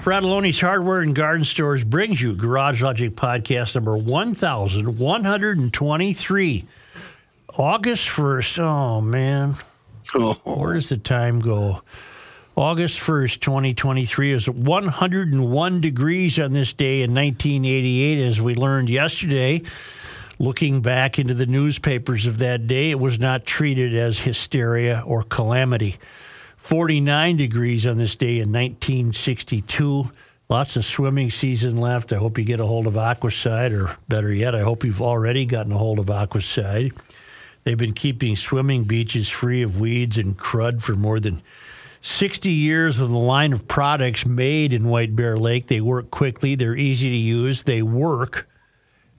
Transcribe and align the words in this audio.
Fratallone's 0.00 0.58
Hardware 0.58 1.02
and 1.02 1.14
Garden 1.14 1.44
Stores 1.44 1.84
brings 1.84 2.22
you 2.22 2.34
Garage 2.34 2.80
Logic 2.80 3.14
Podcast 3.14 3.74
number 3.74 3.98
1123. 3.98 6.64
August 7.58 8.08
1st. 8.08 8.58
Oh, 8.60 9.02
man. 9.02 9.56
Oh. 10.14 10.32
Where 10.44 10.72
does 10.72 10.88
the 10.88 10.96
time 10.96 11.40
go? 11.40 11.82
August 12.56 12.98
1st, 12.98 13.40
2023 13.40 14.32
is 14.32 14.48
101 14.48 15.80
degrees 15.82 16.38
on 16.38 16.54
this 16.54 16.72
day 16.72 17.02
in 17.02 17.14
1988, 17.14 18.26
as 18.26 18.40
we 18.40 18.54
learned 18.54 18.88
yesterday. 18.88 19.60
Looking 20.38 20.80
back 20.80 21.18
into 21.18 21.34
the 21.34 21.44
newspapers 21.44 22.26
of 22.26 22.38
that 22.38 22.66
day, 22.66 22.90
it 22.90 22.98
was 22.98 23.18
not 23.18 23.44
treated 23.44 23.94
as 23.94 24.18
hysteria 24.18 25.04
or 25.06 25.24
calamity. 25.24 25.98
49 26.70 27.36
degrees 27.36 27.84
on 27.84 27.98
this 27.98 28.14
day 28.14 28.38
in 28.38 28.52
1962. 28.52 30.04
Lots 30.48 30.76
of 30.76 30.84
swimming 30.84 31.28
season 31.28 31.76
left. 31.78 32.12
I 32.12 32.16
hope 32.16 32.38
you 32.38 32.44
get 32.44 32.60
a 32.60 32.64
hold 32.64 32.86
of 32.86 32.94
Aquacide, 32.94 33.72
or 33.72 33.96
better 34.06 34.32
yet, 34.32 34.54
I 34.54 34.60
hope 34.60 34.84
you've 34.84 35.02
already 35.02 35.46
gotten 35.46 35.72
a 35.72 35.78
hold 35.78 35.98
of 35.98 36.06
Aquacide. 36.06 36.96
They've 37.64 37.76
been 37.76 37.92
keeping 37.92 38.36
swimming 38.36 38.84
beaches 38.84 39.28
free 39.28 39.62
of 39.62 39.80
weeds 39.80 40.16
and 40.16 40.38
crud 40.38 40.80
for 40.80 40.94
more 40.94 41.18
than 41.18 41.42
60 42.02 42.48
years 42.52 43.00
of 43.00 43.08
the 43.10 43.18
line 43.18 43.52
of 43.52 43.66
products 43.66 44.24
made 44.24 44.72
in 44.72 44.86
White 44.86 45.16
Bear 45.16 45.36
Lake. 45.36 45.66
They 45.66 45.80
work 45.80 46.12
quickly, 46.12 46.54
they're 46.54 46.76
easy 46.76 47.10
to 47.10 47.16
use, 47.16 47.64
they 47.64 47.82
work, 47.82 48.48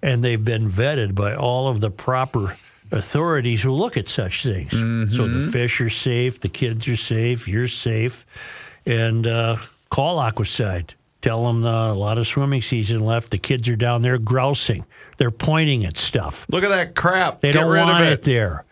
and 0.01 0.23
they've 0.23 0.41
been 0.41 0.69
vetted 0.69 1.15
by 1.15 1.35
all 1.35 1.67
of 1.67 1.81
the 1.81 1.91
proper 1.91 2.55
authorities 2.91 3.61
who 3.63 3.71
look 3.71 3.97
at 3.97 4.07
such 4.09 4.43
things. 4.43 4.71
So 5.15 5.27
the 5.27 5.41
fish 5.51 5.79
are 5.81 5.89
safe, 5.89 6.39
the 6.39 6.49
kids 6.49 6.87
are 6.87 6.95
safe, 6.95 7.47
you're 7.47 7.67
safe, 7.67 8.25
and 8.85 9.25
uh, 9.27 9.57
call 9.89 10.17
Aquacide. 10.17 10.91
Tell 11.21 11.45
them 11.45 11.63
uh, 11.63 11.91
a 11.91 11.93
lot 11.93 12.17
of 12.17 12.25
swimming 12.27 12.63
season 12.63 12.99
left. 13.01 13.29
The 13.29 13.37
kids 13.37 13.69
are 13.69 13.75
down 13.75 14.01
there 14.01 14.17
grousing. 14.17 14.85
They're 15.17 15.29
pointing 15.29 15.85
at 15.85 15.95
stuff. 15.95 16.47
Look 16.49 16.63
at 16.63 16.69
that 16.69 16.95
crap. 16.95 17.41
They 17.41 17.51
Get 17.51 17.59
don't 17.61 17.71
rid 17.71 17.81
want 17.81 18.03
of 18.03 18.09
it. 18.09 18.13
it. 18.13 18.21
there. 18.23 18.65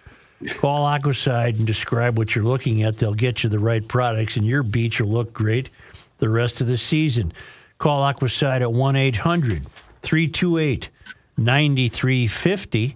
Call 0.58 0.88
Aquacide 0.88 1.58
and 1.58 1.68
describe 1.68 2.18
what 2.18 2.34
you're 2.34 2.46
looking 2.46 2.82
at. 2.84 2.98
They'll 2.98 3.14
get 3.14 3.44
you 3.44 3.50
the 3.50 3.60
right 3.60 3.86
products, 3.88 4.36
and 4.36 4.46
your 4.48 4.64
beach 4.64 5.00
will 5.00 5.10
look 5.10 5.32
great 5.34 5.70
the 6.18 6.30
rest 6.30 6.60
of 6.60 6.68
the 6.68 6.78
season. 6.78 7.34
Call 7.78 8.02
Aquacide 8.12 8.62
at 8.62 8.74
1 8.74 8.96
800 8.96 9.66
328 10.02 10.90
9350 11.38 12.96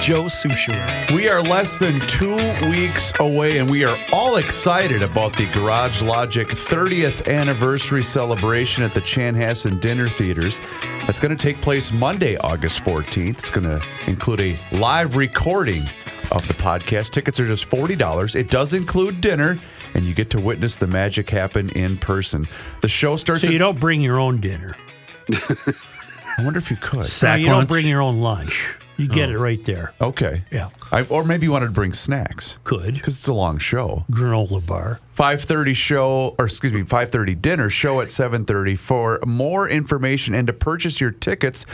Joe 0.00 0.24
Soucheray. 0.24 1.10
We 1.14 1.28
are 1.28 1.42
less 1.42 1.76
than 1.76 2.00
two 2.06 2.36
weeks 2.70 3.12
away, 3.20 3.58
and 3.58 3.68
we 3.68 3.84
are 3.84 3.96
all 4.12 4.36
excited 4.36 5.02
about 5.02 5.36
the 5.36 5.46
Garage 5.46 6.00
Logic 6.00 6.48
30th 6.48 7.26
anniversary 7.28 8.02
celebration 8.04 8.84
at 8.84 8.94
the 8.94 9.00
Chanhassen 9.00 9.80
Dinner 9.80 10.08
Theaters. 10.08 10.60
That's 11.06 11.20
going 11.20 11.36
to 11.36 11.42
take 11.42 11.60
place 11.60 11.92
Monday, 11.92 12.36
August 12.38 12.82
14th. 12.84 13.38
It's 13.38 13.50
going 13.50 13.68
to 13.68 13.84
include 14.06 14.40
a 14.40 14.56
live 14.72 15.16
recording 15.16 15.82
of 16.32 16.46
the 16.48 16.54
podcast. 16.54 17.10
Tickets 17.10 17.38
are 17.40 17.46
just 17.46 17.68
$40. 17.68 18.34
It 18.34 18.50
does 18.50 18.72
include 18.72 19.20
dinner, 19.20 19.58
and 19.94 20.04
you 20.06 20.14
get 20.14 20.30
to 20.30 20.40
witness 20.40 20.76
the 20.76 20.86
magic 20.86 21.28
happen 21.28 21.68
in 21.70 21.98
person. 21.98 22.48
The 22.80 22.88
show 22.88 23.16
starts 23.16 23.42
So 23.42 23.48
at 23.48 23.52
you 23.52 23.58
don't 23.58 23.78
bring 23.78 24.00
your 24.00 24.18
own 24.18 24.40
dinner. 24.40 24.74
I 25.32 26.44
wonder 26.44 26.60
if 26.60 26.70
you 26.70 26.76
could. 26.76 26.98
No, 26.98 27.02
Sack 27.02 27.40
you 27.40 27.46
don't 27.46 27.68
bring 27.68 27.86
your 27.86 28.00
own 28.00 28.20
lunch. 28.20 28.77
You 28.98 29.06
get 29.06 29.28
oh. 29.28 29.32
it 29.32 29.36
right 29.36 29.64
there. 29.64 29.94
Okay. 30.00 30.42
Yeah. 30.50 30.70
I, 30.90 31.04
or 31.04 31.22
maybe 31.22 31.46
you 31.46 31.52
wanted 31.52 31.66
to 31.66 31.72
bring 31.72 31.92
snacks 31.92 32.56
Could. 32.64 32.94
because 32.94 33.16
it's 33.16 33.28
a 33.28 33.32
long 33.32 33.58
show. 33.58 34.04
Granola 34.10 34.64
bar. 34.66 35.00
5:30 35.16 35.74
show 35.74 36.34
or 36.38 36.46
excuse 36.46 36.72
me 36.72 36.82
5:30 36.82 37.40
dinner 37.40 37.70
show 37.70 38.00
at 38.00 38.08
7:30 38.08 38.76
for 38.76 39.20
more 39.24 39.68
information 39.68 40.34
and 40.34 40.46
to 40.48 40.52
purchase 40.52 41.00
your 41.00 41.10
tickets 41.10 41.64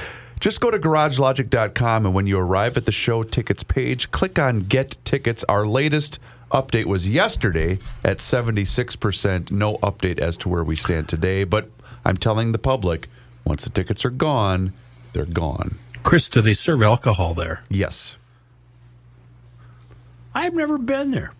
just 0.40 0.60
go 0.60 0.70
to 0.70 0.78
garagelogic.com 0.78 2.06
and 2.06 2.14
when 2.14 2.26
you 2.26 2.38
arrive 2.38 2.76
at 2.76 2.86
the 2.86 2.92
show 2.92 3.22
tickets 3.22 3.62
page 3.62 4.10
click 4.10 4.38
on 4.38 4.60
get 4.60 4.96
tickets 5.04 5.44
our 5.44 5.66
latest 5.66 6.18
update 6.52 6.86
was 6.86 7.06
yesterday 7.06 7.72
at 8.02 8.18
76% 8.18 9.50
no 9.50 9.76
update 9.78 10.18
as 10.18 10.38
to 10.38 10.48
where 10.48 10.64
we 10.64 10.74
stand 10.74 11.06
today 11.06 11.44
but 11.44 11.68
I'm 12.04 12.16
telling 12.16 12.52
the 12.52 12.58
public 12.58 13.08
once 13.44 13.64
the 13.64 13.70
tickets 13.70 14.06
are 14.06 14.10
gone 14.10 14.72
they're 15.12 15.26
gone 15.26 15.76
Chris, 16.04 16.28
do 16.28 16.40
they 16.40 16.54
serve 16.54 16.82
alcohol 16.82 17.34
there? 17.34 17.64
yes 17.68 18.14
I've 20.34 20.54
never 20.54 20.78
been 20.78 21.10
there. 21.12 21.32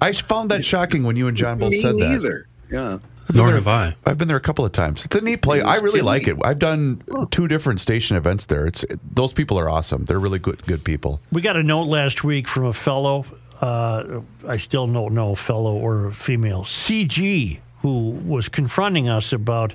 I 0.00 0.12
found 0.12 0.50
that 0.50 0.64
shocking 0.64 1.02
when 1.04 1.16
you 1.16 1.28
and 1.28 1.36
John 1.36 1.58
both 1.58 1.72
Me 1.72 1.80
said 1.80 1.98
that 1.98 2.10
neither. 2.10 2.48
Yeah. 2.70 2.98
Nor 3.34 3.50
have 3.50 3.68
I. 3.68 3.94
I've 4.06 4.16
been 4.16 4.28
there 4.28 4.38
a 4.38 4.40
couple 4.40 4.64
of 4.64 4.72
times. 4.72 5.04
It's 5.04 5.14
a 5.14 5.20
neat 5.20 5.42
place. 5.42 5.62
I 5.62 5.76
really 5.80 6.00
like 6.00 6.26
it. 6.28 6.36
I've 6.42 6.58
done 6.58 7.02
two 7.30 7.46
different 7.46 7.78
station 7.80 8.16
events 8.16 8.46
there. 8.46 8.66
It's 8.66 8.86
those 9.12 9.34
people 9.34 9.58
are 9.58 9.68
awesome. 9.68 10.06
They're 10.06 10.18
really 10.18 10.38
good 10.38 10.64
good 10.66 10.82
people. 10.82 11.20
We 11.30 11.42
got 11.42 11.56
a 11.56 11.62
note 11.62 11.88
last 11.88 12.24
week 12.24 12.48
from 12.48 12.64
a 12.64 12.72
fellow. 12.72 13.26
Uh, 13.60 14.20
I 14.46 14.56
still 14.56 14.86
don't 14.86 15.12
know 15.12 15.34
fellow 15.34 15.76
or 15.76 16.10
female 16.10 16.62
CG 16.62 17.58
who 17.82 18.10
was 18.24 18.48
confronting 18.48 19.08
us 19.10 19.32
about 19.32 19.74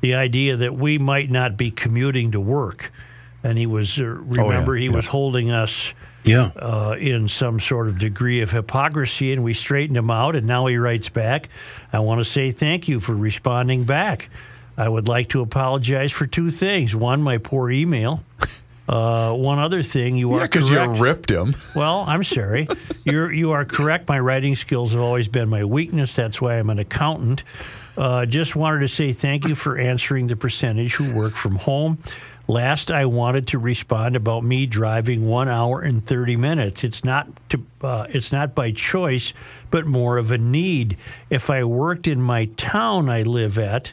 the 0.00 0.14
idea 0.14 0.56
that 0.56 0.74
we 0.74 0.98
might 0.98 1.30
not 1.30 1.56
be 1.56 1.70
commuting 1.70 2.32
to 2.32 2.40
work, 2.40 2.90
and 3.44 3.56
he 3.58 3.66
was 3.66 3.98
uh, 3.98 4.04
remember 4.04 4.74
he 4.74 4.88
Oh, 4.88 4.90
yeah. 4.90 4.96
was 4.96 5.06
holding 5.06 5.50
us 5.50 5.92
Yeah. 6.24 6.50
uh, 6.56 6.96
in 6.98 7.28
some 7.28 7.60
sort 7.60 7.88
of 7.88 7.98
degree 7.98 8.40
of 8.40 8.50
hypocrisy, 8.50 9.32
and 9.32 9.42
we 9.44 9.54
straightened 9.54 9.96
him 9.96 10.10
out. 10.10 10.34
And 10.36 10.46
now 10.46 10.66
he 10.66 10.76
writes 10.76 11.08
back, 11.08 11.48
I 11.92 12.00
want 12.00 12.20
to 12.20 12.24
say 12.24 12.50
thank 12.52 12.88
you 12.88 13.00
for 13.00 13.14
responding 13.14 13.84
back. 13.84 14.28
I 14.76 14.88
would 14.88 15.08
like 15.08 15.28
to 15.30 15.40
apologize 15.40 16.12
for 16.12 16.26
two 16.26 16.50
things. 16.50 16.94
One, 16.94 17.22
my 17.22 17.38
poor 17.38 17.70
email. 17.70 18.22
Uh, 18.90 19.34
one 19.34 19.58
other 19.58 19.82
thing, 19.82 20.16
you 20.16 20.30
Yeah, 20.30 20.38
are 20.38 20.48
because 20.48 20.70
you 20.70 20.82
ripped 20.82 21.30
him. 21.30 21.54
Well, 21.76 22.06
I'm 22.08 22.24
sorry. 22.24 22.66
You're 23.04 23.30
you 23.30 23.50
are 23.50 23.66
correct. 23.66 24.08
My 24.08 24.18
writing 24.18 24.56
skills 24.56 24.92
have 24.92 25.02
always 25.02 25.28
been 25.28 25.50
my 25.50 25.62
weakness. 25.64 26.14
That's 26.14 26.40
why 26.40 26.54
I'm 26.58 26.70
an 26.70 26.78
accountant. 26.78 27.44
Uh, 27.98 28.24
just 28.24 28.56
wanted 28.56 28.80
to 28.80 28.88
say 28.88 29.12
thank 29.12 29.46
you 29.46 29.54
for 29.54 29.76
answering 29.76 30.26
the 30.28 30.36
percentage 30.36 30.94
who 30.94 31.12
work 31.12 31.34
from 31.34 31.56
home. 31.56 31.98
Last, 32.50 32.90
I 32.90 33.04
wanted 33.04 33.46
to 33.48 33.58
respond 33.58 34.16
about 34.16 34.42
me 34.42 34.64
driving 34.64 35.28
one 35.28 35.48
hour 35.48 35.82
and 35.82 36.02
thirty 36.02 36.34
minutes. 36.34 36.82
It's 36.82 37.04
not 37.04 37.28
to 37.50 37.62
uh, 37.82 38.06
it's 38.08 38.32
not 38.32 38.54
by 38.54 38.72
choice, 38.72 39.34
but 39.70 39.84
more 39.84 40.16
of 40.16 40.30
a 40.30 40.38
need. 40.38 40.96
If 41.28 41.50
I 41.50 41.64
worked 41.64 42.06
in 42.06 42.22
my 42.22 42.46
town 42.56 43.10
I 43.10 43.20
live 43.20 43.58
at, 43.58 43.92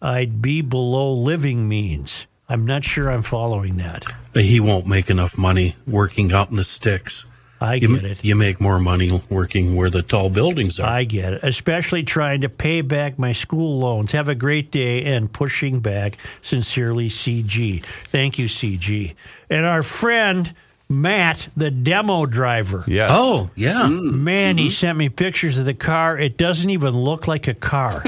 I'd 0.00 0.40
be 0.40 0.62
below 0.62 1.12
living 1.12 1.68
means. 1.68 2.28
I'm 2.48 2.64
not 2.64 2.84
sure 2.84 3.10
I'm 3.10 3.22
following 3.22 3.76
that. 3.78 4.04
But 4.32 4.44
he 4.44 4.60
won't 4.60 4.86
make 4.86 5.10
enough 5.10 5.36
money 5.36 5.74
working 5.84 6.32
out 6.32 6.50
in 6.50 6.56
the 6.56 6.62
sticks. 6.62 7.26
I 7.60 7.74
You, 7.76 7.88
get 8.00 8.04
it. 8.04 8.24
you 8.24 8.36
make 8.36 8.60
more 8.60 8.78
money 8.78 9.22
working 9.30 9.76
where 9.76 9.88
the 9.90 10.02
tall 10.02 10.28
buildings 10.30 10.78
are. 10.78 10.86
I 10.86 11.04
get 11.04 11.32
it, 11.32 11.40
especially 11.42 12.02
trying 12.02 12.42
to 12.42 12.48
pay 12.48 12.82
back 12.82 13.18
my 13.18 13.32
school 13.32 13.78
loans. 13.78 14.12
Have 14.12 14.28
a 14.28 14.34
great 14.34 14.70
day 14.70 15.04
and 15.04 15.32
pushing 15.32 15.80
back. 15.80 16.18
Sincerely, 16.42 17.08
CG. 17.08 17.82
Thank 18.10 18.38
you, 18.38 18.46
CG. 18.46 19.14
And 19.48 19.64
our 19.64 19.82
friend 19.82 20.54
Matt, 20.88 21.48
the 21.56 21.70
demo 21.70 22.26
driver. 22.26 22.84
Yes. 22.86 23.10
oh, 23.12 23.50
yeah. 23.56 23.82
Mm. 23.82 24.20
Man, 24.20 24.56
he 24.56 24.66
mm-hmm. 24.66 24.72
sent 24.72 24.96
me 24.96 25.08
pictures 25.08 25.58
of 25.58 25.64
the 25.64 25.74
car. 25.74 26.16
It 26.16 26.36
doesn't 26.36 26.70
even 26.70 26.94
look 26.94 27.26
like 27.26 27.48
a 27.48 27.54
car. 27.54 28.02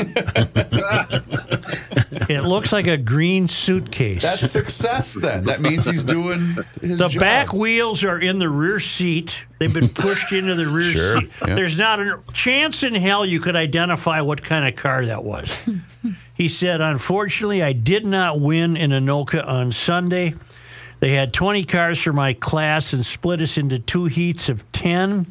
it 2.28 2.44
looks 2.44 2.72
like 2.72 2.86
a 2.86 2.96
green 2.96 3.48
suitcase. 3.48 4.22
That's 4.22 4.48
success 4.48 5.14
then. 5.14 5.44
That 5.44 5.60
means 5.60 5.86
he's 5.86 6.04
doing 6.04 6.56
his 6.80 7.00
The 7.00 7.08
job. 7.08 7.20
back 7.20 7.52
wheels 7.52 8.04
are 8.04 8.20
in 8.20 8.38
the 8.38 8.48
rear 8.48 8.78
seat. 8.78 9.42
They've 9.58 9.74
been 9.74 9.88
pushed 9.88 10.30
into 10.32 10.54
the 10.54 10.68
rear 10.68 10.92
Sure, 10.92 11.20
seat. 11.20 11.30
yeah. 11.48 11.54
There's 11.56 11.76
not 11.76 11.98
a 11.98 12.20
chance 12.32 12.84
in 12.84 12.94
hell 12.94 13.26
you 13.26 13.40
could 13.40 13.56
identify 13.56 14.20
what 14.20 14.40
kind 14.44 14.68
of 14.68 14.76
car 14.76 15.04
that 15.04 15.24
was. 15.24 15.50
he 16.34 16.46
said, 16.46 16.80
Unfortunately, 16.80 17.60
I 17.60 17.72
did 17.72 18.06
not 18.06 18.38
win 18.40 18.76
in 18.76 18.92
Anoka 18.92 19.44
on 19.44 19.72
Sunday. 19.72 20.34
They 21.00 21.10
had 21.10 21.32
20 21.32 21.64
cars 21.64 22.02
for 22.02 22.12
my 22.12 22.32
class 22.32 22.92
and 22.92 23.04
split 23.04 23.40
us 23.40 23.58
into 23.58 23.78
two 23.78 24.06
heats 24.06 24.48
of 24.48 24.70
10. 24.72 25.26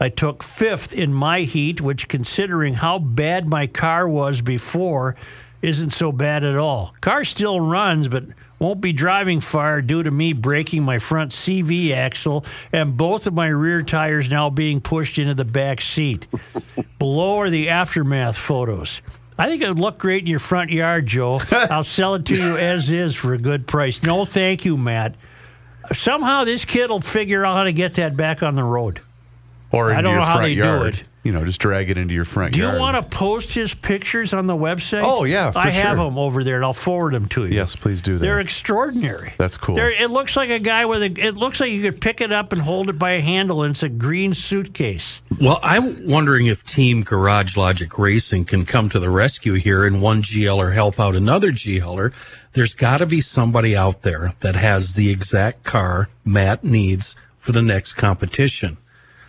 I 0.00 0.08
took 0.08 0.42
fifth 0.42 0.92
in 0.92 1.12
my 1.12 1.40
heat, 1.40 1.80
which, 1.80 2.08
considering 2.08 2.74
how 2.74 2.98
bad 2.98 3.48
my 3.48 3.66
car 3.66 4.08
was 4.08 4.40
before, 4.40 5.16
isn't 5.62 5.90
so 5.90 6.10
bad 6.12 6.44
at 6.44 6.56
all. 6.56 6.94
Car 7.00 7.24
still 7.24 7.60
runs, 7.60 8.08
but 8.08 8.24
Won't 8.60 8.82
be 8.82 8.92
driving 8.92 9.40
far 9.40 9.80
due 9.80 10.02
to 10.02 10.10
me 10.10 10.34
breaking 10.34 10.82
my 10.82 10.98
front 10.98 11.32
CV 11.32 11.92
axle 11.92 12.44
and 12.74 12.94
both 12.94 13.26
of 13.26 13.32
my 13.32 13.48
rear 13.48 13.82
tires 13.82 14.28
now 14.28 14.50
being 14.50 14.82
pushed 14.82 15.16
into 15.16 15.32
the 15.32 15.46
back 15.46 15.80
seat. 15.80 16.26
Below 16.98 17.38
are 17.38 17.48
the 17.48 17.70
aftermath 17.70 18.36
photos. 18.36 19.00
I 19.40 19.48
think 19.48 19.62
it 19.62 19.68
would 19.68 19.78
look 19.78 19.96
great 19.96 20.20
in 20.20 20.26
your 20.26 20.38
front 20.38 20.70
yard, 20.70 21.06
Joe. 21.06 21.40
I'll 21.52 21.82
sell 21.82 22.14
it 22.14 22.26
to 22.26 22.36
you 22.36 22.58
as 22.58 22.90
is 22.90 23.16
for 23.16 23.32
a 23.32 23.38
good 23.38 23.66
price. 23.66 24.02
No, 24.02 24.26
thank 24.26 24.66
you, 24.66 24.76
Matt. 24.76 25.14
Somehow 25.94 26.44
this 26.44 26.66
kid 26.66 26.90
will 26.90 27.00
figure 27.00 27.46
out 27.46 27.56
how 27.56 27.64
to 27.64 27.72
get 27.72 27.94
that 27.94 28.18
back 28.18 28.42
on 28.42 28.54
the 28.54 28.62
road. 28.62 29.00
Or 29.72 29.92
I 29.92 30.02
don't 30.02 30.16
know 30.16 30.20
how 30.20 30.42
they 30.42 30.56
do 30.56 30.82
it. 30.82 31.04
You 31.22 31.32
know, 31.32 31.44
just 31.44 31.60
drag 31.60 31.90
it 31.90 31.98
into 31.98 32.14
your 32.14 32.24
front 32.24 32.54
Do 32.54 32.60
yard. 32.60 32.74
you 32.74 32.80
want 32.80 32.96
to 32.96 33.16
post 33.16 33.52
his 33.52 33.74
pictures 33.74 34.32
on 34.32 34.46
the 34.46 34.54
website? 34.54 35.02
Oh, 35.04 35.24
yeah, 35.24 35.50
for 35.50 35.58
I 35.58 35.68
have 35.68 35.98
them 35.98 36.16
over 36.16 36.42
there, 36.42 36.56
and 36.56 36.64
I'll 36.64 36.72
forward 36.72 37.12
them 37.12 37.28
to 37.28 37.44
you. 37.44 37.52
Yes, 37.54 37.76
please 37.76 38.00
do 38.00 38.14
that. 38.14 38.20
They're 38.20 38.40
extraordinary. 38.40 39.34
That's 39.36 39.58
cool. 39.58 39.74
They're, 39.74 39.90
it 39.90 40.10
looks 40.10 40.34
like 40.34 40.48
a 40.48 40.58
guy 40.58 40.86
with 40.86 41.02
a. 41.02 41.12
It 41.20 41.36
looks 41.36 41.60
like 41.60 41.72
you 41.72 41.82
could 41.82 42.00
pick 42.00 42.22
it 42.22 42.32
up 42.32 42.54
and 42.54 42.62
hold 42.62 42.88
it 42.88 42.98
by 42.98 43.12
a 43.12 43.20
handle, 43.20 43.62
and 43.62 43.72
it's 43.72 43.82
a 43.82 43.90
green 43.90 44.32
suitcase. 44.32 45.20
Well, 45.38 45.60
I'm 45.62 46.06
wondering 46.06 46.46
if 46.46 46.64
Team 46.64 47.02
Garage 47.02 47.54
Logic 47.54 47.98
Racing 47.98 48.46
can 48.46 48.64
come 48.64 48.88
to 48.88 48.98
the 48.98 49.10
rescue 49.10 49.54
here 49.54 49.84
and 49.84 50.00
one 50.00 50.22
GLer 50.22 50.72
help 50.72 50.98
out 50.98 51.14
another 51.16 51.50
GLer. 51.52 52.14
There's 52.52 52.74
got 52.74 52.96
to 52.98 53.06
be 53.06 53.20
somebody 53.20 53.76
out 53.76 54.02
there 54.02 54.34
that 54.40 54.56
has 54.56 54.94
the 54.94 55.10
exact 55.10 55.64
car 55.64 56.08
Matt 56.24 56.64
needs 56.64 57.14
for 57.38 57.52
the 57.52 57.62
next 57.62 57.92
competition. 57.92 58.78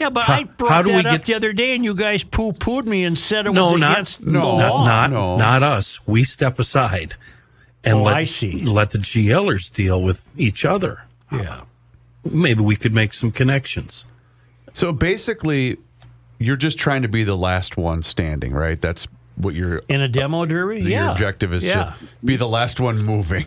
Yeah, 0.02 0.10
but 0.10 0.24
How- 0.26 0.34
I 0.34 0.44
brought 0.46 0.72
how 0.72 0.82
do 0.82 0.90
that 0.92 1.04
we 1.06 1.10
up 1.10 1.16
get- 1.18 1.26
the 1.26 1.34
other 1.36 1.54
day, 1.54 1.76
and 1.76 1.86
you 1.86 1.94
guys 1.94 2.24
poo 2.24 2.52
pooed 2.54 2.86
me 2.86 3.04
and 3.06 3.18
said 3.18 3.46
it 3.46 3.54
No, 3.54 3.72
was 3.72 3.80
not 3.80 3.92
against 3.94 4.22
no, 4.22 4.32
the 4.58 4.58
not 4.64 4.70
law. 4.74 4.86
not, 4.86 5.12
no. 5.12 5.38
not 5.38 5.64
us. 5.64 6.00
We 6.08 6.24
step 6.24 6.58
aside 6.60 7.16
and 7.84 7.98
Oh, 7.98 8.04
let 8.04 8.16
I 8.16 8.24
see. 8.26 8.66
let 8.66 8.90
the 8.92 8.98
GLers 8.98 9.72
deal 9.72 10.02
with 10.04 10.32
each 10.38 10.66
other. 10.66 11.04
yeah. 11.32 11.62
Maybe 12.24 12.62
we 12.62 12.76
could 12.76 12.94
make 12.94 13.14
some 13.16 13.32
connections. 13.32 14.06
So 14.74 14.92
basically, 14.92 15.78
you're 16.40 16.56
just 16.56 16.78
trying 16.78 17.02
to 17.02 17.08
be 17.08 17.24
the 17.24 17.36
last 17.38 17.78
one 17.78 18.04
standing, 18.04 18.54
right? 18.54 18.80
That's 18.80 19.08
what 19.36 19.56
you're 19.56 19.82
In 19.90 20.02
a 20.02 20.08
demo 20.08 20.46
derby, 20.46 20.82
yeah. 20.82 21.04
your 21.06 21.12
objective 21.14 21.52
is 21.54 21.64
yeah. 21.66 21.74
to 21.84 21.94
be 22.24 22.36
the 22.36 22.48
last 22.48 22.80
one 22.80 23.02
moving. 23.04 23.46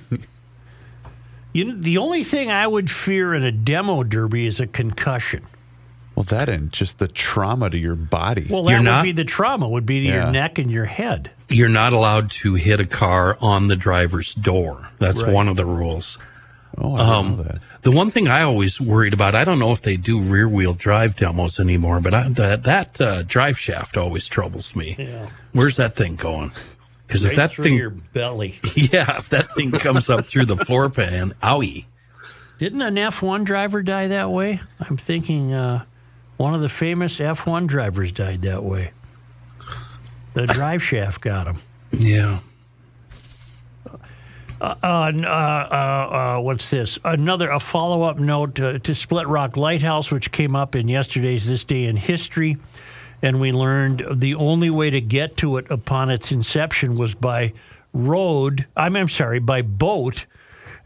You 1.53 1.67
know, 1.67 1.75
the 1.81 1.99
only 1.99 2.25
thing 2.25 2.51
I 2.51 2.67
would 2.67 2.91
fear 2.91 3.33
in 3.33 3.45
a 3.45 3.53
demo 3.53 4.03
derby 4.03 4.47
is 4.47 4.59
a 4.59 4.67
concussion. 4.67 5.45
Well, 6.15 6.25
that 6.25 6.49
and 6.49 6.73
just 6.73 6.99
the 6.99 7.09
trauma 7.09 7.71
to 7.71 7.79
your 7.79 7.95
body. 7.97 8.47
Well, 8.49 8.63
that 8.65 8.71
You're 8.71 8.81
would 8.81 8.85
not- 8.85 9.03
be 9.05 9.13
the 9.13 9.25
trauma. 9.25 9.69
Would 9.69 9.87
be 9.87 10.01
to 10.01 10.07
Yeah. 10.07 10.23
your 10.25 10.33
neck 10.33 10.59
and 10.59 10.71
your 10.71 10.85
head. 10.85 11.31
You're 11.49 11.69
not 11.69 11.93
allowed 11.93 12.31
to 12.33 12.55
hit 12.55 12.81
a 12.81 12.87
car 12.87 13.37
on 13.41 13.69
the 13.69 13.77
driver's 13.77 14.35
door. 14.35 14.89
That's 14.99 15.23
Right. 15.23 15.33
one 15.33 15.49
of 15.49 15.57
the 15.57 15.65
rules. 15.67 16.19
oh, 16.79 16.95
I 16.95 16.99
didn't 16.99 17.11
Um, 17.13 17.31
know 17.37 17.43
that. 17.45 17.59
The 17.83 17.91
one 17.93 18.11
thing 18.11 18.27
I 18.29 18.43
always 18.43 18.81
worried 18.81 19.13
about, 19.15 19.35
I 19.35 19.45
don't 19.45 19.59
know 19.59 19.71
if 19.73 19.83
they 19.83 19.97
do 19.97 20.21
rear 20.21 20.49
wheel 20.49 20.73
drive 20.73 21.15
demos 21.15 21.61
anymore, 21.61 22.01
but 22.01 22.15
I, 22.15 22.29
that 22.31 22.63
that 22.65 23.01
uh, 23.01 23.23
drive 23.23 23.59
shaft 23.59 23.97
always 23.97 24.27
troubles 24.27 24.75
me. 24.75 24.97
Yeah. 24.99 25.27
Where's 25.53 25.77
that 25.77 25.95
thing 25.95 26.17
going? 26.17 26.51
Because 27.07 27.25
if 27.25 27.33
Right 27.33 27.37
that 27.37 27.51
through 27.53 27.65
thing, 27.67 27.75
your 27.75 27.91
belly. 27.91 28.59
yeah, 28.75 29.19
if 29.19 29.29
that 29.29 29.53
thing 29.55 29.71
comes 29.73 30.09
up 30.09 30.25
through 30.27 30.47
the 30.47 30.57
floor 30.57 30.89
pan, 30.89 31.35
owie. 31.43 31.85
Didn't 32.59 32.83
an 32.83 32.97
F1 32.97 33.45
driver 33.45 33.83
die 33.83 34.09
that 34.09 34.31
way? 34.31 34.61
I'm 34.81 34.97
thinking 34.97 35.53
uh, 35.53 35.85
one 36.37 36.55
of 36.55 36.61
the 36.61 36.69
famous 36.69 37.19
F1 37.19 37.67
drivers 37.67 38.13
died 38.13 38.43
that 38.43 38.63
way. 38.63 38.91
The 40.35 40.47
drive 40.49 40.83
shaft 40.83 41.21
got 41.21 41.47
him. 41.47 41.59
Yeah. 41.93 42.41
Uh, 44.61 44.75
uh, 44.83 44.87
uh, 44.87 45.27
uh, 45.29 46.41
what's 46.41 46.71
this? 46.71 46.99
Another 47.05 47.51
a 47.51 47.61
follow 47.61 48.03
up 48.03 48.19
note 48.19 48.59
uh, 48.59 48.79
to 48.79 48.95
Split 48.95 49.27
Rock 49.27 49.57
Lighthouse, 49.57 50.11
which 50.11 50.33
came 50.33 50.57
up 50.57 50.75
in 50.75 50.89
yesterday's 50.89 51.47
This 51.47 51.65
Day 51.65 51.85
in 51.85 51.97
History, 51.97 52.57
and 53.21 53.41
we 53.41 53.53
learned 53.53 54.05
the 54.13 54.35
only 54.37 54.71
way 54.71 54.91
to 54.91 55.01
get 55.01 55.37
to 55.39 55.59
it 55.59 55.71
upon 55.71 56.09
its 56.09 56.33
inception 56.33 56.97
was 56.97 57.15
by 57.15 57.53
road. 57.93 58.67
I'm, 58.77 58.97
I'm 58.97 59.09
sorry, 59.09 59.39
by 59.39 59.63
boat, 59.63 60.25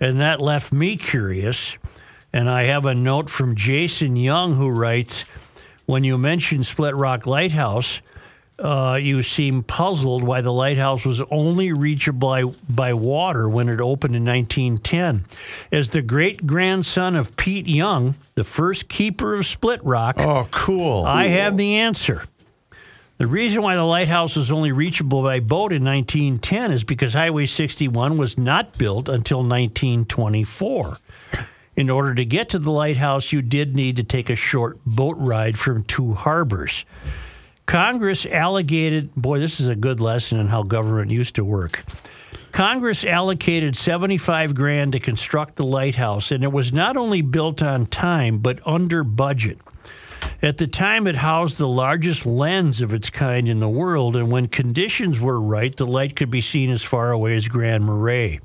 and 0.00 0.21
that 0.21 0.41
left 0.41 0.73
me 0.73 0.97
curious. 0.97 1.77
And 2.33 2.50
I 2.50 2.65
have 2.65 2.85
a 2.85 2.95
note 2.95 3.31
from 3.31 3.55
Jason 3.55 4.17
Young 4.17 4.55
who 4.55 4.69
writes, 4.71 5.25
"When 5.88 6.05
you 6.05 6.19
mentioned 6.19 6.67
Split 6.67 6.94
Rock 6.94 7.26
Lighthouse." 7.26 8.02
uh, 8.58 8.99
you 9.00 9.23
seem 9.23 9.62
puzzled 9.62 10.23
why 10.25 10.40
the 10.40 10.52
lighthouse 10.52 11.05
was 11.05 11.23
only 11.31 11.73
reachable 11.73 12.29
by, 12.29 12.44
by 12.69 12.93
water 12.93 13.49
when 13.49 13.69
it 13.69 13.81
opened 13.81 14.17
in 14.17 14.25
1910. 14.25 15.25
As 15.70 15.90
the 15.90 16.02
great 16.02 16.44
grandson 16.44 17.14
of 17.14 17.37
Pete 17.37 17.69
Young, 17.69 18.17
the 18.35 18.43
first 18.43 18.88
keeper 18.88 19.37
of 19.37 19.46
Split 19.46 19.81
Rock, 19.85 20.17
Oh, 20.19 20.49
cool. 20.50 21.05
I 21.05 21.29
have 21.29 21.56
the 21.56 21.76
answer. 21.76 22.25
The 23.19 23.29
reason 23.29 23.62
why 23.62 23.76
the 23.76 23.85
lighthouse 23.85 24.35
was 24.35 24.50
only 24.50 24.73
reachable 24.73 25.23
by 25.23 25.38
boat 25.38 25.73
in 25.73 25.85
1910 25.85 26.73
is 26.73 26.82
because 26.82 27.12
Highway 27.12 27.46
61 27.46 28.17
was 28.17 28.37
not 28.37 28.76
built 28.76 29.08
until 29.08 29.38
1924. 29.38 30.96
In 31.79 31.91
order 31.91 32.13
to 32.13 32.25
get 32.25 32.49
to 32.49 32.59
the 32.59 32.73
lighthouse, 32.73 33.31
you 33.31 33.41
did 33.41 33.77
need 33.77 33.95
to 33.99 34.03
take 34.03 34.31
a 34.31 34.35
short 34.35 34.85
boat 34.85 35.17
ride 35.17 35.57
from 35.57 35.85
two 35.85 36.13
harbors. 36.13 36.85
Congress 37.67 38.27
allocated, 38.27 39.15
boy, 39.15 39.39
this 39.39 39.61
is 39.61 39.69
a 39.69 39.77
good 39.77 40.01
lesson 40.01 40.41
in 40.41 40.49
how 40.49 40.65
government 40.65 41.13
used 41.13 41.37
to 41.37 41.45
work. 41.45 41.85
Congress 42.51 43.05
allocated 43.05 43.77
75 43.77 44.57
grand 44.57 44.91
to 44.91 44.99
construct 44.99 45.55
the 45.55 45.65
lighthouse, 45.65 46.33
and 46.33 46.43
it 46.43 46.51
was 46.51 46.73
not 46.73 46.97
only 46.97 47.23
built 47.23 47.63
on 47.63 47.87
time, 47.87 48.39
but 48.39 48.59
under 48.67 49.05
budget. 49.05 49.61
At 50.43 50.59
the 50.59 50.67
time, 50.67 51.07
it 51.07 51.15
housed 51.15 51.59
the 51.59 51.69
largest 51.69 52.27
lens 52.27 52.81
of 52.81 52.93
its 52.93 53.09
kind 53.09 53.49
in 53.49 53.61
the 53.61 53.69
world, 53.69 54.17
and 54.17 54.33
when 54.33 54.49
conditions 54.49 55.21
were 55.21 55.41
right, 55.41 55.77
the 55.77 55.87
light 55.87 56.17
could 56.17 56.31
be 56.31 56.41
seen 56.41 56.71
as 56.71 56.83
far 56.83 57.13
away 57.13 57.37
as 57.37 57.47
Grand 57.47 57.85
Marais. 57.85 58.41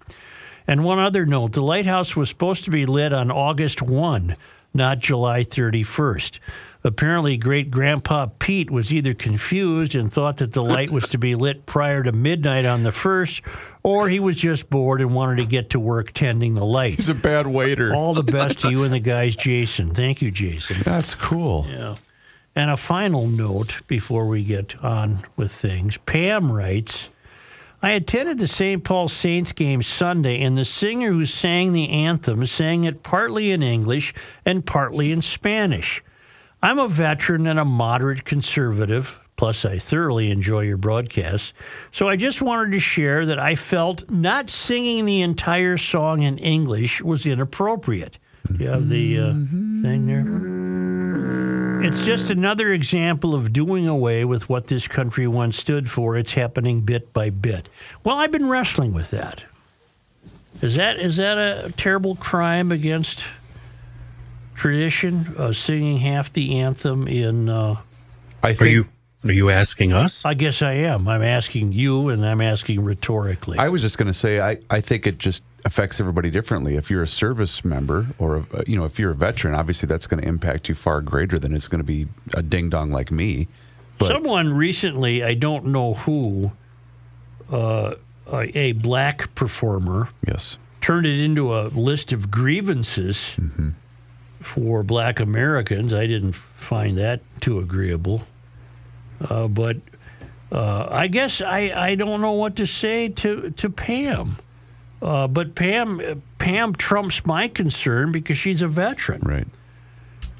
And 0.67 0.83
one 0.83 0.99
other 0.99 1.25
note 1.25 1.53
the 1.53 1.61
lighthouse 1.61 2.15
was 2.15 2.29
supposed 2.29 2.63
to 2.65 2.71
be 2.71 2.85
lit 2.85 3.13
on 3.13 3.31
August 3.31 3.81
1, 3.81 4.35
not 4.73 4.99
July 4.99 5.43
31st. 5.43 6.39
Apparently, 6.85 7.37
great 7.37 7.71
grandpa 7.71 8.27
Pete 8.39 8.69
was 8.69 8.91
either 8.91 9.13
confused 9.13 9.95
and 9.95 10.11
thought 10.11 10.37
that 10.37 10.51
the 10.51 10.63
light 10.75 10.89
was 10.89 11.07
to 11.09 11.17
be 11.17 11.35
lit 11.35 11.65
prior 11.65 12.03
to 12.03 12.11
midnight 12.11 12.65
on 12.65 12.83
the 12.83 12.89
1st, 12.89 13.41
or 13.83 14.09
he 14.09 14.19
was 14.19 14.35
just 14.35 14.69
bored 14.69 14.99
and 14.99 15.15
wanted 15.15 15.37
to 15.37 15.45
get 15.45 15.69
to 15.69 15.79
work 15.79 16.11
tending 16.11 16.55
the 16.55 16.65
light. 16.65 16.95
He's 16.95 17.09
a 17.09 17.13
bad 17.13 17.47
waiter. 17.47 17.93
All 17.93 18.13
the 18.13 18.23
best 18.23 18.59
to 18.59 18.69
you 18.69 18.83
and 18.83 18.93
the 18.93 18.99
guys, 19.01 19.35
Jason. 19.35 19.93
Thank 19.93 20.21
you, 20.21 20.29
Jason. 20.31 20.77
That's 20.83 21.15
cool. 21.15 21.65
Yeah. 21.69 21.95
And 22.55 22.69
a 22.69 22.77
final 22.77 23.27
note 23.27 23.81
before 23.87 24.27
we 24.27 24.43
get 24.43 24.81
on 24.83 25.19
with 25.37 25.51
things. 25.51 25.97
Pam 25.97 26.51
writes 26.51 27.09
I 27.83 27.91
attended 27.91 28.37
the 28.37 28.47
St. 28.47 28.81
Paul 28.81 29.09
Saints 29.09 29.51
game 29.51 29.83
Sunday, 29.83 30.41
and 30.41 30.57
the 30.57 30.63
singer 30.63 31.11
who 31.11 31.25
sang 31.25 31.73
the 31.73 31.89
anthem 31.89 32.45
sang 32.45 32.85
it 32.85 33.03
partly 33.03 33.51
in 33.51 33.61
English 33.61 34.13
and 34.45 34.65
partly 34.65 35.11
in 35.11 35.21
Spanish. 35.21 36.01
I'm 36.61 36.79
a 36.79 36.87
veteran 36.87 37.45
and 37.45 37.59
a 37.59 37.65
moderate 37.65 38.23
conservative, 38.23 39.19
plus, 39.35 39.65
I 39.65 39.79
thoroughly 39.79 40.31
enjoy 40.31 40.61
your 40.61 40.77
broadcasts. 40.77 41.51
So 41.91 42.07
I 42.07 42.15
just 42.15 42.41
wanted 42.41 42.71
to 42.71 42.79
share 42.79 43.25
that 43.25 43.37
I 43.37 43.55
felt 43.55 44.09
not 44.09 44.49
singing 44.49 45.03
the 45.03 45.21
entire 45.21 45.77
song 45.77 46.21
in 46.21 46.37
English 46.37 47.01
was 47.01 47.25
inappropriate. 47.25 48.17
Do 48.49 48.63
you 48.63 48.69
have 48.69 48.87
the 48.87 49.19
uh, 49.19 49.33
thing 49.81 50.05
there? 50.05 51.52
It's 51.83 52.05
just 52.05 52.29
another 52.29 52.71
example 52.71 53.35
of 53.35 53.51
doing 53.51 53.89
away 53.89 54.23
with 54.23 54.47
what 54.47 54.67
this 54.67 54.87
country 54.87 55.27
once 55.27 55.57
stood 55.57 55.91
for. 55.91 56.17
It's 56.17 56.31
happening 56.31 56.79
bit 56.79 57.11
by 57.11 57.29
bit. 57.29 57.67
Well, 58.05 58.17
I've 58.17 58.31
been 58.31 58.47
wrestling 58.47 58.93
with 58.93 59.11
that. 59.11 59.43
Is 60.61 60.77
that 60.77 60.97
is 60.97 61.17
that 61.17 61.37
a 61.37 61.73
terrible 61.75 62.15
crime 62.15 62.71
against 62.71 63.25
tradition? 64.55 65.35
Uh, 65.37 65.51
singing 65.51 65.97
half 65.97 66.31
the 66.31 66.59
anthem 66.59 67.05
in. 67.05 67.49
Uh, 67.49 67.75
I 68.41 68.55
Are 68.61 68.65
you 68.65 68.85
are 69.25 69.33
you 69.33 69.49
asking 69.49 69.91
us? 69.91 70.23
I 70.23 70.35
guess 70.35 70.61
I 70.61 70.71
am. 70.73 71.09
I'm 71.09 71.21
asking 71.21 71.73
you, 71.73 72.07
and 72.07 72.25
I'm 72.25 72.39
asking 72.39 72.81
rhetorically. 72.81 73.57
I 73.57 73.67
was 73.67 73.81
just 73.81 73.97
going 73.97 74.07
to 74.07 74.13
say 74.13 74.39
I, 74.39 74.57
I 74.69 74.79
think 74.79 75.05
it 75.05 75.17
just 75.17 75.43
affects 75.65 75.99
everybody 75.99 76.29
differently. 76.29 76.75
If 76.75 76.89
you're 76.89 77.03
a 77.03 77.07
service 77.07 77.63
member 77.63 78.07
or 78.19 78.45
a, 78.53 78.63
you 78.67 78.77
know 78.77 78.85
if 78.85 78.99
you're 78.99 79.11
a 79.11 79.15
veteran, 79.15 79.55
obviously 79.55 79.87
that's 79.87 80.07
going 80.07 80.21
to 80.21 80.27
impact 80.27 80.69
you 80.69 80.75
far 80.75 81.01
greater 81.01 81.39
than 81.39 81.55
it's 81.55 81.67
going 81.67 81.79
to 81.79 81.85
be 81.85 82.07
a 82.33 82.41
ding 82.41 82.69
dong 82.69 82.91
like 82.91 83.11
me. 83.11 83.47
But 83.97 84.09
Someone 84.09 84.53
recently, 84.53 85.23
I 85.23 85.35
don't 85.35 85.65
know 85.67 85.93
who, 85.93 86.51
uh, 87.51 87.93
a, 88.31 88.57
a 88.57 88.71
black 88.73 89.33
performer 89.35 90.09
yes, 90.27 90.57
turned 90.81 91.05
it 91.05 91.19
into 91.19 91.53
a 91.53 91.67
list 91.69 92.11
of 92.11 92.29
grievances 92.31 93.37
for 94.41 94.83
black 94.83 95.19
Americans. 95.19 95.93
I 95.93 96.07
didn't 96.07 96.33
find 96.35 96.97
that 96.97 97.21
too 97.39 97.59
agreeable. 97.59 98.23
Uh, 99.21 99.47
but 99.47 99.77
uh, 100.51 100.87
I 100.89 101.07
guess 101.07 101.41
I, 101.41 101.71
I 101.75 101.95
don't 101.95 102.21
know 102.21 102.33
what 102.33 102.57
to 102.57 102.67
say 102.67 103.09
to, 103.09 103.51
to 103.51 103.69
Pam. 103.69 104.37
Uh, 105.03 105.27
but 105.27 105.53
Pam, 105.53 106.23
Pam 106.39 106.73
trumps 106.73 107.25
my 107.25 107.47
concern 107.49 108.11
because 108.13 108.37
she's 108.37 108.61
a 108.61 108.67
veteran. 108.67 109.21
Right. 109.21 109.47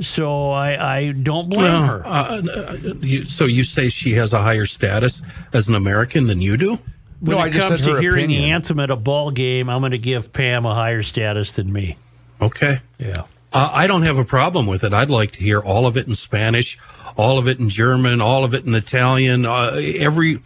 So 0.02 0.50
I, 0.52 0.98
I 0.98 1.12
don't 1.12 1.50
blame 1.50 1.64
Well, 1.64 1.86
her. 1.88 2.06
uh, 2.06 2.42
uh, 2.42 2.78
you, 3.02 3.26
so 3.26 3.46
you 3.46 3.64
say 3.64 3.90
she 3.90 4.14
has 4.14 4.34
a 4.34 4.42
higher 4.42 4.66
status 4.66 5.22
as 5.52 5.68
an 5.68 5.76
American 5.76 6.26
than 6.26 6.42
you 6.42 6.58
do? 6.58 6.78
when 7.20 7.38
No, 7.38 7.44
I 7.44 7.48
it 7.48 7.52
just 7.52 7.68
comes 7.68 7.80
said 7.82 7.90
to 7.90 7.96
her 7.96 8.02
hearing 8.02 8.28
the 8.30 8.52
anthem 8.52 8.80
at 8.80 8.90
a 8.90 8.96
ball 8.96 9.32
game, 9.32 9.70
I'm 9.70 9.82
going 9.82 9.92
to 9.92 9.98
give 9.98 10.34
Pam 10.34 10.66
a 10.66 10.74
higher 10.74 11.04
status 11.04 11.52
than 11.52 11.72
me. 11.72 11.98
Okay. 12.42 12.80
Yeah. 12.98 13.24
Uh, 13.52 13.70
I 13.72 13.86
don't 13.86 14.02
have 14.04 14.18
a 14.18 14.26
problem 14.26 14.66
with 14.66 14.84
it. 14.84 14.94
I'd 14.94 15.10
like 15.12 15.34
to 15.34 15.40
hear 15.40 15.60
all 15.60 15.86
of 15.86 15.96
it 15.96 16.08
in 16.08 16.16
Spanish, 16.16 16.80
all 17.16 17.38
of 17.38 17.48
it 17.48 17.60
in 17.60 17.70
German, 17.70 18.20
all 18.20 18.44
of 18.44 18.54
it 18.56 18.66
in 18.66 18.74
Italian. 18.74 19.46
Uh, 19.46 19.80
every 20.00 20.40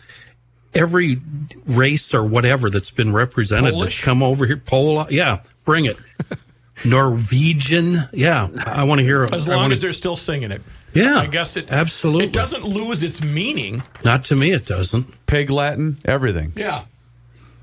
every 0.78 1.20
race 1.66 2.14
or 2.14 2.24
whatever 2.24 2.70
that's 2.70 2.92
been 2.92 3.12
represented 3.14 3.74
Polish? 3.74 3.96
that's 3.98 4.06
come 4.06 4.24
over 4.24 4.46
here. 4.46 4.58
Pole, 4.58 5.06
yeah, 5.10 5.40
bring 5.66 5.86
it. 5.86 5.98
Norwegian, 6.86 8.08
yeah. 8.14 8.48
I 8.66 8.84
want 8.84 9.00
to 9.00 9.04
hear. 9.04 9.24
It. 9.24 9.34
As 9.34 9.48
long 9.48 9.58
wanna- 9.58 9.74
as 9.74 9.82
they're 9.82 9.94
still 9.94 10.16
singing 10.16 10.52
it. 10.52 10.62
yeah, 10.94 11.18
I 11.18 11.26
guess 11.28 11.58
it 11.58 11.72
absolutely 11.72 12.26
It 12.28 12.34
doesn't 12.34 12.64
lose 12.64 13.04
its 13.04 13.22
meaning. 13.22 13.84
Not 14.04 14.24
to 14.26 14.36
me, 14.36 14.52
it 14.52 14.66
doesn't. 14.66 15.26
Pig 15.26 15.50
Latin, 15.50 15.98
everything. 16.06 16.54
Yeah. 16.56 16.84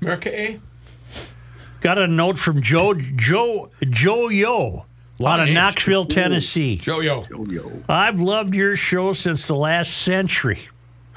America 0.01 0.29
A. 0.37 0.59
Got 1.81 1.97
a 1.97 2.07
note 2.07 2.37
from 2.37 2.61
Joe 2.61 2.93
Joe 2.93 3.69
Joe 3.89 4.29
Yo, 4.29 4.85
out 5.23 5.39
of 5.39 5.45
names. 5.45 5.53
Knoxville, 5.55 6.05
Tennessee. 6.05 6.77
Joe 6.77 6.99
Yo. 6.99 7.23
I've 7.87 8.19
loved 8.19 8.53
your 8.55 8.75
show 8.75 9.13
since 9.13 9.47
the 9.47 9.55
last 9.55 9.93
century. 9.97 10.59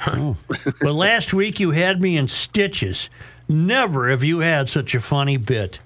Oh. 0.07 0.37
but 0.81 0.93
last 0.93 1.35
week 1.35 1.59
you 1.59 1.73
had 1.73 2.00
me 2.00 2.17
in 2.17 2.28
stitches. 2.28 3.11
Never 3.49 4.09
have 4.11 4.23
you 4.23 4.38
had 4.40 4.69
such 4.69 4.95
a 4.95 5.00
funny 5.00 5.37
bit. 5.37 5.81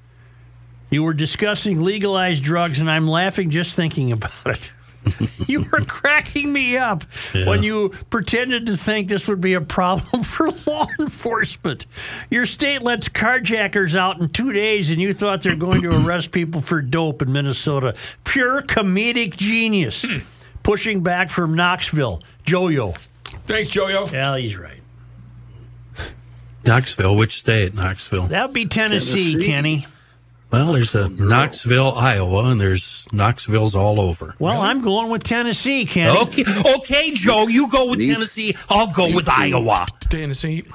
You 0.90 1.02
were 1.04 1.14
discussing 1.14 1.80
legalized 1.80 2.44
drugs, 2.44 2.78
and 2.78 2.90
I'm 2.90 3.06
laughing 3.06 3.48
just 3.48 3.74
thinking 3.74 4.12
about 4.12 4.32
it. 4.46 4.70
you 5.48 5.60
were 5.72 5.80
cracking 5.80 6.52
me 6.52 6.76
up 6.76 7.04
when 7.32 7.62
you 7.62 7.88
pretended 8.10 8.66
to 8.66 8.76
think 8.76 9.08
this 9.08 9.26
would 9.26 9.40
be 9.40 9.54
a 9.54 9.60
problem 9.60 10.22
for 10.24 10.48
law 10.66 10.86
enforcement. 11.00 11.86
Your 12.30 12.46
state 12.46 12.82
lets 12.82 13.08
carjackers 13.08 13.96
out 13.96 14.20
in 14.20 14.28
two 14.28 14.52
days, 14.52 14.90
and 14.90 15.00
you 15.00 15.12
thought 15.12 15.42
they're 15.42 15.56
going 15.56 15.82
to 15.82 15.88
arrest 16.06 16.30
people 16.30 16.60
for 16.60 16.82
dope 16.82 17.22
in 17.22 17.32
Minnesota. 17.32 17.94
Pure 18.24 18.62
comedic 18.64 19.36
genius. 19.36 20.04
Hmm. 20.04 20.18
Pushing 20.62 21.02
back 21.02 21.30
from 21.30 21.54
Knoxville. 21.54 22.22
Jojo. 22.44 22.96
Thanks, 23.46 23.68
Joe 23.68 23.88
Yo. 23.88 24.06
Yeah, 24.06 24.36
he's 24.36 24.56
right. 24.56 24.80
Knoxville, 26.64 27.16
which 27.16 27.38
state? 27.38 27.74
Knoxville. 27.74 28.28
That 28.28 28.46
would 28.46 28.54
be 28.54 28.66
Tennessee, 28.66 29.44
Kenny. 29.44 29.86
Well, 30.52 30.74
there's 30.74 30.94
a 30.94 31.08
Knoxville, 31.08 31.92
Iowa, 31.92 32.50
and 32.50 32.60
there's 32.60 33.06
Knoxvilles 33.06 33.74
all 33.74 33.98
over. 33.98 34.34
Well, 34.38 34.60
I'm 34.60 34.82
going 34.82 35.10
with 35.10 35.22
Tennessee, 35.22 35.86
Kenny. 35.86 36.16
Okay, 36.18 36.44
okay, 36.76 37.10
Joe, 37.12 37.46
you 37.48 37.70
go 37.70 37.88
with 37.90 38.06
Tennessee. 38.06 38.54
I'll 38.68 38.92
go 38.92 39.06
with 39.14 39.30
Iowa. 39.30 39.86
Stay 40.02 40.22
in 40.22 40.28
the 40.28 40.34
seat. 40.34 40.66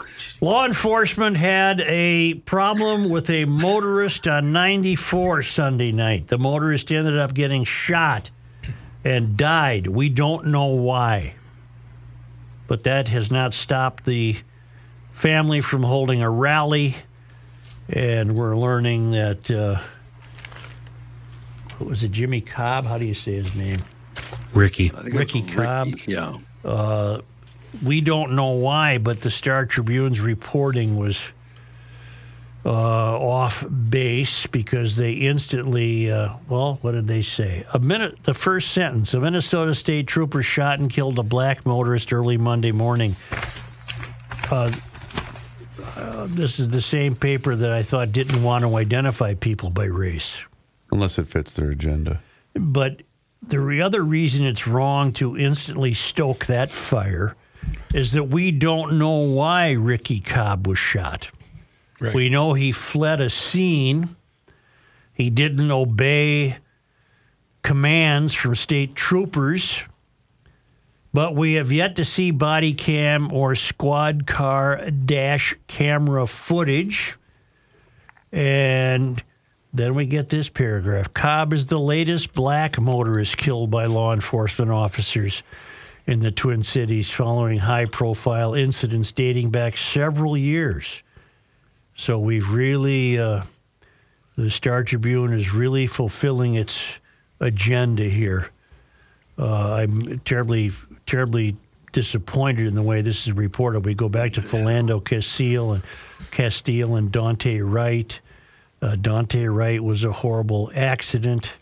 Law 0.41 0.65
enforcement 0.65 1.37
had 1.37 1.81
a 1.81 2.33
problem 2.33 3.07
with 3.09 3.29
a 3.29 3.45
motorist 3.45 4.27
on 4.27 4.51
94 4.51 5.43
Sunday 5.43 5.91
night. 5.91 6.27
The 6.27 6.39
motorist 6.39 6.91
ended 6.91 7.17
up 7.19 7.35
getting 7.35 7.63
shot 7.63 8.31
and 9.03 9.37
died. 9.37 9.85
We 9.85 10.09
don't 10.09 10.47
know 10.47 10.65
why. 10.65 11.35
But 12.67 12.83
that 12.83 13.07
has 13.07 13.31
not 13.31 13.53
stopped 13.53 14.05
the 14.05 14.37
family 15.11 15.61
from 15.61 15.83
holding 15.83 16.21
a 16.21 16.29
rally. 16.29 16.95
And 17.89 18.35
we're 18.35 18.55
learning 18.55 19.11
that, 19.11 19.49
uh, 19.49 19.79
what 21.77 21.89
was 21.89 22.03
it, 22.03 22.11
Jimmy 22.11 22.41
Cobb? 22.41 22.85
How 22.85 22.97
do 22.97 23.05
you 23.05 23.13
say 23.13 23.33
his 23.33 23.55
name? 23.55 23.79
Ricky. 24.53 24.91
Ricky 25.03 25.41
Cobb. 25.43 25.89
Yeah. 26.05 26.37
we 27.83 28.01
don't 28.01 28.33
know 28.33 28.51
why, 28.51 28.97
but 28.97 29.21
the 29.21 29.29
Star 29.29 29.65
Tribune's 29.65 30.19
reporting 30.19 30.97
was 30.97 31.31
uh, 32.67 33.17
off 33.17 33.63
base 33.89 34.45
because 34.45 34.97
they 34.97 35.13
instantly, 35.13 36.11
uh, 36.11 36.33
well, 36.49 36.79
what 36.81 36.91
did 36.91 37.07
they 37.07 37.21
say? 37.21 37.65
A 37.73 37.79
minute, 37.79 38.21
the 38.23 38.33
first 38.33 38.71
sentence: 38.73 39.13
a 39.13 39.21
Minnesota 39.21 39.73
State 39.73 40.05
trooper 40.05 40.43
shot 40.43 40.79
and 40.79 40.89
killed 40.89 41.17
a 41.17 41.23
black 41.23 41.65
motorist 41.65 42.11
early 42.11 42.37
Monday 42.37 42.73
morning. 42.73 43.15
Uh, 44.51 44.71
uh, 45.95 46.27
this 46.29 46.59
is 46.59 46.67
the 46.67 46.81
same 46.81 47.15
paper 47.15 47.55
that 47.55 47.71
I 47.71 47.83
thought 47.83 48.11
didn't 48.11 48.43
want 48.43 48.65
to 48.65 48.75
identify 48.75 49.33
people 49.33 49.69
by 49.69 49.85
race. 49.85 50.37
Unless 50.91 51.19
it 51.19 51.27
fits 51.29 51.53
their 51.53 51.71
agenda. 51.71 52.21
But 52.53 53.01
the 53.41 53.81
other 53.81 54.01
reason 54.01 54.45
it's 54.45 54.67
wrong 54.67 55.13
to 55.13 55.37
instantly 55.37 55.93
stoke 55.93 56.47
that 56.47 56.69
fire 56.69 57.35
is 57.93 58.11
that 58.11 58.25
we 58.25 58.51
don't 58.51 58.99
know 58.99 59.19
why 59.19 59.71
Ricky 59.71 60.19
Cobb 60.19 60.67
was 60.67 60.77
shot. 60.77 61.29
Right. 61.99 62.13
We 62.13 62.29
know 62.29 62.53
he 62.53 62.71
fled 62.71 63.21
a 63.21 63.29
scene. 63.29 64.09
He 65.13 65.29
didn't 65.29 65.71
obey 65.71 66.57
commands 67.63 68.33
from 68.33 68.55
state 68.55 68.95
troopers. 68.95 69.81
But 71.13 71.35
we 71.35 71.53
have 71.53 71.71
yet 71.71 71.95
to 71.95 72.05
see 72.05 72.31
body 72.31 72.73
cam 72.73 73.33
or 73.33 73.55
squad 73.55 74.27
car 74.27 74.89
dash 74.91 75.55
camera 75.67 76.27
footage. 76.27 77.17
And 78.31 79.23
then 79.73 79.95
we 79.95 80.05
get 80.05 80.29
this 80.29 80.49
paragraph 80.49 81.13
Cobb 81.13 81.53
is 81.53 81.65
the 81.67 81.79
latest 81.79 82.33
black 82.33 82.79
motorist 82.79 83.37
killed 83.37 83.71
by 83.71 83.85
law 83.85 84.13
enforcement 84.13 84.71
officers 84.71 85.43
in 86.05 86.19
the 86.19 86.31
Twin 86.31 86.63
Cities 86.63 87.11
following 87.11 87.59
high 87.59 87.85
profile 87.85 88.53
incidents 88.53 89.11
dating 89.11 89.49
back 89.49 89.75
several 89.75 90.37
years. 90.37 91.03
So 91.97 92.19
we've 92.19 92.53
really, 92.53 93.17
uh, 93.17 93.41
the 94.37 94.51
Star 94.51 94.83
Tribune 94.83 95.33
is 95.33 95.51
really 95.51 95.87
fulfilling 95.87 96.53
its 96.53 96.99
agenda 97.39 98.03
here. 98.03 98.51
Uh, 99.37 99.73
I'm 99.73 100.19
terribly, 100.19 100.71
terribly 101.07 101.55
disappointed 101.93 102.67
in 102.67 102.75
the 102.75 102.83
way 102.83 103.01
this 103.01 103.25
is 103.25 103.33
reported. 103.33 103.83
We 103.83 103.95
go 103.95 104.09
back 104.09 104.33
to 104.33 104.41
Philando 104.41 105.03
Castile 105.03 105.73
and 105.73 105.83
Castile 106.29 106.95
and 106.95 107.11
Daunte 107.11 107.59
Wright. 107.63 108.21
Uh, 108.79 108.95
Daunte 108.95 109.51
Wright 109.51 109.83
was 109.83 110.03
a 110.03 110.11
horrible 110.11 110.71
accident. 110.75 111.57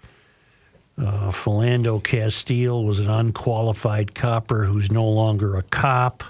Uh, 0.98 1.32
Philando 1.32 2.04
Castile 2.04 2.84
was 2.84 3.00
an 3.00 3.10
unqualified 3.10 4.14
copper 4.14 4.66
who's 4.66 4.92
no 4.92 5.08
longer 5.08 5.56
a 5.56 5.64
cop. 5.64 6.26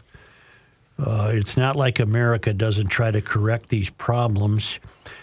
Uh, 0.97 1.31
it's 1.33 1.57
not 1.57 1.75
like 1.75 1.99
America 1.99 2.53
doesn't 2.53 2.87
try 2.87 3.11
to 3.11 3.21
correct 3.21 3.69
these 3.69 3.89
problems. 3.89 4.79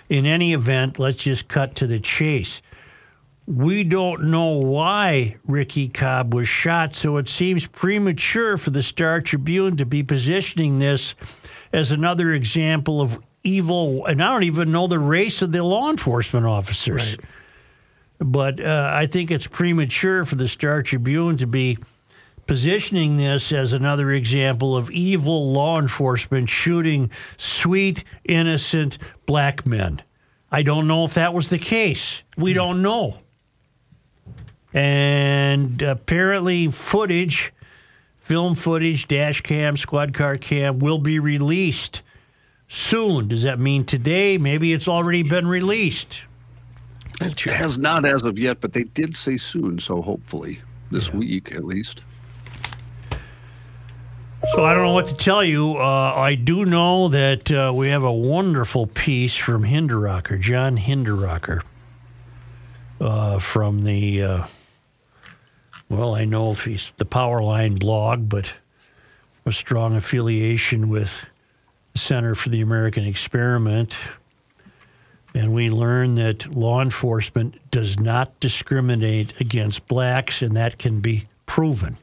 In 0.09 0.26
any 0.26 0.52
event, 0.52 0.99
let's 0.99 1.19
just 1.19 1.49
cut 1.49 1.75
to 1.76 1.87
the 1.87 2.00
chase. 2.00 2.61
We 3.47 3.83
don't 3.83 4.25
know 4.25 4.50
why 4.59 5.37
Ricky 5.47 5.88
Cobb 5.88 6.35
was 6.35 6.47
shot, 6.47 6.95
so 6.95 7.17
it 7.17 7.29
seems 7.29 7.67
premature 7.67 8.57
for 8.57 8.71
the 8.71 8.83
Star 8.83 9.21
Tribune 9.21 9.76
to 9.76 9.87
be 9.87 10.02
positioning 10.02 10.79
this 10.79 11.14
as 11.73 11.91
another 11.91 12.33
example 12.33 13.00
of 13.00 13.19
evil. 13.43 14.07
And 14.07 14.23
I 14.23 14.33
don't 14.33 14.45
even 14.45 14.71
know 14.71 14.87
the 14.87 14.99
race 14.99 15.43
of 15.43 15.50
the 15.52 15.64
law 15.64 15.91
enforcement 15.91 16.47
officers. 16.47 17.17
But 18.19 18.61
uh, 18.61 18.91
I 18.93 19.07
think 19.07 19.33
it's 19.33 19.49
premature 19.49 20.25
for 20.25 20.37
the 20.37 20.47
Star 20.47 20.83
Tribune 20.83 21.37
to 21.38 21.47
be 21.47 21.79
positioning 22.46 23.16
this 23.16 23.52
as 23.52 23.72
another 23.72 24.11
example 24.11 24.76
of 24.76 24.90
evil 24.90 25.52
law 25.52 25.78
enforcement 25.78 26.49
shooting 26.49 27.11
sweet, 27.37 28.04
innocent 28.25 28.99
black 29.26 29.66
men. 29.66 30.02
I 30.50 30.62
don't 30.62 30.87
know 30.87 31.04
if 31.04 31.14
that 31.14 31.32
was 31.32 31.49
the 31.49 31.58
case. 31.58 32.22
We 32.37 32.52
hmm. 32.52 32.56
don't 32.56 32.82
know. 32.82 33.16
And 34.75 35.80
apparently, 35.82 36.68
footage, 36.68 37.52
film 38.16 38.54
footage, 38.54 39.06
dash 39.06 39.40
cam, 39.42 39.76
squad 39.76 40.14
car 40.14 40.37
cam 40.37 40.78
will 40.78 40.99
be 40.99 41.18
released 41.18 42.02
soon. 42.68 43.28
Does 43.28 43.42
that 43.42 43.58
mean 43.58 43.84
today? 43.84 44.38
Maybe 44.38 44.72
it's 44.72 44.88
already 44.88 45.22
been 45.22 45.46
released. 45.46 46.22
It 47.20 47.38
has 47.40 47.78
not 47.78 48.04
as 48.04 48.22
of 48.22 48.38
yet, 48.38 48.61
but 48.61 48.72
they 48.72 48.84
did 48.84 49.16
say 49.16 49.37
soon, 49.37 49.78
so 49.78 50.00
hopefully 50.00 50.61
this 50.90 51.12
week 51.12 51.52
at 51.52 51.64
least. 51.64 52.02
So 54.50 54.64
I 54.64 54.75
don't 54.75 54.82
know 54.82 54.92
what 54.92 55.06
to 55.06 55.14
tell 55.14 55.42
you. 55.42 55.76
Uh, 55.76 56.14
I 56.16 56.34
do 56.34 56.64
know 56.64 57.08
that 57.08 57.50
uh, 57.50 57.72
we 57.75 57.88
have 57.88 58.02
a 58.02 58.12
wonderful 58.12 58.88
piece 58.88 59.37
from 59.37 59.62
Hinderaker, 59.62 60.38
John 60.38 60.76
Hinderaker, 60.76 61.62
uh, 63.00 63.38
from 63.38 63.84
the, 63.84 64.22
uh, 64.22 64.46
well, 65.88 66.14
I 66.14 66.25
know 66.25 66.50
if 66.50 66.64
he's 66.64 66.90
the 66.96 67.06
Powerline 67.06 67.78
blog, 67.78 68.28
but 68.28 68.52
a 69.46 69.52
strong 69.52 69.94
affiliation 69.94 70.88
with 70.88 71.25
the 71.92 71.99
Center 72.00 72.34
for 72.34 72.49
the 72.49 72.61
American 72.61 73.04
Experiment. 73.04 73.96
And 75.34 75.54
we 75.54 75.70
learn 75.70 76.16
that 76.16 76.52
law 76.54 76.82
enforcement 76.82 77.58
does 77.70 77.99
not 77.99 78.38
discriminate 78.40 79.40
against 79.40 79.87
blacks, 79.88 80.42
and 80.42 80.56
that 80.56 80.78
can 80.78 81.00
be 81.00 81.25
proven. 81.46 81.96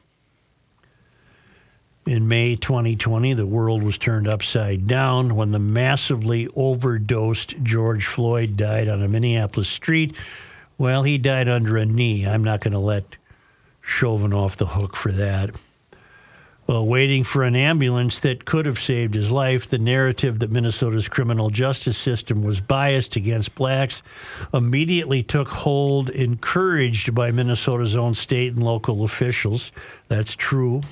In 2.06 2.28
May 2.28 2.56
2020, 2.56 3.34
the 3.34 3.46
world 3.46 3.82
was 3.82 3.98
turned 3.98 4.26
upside 4.26 4.86
down 4.86 5.36
when 5.36 5.52
the 5.52 5.58
massively 5.58 6.48
overdosed 6.56 7.62
George 7.62 8.06
Floyd 8.06 8.56
died 8.56 8.88
on 8.88 9.02
a 9.02 9.08
Minneapolis 9.08 9.68
street. 9.68 10.16
Well, 10.78 11.02
he 11.02 11.18
died 11.18 11.46
under 11.46 11.76
a 11.76 11.84
knee. 11.84 12.26
I'm 12.26 12.42
not 12.42 12.60
going 12.60 12.72
to 12.72 12.78
let 12.78 13.16
Chauvin 13.82 14.32
off 14.32 14.56
the 14.56 14.66
hook 14.66 14.96
for 14.96 15.12
that. 15.12 15.54
Well, 16.66 16.86
waiting 16.86 17.24
for 17.24 17.42
an 17.42 17.56
ambulance 17.56 18.20
that 18.20 18.44
could 18.44 18.64
have 18.64 18.78
saved 18.78 19.14
his 19.14 19.30
life, 19.30 19.68
the 19.68 19.78
narrative 19.78 20.38
that 20.38 20.52
Minnesota's 20.52 21.08
criminal 21.08 21.50
justice 21.50 21.98
system 21.98 22.44
was 22.44 22.60
biased 22.60 23.16
against 23.16 23.56
blacks 23.56 24.02
immediately 24.54 25.22
took 25.22 25.48
hold, 25.48 26.10
encouraged 26.10 27.14
by 27.14 27.30
Minnesota's 27.30 27.96
own 27.96 28.14
state 28.14 28.54
and 28.54 28.62
local 28.62 29.02
officials. 29.02 29.72
That's 30.08 30.34
true. 30.34 30.82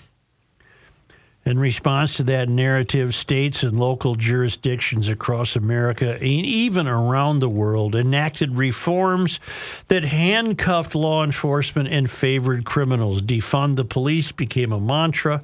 In 1.44 1.58
response 1.58 2.16
to 2.16 2.24
that 2.24 2.48
narrative, 2.48 3.14
states 3.14 3.62
and 3.62 3.78
local 3.78 4.14
jurisdictions 4.14 5.08
across 5.08 5.56
America 5.56 6.14
and 6.14 6.22
even 6.22 6.86
around 6.86 7.38
the 7.38 7.48
world 7.48 7.94
enacted 7.94 8.56
reforms 8.56 9.40
that 9.86 10.04
handcuffed 10.04 10.94
law 10.94 11.24
enforcement 11.24 11.88
and 11.88 12.10
favored 12.10 12.64
criminals. 12.64 13.22
Defund 13.22 13.76
the 13.76 13.84
police 13.84 14.30
became 14.30 14.72
a 14.72 14.80
mantra, 14.80 15.42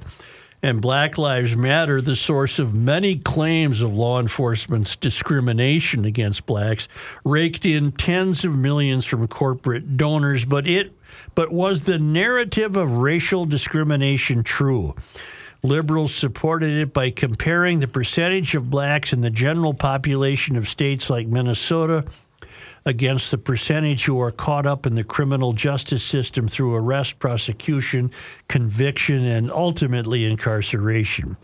and 0.61 0.81
Black 0.81 1.17
Lives 1.17 1.55
Matter, 1.55 2.01
the 2.01 2.15
source 2.15 2.59
of 2.59 2.73
many 2.73 3.15
claims 3.15 3.81
of 3.81 3.95
law 3.95 4.19
enforcement's 4.19 4.95
discrimination 4.95 6.05
against 6.05 6.45
blacks, 6.45 6.87
raked 7.23 7.65
in 7.65 7.91
tens 7.91 8.45
of 8.45 8.55
millions 8.55 9.05
from 9.05 9.27
corporate 9.27 9.97
donors, 9.97 10.45
but 10.45 10.67
it 10.67 10.91
but 11.33 11.51
was 11.51 11.83
the 11.83 11.99
narrative 11.99 12.75
of 12.77 12.97
racial 12.97 13.45
discrimination 13.45 14.43
true? 14.43 14.95
Liberals 15.65 16.13
supported 16.13 16.73
it 16.73 16.93
by 16.93 17.09
comparing 17.09 17.79
the 17.79 17.87
percentage 17.87 18.53
of 18.53 18.69
blacks 18.69 19.13
in 19.13 19.21
the 19.21 19.31
general 19.31 19.73
population 19.73 20.57
of 20.57 20.67
states 20.67 21.09
like 21.09 21.25
Minnesota 21.25 22.05
against 22.85 23.31
the 23.31 23.39
percentage 23.39 24.05
who 24.05 24.21
are 24.21 24.29
caught 24.29 24.67
up 24.67 24.85
in 24.85 24.93
the 24.93 25.03
criminal 25.03 25.53
justice 25.53 26.03
system 26.03 26.47
through 26.47 26.75
arrest, 26.75 27.17
prosecution, 27.17 28.11
conviction, 28.47 29.25
and 29.25 29.51
ultimately 29.51 30.23
incarceration. 30.25 31.35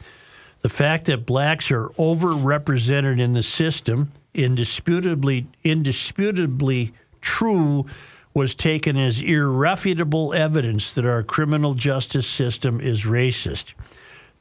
The 0.61 0.69
fact 0.69 1.05
that 1.05 1.25
blacks 1.25 1.71
are 1.71 1.87
overrepresented 1.97 3.19
in 3.19 3.33
the 3.33 3.41
system, 3.41 4.11
indisputably, 4.35 5.47
indisputably 5.63 6.93
true, 7.21 7.87
was 8.35 8.53
taken 8.53 8.97
as 8.97 9.19
irrefutable 9.23 10.31
evidence 10.35 10.93
that 10.93 11.07
our 11.07 11.23
criminal 11.23 11.73
justice 11.73 12.27
system 12.27 12.79
is 12.79 13.05
racist. 13.05 13.73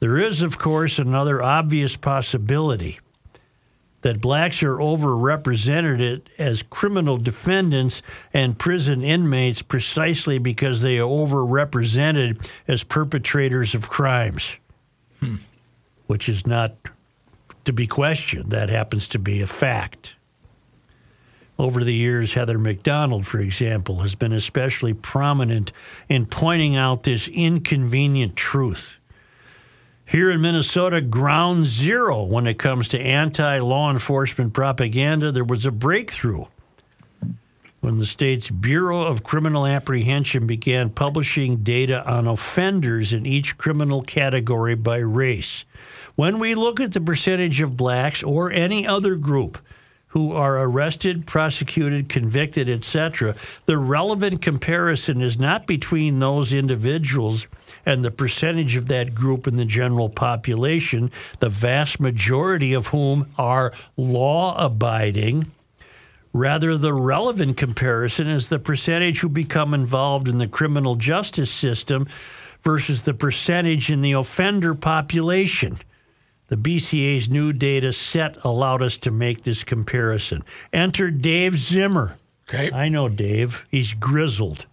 There 0.01 0.17
is, 0.17 0.41
of 0.41 0.57
course, 0.57 0.97
another 0.97 1.43
obvious 1.43 1.95
possibility 1.95 2.99
that 4.01 4.19
blacks 4.19 4.63
are 4.63 4.77
overrepresented 4.77 6.23
as 6.39 6.63
criminal 6.63 7.17
defendants 7.17 8.01
and 8.33 8.57
prison 8.57 9.03
inmates 9.03 9.61
precisely 9.61 10.39
because 10.39 10.81
they 10.81 10.97
are 10.97 11.07
overrepresented 11.07 12.51
as 12.67 12.83
perpetrators 12.83 13.75
of 13.75 13.89
crimes, 13.89 14.57
hmm. 15.19 15.35
which 16.07 16.27
is 16.27 16.47
not 16.47 16.75
to 17.65 17.71
be 17.71 17.85
questioned. 17.85 18.49
That 18.49 18.69
happens 18.69 19.07
to 19.09 19.19
be 19.19 19.43
a 19.43 19.47
fact. 19.47 20.15
Over 21.59 21.83
the 21.83 21.93
years, 21.93 22.33
Heather 22.33 22.57
Mac 22.57 22.81
Donald, 22.81 23.27
for 23.27 23.39
example, 23.39 23.99
has 23.99 24.15
been 24.15 24.33
especially 24.33 24.95
prominent 24.95 25.71
in 26.09 26.25
pointing 26.25 26.75
out 26.75 27.03
this 27.03 27.27
inconvenient 27.27 28.35
truth 28.35 28.97
here 30.11 30.29
in 30.29 30.41
Minnesota, 30.41 30.99
ground 30.99 31.65
zero 31.65 32.23
when 32.23 32.45
it 32.45 32.59
comes 32.59 32.89
to 32.89 32.99
anti 32.99 33.59
law 33.59 33.89
enforcement 33.89 34.53
propaganda. 34.53 35.31
There 35.31 35.45
was 35.45 35.65
a 35.65 35.71
breakthrough 35.71 36.45
when 37.79 37.97
the 37.97 38.05
state's 38.05 38.49
Bureau 38.49 39.03
of 39.03 39.23
Criminal 39.23 39.65
Apprehension 39.65 40.45
began 40.45 40.89
publishing 40.89 41.63
data 41.63 42.05
on 42.05 42.27
offenders 42.27 43.13
in 43.13 43.25
each 43.25 43.57
criminal 43.57 44.01
category 44.01 44.75
by 44.75 44.97
race. 44.97 45.63
When 46.15 46.39
we 46.39 46.55
look 46.55 46.81
at 46.81 46.91
the 46.91 46.99
percentage 46.99 47.61
of 47.61 47.77
blacks 47.77 48.21
or 48.21 48.51
any 48.51 48.85
other 48.85 49.15
group 49.15 49.59
who 50.07 50.33
are 50.33 50.59
arrested, 50.59 51.25
prosecuted, 51.25 52.09
convicted, 52.09 52.69
etc., 52.69 53.33
the 53.65 53.77
relevant 53.77 54.41
comparison 54.41 55.21
is 55.21 55.39
not 55.39 55.65
between 55.65 56.19
those 56.19 56.51
individuals 56.51 57.47
and 57.85 58.03
the 58.03 58.11
percentage 58.11 58.75
of 58.75 58.87
that 58.87 59.15
group 59.15 59.47
in 59.47 59.55
the 59.55 59.65
general 59.65 60.09
population, 60.09 61.11
the 61.39 61.49
vast 61.49 61.99
majority 61.99 62.73
of 62.73 62.87
whom 62.87 63.27
are 63.37 63.73
law 63.97 64.55
abiding. 64.63 65.51
Rather, 66.33 66.77
the 66.77 66.93
relevant 66.93 67.57
comparison 67.57 68.27
is 68.27 68.47
the 68.47 68.59
percentage 68.59 69.19
who 69.19 69.29
become 69.29 69.73
involved 69.73 70.27
in 70.27 70.37
the 70.37 70.47
criminal 70.47 70.95
justice 70.95 71.51
system 71.51 72.07
versus 72.61 73.03
the 73.03 73.13
percentage 73.13 73.89
in 73.89 74.01
the 74.01 74.13
offender 74.13 74.73
population. 74.73 75.77
The 76.47 76.57
BCA's 76.57 77.29
new 77.29 77.53
data 77.53 77.93
set 77.93 78.37
allowed 78.43 78.81
us 78.81 78.97
to 78.99 79.11
make 79.11 79.43
this 79.43 79.63
comparison. 79.63 80.43
Enter 80.73 81.09
Dave 81.09 81.57
Zimmer. 81.57 82.17
Okay. 82.49 82.71
I 82.71 82.89
know 82.89 83.07
Dave. 83.07 83.65
He's 83.71 83.93
grizzled. 83.93 84.65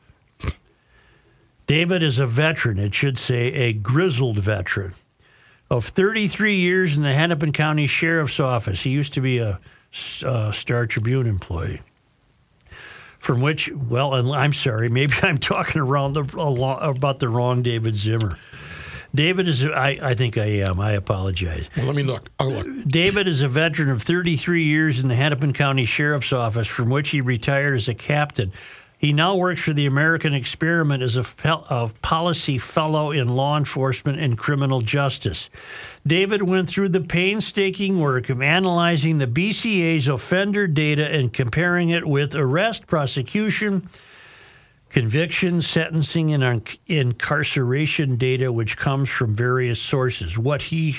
David 1.68 2.02
is 2.02 2.18
a 2.18 2.26
veteran, 2.26 2.78
it 2.78 2.94
should 2.94 3.18
say 3.18 3.52
a 3.52 3.74
grizzled 3.74 4.38
veteran, 4.38 4.94
of 5.70 5.84
33 5.84 6.56
years 6.56 6.96
in 6.96 7.02
the 7.02 7.12
Hennepin 7.12 7.52
County 7.52 7.86
Sheriff's 7.86 8.40
Office. 8.40 8.82
He 8.82 8.90
used 8.90 9.12
to 9.12 9.20
be 9.20 9.36
a 9.36 9.60
uh, 10.24 10.50
Star 10.50 10.86
Tribune 10.86 11.26
employee. 11.26 11.82
From 13.18 13.42
which, 13.42 13.70
well, 13.70 14.32
I'm 14.32 14.54
sorry, 14.54 14.88
maybe 14.88 15.12
I'm 15.22 15.36
talking 15.36 15.82
around 15.82 16.14
the, 16.14 16.22
about 16.80 17.18
the 17.18 17.28
wrong 17.28 17.60
David 17.60 17.96
Zimmer. 17.96 18.38
David 19.14 19.46
is, 19.46 19.66
I, 19.66 19.98
I 20.02 20.14
think 20.14 20.38
I 20.38 20.46
am. 20.46 20.80
I 20.80 20.92
apologize. 20.92 21.66
Well, 21.76 21.86
let 21.86 21.96
me 21.96 22.02
look. 22.02 22.30
I'll 22.38 22.50
look. 22.50 22.66
David 22.86 23.28
is 23.28 23.42
a 23.42 23.48
veteran 23.48 23.90
of 23.90 24.02
33 24.02 24.64
years 24.64 25.00
in 25.00 25.08
the 25.08 25.14
Hennepin 25.14 25.52
County 25.52 25.84
Sheriff's 25.84 26.32
Office, 26.32 26.66
from 26.66 26.88
which 26.88 27.10
he 27.10 27.20
retired 27.20 27.74
as 27.74 27.88
a 27.88 27.94
captain 27.94 28.52
he 28.98 29.12
now 29.12 29.36
works 29.36 29.62
for 29.62 29.72
the 29.72 29.86
American 29.86 30.34
Experiment 30.34 31.04
as 31.04 31.16
a, 31.16 31.24
a, 31.44 31.88
policy 32.02 32.58
fellow 32.58 33.12
in 33.12 33.28
law 33.28 33.56
enforcement 33.56 34.18
and 34.18 34.36
criminal 34.36 34.80
justice. 34.80 35.48
David 36.04 36.42
went 36.42 36.68
through 36.68 36.88
the 36.88 37.00
painstaking 37.00 38.00
work 38.00 38.28
of 38.28 38.42
analyzing 38.42 39.18
the 39.18 39.28
BCA's 39.28 40.08
offender 40.08 40.66
data 40.66 41.08
and 41.14 41.32
comparing 41.32 41.90
it 41.90 42.08
with 42.08 42.34
arrest, 42.34 42.88
prosecution, 42.88 43.88
conviction, 44.90 45.62
sentencing, 45.62 46.32
and 46.32 46.78
incarceration 46.88 48.16
data, 48.16 48.50
which 48.50 48.76
comes 48.76 49.08
from 49.08 49.32
various 49.32 49.80
sources. 49.80 50.36
What 50.36 50.62
he 50.62 50.96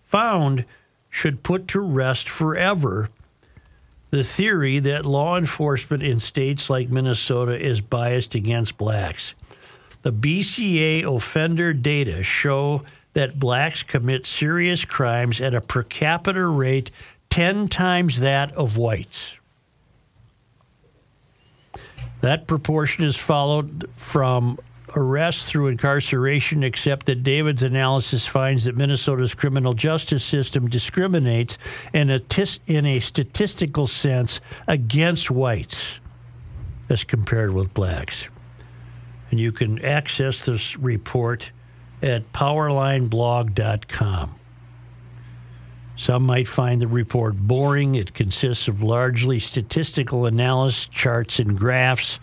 found 0.00 0.64
should 1.10 1.42
put 1.42 1.68
to 1.68 1.80
rest 1.80 2.30
forever 2.30 3.10
the 4.12 4.22
theory 4.22 4.78
that 4.78 5.06
law 5.06 5.38
enforcement 5.38 6.02
in 6.02 6.20
states 6.20 6.68
like 6.68 6.90
Minnesota 6.90 7.58
is 7.58 7.80
biased 7.80 8.34
against 8.34 8.76
blacks. 8.76 9.34
The 10.02 10.12
BCA 10.12 11.04
offender 11.04 11.72
data 11.72 12.22
show 12.22 12.82
that 13.14 13.38
blacks 13.38 13.82
commit 13.82 14.26
serious 14.26 14.84
crimes 14.84 15.40
at 15.40 15.54
a 15.54 15.62
per 15.62 15.82
capita 15.82 16.46
rate 16.46 16.90
10 17.30 17.68
times 17.68 18.20
that 18.20 18.52
of 18.52 18.76
whites. 18.76 19.38
That 22.20 22.46
proportion 22.46 23.04
is 23.04 23.16
followed 23.16 23.88
from 23.96 24.58
arrests 24.94 25.48
through 25.48 25.68
incarceration, 25.68 26.62
except 26.62 27.06
that 27.06 27.22
David's 27.22 27.62
analysis 27.62 28.26
finds 28.26 28.64
that 28.64 28.76
Minnesota's 28.76 29.34
criminal 29.34 29.72
justice 29.72 30.24
system 30.24 30.68
discriminates 30.68 31.58
in 31.92 32.10
a, 32.10 32.18
tis, 32.18 32.60
in 32.66 32.86
a 32.86 33.00
statistical 33.00 33.86
sense 33.86 34.40
against 34.66 35.30
whites 35.30 36.00
as 36.88 37.04
compared 37.04 37.52
with 37.52 37.72
blacks. 37.74 38.28
And 39.30 39.40
you 39.40 39.52
can 39.52 39.82
access 39.84 40.44
this 40.44 40.78
report 40.78 41.52
at 42.02 42.32
powerlineblog.com. 42.32 44.34
Some 45.96 46.22
might 46.24 46.48
find 46.48 46.80
the 46.80 46.88
report 46.88 47.36
boring. 47.36 47.94
It 47.94 48.12
consists 48.12 48.66
of 48.66 48.82
largely 48.82 49.38
statistical 49.38 50.26
analysis, 50.26 50.86
charts, 50.86 51.38
and 51.38 51.56
graphs 51.56 52.18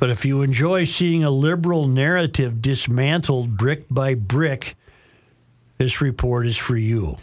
but 0.00 0.10
if 0.10 0.24
you 0.24 0.42
enjoy 0.42 0.84
seeing 0.84 1.24
a 1.24 1.30
liberal 1.30 1.88
narrative 1.88 2.60
dismantled 2.60 3.56
brick 3.56 3.86
by 3.90 4.14
brick, 4.14 4.76
this 5.78 6.00
report 6.00 6.46
is 6.46 6.56
for 6.56 6.76
you. 6.76 7.16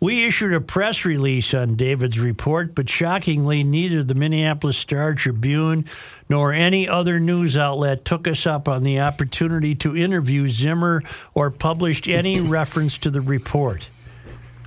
We 0.00 0.26
issued 0.26 0.54
a 0.54 0.60
press 0.60 1.04
release 1.04 1.52
on 1.54 1.74
David's 1.74 2.20
report, 2.20 2.76
but 2.76 2.88
shockingly, 2.88 3.64
neither 3.64 4.04
the 4.04 4.14
Minneapolis 4.14 4.78
Star 4.78 5.12
Tribune 5.14 5.86
nor 6.28 6.52
any 6.52 6.88
other 6.88 7.18
news 7.18 7.56
outlet 7.56 8.04
took 8.04 8.28
us 8.28 8.46
up 8.46 8.68
on 8.68 8.84
the 8.84 9.00
opportunity 9.00 9.74
to 9.76 9.96
interview 9.96 10.46
Zimmer 10.46 11.02
or 11.34 11.50
published 11.50 12.06
any 12.06 12.38
reference 12.48 12.96
to 12.98 13.10
the 13.10 13.20
report. 13.20 13.88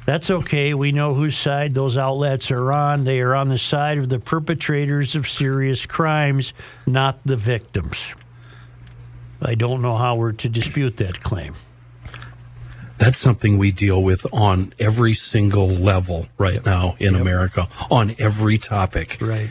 That's 0.06 0.32
okay. 0.32 0.74
We 0.74 0.92
know 0.92 1.14
whose 1.14 1.38
side 1.38 1.74
those 1.74 1.96
outlets 1.96 2.50
are 2.52 2.72
on. 2.72 3.04
They 3.04 3.22
are 3.22 3.36
on 3.36 3.50
the 3.50 3.58
side 3.58 3.98
of 3.98 4.10
the 4.10 4.20
perpetrators 4.20 5.16
of 5.16 5.28
serious 5.30 5.86
crimes, 5.86 6.54
not 6.88 7.20
the 7.24 7.38
victims. 7.38 8.14
I 9.42 9.56
don't 9.56 9.82
know 9.82 9.96
how 9.96 10.16
we're 10.16 10.34
to 10.34 10.50
dispute 10.50 10.98
that 10.98 11.22
claim. 11.22 11.56
That's 12.98 13.18
something 13.18 13.58
we 13.58 13.72
deal 13.72 14.04
with 14.04 14.28
on 14.32 14.74
every 14.78 15.14
single 15.14 15.68
level 15.68 16.28
right 16.38 16.64
now 16.64 16.96
in 17.00 17.16
America, 17.16 17.68
on 17.90 18.16
every 18.20 18.60
topic. 18.60 19.18
Right. 19.20 19.50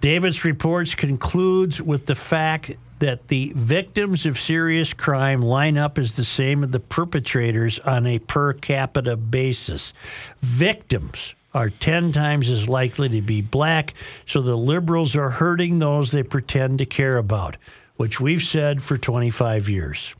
David's 0.00 0.44
reports 0.44 0.94
concludes 0.94 1.82
with 1.82 2.06
the 2.06 2.14
fact 2.14 2.76
that 2.98 3.28
the 3.28 3.52
victims 3.54 4.26
of 4.26 4.38
serious 4.38 4.92
crime 4.92 5.42
line 5.42 5.78
up 5.78 5.98
as 5.98 6.14
the 6.14 6.24
same 6.24 6.64
as 6.64 6.70
the 6.70 6.80
perpetrators 6.80 7.78
on 7.80 8.06
a 8.06 8.18
per 8.18 8.52
capita 8.52 9.16
basis. 9.16 9.92
Victims 10.40 11.34
are 11.54 11.70
10 11.70 12.12
times 12.12 12.50
as 12.50 12.68
likely 12.68 13.08
to 13.08 13.22
be 13.22 13.40
black, 13.40 13.94
so 14.26 14.40
the 14.40 14.56
liberals 14.56 15.16
are 15.16 15.30
hurting 15.30 15.78
those 15.78 16.12
they 16.12 16.22
pretend 16.22 16.78
to 16.78 16.86
care 16.86 17.16
about, 17.16 17.56
which 17.96 18.20
we've 18.20 18.42
said 18.42 18.82
for 18.82 18.98
25 18.98 19.68
years. 19.68 20.14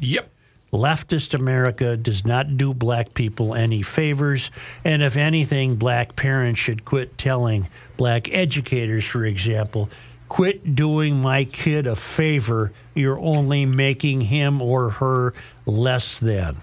Yep. 0.00 0.30
Leftist 0.72 1.32
America 1.32 1.96
does 1.96 2.26
not 2.26 2.56
do 2.56 2.74
black 2.74 3.14
people 3.14 3.54
any 3.54 3.82
favors. 3.82 4.50
And 4.84 5.02
if 5.02 5.16
anything, 5.16 5.76
black 5.76 6.16
parents 6.16 6.60
should 6.60 6.84
quit 6.84 7.16
telling 7.16 7.68
black 7.96 8.32
educators, 8.32 9.04
for 9.04 9.24
example, 9.24 9.88
quit 10.28 10.74
doing 10.74 11.20
my 11.20 11.44
kid 11.44 11.86
a 11.86 11.96
favor. 11.96 12.72
You're 12.94 13.18
only 13.18 13.66
making 13.66 14.22
him 14.22 14.60
or 14.60 14.90
her 14.90 15.34
less 15.64 16.18
than. 16.18 16.56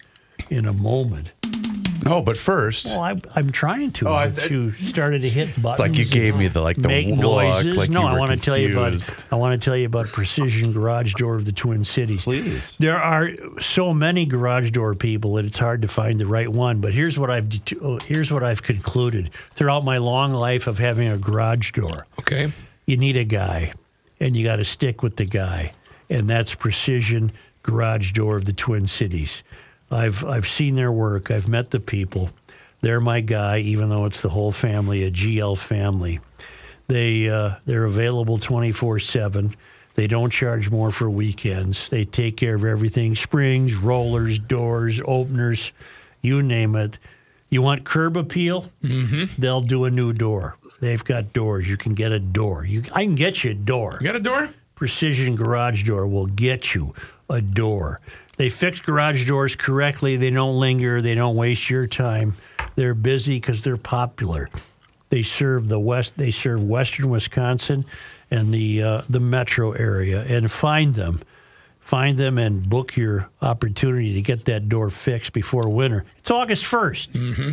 in 0.50 0.66
a 0.66 0.72
moment. 0.72 1.30
No, 2.04 2.20
but 2.22 2.36
first, 2.36 2.86
Well, 2.86 3.00
I, 3.00 3.16
I'm 3.34 3.50
trying 3.50 3.92
to. 3.92 4.08
Oh, 4.08 4.12
I- 4.12 4.32
you 4.50 4.72
started 4.72 5.22
to 5.22 5.28
hit 5.28 5.60
buttons. 5.62 5.78
like 5.78 5.96
you 5.98 6.04
gave 6.04 6.36
me 6.36 6.48
the- 6.48 6.60
like 6.60 6.76
the 6.76 6.88
make 6.88 7.06
look, 7.08 7.18
noises. 7.18 7.76
like 7.76 7.90
no, 7.90 8.02
I 8.06 8.18
want 8.18 8.30
to 8.32 8.36
tell 8.36 8.56
you 8.58 8.78
about. 8.78 9.24
I 9.32 9.36
want 9.36 9.60
to 9.60 9.64
tell 9.64 9.76
you 9.76 9.86
about 9.86 10.08
Precision 10.08 10.72
Garage 10.72 11.14
Door 11.14 11.36
of 11.36 11.44
the 11.44 11.52
Twin 11.52 11.84
Cities. 11.84 12.24
Please. 12.24 12.76
There 12.78 12.98
are 13.00 13.30
so 13.60 13.94
many 13.94 14.26
garage 14.26 14.70
door 14.70 14.94
people 14.94 15.34
that 15.34 15.44
it's 15.44 15.58
hard 15.58 15.82
to 15.82 15.88
find 15.88 16.18
the 16.20 16.26
right 16.26 16.48
one. 16.48 16.80
But 16.80 16.92
here's 16.92 17.18
what 17.18 17.30
I've 17.30 17.48
oh, 17.80 17.98
here's 18.00 18.30
what 18.32 18.42
I've 18.42 18.62
concluded 18.62 19.30
throughout 19.54 19.84
my 19.84 19.98
long 19.98 20.32
life 20.32 20.66
of 20.66 20.78
having 20.78 21.08
a 21.08 21.16
garage 21.16 21.72
door 21.72 22.06
Okay. 22.18 22.52
you 22.86 22.96
need 22.96 23.16
a 23.16 23.24
guy 23.24 23.72
and 24.20 24.36
you 24.36 24.44
got 24.44 24.56
to 24.56 24.64
stick 24.64 25.02
with 25.02 25.16
the 25.16 25.24
guy 25.24 25.72
and 26.10 26.28
that's 26.28 26.54
precision 26.54 27.32
garage 27.62 28.12
door 28.12 28.36
of 28.36 28.44
the 28.44 28.52
twin 28.52 28.86
cities 28.86 29.42
i've 29.94 30.24
i've 30.24 30.46
seen 30.46 30.74
their 30.74 30.92
work 30.92 31.30
i've 31.30 31.48
met 31.48 31.70
the 31.70 31.80
people 31.80 32.30
they're 32.80 33.00
my 33.00 33.20
guy 33.20 33.58
even 33.58 33.88
though 33.88 34.04
it's 34.04 34.20
the 34.22 34.28
whole 34.28 34.52
family 34.52 35.04
a 35.04 35.10
gl 35.10 35.56
family 35.56 36.20
they 36.88 37.28
uh, 37.30 37.54
they're 37.64 37.84
available 37.84 38.36
24/7 38.36 39.54
they 39.94 40.06
don't 40.06 40.30
charge 40.30 40.70
more 40.70 40.90
for 40.90 41.08
weekends 41.08 41.88
they 41.88 42.04
take 42.04 42.36
care 42.36 42.56
of 42.56 42.64
everything 42.64 43.14
springs 43.14 43.74
rollers 43.76 44.38
doors 44.38 45.00
openers 45.06 45.72
you 46.20 46.42
name 46.42 46.74
it 46.76 46.98
you 47.50 47.62
want 47.62 47.84
curb 47.84 48.16
appeal 48.16 48.66
they'll 49.38 49.60
do 49.60 49.84
a 49.84 49.90
new 49.90 50.12
door. 50.12 50.56
They've 50.80 51.04
got 51.04 51.32
doors. 51.32 51.68
You 51.70 51.76
can 51.76 51.94
get 51.94 52.10
a 52.10 52.18
door. 52.18 52.66
You, 52.66 52.82
I 52.92 53.04
can 53.04 53.14
get 53.14 53.44
you 53.44 53.52
a 53.52 53.54
door. 53.54 53.96
You 54.00 54.06
got 54.06 54.16
a 54.16 54.20
door? 54.20 54.50
Precision 54.74 55.36
Garage 55.36 55.84
Door 55.84 56.08
will 56.08 56.26
get 56.26 56.74
you 56.74 56.94
a 57.30 57.40
door. 57.40 58.00
They 58.36 58.48
fix 58.48 58.80
garage 58.80 59.26
doors 59.26 59.54
correctly. 59.56 60.16
They 60.16 60.30
don't 60.30 60.58
linger. 60.58 61.00
They 61.00 61.14
don't 61.14 61.36
waste 61.36 61.70
your 61.70 61.86
time. 61.86 62.34
They're 62.76 62.94
busy 62.94 63.36
because 63.36 63.62
they're 63.62 63.76
popular. 63.76 64.48
They 65.10 65.22
serve 65.22 65.68
the 65.68 65.78
west. 65.78 66.14
They 66.16 66.32
serve 66.32 66.64
western 66.64 67.10
Wisconsin 67.10 67.84
and 68.30 68.52
the 68.52 68.82
uh, 68.82 69.02
the 69.08 69.20
metro 69.20 69.70
area. 69.72 70.22
And 70.22 70.50
find 70.50 70.94
them, 70.94 71.20
find 71.78 72.18
them, 72.18 72.38
and 72.38 72.68
book 72.68 72.96
your 72.96 73.30
opportunity 73.40 74.14
to 74.14 74.22
get 74.22 74.46
that 74.46 74.68
door 74.68 74.90
fixed 74.90 75.32
before 75.32 75.68
winter. 75.68 76.04
It's 76.18 76.32
August 76.32 76.64
1st. 76.64 77.08
Mm-hmm. 77.12 77.50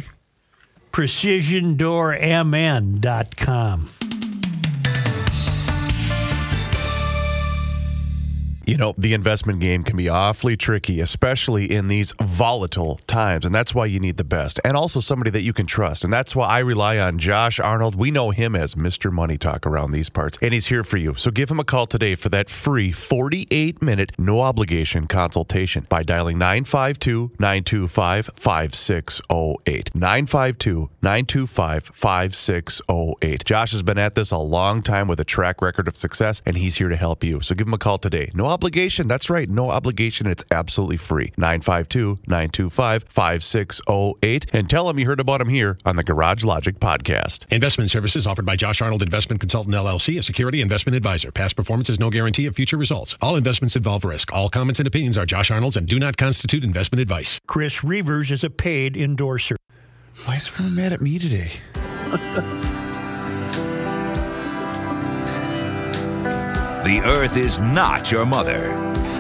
PrecisionDoorMN.com. 0.91 3.89
You 8.71 8.77
know, 8.77 8.95
the 8.97 9.13
investment 9.13 9.59
game 9.59 9.83
can 9.83 9.97
be 9.97 10.07
awfully 10.07 10.55
tricky, 10.55 11.01
especially 11.01 11.69
in 11.69 11.89
these 11.89 12.13
volatile 12.21 13.01
times. 13.05 13.45
And 13.45 13.53
that's 13.53 13.75
why 13.75 13.85
you 13.85 13.99
need 13.99 14.15
the 14.15 14.23
best 14.23 14.61
and 14.63 14.77
also 14.77 15.01
somebody 15.01 15.29
that 15.31 15.41
you 15.41 15.51
can 15.51 15.65
trust. 15.65 16.05
And 16.05 16.13
that's 16.13 16.33
why 16.37 16.47
I 16.47 16.59
rely 16.59 16.97
on 16.97 17.19
Josh 17.19 17.59
Arnold. 17.59 17.95
We 17.95 18.11
know 18.11 18.29
him 18.29 18.55
as 18.55 18.75
Mr. 18.75 19.11
Money 19.11 19.37
Talk 19.37 19.67
around 19.67 19.91
these 19.91 20.07
parts, 20.07 20.37
and 20.41 20.53
he's 20.53 20.67
here 20.67 20.85
for 20.85 20.95
you. 20.95 21.15
So 21.17 21.31
give 21.31 21.51
him 21.51 21.59
a 21.59 21.65
call 21.65 21.85
today 21.85 22.15
for 22.15 22.29
that 22.29 22.49
free 22.49 22.93
48 22.93 23.81
minute, 23.81 24.13
no 24.17 24.39
obligation 24.39 25.05
consultation 25.05 25.85
by 25.89 26.03
dialing 26.03 26.37
952 26.37 27.31
925 27.39 28.29
5608. 28.33 29.93
952 29.93 30.89
925 31.01 31.91
5608. 31.93 33.43
Josh 33.43 33.71
has 33.73 33.83
been 33.83 33.97
at 33.97 34.15
this 34.15 34.31
a 34.31 34.37
long 34.37 34.81
time 34.81 35.09
with 35.09 35.19
a 35.19 35.25
track 35.25 35.61
record 35.61 35.89
of 35.89 35.97
success, 35.97 36.41
and 36.45 36.55
he's 36.55 36.75
here 36.75 36.87
to 36.87 36.95
help 36.95 37.21
you. 37.21 37.41
So 37.41 37.53
give 37.53 37.67
him 37.67 37.73
a 37.73 37.77
call 37.77 37.97
today. 37.97 38.31
No 38.33 38.45
obligation. 38.45 38.60
That's 38.61 39.29
right. 39.29 39.49
No 39.49 39.69
obligation. 39.69 40.27
It's 40.27 40.43
absolutely 40.51 40.97
free. 40.97 41.33
952 41.37 42.19
925 42.27 43.05
5608. 43.09 44.45
And 44.53 44.69
tell 44.69 44.87
them 44.87 44.99
you 44.99 45.05
heard 45.05 45.19
about 45.19 45.39
them 45.39 45.49
here 45.49 45.77
on 45.85 45.95
the 45.95 46.03
Garage 46.03 46.43
Logic 46.43 46.79
podcast. 46.79 47.45
Investment 47.51 47.91
services 47.91 48.27
offered 48.27 48.45
by 48.45 48.55
Josh 48.55 48.81
Arnold 48.81 49.03
Investment 49.03 49.39
Consultant 49.39 49.75
LLC, 49.75 50.17
a 50.17 50.23
security 50.23 50.61
investment 50.61 50.95
advisor. 50.95 51.31
Past 51.31 51.55
performance 51.55 51.89
is 51.89 51.99
no 51.99 52.09
guarantee 52.09 52.45
of 52.45 52.55
future 52.55 52.77
results. 52.77 53.15
All 53.21 53.35
investments 53.35 53.75
involve 53.75 54.05
risk. 54.05 54.31
All 54.31 54.49
comments 54.49 54.79
and 54.79 54.87
opinions 54.87 55.17
are 55.17 55.25
Josh 55.25 55.51
Arnold's 55.51 55.77
and 55.77 55.87
do 55.87 55.99
not 55.99 56.17
constitute 56.17 56.63
investment 56.63 57.01
advice. 57.01 57.39
Chris 57.47 57.79
Reavers 57.81 58.31
is 58.31 58.43
a 58.43 58.49
paid 58.49 58.95
endorser. 58.95 59.57
Why 60.25 60.35
is 60.35 60.47
everyone 60.47 60.75
mad 60.75 60.93
at 60.93 61.01
me 61.01 61.17
today? 61.17 61.51
The 66.83 66.99
Earth 67.05 67.37
is 67.37 67.59
not 67.59 68.11
your 68.11 68.25
mother. 68.25 68.69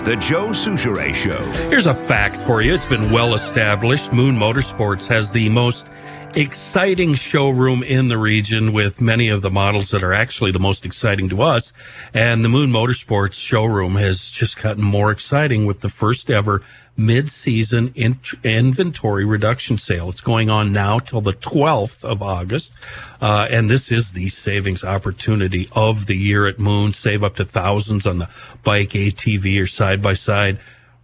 The 0.03 0.15
Joe 0.15 0.47
Soucheray 0.47 1.13
Show. 1.13 1.37
Here's 1.69 1.85
a 1.85 1.93
fact 1.93 2.41
for 2.41 2.63
you. 2.63 2.73
It's 2.73 2.85
been 2.85 3.11
well 3.11 3.35
established. 3.35 4.11
Moon 4.11 4.35
Motorsports 4.35 5.05
has 5.09 5.31
the 5.31 5.47
most 5.49 5.87
exciting 6.35 7.13
showroom 7.13 7.83
in 7.83 8.07
the 8.07 8.17
region 8.17 8.73
with 8.73 8.99
many 8.99 9.29
of 9.29 9.43
the 9.43 9.51
models 9.51 9.91
that 9.91 10.01
are 10.01 10.11
actually 10.11 10.49
the 10.49 10.59
most 10.59 10.87
exciting 10.87 11.29
to 11.29 11.43
us. 11.43 11.71
And 12.15 12.43
the 12.43 12.49
Moon 12.49 12.71
Motorsports 12.71 13.33
showroom 13.33 13.93
has 13.93 14.31
just 14.31 14.59
gotten 14.59 14.83
more 14.83 15.11
exciting 15.11 15.67
with 15.67 15.81
the 15.81 15.89
first 15.89 16.31
ever 16.31 16.63
mid-season 16.97 17.91
in- 17.95 18.19
inventory 18.43 19.25
reduction 19.25 19.77
sale. 19.77 20.09
It's 20.09 20.21
going 20.21 20.49
on 20.49 20.71
now 20.71 20.99
till 20.99 21.21
the 21.21 21.33
12th 21.33 22.03
of 22.03 22.21
August. 22.21 22.73
Uh, 23.19 23.47
and 23.49 23.69
this 23.69 23.91
is 23.91 24.13
the 24.13 24.29
savings 24.29 24.83
opportunity 24.83 25.69
of 25.71 26.05
the 26.05 26.17
year 26.17 26.45
at 26.47 26.59
Moon. 26.59 26.93
Save 26.93 27.23
up 27.23 27.35
to 27.35 27.45
thousands 27.45 28.05
on 28.05 28.19
the 28.19 28.29
bike, 28.63 28.89
ATV, 28.89 29.61
or 29.61 29.67
side 29.67 30.01
by 30.01 30.13
side 30.13 30.59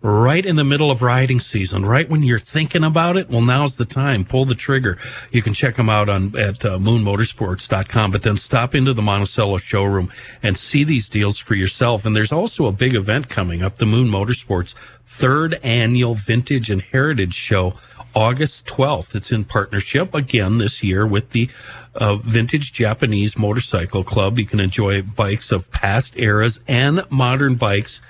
right 0.07 0.45
in 0.45 0.55
the 0.55 0.63
middle 0.63 0.89
of 0.89 1.01
riding 1.01 1.39
season, 1.39 1.85
right 1.85 2.09
when 2.09 2.23
you're 2.23 2.39
thinking 2.39 2.83
about 2.83 3.17
it. 3.17 3.29
Well, 3.29 3.41
now's 3.41 3.75
the 3.75 3.85
time. 3.85 4.23
Pull 4.23 4.45
the 4.45 4.55
trigger. 4.55 4.97
You 5.31 5.41
can 5.41 5.53
check 5.53 5.75
them 5.75 5.89
out 5.89 6.07
on 6.07 6.33
at 6.37 6.63
uh, 6.63 6.77
moonmotorsports.com, 6.77 8.11
but 8.11 8.23
then 8.23 8.37
stop 8.37 8.73
into 8.73 8.93
the 8.93 9.01
Monticello 9.01 9.57
showroom 9.57 10.09
and 10.41 10.57
see 10.57 10.85
these 10.85 11.09
deals 11.09 11.37
for 11.37 11.55
yourself. 11.55 12.05
And 12.05 12.15
there's 12.15 12.31
also 12.31 12.67
a 12.67 12.71
big 12.71 12.95
event 12.95 13.27
coming 13.27 13.61
up, 13.61 13.77
the 13.77 13.85
Moon 13.85 14.07
Motorsports 14.07 14.75
third 15.05 15.59
annual 15.63 16.13
Vintage 16.13 16.69
and 16.69 16.81
Heritage 16.81 17.33
Show, 17.33 17.73
August 18.13 18.67
12th. 18.67 19.15
It's 19.15 19.31
in 19.31 19.45
partnership 19.45 20.13
again 20.13 20.57
this 20.57 20.83
year 20.83 21.05
with 21.05 21.31
the 21.31 21.49
uh, 21.95 22.15
Vintage 22.15 22.71
Japanese 22.71 23.37
Motorcycle 23.37 24.03
Club. 24.03 24.39
You 24.39 24.45
can 24.45 24.59
enjoy 24.59 25.01
bikes 25.01 25.51
of 25.51 25.71
past 25.71 26.17
eras 26.17 26.59
and 26.67 27.03
modern 27.09 27.55
bikes 27.55 28.01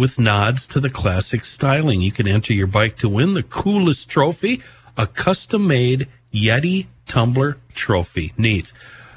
with 0.00 0.18
nods 0.18 0.66
to 0.66 0.80
the 0.80 0.88
classic 0.88 1.44
styling. 1.44 2.00
You 2.00 2.10
can 2.10 2.26
enter 2.26 2.54
your 2.54 2.66
bike 2.66 2.96
to 2.96 3.08
win 3.08 3.34
the 3.34 3.42
coolest 3.42 4.08
trophy, 4.08 4.62
a 4.96 5.06
custom 5.06 5.66
made 5.66 6.08
Yeti 6.32 6.86
Tumbler 7.06 7.58
Trophy. 7.74 8.32
Neat. 8.38 8.72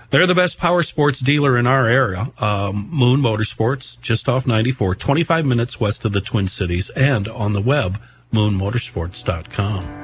They're 0.09 0.27
the 0.27 0.35
best 0.35 0.57
power 0.57 0.83
sports 0.83 1.21
dealer 1.21 1.57
in 1.57 1.67
our 1.67 1.87
area. 1.87 2.33
Um, 2.37 2.89
Moon 2.91 3.21
Motorsports, 3.21 3.99
just 4.01 4.27
off 4.27 4.45
94, 4.45 4.95
25 4.95 5.45
minutes 5.45 5.79
west 5.79 6.03
of 6.03 6.11
the 6.11 6.19
Twin 6.19 6.49
Cities, 6.49 6.89
and 6.89 7.29
on 7.29 7.53
the 7.53 7.61
web, 7.61 7.97
moonmotorsports.com. 8.33 10.01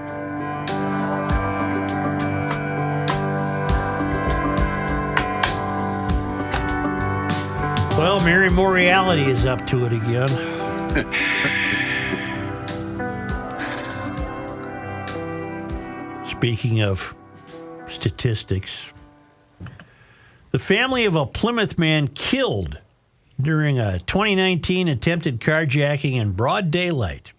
Well, 7.97 8.21
Mary 8.21 8.49
Moriality 8.49 9.27
is 9.27 9.45
up 9.45 9.67
to 9.67 9.83
it 9.85 9.91
again. 9.91 10.58
Speaking 16.28 16.82
of 16.82 17.13
statistics, 17.88 18.91
the 20.52 20.58
family 20.58 21.06
of 21.06 21.15
a 21.15 21.28
Plymouth 21.28 21.78
man 21.78 22.08
killed 22.08 22.80
during 23.39 23.78
a 23.78 23.99
2019 23.99 24.88
attempted 24.88 25.39
carjacking 25.39 26.13
in 26.13 26.32
broad 26.32 26.71
daylight 26.71 27.34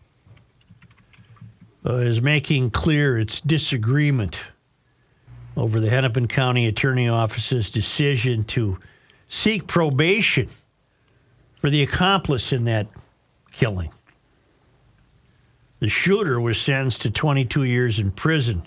uh, 1.85 1.95
is 1.95 2.23
making 2.23 2.71
clear 2.71 3.19
its 3.19 3.41
disagreement 3.41 4.41
over 5.57 5.81
the 5.81 5.91
Hennepin 5.91 6.29
County 6.29 6.67
Attorney 6.67 7.09
Office's 7.09 7.71
decision 7.71 8.45
to 8.45 8.79
seek 9.29 9.67
probation 9.67 10.49
for 11.61 11.69
the 11.69 11.83
accomplice 11.83 12.53
in 12.53 12.65
that 12.65 12.87
killing. 13.61 13.90
The 15.81 15.88
shooter 15.90 16.40
was 16.40 16.59
sentenced 16.61 17.03
to 17.03 17.11
22 17.11 17.64
years 17.64 17.99
in 17.99 18.11
prison. 18.11 18.62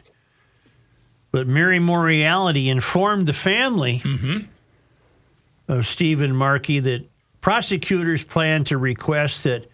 But 1.32 1.48
Mary 1.48 1.80
Moriality 1.80 2.68
informed 2.68 3.26
the 3.28 3.34
family 3.34 4.00
Mm-hmm. 4.04 4.38
of 5.68 5.88
Stephen 5.88 6.36
Markey 6.36 6.80
that 6.80 7.08
prosecutors 7.42 8.24
plan 8.24 8.64
to 8.66 8.78
request 8.78 9.44
that 9.46 9.66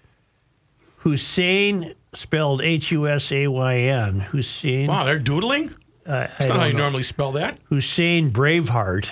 Husayn, 1.03 1.95
spelled 2.13 2.61
H 2.61 2.91
U 2.91 3.07
S 3.07 3.31
A 3.31 3.47
Y 3.47 3.75
N, 3.77 4.21
Husayn, 4.31 4.87
Wow, 4.87 5.03
they're 5.05 5.19
doodling? 5.19 5.69
uh, 6.07 6.11
I 6.11 6.27
That's 6.27 6.45
not 6.47 6.59
how 6.59 6.65
you 6.65 6.73
know, 6.73 6.79
normally 6.79 7.03
spell 7.03 7.33
that. 7.33 7.57
Husayn 7.69 8.31
Braveheart, 8.31 9.11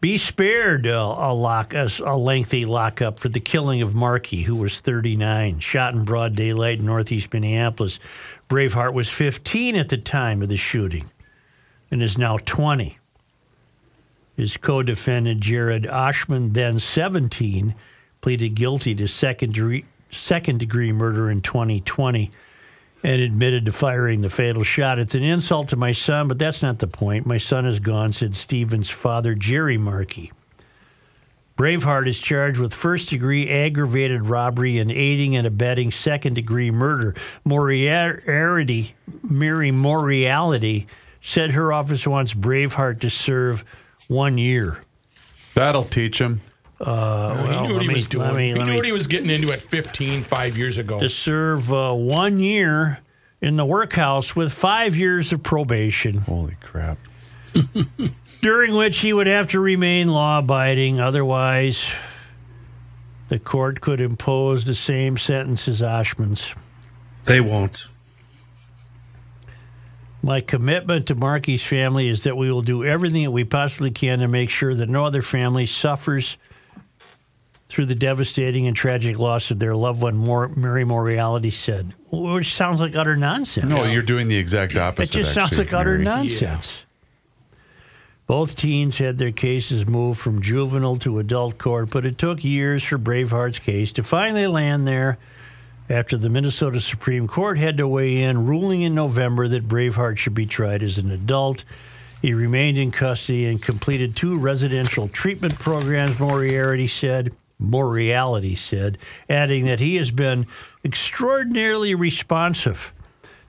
be 0.00 0.16
spared 0.16 0.86
a, 0.86 0.98
a 0.98 1.34
lock 1.34 1.74
a, 1.74 1.88
a 2.04 2.16
lengthy 2.16 2.64
lockup 2.64 3.20
for 3.20 3.28
the 3.28 3.40
killing 3.40 3.82
of 3.82 3.94
Markey, 3.94 4.42
who 4.42 4.56
was 4.56 4.80
39, 4.80 5.58
shot 5.58 5.94
in 5.94 6.04
broad 6.04 6.34
daylight 6.34 6.78
in 6.78 6.86
northeast 6.86 7.32
Minneapolis. 7.32 8.00
Braveheart 8.48 8.94
was 8.94 9.08
15 9.10 9.76
at 9.76 9.90
the 9.90 9.98
time 9.98 10.42
of 10.42 10.48
the 10.48 10.56
shooting, 10.56 11.04
and 11.90 12.02
is 12.02 12.16
now 12.16 12.38
20. 12.38 12.96
His 14.36 14.56
co-defendant 14.56 15.40
Jared 15.40 15.84
Ohsman, 15.84 16.54
then 16.54 16.78
17, 16.78 17.74
pleaded 18.22 18.54
guilty 18.54 18.94
to 18.94 19.06
second 19.06 19.52
degree, 19.52 19.84
second 20.10 20.60
degree 20.60 20.92
murder 20.92 21.30
in 21.30 21.42
2020 21.42 22.30
and 23.02 23.20
admitted 23.20 23.66
to 23.66 23.72
firing 23.72 24.20
the 24.20 24.30
fatal 24.30 24.62
shot. 24.62 24.98
It's 24.98 25.14
an 25.14 25.22
insult 25.22 25.68
to 25.68 25.76
my 25.76 25.92
son, 25.92 26.28
but 26.28 26.38
that's 26.38 26.62
not 26.62 26.78
the 26.78 26.86
point. 26.86 27.26
My 27.26 27.38
son 27.38 27.66
is 27.66 27.80
gone, 27.80 28.12
said 28.12 28.36
Stephen's 28.36 28.90
father, 28.90 29.34
Jerry 29.34 29.78
Markey. 29.78 30.32
Braveheart 31.56 32.08
is 32.08 32.18
charged 32.18 32.58
with 32.58 32.72
first 32.72 33.10
degree 33.10 33.50
aggravated 33.50 34.26
robbery 34.26 34.78
and 34.78 34.90
aiding 34.90 35.36
and 35.36 35.46
abetting 35.46 35.90
second 35.90 36.34
degree 36.34 36.70
murder. 36.70 37.14
Moriarty, 37.44 38.94
Mary 39.22 39.70
Moriality, 39.70 40.86
said 41.20 41.50
her 41.50 41.70
office 41.70 42.06
wants 42.06 42.32
Braveheart 42.32 43.00
to 43.00 43.10
serve 43.10 43.64
one 44.08 44.38
year. 44.38 44.80
That'll 45.54 45.84
teach 45.84 46.18
him. 46.18 46.40
Uh, 46.80 47.36
he 47.36 47.48
well, 47.48 47.62
knew 47.66 47.68
what 47.68 47.72
let 47.74 47.82
he 47.82 47.88
me- 47.88 47.94
was 47.94 48.06
doing. 48.06 48.36
me- 48.36 48.46
he 48.48 48.52
knew 48.54 48.64
me- 48.64 48.76
what 48.76 48.84
he 48.86 48.92
was 48.92 49.06
getting 49.06 49.28
into 49.30 49.52
at 49.52 49.60
15, 49.60 50.22
five 50.22 50.56
years 50.56 50.78
ago. 50.78 50.98
to 51.00 51.10
serve 51.10 51.70
uh, 51.72 51.92
one 51.92 52.40
year 52.40 53.00
in 53.42 53.56
the 53.56 53.64
workhouse 53.66 54.34
with 54.34 54.52
five 54.52 54.96
years 54.96 55.32
of 55.32 55.42
probation, 55.42 56.18
Holy 56.18 56.56
crap. 56.62 56.98
during 58.42 58.74
which 58.74 58.98
he 59.00 59.12
would 59.12 59.26
have 59.26 59.48
to 59.50 59.60
remain 59.60 60.08
law 60.08 60.38
abiding. 60.38 61.00
Otherwise, 61.00 61.84
the 63.28 63.38
court 63.38 63.80
could 63.82 64.00
impose 64.00 64.64
the 64.64 64.74
same 64.74 65.18
sentence 65.18 65.68
as 65.68 65.82
Ohsman's. 65.82 66.54
They 67.26 67.40
won't. 67.40 67.88
My 70.22 70.40
commitment 70.40 71.06
to 71.08 71.14
Markey's 71.14 71.62
family 71.64 72.08
is 72.08 72.24
that 72.24 72.36
we 72.36 72.50
will 72.52 72.62
do 72.62 72.84
everything 72.84 73.22
that 73.24 73.30
we 73.30 73.44
possibly 73.44 73.90
can 73.90 74.18
to 74.20 74.28
make 74.28 74.50
sure 74.50 74.74
that 74.74 74.88
no 74.88 75.04
other 75.04 75.22
family 75.22 75.64
suffers 75.66 76.36
through 77.70 77.86
the 77.86 77.94
devastating 77.94 78.66
and 78.66 78.76
tragic 78.76 79.18
loss 79.18 79.50
of 79.50 79.58
their 79.58 79.74
loved 79.74 80.02
one, 80.02 80.16
Mor- 80.16 80.48
Mary 80.48 80.84
Moriality 80.84 81.52
said, 81.52 81.94
which 82.10 82.52
sounds 82.54 82.80
like 82.80 82.96
utter 82.96 83.16
nonsense. 83.16 83.66
No, 83.66 83.84
you're 83.84 84.02
doing 84.02 84.28
the 84.28 84.36
exact 84.36 84.76
opposite. 84.76 85.14
It 85.14 85.18
opposite. 85.18 85.18
just 85.18 85.34
sounds 85.34 85.50
actually, 85.52 85.64
like 85.66 85.74
utter 85.74 85.92
Mary. 85.92 86.04
nonsense. 86.04 86.84
Both 88.26 88.56
teens 88.56 88.98
had 88.98 89.18
their 89.18 89.32
cases 89.32 89.86
moved 89.86 90.20
from 90.20 90.42
juvenile 90.42 90.96
to 90.98 91.18
adult 91.18 91.58
court, 91.58 91.90
but 91.90 92.04
it 92.04 92.18
took 92.18 92.44
years 92.44 92.84
for 92.84 92.98
Braveheart's 92.98 93.58
case 93.58 93.92
to 93.92 94.02
finally 94.02 94.46
land 94.46 94.86
there 94.86 95.18
after 95.88 96.16
the 96.16 96.28
Minnesota 96.28 96.80
Supreme 96.80 97.26
Court 97.26 97.58
had 97.58 97.76
to 97.78 97.88
weigh 97.88 98.22
in, 98.22 98.46
ruling 98.46 98.82
in 98.82 98.94
November 98.94 99.48
that 99.48 99.66
Braveheart 99.66 100.16
should 100.16 100.34
be 100.34 100.46
tried 100.46 100.82
as 100.82 100.98
an 100.98 101.10
adult. 101.10 101.64
He 102.22 102.32
remained 102.34 102.78
in 102.78 102.92
custody 102.92 103.46
and 103.46 103.60
completed 103.60 104.14
two 104.14 104.38
residential 104.38 105.08
treatment 105.08 105.58
programs, 105.58 106.18
Moriarty 106.20 106.86
said. 106.86 107.32
Moriality 107.60 108.56
said, 108.56 108.98
adding 109.28 109.66
that 109.66 109.80
he 109.80 109.96
has 109.96 110.10
been 110.10 110.46
extraordinarily 110.84 111.94
responsive 111.94 112.92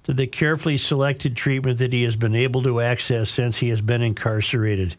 to 0.04 0.13
the 0.13 0.28
carefully 0.28 0.78
selected 0.78 1.36
treatment 1.36 1.80
that 1.80 1.93
he 1.93 2.04
has 2.04 2.15
been 2.15 2.36
able 2.36 2.63
to 2.63 2.82
access 2.82 3.30
since 3.30 3.58
he 3.58 3.69
has 3.69 3.82
been 3.82 4.02
incarcerated. 4.02 4.95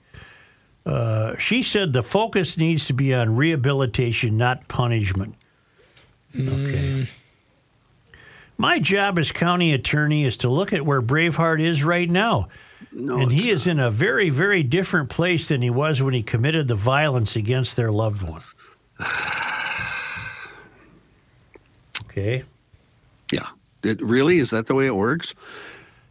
Uh, 0.85 1.37
she 1.37 1.63
said 1.63 1.93
the 1.93 2.03
focus 2.03 2.57
needs 2.57 2.87
to 2.87 2.93
be 2.93 3.15
on 3.15 3.37
rehabilitation, 3.37 4.37
not 4.37 4.67
punishment. 4.69 5.35
Okay. 6.39 7.07
My 8.59 8.79
job 8.79 9.19
as 9.19 9.33
county 9.33 9.73
attorney 9.73 10.25
is 10.25 10.37
to 10.39 10.49
look 10.49 10.73
at 10.73 10.87
where 10.87 11.03
Braveheart 11.03 11.61
is 11.61 11.85
right 11.85 12.09
now. 12.09 12.49
No, 12.93 13.19
and 13.19 13.33
he 13.33 13.51
is 13.51 13.67
in 13.67 13.81
a 13.81 13.91
very, 13.91 14.29
very 14.29 14.63
different 14.63 15.09
place 15.09 15.49
than 15.49 15.63
he 15.63 15.71
was 15.71 16.03
when 16.03 16.15
he 16.15 16.23
committed 16.23 16.69
the 16.69 16.75
violence 16.75 17.37
against 17.37 17.77
their 17.77 17.91
loved 17.91 18.29
one. 18.29 18.43
Okay. 22.13 22.45
Yeah. 23.33 23.47
It 23.83 24.03
really 24.03 24.39
is 24.39 24.51
that 24.51 24.67
the 24.67 24.75
way 24.75 24.87
it 24.87 24.95
works? 24.95 25.35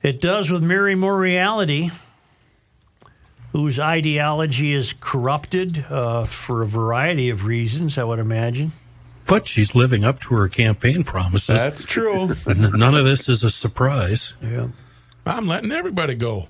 It 0.01 0.19
does 0.19 0.49
with 0.49 0.63
Mary 0.63 0.95
Moriality, 0.95 1.91
whose 3.51 3.79
ideology 3.79 4.73
is 4.73 4.93
corrupted 4.99 5.85
uh, 5.89 6.25
for 6.25 6.63
a 6.63 6.65
variety 6.65 7.29
of 7.29 7.45
reasons, 7.45 7.99
I 7.99 8.03
would 8.03 8.17
imagine. 8.17 8.71
But 9.27 9.47
she's 9.47 9.75
living 9.75 10.03
up 10.03 10.19
to 10.21 10.33
her 10.35 10.47
campaign 10.47 11.03
promises. 11.03 11.59
That's 11.59 11.83
true. 11.83 12.33
None 12.47 12.95
of 12.95 13.05
this 13.05 13.29
is 13.29 13.43
a 13.43 13.51
surprise. 13.51 14.33
Yeah. 14.41 14.69
I'm 15.25 15.47
letting 15.47 15.71
everybody 15.71 16.15
go. 16.15 16.47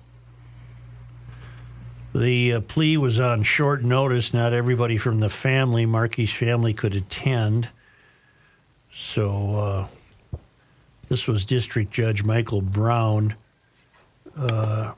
The 2.13 2.53
uh, 2.53 2.61
plea 2.61 2.97
was 2.97 3.19
on 3.19 3.43
short 3.43 3.83
notice. 3.83 4.33
Not 4.33 4.53
everybody 4.53 4.97
from 4.97 5.19
the 5.19 5.29
family, 5.29 5.85
Markey's 5.85 6.33
family, 6.33 6.73
could 6.73 6.95
attend. 6.95 7.69
So 8.93 9.87
uh, 10.33 10.37
this 11.07 11.27
was 11.27 11.45
District 11.45 11.91
Judge 11.91 12.23
Michael 12.23 12.61
Brown. 12.61 13.35
Uh, 14.37 14.91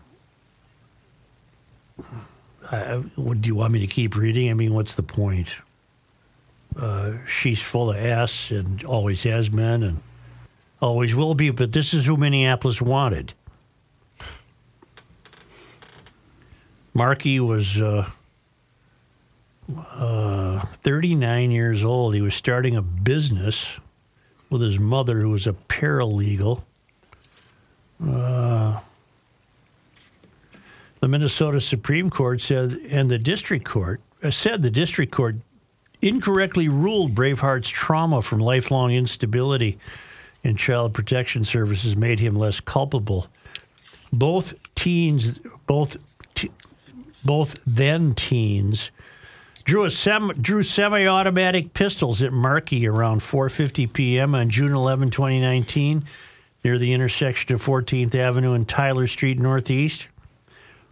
I, 2.71 3.04
do 3.15 3.47
you 3.47 3.56
want 3.56 3.73
me 3.73 3.80
to 3.80 3.88
keep 3.88 4.15
reading? 4.15 4.49
I 4.49 4.54
mean, 4.54 4.73
what's 4.73 4.95
the 4.95 5.04
point? 5.04 5.56
Uh, 6.76 7.13
she's 7.28 7.62
full 7.62 7.91
of 7.91 7.97
ass 7.97 8.49
and 8.49 8.84
always 8.86 9.21
has 9.23 9.49
been 9.49 9.84
and 9.84 9.99
always 10.82 11.13
will 11.13 11.36
be. 11.36 11.52
But 11.52 11.73
this 11.73 11.93
is 11.93 12.08
who 12.08 12.17
Minneapolis 12.17 12.82
wanted. 12.82 13.34
Markey 16.93 17.39
was 17.39 17.79
uh, 17.79 18.08
uh, 19.75 20.60
39 20.62 21.51
years 21.51 21.84
old. 21.84 22.13
He 22.13 22.21
was 22.21 22.36
starting 22.36 22.75
a 22.75 22.82
business 22.82 23.79
with 24.49 24.62
his 24.62 24.79
mother, 24.79 25.19
who 25.19 25.29
was 25.29 25.47
a 25.47 25.53
paralegal. 25.53 26.63
Uh, 28.06 28.79
the 30.99 31.08
Minnesota 31.08 31.60
Supreme 31.60 32.10
Court 32.10 32.39
said, 32.39 32.73
and 32.89 33.10
the 33.10 33.17
district 33.17 33.65
court 33.65 33.99
uh, 34.21 34.29
said 34.29 34.62
the 34.62 34.71
district 34.71 35.12
court 35.12 35.38
incorrectly 36.01 36.69
ruled 36.69 37.15
Braveheart's 37.15 37.69
trauma 37.69 38.21
from 38.21 38.39
lifelong 38.39 38.91
instability 38.91 39.79
in 40.43 40.58
child 40.58 40.93
protection 40.93 41.43
services 41.43 41.97
made 41.97 42.19
him 42.19 42.36
less 42.36 42.60
culpable. 42.60 43.27
Both 44.12 44.53
teens, 44.75 45.39
both 45.65 45.97
both 47.25 47.59
then 47.65 48.13
teens, 48.13 48.91
drew 49.63 49.86
a 49.86 49.91
sem- 49.91 50.33
drew 50.39 50.63
semi-automatic 50.63 51.73
pistols 51.73 52.21
at 52.21 52.33
Markey 52.33 52.88
around 52.88 53.21
4:50 53.21 53.91
p.m. 53.93 54.36
on 54.36 54.49
June 54.49 54.73
11, 54.73 55.09
2019, 55.09 56.03
near 56.63 56.77
the 56.77 56.93
intersection 56.93 57.55
of 57.55 57.63
14th 57.63 58.15
Avenue 58.15 58.53
and 58.53 58.67
Tyler 58.67 59.07
Street 59.07 59.39
Northeast. 59.39 60.07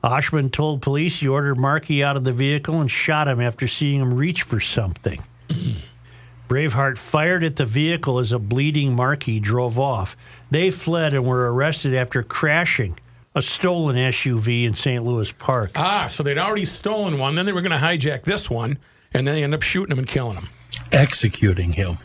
Ohsman 0.03 0.51
told 0.51 0.81
police 0.81 1.19
he 1.19 1.27
ordered 1.27 1.59
Markey 1.59 2.03
out 2.03 2.17
of 2.17 2.23
the 2.23 2.33
vehicle 2.33 2.81
and 2.81 2.89
shot 2.89 3.27
him 3.27 3.39
after 3.39 3.67
seeing 3.67 4.01
him 4.01 4.13
reach 4.13 4.41
for 4.41 4.59
something. 4.59 5.21
Braveheart 6.49 6.97
fired 6.97 7.43
at 7.43 7.55
the 7.55 7.65
vehicle 7.65 8.19
as 8.19 8.31
a 8.31 8.39
bleeding 8.39 8.95
Markey 8.95 9.39
drove 9.39 9.79
off. 9.79 10.17
They 10.49 10.71
fled 10.71 11.13
and 11.13 11.25
were 11.25 11.53
arrested 11.53 11.93
after 11.93 12.23
crashing 12.23 12.97
a 13.35 13.41
stolen 13.41 13.95
SUV 13.95 14.65
in 14.65 14.73
St. 14.73 15.03
Louis 15.03 15.31
Park. 15.33 15.71
Ah, 15.75 16.07
so 16.07 16.23
they'd 16.23 16.37
already 16.37 16.65
stolen 16.65 17.17
one. 17.17 17.35
Then 17.35 17.45
they 17.45 17.53
were 17.53 17.61
going 17.61 17.77
to 17.77 17.85
hijack 17.85 18.23
this 18.23 18.49
one, 18.49 18.77
and 19.13 19.25
then 19.25 19.35
they 19.35 19.43
end 19.43 19.53
up 19.53 19.61
shooting 19.61 19.91
him 19.91 19.99
and 19.99 20.07
killing 20.07 20.35
him. 20.35 20.49
Executing 20.91 21.71
him. 21.73 21.97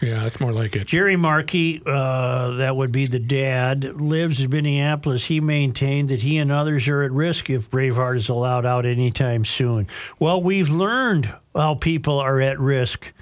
Yeah, 0.00 0.18
that's 0.18 0.40
more 0.40 0.50
like 0.50 0.74
it. 0.74 0.88
Jerry 0.88 1.14
Markey, 1.14 1.80
uh, 1.86 2.56
that 2.56 2.74
would 2.74 2.90
be 2.90 3.06
the 3.06 3.20
dad, 3.20 3.84
lives 3.84 4.40
in 4.40 4.50
Minneapolis. 4.50 5.24
He 5.24 5.40
maintained 5.40 6.08
that 6.08 6.20
he 6.20 6.38
and 6.38 6.50
others 6.50 6.88
are 6.88 7.02
at 7.04 7.12
risk 7.12 7.48
if 7.50 7.70
Braveheart 7.70 8.16
is 8.16 8.28
allowed 8.28 8.66
out 8.66 8.84
anytime 8.84 9.44
soon. 9.44 9.86
Well, 10.18 10.42
we've 10.42 10.70
learned 10.70 11.32
how 11.54 11.76
people 11.76 12.18
are 12.18 12.40
at 12.40 12.58
risk 12.58 13.12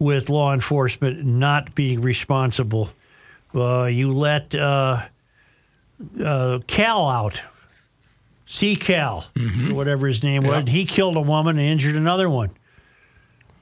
with 0.00 0.28
law 0.28 0.52
enforcement 0.52 1.24
not 1.24 1.76
being 1.76 2.00
responsible. 2.00 2.90
Uh, 3.54 3.84
you 3.84 4.12
let 4.12 4.52
uh, 4.52 5.02
uh, 6.22 6.60
Cal 6.66 7.08
out, 7.08 7.40
C. 8.46 8.76
Cal, 8.76 9.26
whatever 9.70 10.06
his 10.06 10.22
name 10.22 10.44
was. 10.44 10.68
He 10.68 10.84
killed 10.84 11.16
a 11.16 11.20
woman 11.20 11.58
and 11.58 11.66
injured 11.68 11.96
another 11.96 12.28
one. 12.30 12.50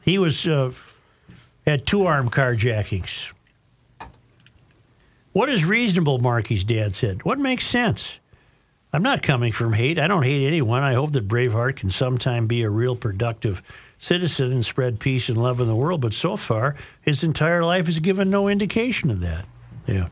He 0.03 0.19
was 0.19 0.47
uh, 0.47 0.73
had 1.67 1.87
two 1.87 2.07
armed 2.07 2.33
carjackings. 2.33 3.31
What 5.33 5.49
is 5.49 5.65
reasonable, 5.65 6.19
Markey's 6.19 6.63
dad 6.63 6.95
said? 6.95 7.25
What 7.25 7.39
makes 7.39 7.67
sense? 7.67 8.21
I'm 8.93 9.03
not 9.03 9.23
coming 9.23 9.51
from 9.51 9.73
hate. 9.73 9.99
I 9.99 10.07
don't 10.07 10.23
hate 10.23 10.47
anyone. 10.47 10.85
I 10.85 10.95
hope 10.95 11.13
that 11.13 11.27
Braveheart 11.27 11.77
can 11.77 11.91
sometime 11.91 12.47
be 12.47 12.63
a 12.63 12.71
real 12.71 12.95
productive 12.95 13.61
citizen 13.99 14.53
and 14.53 14.65
spread 14.65 15.01
peace 15.01 15.29
and 15.29 15.37
love 15.43 15.61
in 15.61 15.67
the 15.67 15.75
world. 15.75 16.01
But 16.01 16.13
so 16.13 16.37
far, 16.37 16.77
his 17.01 17.25
entire 17.25 17.65
life 17.65 17.87
has 17.87 17.99
given 17.99 18.31
no 18.31 18.47
indication 18.47 19.11
of 19.11 19.21
that. 19.23 19.47
Yeah. 19.89 20.09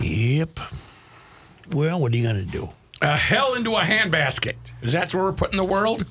Yep. 0.00 0.60
Well, 1.72 2.00
what 2.00 2.12
are 2.12 2.16
you 2.16 2.22
going 2.22 2.44
to 2.44 2.50
do? 2.50 2.68
A 3.02 3.16
hell 3.16 3.54
into 3.54 3.74
a 3.76 3.82
handbasket. 3.82 4.54
Is 4.82 4.92
that 4.92 5.12
where 5.14 5.24
we're 5.24 5.32
putting 5.32 5.56
the 5.58 5.64
world? 5.64 6.06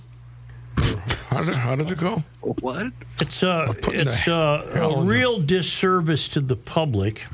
How 1.29 1.43
does, 1.43 1.55
how 1.55 1.75
does 1.75 1.91
it 1.91 1.97
go? 1.97 2.23
What? 2.41 2.93
It's 3.19 3.43
uh, 3.43 3.49
uh, 3.49 3.65
a 3.69 3.73
putting 3.73 4.01
it's 4.07 4.25
the 4.25 4.33
a, 4.33 4.83
a 4.83 4.99
in 4.99 5.05
the- 5.07 5.11
real 5.13 5.39
disservice 5.39 6.27
to 6.29 6.39
the 6.41 6.55
public 6.55 7.25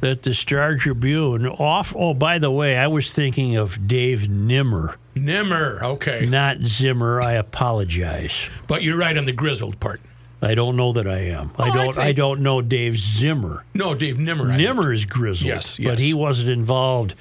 that 0.00 0.22
the 0.22 0.34
Star 0.34 0.76
Tribune 0.76 1.46
off. 1.46 1.94
Oh, 1.96 2.14
by 2.14 2.38
the 2.38 2.50
way, 2.50 2.76
I 2.76 2.86
was 2.88 3.12
thinking 3.12 3.56
of 3.56 3.88
Dave 3.88 4.28
Nimmer, 4.28 4.96
Nimmer. 5.16 5.80
Okay. 5.82 6.26
not 6.26 6.62
Zimmer. 6.64 7.20
I 7.20 7.32
apologize. 7.32 8.34
But 8.66 8.82
you're 8.82 8.96
right 8.98 9.16
on 9.16 9.24
the 9.24 9.32
grizzled 9.32 9.80
part. 9.80 10.00
I 10.40 10.54
don't 10.54 10.76
know 10.76 10.92
that 10.92 11.06
I 11.08 11.18
am. 11.18 11.50
I 11.58 11.68
Oh, 11.68 11.70
I'd 11.70 11.74
don't. 11.74 11.92
say- 11.94 12.02
I 12.02 12.12
don't 12.12 12.40
know 12.40 12.62
Dave 12.62 12.96
Zimmer. 12.98 13.64
No, 13.74 13.94
Dave 13.94 14.18
Nimmer. 14.18 14.56
Nimmer 14.56 14.92
is 14.92 15.04
grizzled, 15.04 15.48
Yes, 15.48 15.78
but 15.82 15.98
he 15.98 16.14
wasn't 16.14 16.50
involved. 16.50 17.14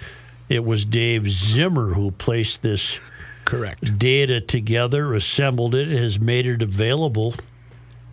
It 0.50 0.64
was 0.64 0.86
Dave 0.86 1.28
Zimmer 1.30 1.94
who 1.94 2.12
placed 2.12 2.62
this 2.62 3.00
Correct. 3.46 3.98
data 3.98 4.40
together, 4.40 5.14
assembled 5.14 5.74
it, 5.74 5.88
has 5.90 6.20
made 6.20 6.46
it 6.46 6.62
available 6.62 7.34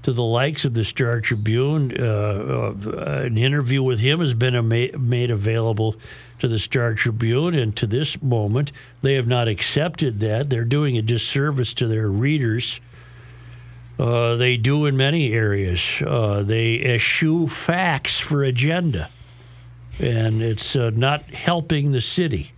to 0.02 0.12
the 0.12 0.22
likes 0.22 0.64
of 0.64 0.74
the 0.74 0.84
Star 0.84 1.20
Tribune. 1.20 1.92
Uh, 1.98 2.02
uh, 2.04 3.22
an 3.24 3.36
interview 3.38 3.82
with 3.82 4.00
him 4.00 4.20
has 4.20 4.34
been 4.34 4.54
ama- 4.54 4.96
made 4.98 5.30
available 5.30 5.96
to 6.38 6.48
the 6.48 6.58
Star 6.58 6.94
Tribune, 6.94 7.54
and 7.54 7.76
to 7.76 7.86
this 7.86 8.20
moment, 8.22 8.72
they 9.02 9.14
have 9.14 9.26
not 9.26 9.48
accepted 9.48 10.20
that. 10.20 10.50
They're 10.50 10.64
doing 10.64 10.96
a 10.98 11.02
disservice 11.02 11.72
to 11.74 11.86
their 11.86 12.08
readers. 12.08 12.80
Uh, 13.98 14.34
they 14.36 14.56
do 14.56 14.86
in 14.86 14.96
many 14.96 15.32
areas. 15.32 16.02
Uh, 16.04 16.42
they 16.42 16.80
eschew 16.80 17.46
facts 17.46 18.18
for 18.18 18.42
agenda, 18.42 19.08
and 20.00 20.42
it's 20.42 20.74
uh, 20.74 20.90
not 20.94 21.22
helping 21.22 21.92
the 21.92 22.00
city. 22.00 22.50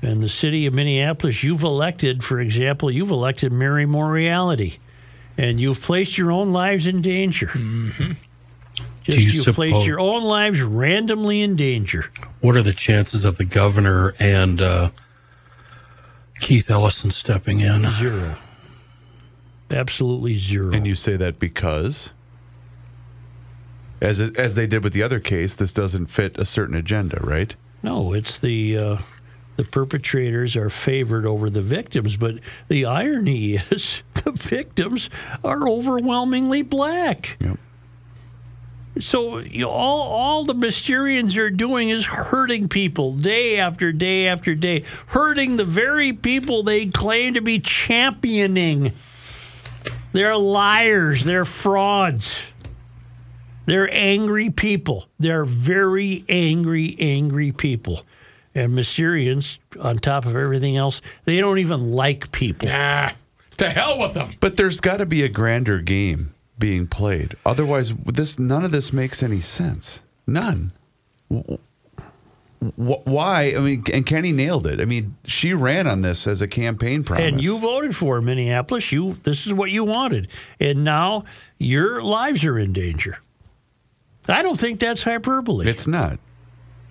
And 0.00 0.20
the 0.20 0.28
city 0.28 0.66
of 0.66 0.74
Minneapolis, 0.74 1.42
you've 1.42 1.62
elected, 1.62 2.24
for 2.24 2.40
example, 2.40 2.90
you've 2.90 3.10
elected 3.10 3.52
Mary 3.52 3.86
Moriarty, 3.86 4.78
and 5.36 5.60
you've 5.60 5.80
placed 5.80 6.16
your 6.18 6.30
own 6.30 6.52
lives 6.52 6.86
in 6.86 7.02
danger. 7.02 7.48
Mm-hmm. 7.48 8.12
Just 9.04 9.18
you 9.18 9.42
you've 9.42 9.54
placed 9.54 9.86
your 9.86 10.00
own 10.00 10.22
lives 10.22 10.62
randomly 10.62 11.42
in 11.42 11.56
danger. 11.56 12.06
What 12.40 12.56
are 12.56 12.62
the 12.62 12.72
chances 12.72 13.26
of 13.26 13.36
the 13.36 13.44
governor 13.44 14.14
and 14.18 14.60
uh, 14.62 14.90
Keith 16.40 16.70
Ellison 16.70 17.10
stepping 17.10 17.60
in? 17.60 17.86
Zero. 17.90 18.36
Absolutely 19.70 20.36
zero. 20.38 20.72
And 20.72 20.86
you 20.86 20.94
say 20.94 21.16
that 21.16 21.38
because, 21.38 22.10
as 24.00 24.20
it, 24.20 24.36
as 24.36 24.54
they 24.54 24.66
did 24.66 24.84
with 24.84 24.92
the 24.92 25.02
other 25.02 25.20
case, 25.20 25.56
this 25.56 25.72
doesn't 25.72 26.06
fit 26.06 26.38
a 26.38 26.44
certain 26.44 26.76
agenda, 26.76 27.18
right? 27.22 27.54
No, 27.82 28.12
it's 28.12 28.38
the 28.38 28.78
uh, 28.78 28.98
the 29.56 29.64
perpetrators 29.64 30.56
are 30.56 30.70
favored 30.70 31.26
over 31.26 31.48
the 31.50 31.62
victims, 31.62 32.16
but 32.16 32.36
the 32.68 32.84
irony 32.84 33.54
is 33.70 34.02
the 34.24 34.32
victims 34.32 35.10
are 35.42 35.68
overwhelmingly 35.68 36.62
black. 36.62 37.36
Yep. 37.40 37.58
So 39.00 39.38
you 39.38 39.62
know, 39.62 39.70
all 39.70 40.02
all 40.02 40.44
the 40.44 40.54
Mysterians 40.54 41.36
are 41.36 41.50
doing 41.50 41.88
is 41.88 42.06
hurting 42.06 42.68
people 42.68 43.12
day 43.12 43.58
after 43.58 43.92
day 43.92 44.28
after 44.28 44.54
day, 44.54 44.84
hurting 45.08 45.56
the 45.56 45.64
very 45.64 46.12
people 46.12 46.62
they 46.62 46.86
claim 46.86 47.34
to 47.34 47.40
be 47.40 47.58
championing. 47.58 48.92
They're 50.14 50.36
liars. 50.36 51.24
They're 51.24 51.44
frauds. 51.44 52.40
They're 53.66 53.92
angry 53.92 54.48
people. 54.48 55.06
They're 55.18 55.44
very 55.44 56.24
angry, 56.28 56.96
angry 57.00 57.50
people. 57.50 58.02
And 58.54 58.72
Mysterians, 58.72 59.58
on 59.80 59.98
top 59.98 60.24
of 60.24 60.36
everything 60.36 60.76
else, 60.76 61.00
they 61.24 61.40
don't 61.40 61.58
even 61.58 61.90
like 61.90 62.30
people. 62.30 62.68
Nah. 62.68 63.10
To 63.56 63.68
hell 63.68 63.98
with 63.98 64.14
them. 64.14 64.34
But 64.38 64.56
there's 64.56 64.78
got 64.80 64.98
to 64.98 65.06
be 65.06 65.24
a 65.24 65.28
grander 65.28 65.80
game 65.80 66.32
being 66.60 66.86
played. 66.86 67.34
Otherwise, 67.44 67.92
this 68.06 68.38
none 68.38 68.64
of 68.64 68.70
this 68.70 68.92
makes 68.92 69.20
any 69.20 69.40
sense. 69.40 70.00
None. 70.28 70.70
Wh- 72.64 72.74
wh- 72.76 73.06
Why? 73.06 73.54
I 73.56 73.60
mean, 73.60 73.84
and 73.92 74.06
Kenny 74.06 74.32
nailed 74.32 74.66
it. 74.66 74.80
I 74.80 74.84
mean, 74.84 75.16
she 75.24 75.52
ran 75.54 75.86
on 75.86 76.02
this 76.02 76.26
as 76.26 76.40
a 76.42 76.48
campaign 76.48 77.04
promise. 77.04 77.24
And 77.26 77.42
you 77.42 77.58
voted 77.58 77.94
for 77.94 78.20
Minneapolis. 78.20 78.92
You 78.92 79.18
this 79.24 79.46
is 79.46 79.52
what 79.52 79.70
you 79.70 79.84
wanted. 79.84 80.28
And 80.60 80.84
now 80.84 81.24
your 81.58 82.02
lives 82.02 82.44
are 82.44 82.58
in 82.58 82.72
danger. 82.72 83.18
I 84.28 84.42
don't 84.42 84.58
think 84.58 84.80
that's 84.80 85.02
hyperbole. 85.02 85.68
It's 85.68 85.86
not. 85.86 86.18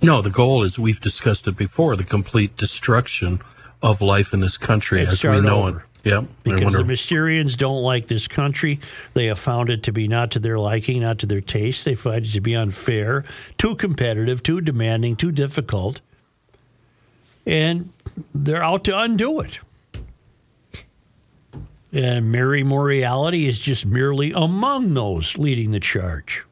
No, 0.02 0.22
the 0.22 0.30
goal 0.30 0.64
is 0.64 0.78
we've 0.78 1.00
discussed 1.00 1.48
it 1.48 1.56
before 1.58 1.96
the 1.96 2.04
complete 2.04 2.58
destruction 2.58 3.40
of 3.82 4.02
life 4.02 4.34
in 4.34 4.40
this 4.42 4.58
country 4.58 5.00
And 5.00 5.08
as 5.10 5.24
we 5.24 5.42
know 5.42 5.64
over. 5.68 5.80
it. 5.80 5.86
Yeah. 6.04 6.26
because 6.44 6.74
the 6.74 6.84
Mysterians 6.84 7.56
don't 7.58 7.82
like 7.82 8.08
this 8.08 8.28
country. 8.28 8.80
They 9.14 9.28
have 9.28 9.40
found 9.40 9.70
it 9.70 9.84
to 9.84 9.94
be 9.94 10.10
not 10.10 10.32
to 10.32 10.40
their 10.40 10.60
liking, 10.60 11.02
not 11.02 11.20
to 11.20 11.26
their 11.26 11.40
taste. 11.40 11.86
They 11.86 11.96
find 11.96 12.26
it 12.26 12.32
to 12.32 12.42
be 12.42 12.56
unfair, 12.56 13.24
too 13.58 13.76
competitive, 13.76 14.44
too 14.44 14.60
demanding, 14.60 15.16
too 15.16 15.32
difficult. 15.32 16.02
And 17.46 17.94
they're 18.36 18.64
out 18.64 18.84
to 18.86 18.98
undo 18.98 19.40
it. 19.40 19.60
And 21.94 22.32
Mary 22.32 22.64
Moriarty 22.64 23.46
is 23.48 23.60
just 23.60 23.86
merely 23.86 24.34
among 24.34 24.96
those 24.96 25.38
leading 25.38 25.72
the 25.72 25.80
charge. 25.80 26.44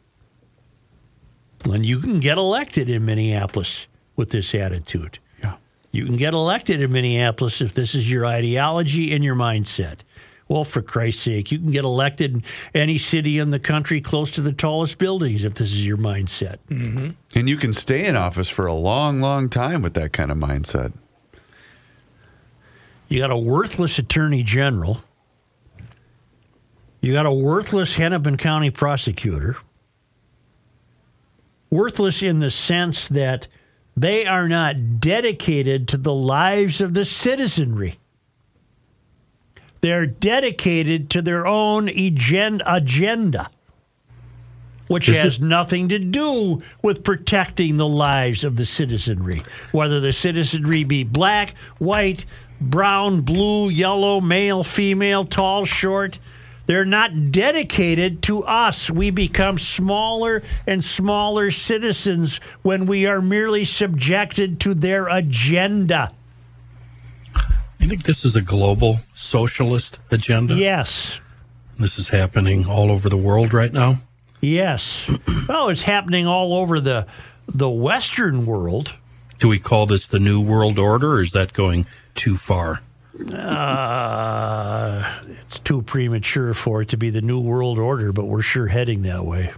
And 1.65 1.85
you 1.85 1.99
can 1.99 2.19
get 2.19 2.37
elected 2.37 2.89
in 2.89 3.05
Minneapolis 3.05 3.87
with 4.15 4.29
this 4.29 4.53
attitude. 4.55 5.19
You 5.91 6.05
can 6.05 6.15
get 6.15 6.33
elected 6.33 6.81
in 6.81 6.91
Minneapolis 6.91 7.61
if 7.61 7.73
this 7.73 7.95
is 7.95 8.09
your 8.09 8.25
ideology 8.25 9.13
and 9.13 9.23
your 9.23 9.35
mindset. 9.35 9.99
Well, 10.47 10.65
for 10.65 10.81
Christ's 10.81 11.23
sake, 11.23 11.51
you 11.51 11.59
can 11.59 11.71
get 11.71 11.85
elected 11.85 12.33
in 12.33 12.43
any 12.73 12.97
city 12.97 13.39
in 13.39 13.51
the 13.51 13.59
country 13.59 14.01
close 14.01 14.31
to 14.33 14.41
the 14.41 14.51
tallest 14.51 14.97
buildings 14.97 15.45
if 15.45 15.53
this 15.53 15.71
is 15.71 15.85
your 15.85 15.97
mindset. 15.97 16.57
Mm-hmm. 16.69 17.11
And 17.35 17.49
you 17.49 17.55
can 17.55 17.71
stay 17.71 18.05
in 18.05 18.17
office 18.17 18.49
for 18.49 18.65
a 18.65 18.73
long, 18.73 19.21
long 19.21 19.49
time 19.49 19.81
with 19.81 19.93
that 19.93 20.11
kind 20.11 20.29
of 20.29 20.37
mindset. 20.37 20.91
You 23.07 23.19
got 23.19 23.31
a 23.31 23.37
worthless 23.37 23.97
attorney 23.97 24.43
general. 24.43 25.01
You 26.99 27.13
got 27.13 27.25
a 27.25 27.33
worthless 27.33 27.95
Hennepin 27.95 28.37
County 28.37 28.71
prosecutor. 28.71 29.55
Worthless 31.69 32.21
in 32.21 32.39
the 32.39 32.51
sense 32.51 33.07
that 33.07 33.47
they 34.01 34.25
are 34.25 34.47
not 34.47 34.99
dedicated 34.99 35.87
to 35.87 35.97
the 35.97 36.13
lives 36.13 36.81
of 36.81 36.95
the 36.95 37.05
citizenry. 37.05 37.99
They're 39.81 40.07
dedicated 40.07 41.11
to 41.11 41.21
their 41.21 41.45
own 41.45 41.87
agenda, 41.87 43.49
which 44.87 45.05
has 45.05 45.39
nothing 45.39 45.89
to 45.89 45.99
do 45.99 46.63
with 46.81 47.03
protecting 47.03 47.77
the 47.77 47.87
lives 47.87 48.43
of 48.43 48.55
the 48.55 48.65
citizenry, 48.65 49.43
whether 49.71 49.99
the 49.99 50.11
citizenry 50.11 50.83
be 50.83 51.03
black, 51.03 51.55
white, 51.77 52.25
brown, 52.59 53.21
blue, 53.21 53.69
yellow, 53.69 54.19
male, 54.19 54.63
female, 54.63 55.25
tall, 55.25 55.63
short. 55.65 56.17
They're 56.65 56.85
not 56.85 57.31
dedicated 57.31 58.21
to 58.23 58.43
us. 58.43 58.89
We 58.89 59.09
become 59.09 59.57
smaller 59.57 60.43
and 60.67 60.83
smaller 60.83 61.51
citizens 61.51 62.39
when 62.61 62.85
we 62.85 63.05
are 63.05 63.21
merely 63.21 63.65
subjected 63.65 64.59
to 64.61 64.73
their 64.73 65.07
agenda. 65.07 66.13
I 67.79 67.87
think 67.87 68.03
this 68.03 68.23
is 68.23 68.35
a 68.35 68.41
global 68.41 68.97
socialist 69.15 69.99
agenda. 70.11 70.53
Yes. 70.53 71.19
This 71.79 71.97
is 71.97 72.09
happening 72.09 72.67
all 72.67 72.91
over 72.91 73.09
the 73.09 73.17
world 73.17 73.53
right 73.53 73.73
now. 73.73 73.95
Yes. 74.39 75.09
oh, 75.49 75.69
it's 75.69 75.83
happening 75.83 76.27
all 76.27 76.53
over 76.53 76.79
the 76.79 77.07
the 77.47 77.69
Western 77.69 78.45
world. 78.45 78.95
Do 79.39 79.47
we 79.47 79.59
call 79.59 79.87
this 79.87 80.07
the 80.07 80.19
New 80.19 80.39
World 80.39 80.77
Order, 80.77 81.13
or 81.13 81.21
is 81.21 81.31
that 81.31 81.53
going 81.53 81.87
too 82.13 82.35
far? 82.35 82.81
Uh, 83.33 85.21
it's 85.45 85.59
too 85.59 85.81
premature 85.81 86.53
for 86.53 86.81
it 86.81 86.89
to 86.89 86.97
be 86.97 87.09
the 87.09 87.21
New 87.21 87.41
World 87.41 87.77
Order, 87.77 88.11
but 88.13 88.25
we're 88.25 88.41
sure 88.41 88.67
heading 88.67 89.01
that 89.01 89.25
way. 89.25 89.51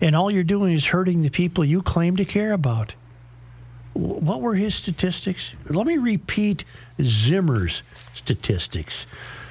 And 0.00 0.14
all 0.14 0.30
you're 0.30 0.44
doing 0.44 0.74
is 0.74 0.86
hurting 0.86 1.22
the 1.22 1.30
people 1.30 1.64
you 1.64 1.80
claim 1.80 2.16
to 2.16 2.24
care 2.24 2.52
about. 2.52 2.94
What 3.94 4.42
were 4.42 4.54
his 4.54 4.74
statistics? 4.74 5.54
Let 5.68 5.86
me 5.86 5.96
repeat 5.96 6.64
Zimmer's 7.00 7.82
statistics. 8.14 9.06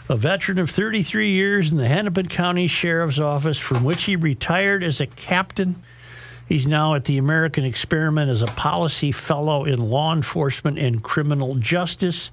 A 0.07 0.15
veteran 0.15 0.59
of 0.59 0.69
33 0.69 1.31
years 1.31 1.71
in 1.71 1.79
the 1.79 1.87
Hennepin 1.87 2.27
County 2.27 2.67
Sheriff's 2.67 3.17
Office, 3.17 3.57
from 3.57 3.83
which 3.83 4.03
he 4.03 4.15
retired 4.15 4.83
as 4.83 5.01
a 5.01 5.07
captain. 5.07 5.81
He's 6.47 6.67
now 6.67 6.93
at 6.93 7.05
the 7.05 7.17
American 7.17 7.65
Experiment 7.65 8.29
as 8.29 8.41
a 8.41 8.47
policy 8.47 9.11
fellow 9.11 9.65
in 9.65 9.79
law 9.79 10.13
enforcement 10.13 10.77
and 10.77 11.01
criminal 11.01 11.55
justice. 11.55 12.29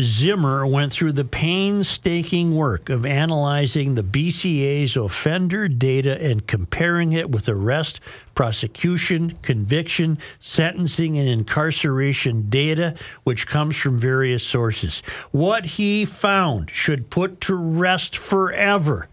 Zimmer 0.00 0.66
went 0.66 0.90
through 0.90 1.12
the 1.12 1.24
painstaking 1.24 2.56
work 2.56 2.88
of 2.88 3.06
analyzing 3.06 3.94
the 3.94 4.02
BCA's 4.02 4.96
offender 4.96 5.68
data 5.68 6.20
and 6.20 6.44
comparing 6.44 7.12
it 7.12 7.30
with 7.30 7.48
arrest, 7.48 8.00
prosecution, 8.34 9.38
conviction, 9.42 10.18
sentencing, 10.40 11.16
and 11.16 11.28
incarceration 11.28 12.48
data, 12.50 12.96
which 13.22 13.46
comes 13.46 13.76
from 13.76 13.96
various 13.96 14.44
sources. 14.44 15.00
What 15.30 15.64
he 15.64 16.04
found 16.04 16.70
should 16.72 17.08
put 17.10 17.40
to 17.42 17.54
rest 17.54 18.16
forever 18.16 19.08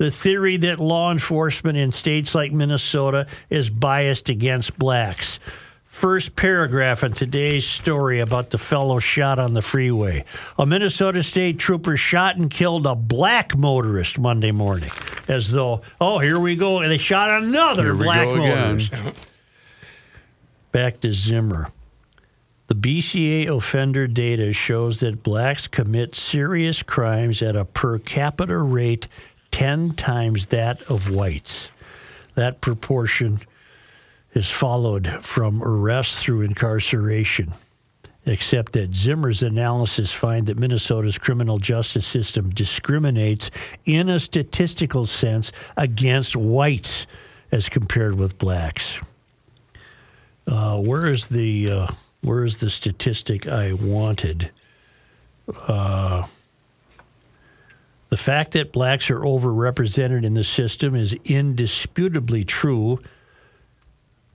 the 0.00 0.10
theory 0.10 0.56
that 0.56 0.80
law 0.80 1.12
enforcement 1.12 1.76
in 1.76 1.92
states 1.92 2.34
like 2.34 2.52
Minnesota 2.52 3.26
is 3.50 3.68
biased 3.68 4.30
against 4.30 4.78
blacks. 4.78 5.38
First 5.84 6.34
paragraph 6.36 7.04
in 7.04 7.12
today's 7.12 7.66
story 7.66 8.20
about 8.20 8.48
the 8.48 8.56
fellow 8.56 8.98
shot 8.98 9.38
on 9.38 9.52
the 9.52 9.60
freeway. 9.60 10.24
A 10.58 10.64
Minnesota 10.64 11.22
state 11.22 11.58
trooper 11.58 11.98
shot 11.98 12.38
and 12.38 12.50
killed 12.50 12.86
a 12.86 12.94
black 12.94 13.54
motorist 13.54 14.18
Monday 14.18 14.52
morning. 14.52 14.90
As 15.28 15.50
though, 15.50 15.82
oh, 16.00 16.18
here 16.18 16.40
we 16.40 16.56
go. 16.56 16.78
And 16.78 16.90
they 16.90 16.96
shot 16.96 17.42
another 17.42 17.94
black 17.94 18.26
motorist. 18.26 18.94
Back 20.72 21.00
to 21.00 21.12
Zimmer. 21.12 21.68
The 22.70 22.76
BCA 22.76 23.54
offender 23.54 24.06
data 24.06 24.52
shows 24.52 25.00
that 25.00 25.24
blacks 25.24 25.66
commit 25.66 26.14
serious 26.14 26.84
crimes 26.84 27.42
at 27.42 27.56
a 27.56 27.64
per 27.64 27.98
capita 27.98 28.56
rate 28.58 29.08
10 29.50 29.94
times 29.94 30.46
that 30.46 30.82
of 30.82 31.12
whites. 31.12 31.70
That 32.34 32.60
proportion 32.60 33.40
is 34.32 34.50
followed 34.50 35.08
from 35.22 35.62
arrest 35.62 36.18
through 36.18 36.42
incarceration. 36.42 37.52
Except 38.26 38.72
that 38.72 38.94
Zimmer's 38.94 39.42
analysis 39.42 40.12
find 40.12 40.46
that 40.46 40.58
Minnesota's 40.58 41.16
criminal 41.16 41.58
justice 41.58 42.06
system 42.06 42.50
discriminates 42.50 43.50
in 43.86 44.08
a 44.10 44.20
statistical 44.20 45.06
sense 45.06 45.52
against 45.76 46.36
whites 46.36 47.06
as 47.50 47.68
compared 47.68 48.16
with 48.16 48.38
blacks. 48.38 48.98
Uh, 50.46 50.78
where 50.80 51.06
is 51.06 51.28
the 51.28 51.70
uh, 51.70 51.86
where 52.20 52.44
is 52.44 52.58
the 52.58 52.68
statistic 52.68 53.46
I 53.46 53.72
wanted? 53.72 54.50
Uh, 55.66 56.26
the 58.10 58.16
fact 58.16 58.52
that 58.52 58.72
blacks 58.72 59.10
are 59.10 59.20
overrepresented 59.20 60.24
in 60.24 60.34
the 60.34 60.44
system 60.44 60.94
is 60.94 61.14
indisputably 61.24 62.44
true 62.44 62.98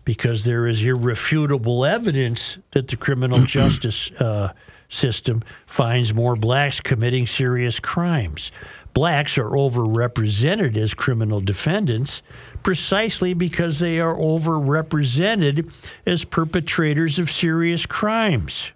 because 0.06 0.46
there 0.46 0.66
is 0.68 0.82
irrefutable 0.82 1.84
evidence 1.84 2.58
that 2.72 2.88
the 2.88 2.96
criminal 2.96 3.40
justice 3.46 4.10
uh, 4.12 4.54
system 4.88 5.44
finds 5.66 6.14
more 6.14 6.36
blacks 6.36 6.80
committing 6.80 7.28
serious 7.28 7.80
crimes. 7.80 8.52
Blacks 8.94 9.38
are 9.38 9.50
overrepresented 9.50 10.78
as 10.78 10.94
criminal 10.94 11.42
defendants 11.42 12.22
precisely 12.64 13.34
because 13.34 13.80
they 13.80 14.00
are 14.00 14.16
overrepresented 14.16 15.70
as 16.06 16.24
perpetrators 16.24 17.20
of 17.20 17.30
serious 17.30 17.86
crimes. 17.86 18.72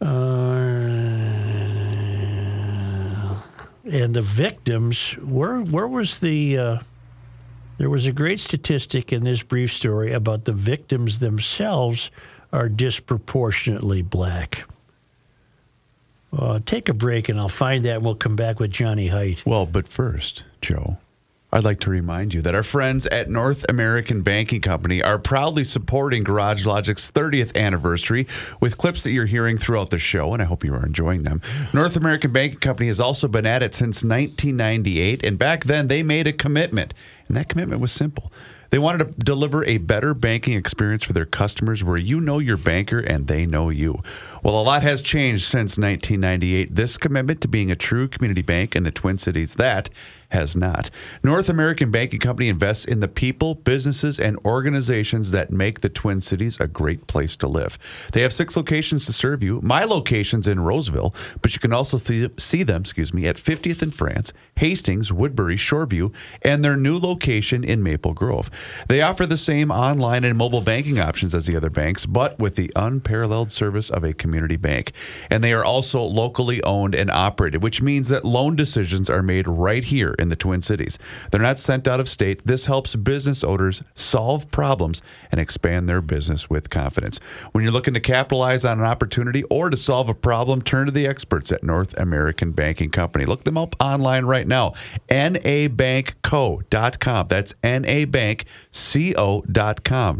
Uh, 0.00 0.48
and 3.88 4.14
the 4.14 4.22
victims, 4.22 5.12
where 5.22 5.60
where 5.60 5.88
was 5.88 6.18
the? 6.18 6.58
Uh, 6.58 6.78
there 7.78 7.90
was 7.90 8.06
a 8.06 8.12
great 8.12 8.40
statistic 8.40 9.12
in 9.12 9.24
this 9.24 9.42
brief 9.42 9.72
story 9.72 10.12
about 10.12 10.44
the 10.44 10.52
victims 10.52 11.20
themselves 11.20 12.10
are 12.52 12.68
disproportionately 12.68 14.02
black. 14.02 14.64
Uh, 16.36 16.60
take 16.66 16.88
a 16.88 16.94
break 16.94 17.28
and 17.28 17.38
I'll 17.38 17.48
find 17.48 17.84
that 17.84 17.96
and 17.96 18.04
we'll 18.04 18.14
come 18.14 18.36
back 18.36 18.60
with 18.60 18.70
Johnny 18.70 19.06
Heidt. 19.06 19.46
Well, 19.46 19.64
but 19.64 19.86
first, 19.86 20.42
Joe, 20.60 20.98
I'd 21.50 21.64
like 21.64 21.80
to 21.80 21.90
remind 21.90 22.34
you 22.34 22.42
that 22.42 22.54
our 22.54 22.62
friends 22.62 23.06
at 23.06 23.30
North 23.30 23.64
American 23.70 24.20
Banking 24.20 24.60
Company 24.60 25.02
are 25.02 25.18
proudly 25.18 25.64
supporting 25.64 26.22
Garage 26.22 26.66
Logic's 26.66 27.10
30th 27.10 27.56
anniversary 27.56 28.26
with 28.60 28.76
clips 28.76 29.02
that 29.04 29.12
you're 29.12 29.24
hearing 29.24 29.56
throughout 29.56 29.88
the 29.88 29.98
show, 29.98 30.34
and 30.34 30.42
I 30.42 30.44
hope 30.44 30.62
you 30.62 30.74
are 30.74 30.84
enjoying 30.84 31.22
them. 31.22 31.40
North 31.72 31.96
American 31.96 32.32
Banking 32.32 32.60
Company 32.60 32.88
has 32.88 33.00
also 33.00 33.28
been 33.28 33.46
at 33.46 33.62
it 33.62 33.74
since 33.74 34.04
1998, 34.04 35.24
and 35.24 35.38
back 35.38 35.64
then 35.64 35.88
they 35.88 36.02
made 36.02 36.26
a 36.26 36.34
commitment, 36.34 36.92
and 37.28 37.36
that 37.38 37.48
commitment 37.48 37.80
was 37.80 37.92
simple. 37.92 38.30
They 38.68 38.78
wanted 38.78 38.98
to 38.98 39.24
deliver 39.24 39.64
a 39.64 39.78
better 39.78 40.12
banking 40.12 40.58
experience 40.58 41.04
for 41.04 41.14
their 41.14 41.24
customers 41.24 41.82
where 41.82 41.96
you 41.96 42.20
know 42.20 42.40
your 42.40 42.58
banker 42.58 42.98
and 42.98 43.26
they 43.26 43.46
know 43.46 43.70
you. 43.70 44.02
Well, 44.42 44.60
a 44.60 44.62
lot 44.62 44.82
has 44.82 45.00
changed 45.00 45.44
since 45.44 45.78
1998. 45.78 46.74
This 46.74 46.98
commitment 46.98 47.40
to 47.40 47.48
being 47.48 47.70
a 47.70 47.76
true 47.76 48.06
community 48.06 48.42
bank 48.42 48.76
in 48.76 48.82
the 48.82 48.90
Twin 48.90 49.16
Cities, 49.16 49.54
that 49.54 49.88
has 50.30 50.56
not. 50.56 50.90
North 51.22 51.48
American 51.48 51.90
Banking 51.90 52.20
Company 52.20 52.48
invests 52.48 52.84
in 52.84 53.00
the 53.00 53.08
people, 53.08 53.54
businesses, 53.54 54.20
and 54.20 54.38
organizations 54.44 55.30
that 55.30 55.50
make 55.50 55.80
the 55.80 55.88
Twin 55.88 56.20
Cities 56.20 56.58
a 56.60 56.66
great 56.66 57.06
place 57.06 57.34
to 57.36 57.48
live. 57.48 57.78
They 58.12 58.22
have 58.22 58.32
six 58.32 58.56
locations 58.56 59.06
to 59.06 59.12
serve 59.12 59.42
you. 59.42 59.60
My 59.62 59.84
location's 59.84 60.46
in 60.46 60.60
Roseville, 60.60 61.14
but 61.40 61.54
you 61.54 61.60
can 61.60 61.72
also 61.72 61.98
see, 61.98 62.28
see 62.38 62.62
them, 62.62 62.82
excuse 62.82 63.14
me, 63.14 63.26
at 63.26 63.36
50th 63.36 63.80
and 63.80 63.94
France, 63.94 64.32
Hastings, 64.56 65.12
Woodbury, 65.12 65.56
Shoreview, 65.56 66.14
and 66.42 66.62
their 66.62 66.76
new 66.76 66.98
location 66.98 67.64
in 67.64 67.82
Maple 67.82 68.12
Grove. 68.12 68.50
They 68.88 69.00
offer 69.00 69.24
the 69.24 69.36
same 69.36 69.70
online 69.70 70.24
and 70.24 70.36
mobile 70.36 70.60
banking 70.60 70.98
options 70.98 71.34
as 71.34 71.46
the 71.46 71.56
other 71.56 71.70
banks, 71.70 72.04
but 72.04 72.38
with 72.38 72.56
the 72.56 72.70
unparalleled 72.76 73.50
service 73.50 73.88
of 73.88 74.04
a 74.04 74.12
community 74.12 74.56
bank. 74.56 74.92
And 75.30 75.42
they 75.42 75.52
are 75.52 75.64
also 75.64 76.02
locally 76.02 76.62
owned 76.64 76.94
and 76.94 77.10
operated, 77.10 77.62
which 77.62 77.80
means 77.80 78.08
that 78.08 78.24
loan 78.24 78.56
decisions 78.56 79.08
are 79.08 79.22
made 79.22 79.48
right 79.48 79.84
here 79.84 80.14
in 80.18 80.28
the 80.28 80.36
Twin 80.36 80.62
Cities. 80.62 80.98
They're 81.30 81.40
not 81.40 81.58
sent 81.58 81.88
out 81.88 82.00
of 82.00 82.08
state. 82.08 82.46
This 82.46 82.66
helps 82.66 82.96
business 82.96 83.44
owners 83.44 83.82
solve 83.94 84.50
problems 84.50 85.02
and 85.30 85.40
expand 85.40 85.88
their 85.88 86.00
business 86.00 86.50
with 86.50 86.70
confidence. 86.70 87.20
When 87.52 87.62
you're 87.64 87.72
looking 87.72 87.94
to 87.94 88.00
capitalize 88.00 88.64
on 88.64 88.80
an 88.80 88.86
opportunity 88.86 89.44
or 89.44 89.70
to 89.70 89.76
solve 89.76 90.08
a 90.08 90.14
problem, 90.14 90.62
turn 90.62 90.86
to 90.86 90.92
the 90.92 91.06
experts 91.06 91.52
at 91.52 91.62
North 91.62 91.96
American 91.98 92.52
Banking 92.52 92.90
Company. 92.90 93.24
Look 93.24 93.44
them 93.44 93.58
up 93.58 93.76
online 93.80 94.24
right 94.24 94.46
now. 94.46 94.74
nabankco.com. 95.10 96.68
That's 97.28 97.54
nabankco.com. 97.64 98.38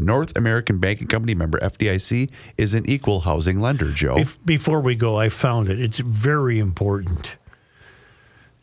North 0.05 0.37
American 0.37 0.77
Banking 0.79 1.07
Company 1.07 1.35
member 1.35 1.59
FDIC 1.59 2.31
is 2.57 2.73
an 2.73 2.89
equal 2.89 3.21
housing 3.21 3.59
lender, 3.59 3.91
Joe. 3.91 4.23
Before 4.45 4.81
we 4.81 4.95
go, 4.95 5.17
I 5.17 5.29
found 5.29 5.69
it. 5.69 5.79
It's 5.79 5.99
very 5.99 6.59
important. 6.59 7.37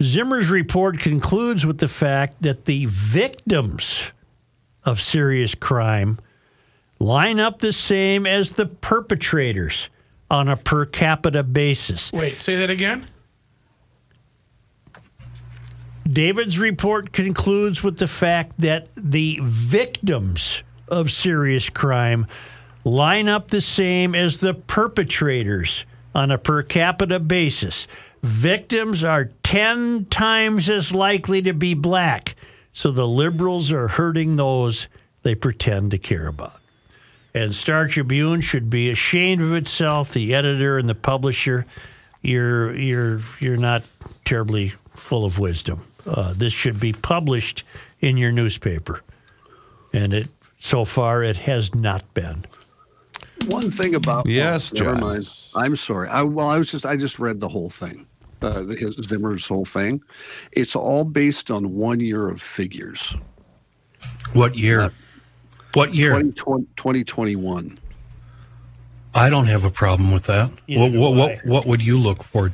Zimmer's 0.02 0.50
report 0.50 0.98
concludes 0.98 1.64
with 1.64 1.78
the 1.78 1.88
fact 1.88 2.42
that 2.42 2.66
the 2.66 2.86
victims 2.88 4.12
of 4.84 5.00
serious 5.00 5.54
crime 5.54 6.18
line 6.98 7.40
up 7.40 7.60
the 7.60 7.72
same 7.72 8.26
as 8.26 8.52
the 8.52 8.66
perpetrators 8.66 9.88
on 10.30 10.48
a 10.48 10.56
per 10.56 10.84
capita 10.84 11.42
basis. 11.42 12.12
Wait, 12.12 12.40
say 12.40 12.56
that 12.56 12.70
again. 12.70 13.06
David's 16.10 16.58
report 16.58 17.12
concludes 17.12 17.82
with 17.82 17.98
the 17.98 18.06
fact 18.06 18.52
that 18.58 18.88
the 18.96 19.40
victims 19.42 20.62
of 20.88 21.10
serious 21.10 21.68
crime 21.68 22.26
line 22.84 23.28
up 23.28 23.48
the 23.48 23.60
same 23.60 24.14
as 24.14 24.38
the 24.38 24.54
perpetrators 24.54 25.84
on 26.14 26.30
a 26.30 26.38
per 26.38 26.62
capita 26.62 27.18
basis. 27.18 27.88
Victims 28.22 29.04
are 29.04 29.30
10 29.42 30.06
times 30.06 30.68
as 30.68 30.94
likely 30.94 31.42
to 31.42 31.52
be 31.52 31.74
black, 31.74 32.34
so 32.72 32.90
the 32.90 33.06
liberals 33.06 33.70
are 33.72 33.88
hurting 33.88 34.36
those 34.36 34.88
they 35.22 35.34
pretend 35.34 35.90
to 35.90 35.98
care 35.98 36.26
about. 36.26 36.60
And 37.34 37.54
Star 37.54 37.86
Tribune 37.86 38.40
should 38.40 38.70
be 38.70 38.90
ashamed 38.90 39.42
of 39.42 39.52
itself, 39.52 40.12
the 40.12 40.34
editor 40.34 40.78
and 40.78 40.88
the 40.88 40.94
publisher. 40.94 41.66
You're 42.22 42.74
you're 42.74 43.20
you're 43.40 43.56
not 43.58 43.82
terribly 44.24 44.72
full 44.94 45.24
of 45.24 45.38
wisdom. 45.38 45.82
Uh, 46.06 46.32
this 46.34 46.52
should 46.52 46.80
be 46.80 46.92
published 46.92 47.64
in 48.00 48.16
your 48.16 48.32
newspaper, 48.32 49.02
and 49.92 50.14
it 50.14 50.28
so 50.58 50.84
far 50.84 51.22
it 51.22 51.36
has 51.36 51.74
not 51.74 52.14
been. 52.14 52.46
One 53.46 53.70
thing 53.70 53.94
about 53.94 54.26
Yes, 54.26 54.72
oh, 54.74 54.84
never 54.84 54.96
mind. 54.96 55.28
I'm 55.54 55.76
sorry. 55.76 56.08
I, 56.08 56.22
well, 56.22 56.48
I 56.48 56.58
was 56.58 56.70
just 56.70 56.84
I 56.84 56.96
just 56.96 57.18
read 57.18 57.40
the 57.40 57.48
whole 57.48 57.70
thing, 57.70 58.06
uh, 58.42 58.62
the, 58.62 58.76
his 58.76 58.96
Zimmer's 59.08 59.46
whole 59.46 59.64
thing. 59.64 60.02
It's 60.52 60.76
all 60.76 61.04
based 61.04 61.50
on 61.50 61.74
one 61.74 62.00
year 62.00 62.28
of 62.28 62.42
figures. 62.42 63.14
What 64.32 64.56
year? 64.56 64.92
What 65.74 65.94
year? 65.94 66.12
2020, 66.12 66.66
2021. 66.76 67.78
I 69.14 69.30
don't 69.30 69.46
have 69.46 69.64
a 69.64 69.70
problem 69.70 70.12
with 70.12 70.24
that. 70.24 70.50
Yeah, 70.66 70.80
what, 70.80 70.92
what, 70.92 71.14
what, 71.14 71.44
what 71.46 71.66
would 71.66 71.82
you 71.82 71.98
look 71.98 72.22
for? 72.22 72.52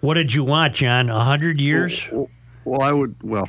What 0.00 0.14
did 0.14 0.34
you 0.34 0.44
want, 0.44 0.74
John? 0.74 1.08
A 1.08 1.24
hundred 1.24 1.60
years? 1.60 2.08
Well, 2.12 2.28
well, 2.64 2.82
I 2.82 2.92
would 2.92 3.16
well. 3.22 3.48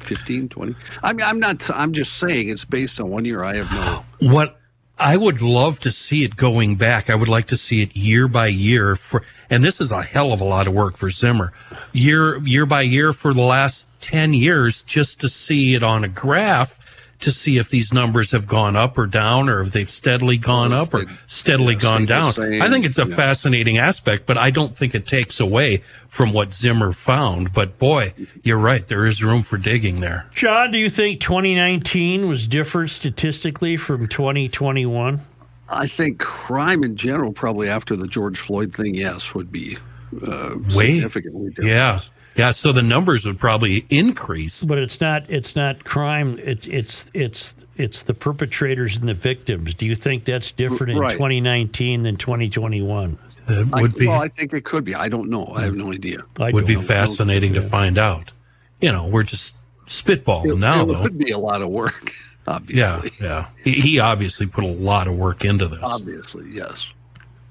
15 0.00 0.48
20 0.48 0.74
i 1.04 1.12
mean 1.12 1.24
i'm 1.24 1.38
not 1.38 1.70
i'm 1.70 1.92
just 1.92 2.14
saying 2.14 2.48
it's 2.48 2.64
based 2.64 2.98
on 2.98 3.08
one 3.08 3.24
year 3.24 3.44
i 3.44 3.54
have 3.54 3.70
no 3.70 4.32
What 4.32 4.60
I 4.98 5.16
would 5.16 5.42
love 5.42 5.80
to 5.80 5.90
see 5.90 6.22
it 6.22 6.36
going 6.36 6.76
back. 6.76 7.10
I 7.10 7.14
would 7.14 7.28
like 7.28 7.46
to 7.48 7.56
see 7.56 7.82
it 7.82 7.96
year 7.96 8.28
by 8.28 8.46
year 8.46 8.94
for, 8.94 9.22
and 9.50 9.64
this 9.64 9.80
is 9.80 9.90
a 9.90 10.02
hell 10.02 10.32
of 10.32 10.40
a 10.40 10.44
lot 10.44 10.68
of 10.68 10.74
work 10.74 10.96
for 10.96 11.10
Zimmer. 11.10 11.52
Year, 11.92 12.38
year 12.38 12.66
by 12.66 12.82
year 12.82 13.12
for 13.12 13.34
the 13.34 13.42
last 13.42 13.88
10 14.00 14.32
years, 14.32 14.82
just 14.82 15.20
to 15.20 15.28
see 15.28 15.74
it 15.74 15.82
on 15.82 16.04
a 16.04 16.08
graph 16.08 16.78
to 17.22 17.32
see 17.32 17.58
if 17.58 17.70
these 17.70 17.92
numbers 17.92 18.30
have 18.32 18.46
gone 18.46 18.76
up 18.76 18.96
or 18.98 19.06
down 19.06 19.48
or 19.48 19.60
if 19.60 19.72
they've 19.72 19.90
steadily 19.90 20.36
gone 20.36 20.72
up 20.72 20.92
or 20.94 21.04
steadily 21.26 21.74
yeah, 21.74 21.80
gone 21.80 22.04
down. 22.06 22.32
same, 22.32 22.60
I 22.62 22.68
think 22.68 22.84
it's 22.84 22.98
a 22.98 23.06
yeah. 23.06 23.16
fascinating 23.16 23.78
aspect, 23.78 24.26
but 24.26 24.36
I 24.38 24.50
don't 24.50 24.76
think 24.76 24.94
it 24.94 25.06
takes 25.06 25.40
away 25.40 25.82
from 26.08 26.32
what 26.32 26.52
Zimmer 26.52 26.92
found. 26.92 27.52
But 27.52 27.78
boy, 27.78 28.14
you're 28.42 28.58
right. 28.58 28.86
There 28.86 29.06
is 29.06 29.22
room 29.22 29.42
for 29.42 29.56
digging 29.56 30.00
there. 30.00 30.28
John, 30.34 30.70
do 30.70 30.78
you 30.78 30.90
think 30.90 31.20
2019 31.20 32.28
was 32.28 32.46
different 32.46 32.90
statistically 32.90 33.76
from 33.76 34.08
2021? 34.08 35.20
i 35.68 35.86
think 35.86 36.18
crime 36.18 36.84
in 36.84 36.96
general 36.96 37.32
probably 37.32 37.66
after 37.66 37.96
the 37.96 38.06
george 38.06 38.38
floyd 38.38 38.74
thing 38.74 38.94
yes 38.94 39.32
would 39.34 39.50
be 39.50 39.78
uh, 40.26 40.54
Way- 40.74 40.96
significantly 40.96 41.48
different 41.48 41.70
Yeah. 41.70 42.00
Yeah. 42.36 42.50
So 42.50 42.72
the 42.72 42.82
numbers 42.82 43.24
would 43.26 43.38
probably 43.38 43.86
increase. 43.90 44.64
But 44.64 44.78
it's 44.78 45.00
not. 45.00 45.24
It's 45.28 45.54
not 45.56 45.84
crime. 45.84 46.38
It's 46.42 46.66
it's 46.66 47.06
it's 47.14 47.54
it's 47.76 48.02
the 48.02 48.14
perpetrators 48.14 48.96
and 48.96 49.08
the 49.08 49.14
victims. 49.14 49.74
Do 49.74 49.86
you 49.86 49.94
think 49.94 50.24
that's 50.24 50.50
different 50.50 50.92
in 50.92 50.96
2019 50.98 52.02
than 52.02 52.16
2021? 52.16 53.18
It 53.48 53.68
I, 53.72 53.82
would 53.82 53.96
be 53.96 54.06
well 54.06 54.22
i 54.22 54.28
think 54.28 54.52
it 54.52 54.64
could 54.64 54.84
be 54.84 54.94
i 54.94 55.08
don't 55.08 55.28
know 55.28 55.50
i 55.56 55.62
have 55.62 55.74
no 55.74 55.92
idea 55.92 56.22
I 56.38 56.52
would 56.52 56.64
be 56.64 56.76
know. 56.76 56.82
fascinating 56.82 57.54
to 57.54 57.60
find 57.60 57.98
out. 57.98 58.32
You 58.80 58.92
know, 58.92 59.06
we're 59.06 59.24
just 59.24 59.56
spitballing 59.86 60.54
it, 60.54 60.58
now, 60.58 60.82
it 60.82 60.86
though. 60.86 61.02
would 61.02 61.18
be 61.18 61.32
a 61.32 61.38
lot 61.38 61.62
of 61.62 61.68
work 61.68 62.12
Yeah, 62.46 62.54
obviously 62.54 63.12
yeah. 63.20 63.46
He, 63.62 63.72
he 63.72 63.98
obviously 63.98 64.46
put 64.46 64.64
a 64.64 64.68
lot 64.68 65.08
of 65.08 65.16
work 65.16 65.44
into 65.44 65.66
this, 65.66 65.80
obviously 65.82 66.50
yes 66.52 66.88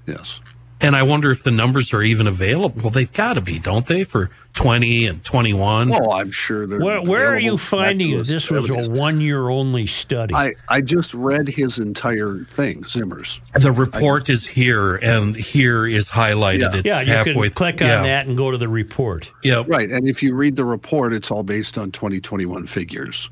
yes 0.08 0.40
and 0.82 0.96
I 0.96 1.04
wonder 1.04 1.32
if 1.32 1.44
the 1.44 1.52
numbers 1.52 1.94
are 1.94 2.02
even 2.02 2.28
available. 2.28 2.82
Well, 2.82 2.90
they've 2.90 3.12
got 3.12 3.34
to 3.34 3.42
be, 3.42 3.60
don't 3.60 3.86
they, 3.86 4.04
for 4.04 4.30
twenty 4.54 5.06
and 5.06 5.24
twenty-one? 5.24 5.94
oh 5.94 6.12
i'm 6.12 6.30
sure 6.30 6.68
they're 6.68 6.80
Where, 6.80 7.02
where 7.02 7.28
are 7.28 7.40
you 7.40 7.58
finding 7.58 8.18
back 8.18 8.28
it? 8.28 8.28
This 8.28 8.52
was 8.52 8.70
a 8.70 8.90
one 8.90 9.22
year 9.22 9.50
only 9.50 9.88
study. 9.88 10.34
I, 10.34 10.54
I 10.68 10.82
just 10.82 11.14
read 11.14 11.48
his 11.48 11.80
entire 11.80 12.40
thing, 12.40 12.86
Zimmer's. 12.86 13.40
The 13.54 13.72
report 13.72 14.30
is 14.30 14.46
here, 14.46 14.96
and 14.98 15.36
here 15.36 15.88
is 15.88 16.10
highlighted. 16.10 16.74
Yeah. 16.74 16.76
It's 16.76 16.86
yeah, 16.86 17.02
you 17.02 17.14
halfway. 17.14 17.48
can 17.48 17.52
click 17.52 17.82
on 17.82 17.88
yeah, 17.88 18.04
that 18.04 18.28
and 18.28 18.36
go 18.36 18.52
to 18.52 18.58
the 18.58 18.68
report. 18.68 19.32
Yeah, 19.44 19.64
Right. 19.68 19.90
And 19.90 20.08
if 20.08 20.22
you 20.22 20.36
read 20.36 20.56
the 20.56 20.66
report, 20.66 21.14
it's 21.14 21.32
all 21.32 21.44
based 21.44 21.78
on 21.78 21.92
2021 21.92 22.68
figures. 22.68 23.30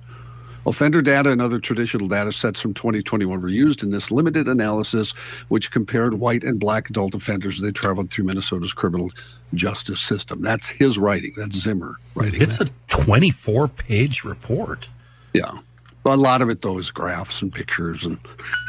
Offender 0.65 1.01
data 1.01 1.31
and 1.31 1.41
other 1.41 1.59
traditional 1.59 2.07
data 2.07 2.31
sets 2.31 2.59
from 2.61 2.73
2021 2.73 3.41
were 3.41 3.47
used 3.49 3.81
in 3.81 3.91
this 3.91 4.11
limited 4.11 4.47
analysis, 4.47 5.11
which 5.47 5.71
compared 5.71 6.15
white 6.15 6.43
and 6.43 6.59
black 6.59 6.89
adult 6.89 7.15
offenders 7.15 7.55
as 7.55 7.61
they 7.61 7.71
traveled 7.71 8.09
through 8.11 8.25
Minnesota's 8.25 8.73
criminal 8.73 9.09
justice 9.53 10.01
system. 10.01 10.41
That's 10.41 10.67
his 10.67 10.97
writing. 10.97 11.33
That's 11.37 11.57
Zimmer 11.57 11.95
writing. 12.15 12.41
It's 12.41 12.57
that. 12.57 12.69
a 12.69 12.71
twenty-four 12.87 13.67
page 13.69 14.23
report. 14.23 14.89
yeah. 15.33 15.51
But 16.01 16.13
a 16.13 16.21
lot 16.21 16.41
of 16.41 16.49
it, 16.49 16.61
though, 16.61 16.77
is 16.77 16.91
graphs 16.91 17.41
and 17.41 17.53
pictures. 17.53 18.05
And 18.05 18.17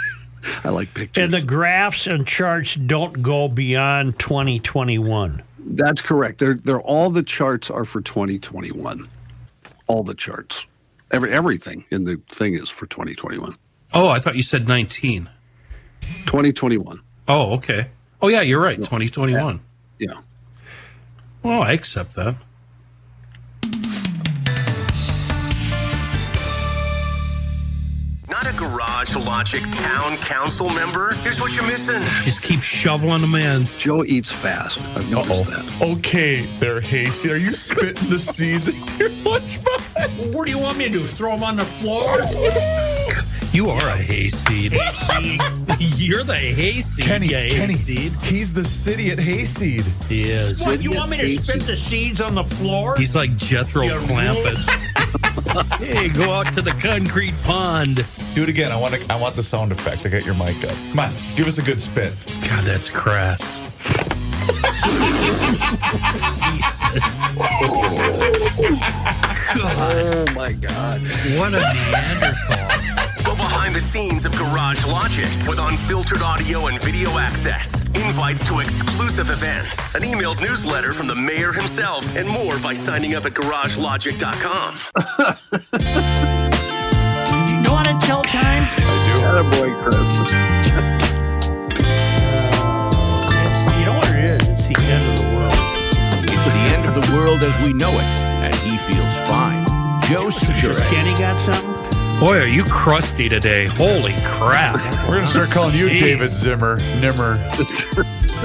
I 0.64 0.70
like 0.70 0.92
pictures. 0.94 1.22
And 1.22 1.32
the 1.32 1.40
graphs 1.40 2.08
and 2.08 2.26
charts 2.26 2.74
don't 2.74 3.22
go 3.22 3.46
beyond 3.48 4.18
2021. 4.18 5.40
That's 5.58 6.02
correct. 6.02 6.40
They're, 6.40 6.54
they're 6.54 6.80
all 6.80 7.08
the 7.10 7.22
charts 7.22 7.70
are 7.70 7.84
for 7.84 8.00
2021. 8.00 9.08
All 9.86 10.02
the 10.02 10.14
charts. 10.14 10.66
Every, 11.10 11.32
everything 11.32 11.84
in 11.90 12.04
the 12.04 12.20
thing 12.28 12.54
is 12.54 12.68
for 12.68 12.86
2021. 12.86 13.56
Oh, 13.92 14.08
I 14.08 14.20
thought 14.20 14.36
you 14.36 14.42
said 14.42 14.68
nineteen. 14.68 15.28
2021. 16.26 17.00
Oh, 17.28 17.54
okay. 17.54 17.88
Oh, 18.22 18.28
yeah, 18.28 18.40
you're 18.42 18.60
right. 18.60 18.82
Twenty 18.82 19.08
twenty-one. 19.08 19.60
Yeah. 19.98 20.20
Well, 21.42 21.62
I 21.62 21.72
accept 21.72 22.14
that. 22.14 22.36
Not 28.28 28.46
a 28.46 28.52
Garage 28.56 28.79
Logic 29.00 29.62
Town 29.72 30.18
Council 30.18 30.68
member? 30.68 31.14
Here's 31.22 31.40
what 31.40 31.56
you're 31.56 31.66
missing. 31.66 32.02
Just 32.22 32.42
keep 32.42 32.60
shoveling 32.60 33.22
them 33.22 33.34
in. 33.34 33.64
Joe 33.78 34.04
eats 34.04 34.30
fast. 34.30 34.78
I've 34.94 35.10
noticed 35.10 35.46
that. 35.46 35.82
Okay, 35.82 36.42
there, 36.58 36.82
Hasty. 36.82 37.32
Are 37.32 37.36
you 37.36 37.52
spitting 37.54 38.10
the 38.10 38.20
seeds 38.20 38.68
into 38.68 38.96
your 38.98 39.08
lunchbox? 39.24 40.34
What 40.34 40.44
do 40.44 40.52
you 40.52 40.58
want 40.58 40.76
me 40.76 40.84
to 40.84 40.90
do? 40.90 41.00
Throw 41.00 41.32
them 41.32 41.42
on 41.44 41.56
the 41.56 41.64
floor? 41.64 42.18
You 43.52 43.70
are 43.70 43.88
a 43.88 43.96
hayseed. 43.96 44.74
You're 45.82 46.24
the 46.24 46.34
hayseed. 46.36 47.06
Kenny, 47.06 47.28
you 47.28 47.32
Kenny, 47.32 47.72
hayseed. 47.72 48.12
he's 48.22 48.52
the 48.52 48.64
city 48.66 49.10
at 49.12 49.18
Hayseed. 49.18 49.86
He 50.10 50.30
is. 50.30 50.62
What, 50.62 50.82
you 50.82 50.90
want 50.90 51.10
me 51.10 51.16
to 51.16 51.40
spit 51.40 51.62
the 51.62 51.74
seeds 51.74 52.20
on 52.20 52.34
the 52.34 52.44
floor? 52.44 52.96
He's 52.98 53.14
like 53.14 53.34
Jethro 53.38 53.84
You 53.84 53.92
Clampett. 53.92 54.58
hey, 55.78 56.10
go 56.10 56.32
out 56.32 56.52
to 56.52 56.60
the 56.60 56.72
concrete 56.72 57.32
pond. 57.44 58.04
Do 58.34 58.42
it 58.42 58.50
again. 58.50 58.72
I 58.72 58.76
want 58.76 58.92
to, 58.92 59.10
I 59.10 59.18
want 59.18 59.36
the 59.36 59.42
sound 59.42 59.72
effect. 59.72 60.04
I 60.04 60.10
got 60.10 60.26
your 60.26 60.34
mic 60.34 60.62
up. 60.64 60.76
Come 60.90 60.98
on, 60.98 61.12
give 61.34 61.46
us 61.46 61.56
a 61.56 61.62
good 61.62 61.80
spit. 61.80 62.12
God, 62.42 62.64
that's 62.64 62.90
crass. 62.90 63.58
Jesus. 64.50 64.80
Oh 69.52 70.26
my 70.34 70.52
God. 70.52 71.00
What 71.38 71.54
a 71.54 71.60
Neanderthal. 71.60 72.59
Go 73.70 73.74
behind 73.74 73.82
the 73.82 73.98
scenes 73.98 74.26
of 74.26 74.36
Garage 74.36 74.84
Logic 74.84 75.28
with 75.46 75.60
unfiltered 75.60 76.22
audio 76.22 76.66
and 76.66 76.80
video 76.80 77.18
access, 77.18 77.84
invites 77.94 78.44
to 78.46 78.58
exclusive 78.58 79.30
events, 79.30 79.94
an 79.94 80.02
emailed 80.02 80.40
newsletter 80.40 80.92
from 80.92 81.06
the 81.06 81.14
mayor 81.14 81.52
himself, 81.52 82.16
and 82.16 82.28
more 82.28 82.58
by 82.58 82.74
signing 82.74 83.14
up 83.14 83.26
at 83.26 83.34
garagelogic.com. 83.34 84.74
You 87.64 87.70
want 87.70 87.86
to 87.86 87.98
tell 88.04 88.22
time? 88.22 88.64
Atta 89.22 89.44
boy, 89.44 89.72
Chris. 89.82 89.94
It's, 93.36 93.62
uh, 93.68 93.76
you 93.78 93.84
know 93.86 93.94
what 93.98 94.08
it 94.08 94.24
is? 94.24 94.48
It's 94.48 94.68
the 94.68 94.84
end 94.84 95.12
of 95.12 95.18
the 95.20 95.26
world. 95.36 95.54
It's 96.24 96.46
the 96.46 96.64
end 96.74 96.86
of 96.86 96.94
the 96.94 97.14
world 97.14 97.44
as 97.44 97.56
we 97.64 97.72
know 97.72 97.92
it, 97.92 98.20
and 98.24 98.54
he 98.56 98.78
feels 98.92 99.14
fine. 99.30 99.64
Joe 100.08 100.26
Soucheray. 100.26 100.88
Kenny 100.88 101.14
got 101.14 101.38
something? 101.38 101.79
Boy, 102.20 102.38
are 102.38 102.46
you 102.46 102.64
crusty 102.64 103.30
today. 103.30 103.64
Holy 103.64 104.14
crap. 104.24 104.74
We're 105.08 105.14
gonna 105.14 105.26
start 105.26 105.50
calling 105.50 105.74
you 105.74 105.86
Jeez. 105.88 106.00
David 106.00 106.28
Zimmer, 106.28 106.76
Nimmer, 107.00 107.38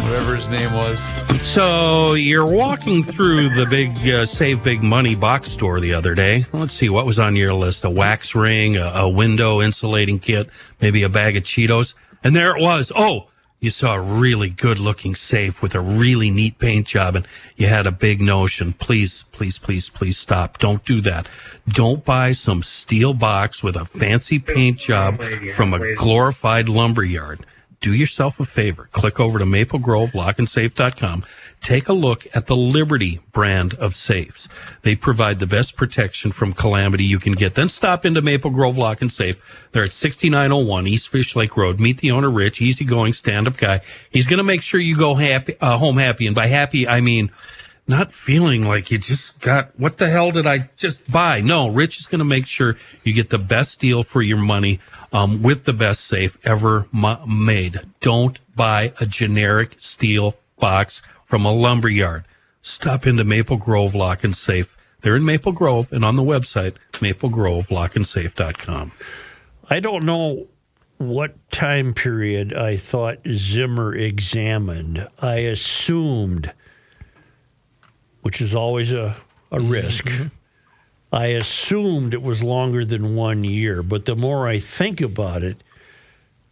whatever 0.02 0.34
his 0.34 0.48
name 0.48 0.72
was. 0.72 0.98
So 1.42 2.14
you're 2.14 2.50
walking 2.50 3.04
through 3.04 3.50
the 3.50 3.66
big 3.70 4.00
uh, 4.08 4.24
Save 4.26 4.64
Big 4.64 4.82
Money 4.82 5.14
box 5.14 5.52
store 5.52 5.82
the 5.82 5.94
other 5.94 6.16
day. 6.16 6.46
Let's 6.54 6.74
see 6.74 6.88
what 6.88 7.06
was 7.06 7.20
on 7.20 7.36
your 7.36 7.54
list: 7.54 7.84
a 7.84 7.90
wax 7.90 8.34
ring, 8.34 8.78
a, 8.78 8.92
a 8.96 9.10
window 9.10 9.62
insulating 9.62 10.20
kit, 10.20 10.50
maybe 10.80 11.04
a 11.04 11.10
bag 11.10 11.36
of 11.36 11.44
Cheetos, 11.44 11.96
and 12.24 12.34
there 12.34 12.56
it 12.56 12.62
was. 12.62 12.94
Oh, 12.96 13.28
you 13.66 13.72
saw 13.72 13.96
a 13.96 14.02
really 14.02 14.50
good-looking 14.50 15.16
safe 15.16 15.62
with 15.62 15.76
a 15.76 15.82
really 15.82 16.30
neat 16.30 16.60
paint 16.60 16.88
job, 16.88 17.16
and 17.16 17.28
you 17.58 17.68
had 17.68 17.86
a 17.86 17.92
big 17.92 18.22
notion. 18.22 18.72
Please, 18.72 19.24
please, 19.32 19.58
please, 19.58 19.90
please 19.90 20.18
stop! 20.18 20.60
Don't 20.60 20.86
do 20.86 21.02
that. 21.02 21.28
Don't 21.68 22.06
buy 22.06 22.32
some 22.32 22.64
steel 22.64 23.14
box 23.14 23.62
with 23.64 23.76
a 23.76 23.84
fancy 23.84 24.40
paint 24.40 24.78
job 24.78 25.22
from 25.56 25.74
a 25.74 25.96
glorified 25.96 26.70
lumber 26.70 27.04
yard 27.04 27.46
do 27.86 27.94
yourself 27.94 28.40
a 28.40 28.46
favor. 28.46 28.90
Click 28.92 29.20
over 29.20 29.38
to 29.38 29.46
maplegrovelockandsafe.com. 29.46 31.24
Take 31.66 31.90
a 31.90 31.94
look 31.94 32.28
at 32.36 32.46
the 32.46 32.56
Liberty 32.56 33.22
brand 33.32 33.74
of 33.74 33.96
safes. 33.96 34.48
They 34.84 34.96
provide 34.96 35.40
the 35.40 35.48
best 35.48 35.76
protection 35.76 36.32
from 36.32 36.54
calamity 36.54 37.04
you 37.04 37.18
can 37.18 37.34
get. 37.34 37.56
Then 37.56 37.70
stop 37.70 38.06
into 38.06 38.22
Maple 38.22 38.52
Grove 38.52 38.78
Lock 38.78 39.02
and 39.02 39.12
Safe. 39.12 39.68
They're 39.72 39.86
at 39.86 39.92
6901 39.92 40.86
East 40.86 41.10
Fish 41.10 41.36
Lake 41.36 41.58
Road. 41.58 41.80
Meet 41.80 41.98
the 41.98 42.12
owner, 42.12 42.30
Rich, 42.30 42.62
easygoing 42.62 43.14
stand-up 43.14 43.58
guy. 43.58 43.82
He's 44.12 44.28
going 44.28 44.38
to 44.38 44.44
make 44.44 44.62
sure 44.62 44.80
you 44.80 44.96
go 44.96 45.16
happy, 45.16 45.56
uh, 45.60 45.80
home 45.80 45.98
happy. 45.98 46.28
And 46.28 46.36
by 46.36 46.46
happy, 46.46 46.88
I 46.88 47.02
mean 47.02 47.32
not 47.88 48.12
feeling 48.12 48.68
like 48.68 48.92
you 48.92 49.00
just 49.00 49.42
got 49.42 49.72
what 49.76 49.98
the 49.98 50.08
hell 50.08 50.30
did 50.30 50.46
I 50.46 50.70
just 50.78 51.12
buy? 51.12 51.42
No, 51.42 51.70
Rich 51.70 51.98
is 51.98 52.06
going 52.06 52.20
to 52.20 52.26
make 52.26 52.46
sure 52.46 52.78
you 53.04 53.12
get 53.12 53.32
the 53.32 53.40
best 53.40 53.80
deal 53.80 54.04
for 54.04 54.22
your 54.22 54.38
money 54.38 54.80
um, 55.12 55.42
with 55.42 55.64
the 55.64 55.74
best 55.74 56.06
safe 56.06 56.38
ever 56.44 56.86
ma- 56.92 57.26
made. 57.26 57.82
Don't 58.02 58.40
buy 58.56 58.94
a 59.02 59.08
generic 59.08 59.78
steel 59.80 60.36
box 60.60 61.02
from 61.26 61.46
a 61.46 61.52
lumber 61.52 61.90
yard. 61.90 62.24
Stop 62.62 63.06
into 63.06 63.24
Maple 63.24 63.58
Grove 63.58 63.94
Lock 63.94 64.24
and 64.24 64.36
Safe. 64.36 64.78
They're 65.02 65.18
in 65.18 65.26
Maple 65.26 65.52
Grove 65.52 65.92
and 65.92 66.06
on 66.06 66.16
the 66.16 66.24
website 66.24 66.76
maplegrovelockandsafe.com. 66.94 68.92
I 69.70 69.80
don't 69.80 70.06
know 70.06 70.48
what 70.98 71.52
time 71.52 71.94
period 71.94 72.54
I 72.54 72.78
thought 72.78 73.20
Zimmer 73.28 73.94
examined. 73.94 75.08
I 75.20 75.40
assumed, 75.40 76.54
which 78.22 78.42
is 78.42 78.56
always 78.56 78.92
a, 78.92 79.16
a 79.52 79.58
mm-hmm. 79.58 79.70
risk, 79.70 80.10
I 81.12 81.28
assumed 81.28 82.14
it 82.14 82.22
was 82.22 82.44
longer 82.44 82.84
than 82.84 83.16
one 83.16 83.44
year. 83.44 83.84
But 83.84 84.06
the 84.06 84.16
more 84.16 84.48
I 84.48 84.60
think 84.60 85.02
about 85.02 85.44
it, 85.44 85.58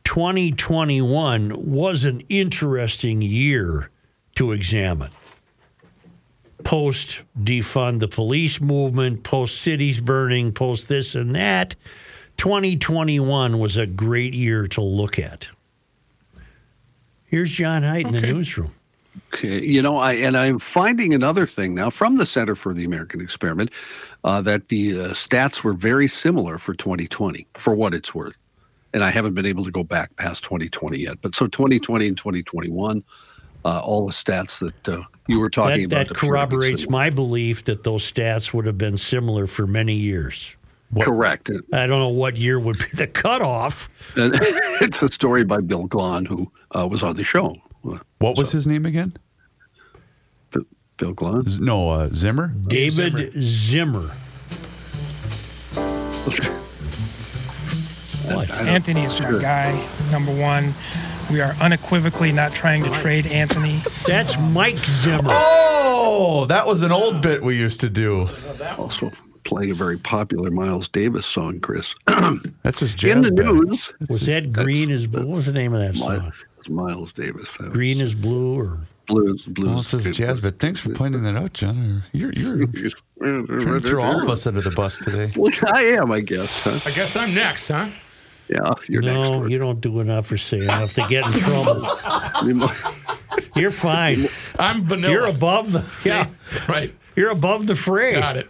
2021 0.03 1.53
was 1.55 2.05
an 2.05 2.21
interesting 2.29 3.21
year 3.21 3.89
to 4.35 4.51
examine. 4.51 5.11
Post 6.63 7.21
defund 7.41 7.99
the 7.99 8.07
police 8.07 8.61
movement, 8.61 9.23
post 9.23 9.61
cities 9.61 9.99
burning, 9.99 10.51
post 10.53 10.87
this 10.87 11.15
and 11.15 11.35
that. 11.35 11.75
2021 12.37 13.59
was 13.59 13.77
a 13.77 13.85
great 13.85 14.33
year 14.33 14.67
to 14.67 14.81
look 14.81 15.19
at. 15.19 15.47
Here's 17.25 17.51
John 17.51 17.83
Heidt 17.83 18.05
in 18.05 18.13
the 18.13 18.21
newsroom. 18.21 18.73
Okay, 19.33 19.63
you 19.63 19.81
know, 19.81 19.97
I 19.97 20.13
and 20.13 20.35
I'm 20.37 20.59
finding 20.59 21.13
another 21.13 21.45
thing 21.45 21.75
now 21.75 21.89
from 21.89 22.17
the 22.17 22.25
Center 22.25 22.55
for 22.55 22.73
the 22.73 22.83
American 22.83 23.21
Experiment 23.21 23.71
uh, 24.23 24.41
that 24.41 24.69
the 24.69 24.99
uh, 24.99 25.07
stats 25.09 25.63
were 25.63 25.73
very 25.73 26.07
similar 26.07 26.57
for 26.57 26.73
2020, 26.73 27.47
for 27.53 27.75
what 27.75 27.93
it's 27.93 28.13
worth. 28.13 28.37
And 28.93 29.03
I 29.03 29.09
haven't 29.09 29.33
been 29.33 29.45
able 29.45 29.65
to 29.65 29.71
go 29.71 29.83
back 29.83 30.15
past 30.15 30.43
2020 30.43 30.99
yet, 30.99 31.17
but 31.21 31.35
so 31.35 31.47
2020 31.47 32.07
and 32.07 32.17
2021, 32.17 33.03
uh, 33.65 33.79
all 33.83 34.05
the 34.07 34.11
stats 34.13 34.59
that 34.59 34.89
uh, 34.97 35.03
you 35.27 35.39
were 35.39 35.49
talking 35.49 35.87
That, 35.89 36.07
about. 36.07 36.07
that 36.09 36.15
a 36.15 36.19
few 36.19 36.31
minutes 36.31 36.49
corroborates 36.51 36.89
my 36.89 37.09
belief 37.09 37.63
that 37.65 37.83
those 37.83 38.09
stats 38.11 38.53
would 38.53 38.65
have 38.65 38.77
been 38.77 38.97
similar 38.97 39.47
for 39.47 39.65
many 39.67 39.93
years. 39.93 40.55
Correct. 41.01 41.49
I 41.73 41.87
don't 41.87 41.99
know 41.99 42.09
what 42.09 42.37
year 42.37 42.59
would 42.59 42.77
be 42.77 42.85
the 42.93 43.07
cutoff. 43.07 43.89
And 44.15 44.35
it's 44.81 45.01
a 45.01 45.07
story 45.09 45.43
by 45.43 45.59
Bill 45.61 45.87
Glahn, 45.87 46.27
who 46.27 46.51
uh, 46.77 46.87
was 46.87 47.01
on 47.03 47.15
the 47.15 47.23
show. 47.23 47.55
What 48.19 48.37
was 48.37 48.51
his 48.51 48.67
name 48.67 48.85
again? 48.85 49.13
Bill 50.97 51.15
Glahn? 51.15 51.49
Z- 51.49 51.63
No, 51.63 51.89
uh, 51.89 52.07
Zimmer. 52.13 52.49
David 52.67 53.33
Zimmer. 53.41 54.11
What? 58.25 58.49
Anthony 58.51 59.03
is 59.03 59.19
my 59.19 59.37
guy, 59.39 59.85
number 60.11 60.33
one. 60.33 60.73
We 61.31 61.41
are 61.41 61.53
unequivocally 61.61 62.31
not 62.31 62.53
trying 62.53 62.83
to 62.83 62.89
trade 62.91 63.25
Anthony. 63.27 63.81
That's 64.05 64.37
Mike 64.37 64.77
Zimmer. 64.77 65.23
Oh, 65.27 66.45
that 66.49 66.67
was 66.67 66.83
an 66.83 66.91
old 66.91 67.21
bit 67.21 67.41
we 67.41 67.57
used 67.57 67.79
to 67.81 67.89
do. 67.89 68.29
Also 68.77 69.11
playing 69.43 69.71
a 69.71 69.73
very 69.75 69.97
popular 69.97 70.51
Miles 70.51 70.87
Davis 70.87 71.25
song, 71.25 71.59
Chris. 71.59 71.95
That's 72.63 72.79
his 72.79 72.93
jazz 72.93 73.15
In 73.15 73.21
the 73.23 73.31
band. 73.31 73.59
news, 73.61 73.91
Was 74.09 74.25
that 74.27 74.53
Green 74.53 74.89
is 74.91 75.07
Blue? 75.07 75.25
What 75.27 75.35
was 75.37 75.45
the 75.47 75.53
name 75.53 75.73
of 75.73 75.79
that 75.79 75.93
Mi- 75.93 75.99
song? 75.99 76.31
it's 76.59 76.69
Miles 76.69 77.11
Davis. 77.13 77.57
That 77.57 77.71
Green 77.73 77.97
was 77.99 78.09
is 78.09 78.15
Blue 78.15 78.59
or 78.59 78.79
blues, 79.07 79.43
blues. 79.45 79.69
Oh, 79.69 79.79
it's 79.97 80.05
his 80.05 80.15
jazz 80.15 80.39
but 80.39 80.59
Thanks 80.59 80.79
for 80.79 80.91
pointing 80.93 81.23
that 81.23 81.35
out, 81.35 81.53
John. 81.53 82.03
You're 82.13 82.31
you're 82.33 82.67
trying 83.19 83.47
to 83.47 83.79
throw 83.81 84.03
all 84.03 84.21
of 84.21 84.29
us 84.29 84.45
under 84.47 84.61
the 84.61 84.71
bus 84.71 84.97
today. 84.97 85.33
Well, 85.37 85.51
I 85.73 85.83
am, 85.83 86.11
I 86.11 86.19
guess. 86.21 86.59
Huh? 86.59 86.79
I 86.85 86.91
guess 86.91 87.15
I'm 87.15 87.33
next, 87.33 87.67
huh? 87.69 87.89
Yeah, 88.49 88.73
you're 88.87 89.01
next. 89.01 89.29
no, 89.29 89.45
you 89.45 89.57
don't 89.57 89.79
do 89.81 89.99
enough 89.99 90.31
or 90.31 90.37
say 90.37 90.61
enough 90.61 90.93
to 90.95 91.05
get 91.07 91.25
in 91.25 91.31
trouble. 91.33 91.87
You 92.43 92.55
mo- 92.55 92.71
You're 93.55 93.71
fine. 93.71 94.25
I'm 94.59 94.83
vanilla. 94.83 95.13
You're 95.13 95.27
above 95.27 95.71
the 95.71 95.85
yeah. 96.03 96.27
right. 96.67 96.93
You're 97.15 97.29
above 97.29 97.67
the 97.67 97.75
fray. 97.75 98.13
Got 98.13 98.37
it. 98.37 98.49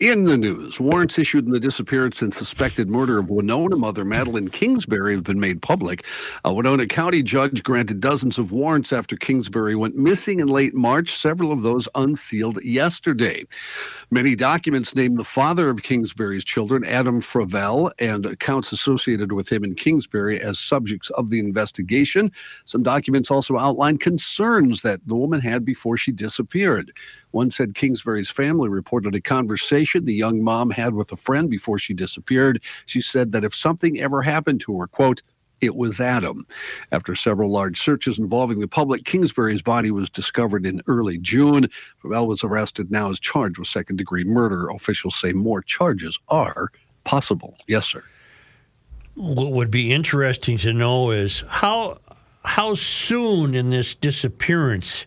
In 0.00 0.26
the 0.26 0.38
news, 0.38 0.78
warrants 0.78 1.18
issued 1.18 1.46
in 1.46 1.50
the 1.50 1.58
disappearance 1.58 2.22
and 2.22 2.32
suspected 2.32 2.88
murder 2.88 3.18
of 3.18 3.30
Winona 3.30 3.74
mother 3.74 4.04
Madeline 4.04 4.46
Kingsbury 4.46 5.16
have 5.16 5.24
been 5.24 5.40
made 5.40 5.60
public. 5.60 6.06
A 6.44 6.54
Winona 6.54 6.86
County 6.86 7.20
judge 7.20 7.64
granted 7.64 7.98
dozens 7.98 8.38
of 8.38 8.52
warrants 8.52 8.92
after 8.92 9.16
Kingsbury 9.16 9.74
went 9.74 9.96
missing 9.96 10.38
in 10.38 10.46
late 10.46 10.72
March, 10.72 11.16
several 11.16 11.50
of 11.50 11.62
those 11.62 11.88
unsealed 11.96 12.62
yesterday. 12.62 13.44
Many 14.12 14.36
documents 14.36 14.94
name 14.94 15.16
the 15.16 15.24
father 15.24 15.68
of 15.68 15.82
Kingsbury's 15.82 16.44
children, 16.44 16.84
Adam 16.84 17.20
Fravel, 17.20 17.90
and 17.98 18.24
accounts 18.24 18.70
associated 18.70 19.32
with 19.32 19.50
him 19.50 19.64
in 19.64 19.74
Kingsbury 19.74 20.40
as 20.40 20.60
subjects 20.60 21.10
of 21.10 21.30
the 21.30 21.40
investigation. 21.40 22.30
Some 22.66 22.84
documents 22.84 23.32
also 23.32 23.58
outline 23.58 23.98
concerns 23.98 24.82
that 24.82 25.00
the 25.08 25.16
woman 25.16 25.40
had 25.40 25.64
before 25.64 25.96
she 25.96 26.12
disappeared. 26.12 26.92
One 27.32 27.50
said 27.50 27.74
Kingsbury's 27.74 28.30
family 28.30 28.68
reported 28.68 29.14
a 29.14 29.20
conversation 29.20 30.04
the 30.04 30.14
young 30.14 30.42
mom 30.42 30.70
had 30.70 30.94
with 30.94 31.12
a 31.12 31.16
friend 31.16 31.50
before 31.50 31.78
she 31.78 31.94
disappeared. 31.94 32.62
She 32.86 33.00
said 33.00 33.32
that 33.32 33.44
if 33.44 33.54
something 33.54 34.00
ever 34.00 34.22
happened 34.22 34.60
to 34.62 34.78
her, 34.78 34.86
quote, 34.86 35.22
it 35.60 35.74
was 35.74 36.00
Adam. 36.00 36.46
After 36.92 37.14
several 37.14 37.50
large 37.50 37.80
searches 37.80 38.18
involving 38.18 38.60
the 38.60 38.68
public, 38.68 39.04
Kingsbury's 39.04 39.62
body 39.62 39.90
was 39.90 40.08
discovered 40.08 40.64
in 40.64 40.82
early 40.86 41.18
June. 41.18 41.68
Fravel 42.02 42.28
was 42.28 42.44
arrested, 42.44 42.90
now 42.90 43.10
is 43.10 43.18
charged 43.18 43.58
with 43.58 43.68
second 43.68 43.96
degree 43.96 44.24
murder. 44.24 44.68
Officials 44.70 45.16
say 45.16 45.32
more 45.32 45.60
charges 45.60 46.18
are 46.28 46.70
possible. 47.04 47.56
Yes, 47.66 47.86
sir. 47.86 48.04
what 49.14 49.50
would 49.50 49.70
be 49.70 49.92
interesting 49.92 50.58
to 50.58 50.72
know 50.72 51.10
is 51.10 51.42
how 51.48 51.98
how 52.44 52.74
soon 52.74 53.54
in 53.54 53.70
this 53.70 53.94
disappearance 53.94 55.06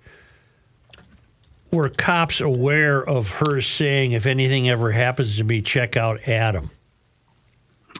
were 1.71 1.89
cops 1.89 2.41
aware 2.41 3.01
of 3.07 3.29
her 3.35 3.61
saying, 3.61 4.11
"If 4.11 4.25
anything 4.25 4.69
ever 4.69 4.91
happens 4.91 5.37
to 5.37 5.43
me, 5.43 5.61
check 5.61 5.95
out 5.97 6.27
Adam." 6.27 6.69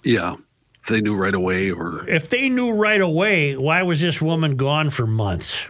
Yeah, 0.03 0.36
if 0.82 0.89
they 0.89 1.01
knew 1.01 1.15
right 1.15 1.34
away, 1.34 1.72
or 1.72 2.07
If 2.09 2.30
they 2.30 2.49
knew 2.49 2.74
right 2.74 3.01
away, 3.01 3.55
why 3.55 3.84
was 3.84 4.01
this 4.01 4.22
woman 4.22 4.55
gone 4.55 4.89
for 4.89 5.05
months? 5.07 5.67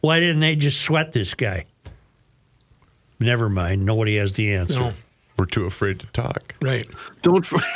Why 0.00 0.20
didn't 0.20 0.40
they 0.40 0.56
just 0.56 0.80
sweat 0.82 1.12
this 1.12 1.34
guy? 1.34 1.64
Never 3.18 3.48
mind. 3.48 3.86
Nobody 3.86 4.16
has 4.16 4.34
the 4.34 4.54
answer. 4.54 4.78
No. 4.80 4.92
We're 5.38 5.46
too 5.46 5.64
afraid 5.64 6.00
to 6.00 6.06
talk. 6.08 6.54
Right. 6.62 6.86
don't. 7.22 7.44
For- 7.44 7.60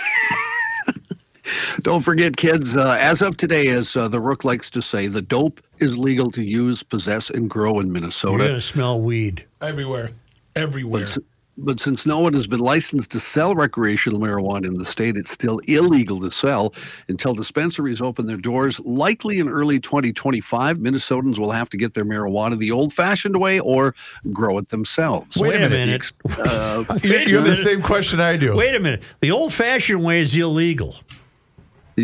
Don't 1.82 2.02
forget, 2.02 2.36
kids, 2.36 2.76
uh, 2.76 2.96
as 3.00 3.22
of 3.22 3.36
today, 3.36 3.68
as 3.68 3.96
uh, 3.96 4.06
the 4.08 4.20
Rook 4.20 4.44
likes 4.44 4.70
to 4.70 4.82
say, 4.82 5.06
the 5.08 5.22
dope 5.22 5.60
is 5.80 5.98
legal 5.98 6.30
to 6.32 6.42
use, 6.42 6.82
possess, 6.82 7.30
and 7.30 7.48
grow 7.48 7.80
in 7.80 7.90
Minnesota. 7.92 8.32
You're 8.32 8.38
Minnesota. 8.38 8.52
gonna 8.52 8.60
smell 8.60 9.00
weed. 9.00 9.44
Everywhere. 9.60 10.10
Everywhere. 10.56 11.06
But, 11.06 11.18
but 11.62 11.80
since 11.80 12.06
no 12.06 12.20
one 12.20 12.32
has 12.32 12.46
been 12.46 12.60
licensed 12.60 13.10
to 13.12 13.20
sell 13.20 13.54
recreational 13.54 14.18
marijuana 14.18 14.64
in 14.66 14.78
the 14.78 14.84
state, 14.86 15.16
it's 15.18 15.30
still 15.30 15.58
illegal 15.66 16.18
to 16.20 16.30
sell 16.30 16.72
until 17.08 17.34
dispensaries 17.34 18.00
open 18.00 18.26
their 18.26 18.38
doors. 18.38 18.80
Likely 18.80 19.38
in 19.40 19.48
early 19.48 19.78
2025, 19.78 20.78
Minnesotans 20.78 21.38
will 21.38 21.50
have 21.50 21.68
to 21.70 21.76
get 21.76 21.92
their 21.92 22.04
marijuana 22.06 22.56
the 22.58 22.70
old 22.70 22.92
fashioned 22.94 23.36
way 23.38 23.60
or 23.60 23.94
grow 24.32 24.56
it 24.56 24.68
themselves. 24.70 25.36
Wait, 25.36 25.60
a 25.60 25.68
minute. 25.68 26.10
Uh, 26.38 26.84
You, 27.02 27.10
you 27.18 27.36
have 27.36 27.46
the 27.46 27.56
same 27.56 27.82
question 27.82 28.20
I 28.20 28.36
do. 28.38 28.56
Wait 28.56 28.74
a 28.74 28.80
minute. 28.80 29.02
The 29.20 29.30
old-fashioned 29.30 30.02
way 30.02 30.20
is 30.20 30.34
illegal. 30.34 30.96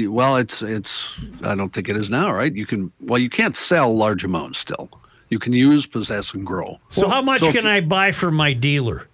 Well, 0.06 0.36
it's, 0.36 0.62
it's, 0.62 1.20
I 1.42 1.54
don't 1.54 1.70
think 1.72 1.88
it 1.88 1.96
is 1.96 2.10
now, 2.10 2.32
right? 2.32 2.54
You 2.54 2.66
can, 2.66 2.92
well, 3.00 3.18
you 3.18 3.30
can't 3.30 3.56
sell 3.56 3.94
large 3.94 4.24
amounts 4.24 4.58
still. 4.58 4.90
You 5.30 5.38
can 5.38 5.52
use, 5.52 5.86
possess, 5.86 6.34
and 6.34 6.46
grow. 6.46 6.78
So 6.90 7.08
how 7.08 7.22
much 7.22 7.40
so 7.40 7.52
can 7.52 7.64
you- 7.64 7.70
I 7.70 7.80
buy 7.80 8.12
from 8.12 8.34
my 8.34 8.52
dealer? 8.52 9.08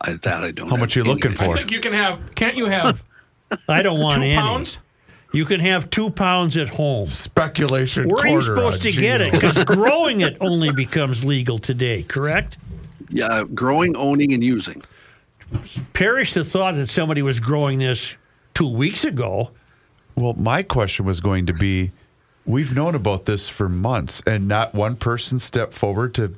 I, 0.00 0.14
that 0.14 0.42
I 0.42 0.50
don't 0.50 0.66
know. 0.66 0.70
How 0.70 0.76
have 0.76 0.80
much 0.80 0.96
you 0.96 1.04
looking 1.04 1.32
for? 1.32 1.44
I 1.44 1.52
think 1.54 1.70
you 1.70 1.78
can 1.80 1.92
have. 1.92 2.34
Can't 2.34 2.56
you 2.56 2.66
have 2.66 3.04
I 3.68 3.82
don't 3.82 4.00
want 4.00 4.16
two 4.16 4.22
any. 4.22 4.34
pounds? 4.34 4.78
You 5.32 5.44
can 5.44 5.60
have 5.60 5.88
two 5.90 6.10
pounds 6.10 6.56
at 6.56 6.68
home. 6.68 7.06
Speculation. 7.06 8.08
Where 8.08 8.24
are 8.24 8.28
you 8.28 8.42
supposed 8.42 8.84
on 8.86 8.92
to 8.92 9.00
get 9.00 9.20
it? 9.20 9.32
Because 9.32 9.62
growing 9.64 10.20
it 10.20 10.36
only 10.40 10.72
becomes 10.72 11.24
legal 11.24 11.58
today, 11.58 12.02
correct? 12.02 12.58
Yeah, 13.08 13.44
growing, 13.54 13.96
owning, 13.96 14.32
and 14.32 14.42
using. 14.42 14.82
Perish 15.92 16.34
the 16.34 16.44
thought 16.44 16.74
that 16.74 16.90
somebody 16.90 17.22
was 17.22 17.40
growing 17.40 17.78
this 17.78 18.16
two 18.54 18.68
weeks 18.68 19.04
ago. 19.04 19.50
Well, 20.14 20.34
my 20.34 20.62
question 20.62 21.06
was 21.06 21.20
going 21.20 21.46
to 21.46 21.52
be 21.52 21.90
we've 22.44 22.74
known 22.74 22.94
about 22.94 23.24
this 23.24 23.48
for 23.48 23.68
months 23.68 24.22
and 24.26 24.48
not 24.48 24.74
one 24.74 24.96
person 24.96 25.38
stepped 25.38 25.72
forward 25.72 26.14
to 26.14 26.34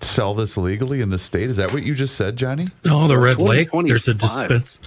sell 0.00 0.34
this 0.34 0.56
legally 0.56 1.00
in 1.00 1.10
the 1.10 1.18
state. 1.18 1.48
Is 1.48 1.56
that 1.56 1.72
what 1.72 1.82
you 1.82 1.94
just 1.94 2.16
said, 2.16 2.36
Johnny? 2.36 2.68
No, 2.84 3.08
the 3.08 3.18
Red 3.18 3.38
Lake. 3.38 3.70
There's 3.72 4.08
a 4.08 4.14
dispense. 4.14 4.78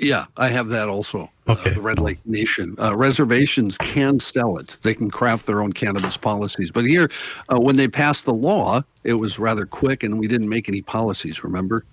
Yeah, 0.00 0.26
I 0.36 0.48
have 0.48 0.68
that 0.68 0.88
also. 0.88 1.30
Okay. 1.48 1.70
Uh, 1.70 1.74
the 1.74 1.80
Red 1.80 1.98
Lake 1.98 2.18
Nation. 2.24 2.76
Uh, 2.80 2.94
reservations 2.96 3.76
can 3.78 4.20
sell 4.20 4.58
it. 4.58 4.76
They 4.82 4.94
can 4.94 5.10
craft 5.10 5.46
their 5.46 5.60
own 5.60 5.72
cannabis 5.72 6.16
policies. 6.16 6.70
But 6.70 6.84
here, 6.84 7.10
uh, 7.52 7.58
when 7.58 7.76
they 7.76 7.88
passed 7.88 8.24
the 8.24 8.34
law, 8.34 8.82
it 9.02 9.14
was 9.14 9.38
rather 9.38 9.66
quick 9.66 10.04
and 10.04 10.18
we 10.18 10.28
didn't 10.28 10.48
make 10.48 10.68
any 10.68 10.82
policies, 10.82 11.42
remember? 11.42 11.84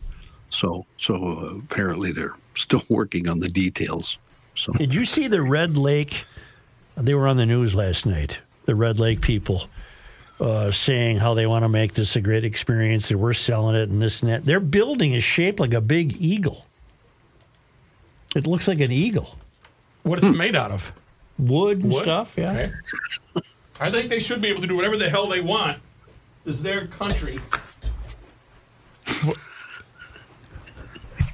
So, 0.51 0.85
so 0.99 1.15
uh, 1.15 1.57
apparently 1.57 2.11
they're 2.11 2.35
still 2.53 2.83
working 2.89 3.27
on 3.27 3.39
the 3.39 3.49
details. 3.49 4.19
So, 4.55 4.71
Did 4.73 4.93
you 4.93 5.05
see 5.05 5.27
the 5.27 5.41
Red 5.41 5.77
Lake? 5.77 6.25
They 6.95 7.13
were 7.13 7.27
on 7.27 7.37
the 7.37 7.45
news 7.45 7.75
last 7.75 8.05
night. 8.05 8.39
The 8.65 8.75
Red 8.75 8.99
Lake 8.99 9.21
people 9.21 9.67
uh, 10.39 10.71
saying 10.71 11.17
how 11.17 11.33
they 11.33 11.45
want 11.45 11.63
to 11.63 11.69
make 11.69 11.93
this 11.93 12.15
a 12.15 12.21
great 12.21 12.45
experience. 12.45 13.09
That 13.09 13.17
we're 13.17 13.33
selling 13.33 13.75
it 13.75 13.89
and 13.89 14.01
this 14.01 14.21
and 14.21 14.29
that. 14.31 14.45
Their 14.45 14.59
building 14.61 15.13
is 15.13 15.23
shaped 15.23 15.59
like 15.59 15.73
a 15.73 15.81
big 15.81 16.21
eagle. 16.21 16.65
It 18.35 18.47
looks 18.47 18.67
like 18.67 18.79
an 18.81 18.91
eagle, 18.91 19.37
What 20.03 20.19
is 20.21 20.27
it 20.27 20.33
made 20.35 20.55
out 20.57 20.71
of? 20.71 20.91
wood 21.39 21.81
and 21.83 21.91
Wood? 21.93 22.03
stuff. 22.03 22.33
Yeah. 22.37 22.51
Okay. 22.53 22.71
I 23.79 23.91
think 23.91 24.09
they 24.09 24.19
should 24.19 24.41
be 24.41 24.47
able 24.49 24.61
to 24.61 24.67
do 24.67 24.75
whatever 24.75 24.97
the 24.97 25.09
hell 25.09 25.27
they 25.27 25.41
want. 25.41 25.77
This 26.43 26.55
is 26.55 26.63
their 26.63 26.87
country. 26.87 27.39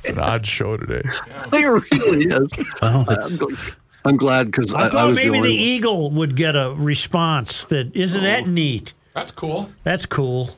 It's 0.02 0.10
an 0.10 0.18
odd 0.20 0.47
show 0.47 0.78
today. 0.78 1.04
it 1.54 1.66
really 1.91 2.26
is. 2.26 2.52
Well, 2.82 3.06
I'm, 3.08 3.16
gl- 3.16 3.74
I'm 4.04 4.18
glad 4.18 4.47
because 4.47 4.74
I 4.74 4.86
I, 4.86 4.89
thought 4.89 4.95
I 4.95 5.06
was 5.06 5.18
maybe 5.18 5.30
the 5.30 5.34
the, 5.34 5.39
one. 5.41 5.49
eagle 5.52 6.10
would 6.12 6.36
get 6.36 6.56
a 6.56 6.74
response. 6.76 7.66
That 7.66 7.95
isn't 7.95 8.24
that 8.24 8.47
neat. 8.47 8.93
That's 9.14 9.30
cool. 9.30 9.70
That's 9.84 10.08
cool. 10.08 10.49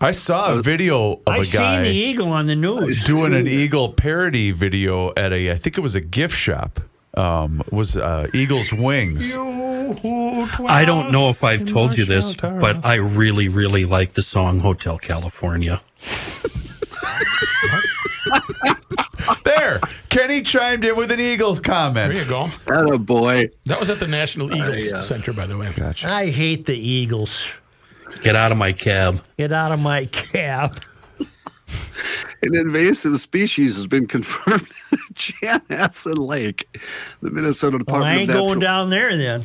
I 0.00 0.12
saw 0.12 0.54
a 0.54 0.62
video 0.62 1.14
of 1.14 1.22
I 1.26 1.38
a 1.38 1.44
seen 1.44 1.50
the 1.52 1.58
guy 1.58 1.86
eagle 1.88 2.28
on 2.30 2.46
the 2.46 2.54
news. 2.54 3.02
doing 3.02 3.34
an 3.34 3.48
eagle 3.48 3.92
parody 3.92 4.52
video 4.52 5.12
at 5.16 5.32
a 5.32 5.50
I 5.50 5.56
think 5.56 5.76
it 5.76 5.80
was 5.80 5.96
a 5.96 6.00
gift 6.00 6.36
shop. 6.36 6.78
Um, 7.16 7.62
it 7.66 7.72
was 7.72 7.96
uh, 7.96 8.26
Eagle's 8.34 8.72
Wings. 8.72 9.36
I 9.36 10.84
don't 10.84 11.12
know 11.12 11.28
if 11.30 11.44
I've 11.44 11.64
told 11.64 11.96
you 11.96 12.04
this, 12.04 12.34
but 12.34 12.84
I 12.84 12.94
really, 12.94 13.46
really 13.48 13.84
like 13.84 14.14
the 14.14 14.22
song 14.22 14.58
Hotel 14.60 14.98
California. 14.98 15.80
There, 19.64 19.80
Kenny 20.10 20.42
chimed 20.42 20.84
in 20.84 20.94
with 20.96 21.10
an 21.10 21.20
Eagles 21.20 21.58
comment. 21.58 22.14
There 22.14 22.22
you 22.24 22.28
go. 22.28 22.46
Atta 22.66 22.98
boy. 22.98 23.48
That 23.64 23.80
was 23.80 23.88
at 23.88 23.98
the 23.98 24.06
National 24.06 24.54
Eagles 24.54 24.92
uh, 24.92 25.00
Center, 25.00 25.32
by 25.32 25.46
the 25.46 25.56
way. 25.56 25.72
Gotcha. 25.74 26.08
I 26.08 26.30
hate 26.30 26.66
the 26.66 26.76
eagles. 26.76 27.46
Get 28.22 28.36
out 28.36 28.52
of 28.52 28.58
my 28.58 28.72
cab. 28.72 29.22
Get 29.38 29.52
out 29.52 29.72
of 29.72 29.80
my 29.80 30.04
cab. 30.06 30.82
An 32.42 32.54
invasive 32.54 33.18
species 33.20 33.76
has 33.76 33.86
been 33.86 34.06
confirmed 34.06 34.68
in 34.92 34.98
Chanhassen 35.14 36.18
Lake. 36.18 36.68
The 37.22 37.30
Minnesota 37.30 37.76
Well, 37.76 37.78
Department 37.78 38.06
I 38.10 38.14
ain't 38.16 38.22
of 38.22 38.28
Natural 38.28 38.46
going 38.48 38.58
down 38.60 38.90
there 38.90 39.16
then. 39.16 39.44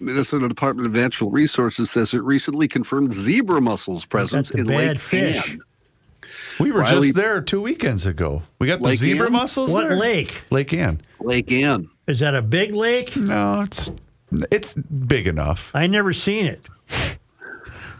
Minnesota 0.00 0.48
Department 0.48 0.86
of 0.86 0.94
Natural 0.94 1.30
Resources 1.30 1.90
says 1.90 2.14
it 2.14 2.22
recently 2.22 2.66
confirmed 2.66 3.12
zebra 3.12 3.60
mussels 3.60 4.06
presence 4.06 4.50
in 4.50 4.66
Lake 4.66 4.98
fish. 4.98 5.50
Ann. 5.52 5.60
We 6.60 6.70
were 6.72 6.80
Riley- 6.80 7.08
just 7.08 7.16
there 7.16 7.40
two 7.40 7.60
weekends 7.62 8.06
ago. 8.06 8.42
We 8.58 8.66
got 8.66 8.80
the 8.80 8.86
Lake 8.86 8.98
zebra 8.98 9.26
Ann? 9.26 9.32
mussels 9.32 9.70
What 9.70 9.88
there. 9.88 9.96
lake? 9.96 10.42
Lake 10.50 10.72
Ann. 10.72 11.00
Lake 11.20 11.50
Ann. 11.50 11.88
Is 12.06 12.20
that 12.20 12.34
a 12.34 12.42
big 12.42 12.72
lake? 12.74 13.16
No, 13.16 13.62
it's 13.62 13.90
it's 14.50 14.74
big 14.74 15.26
enough. 15.26 15.70
I 15.74 15.86
never 15.86 16.12
seen 16.12 16.46
it. 16.46 16.60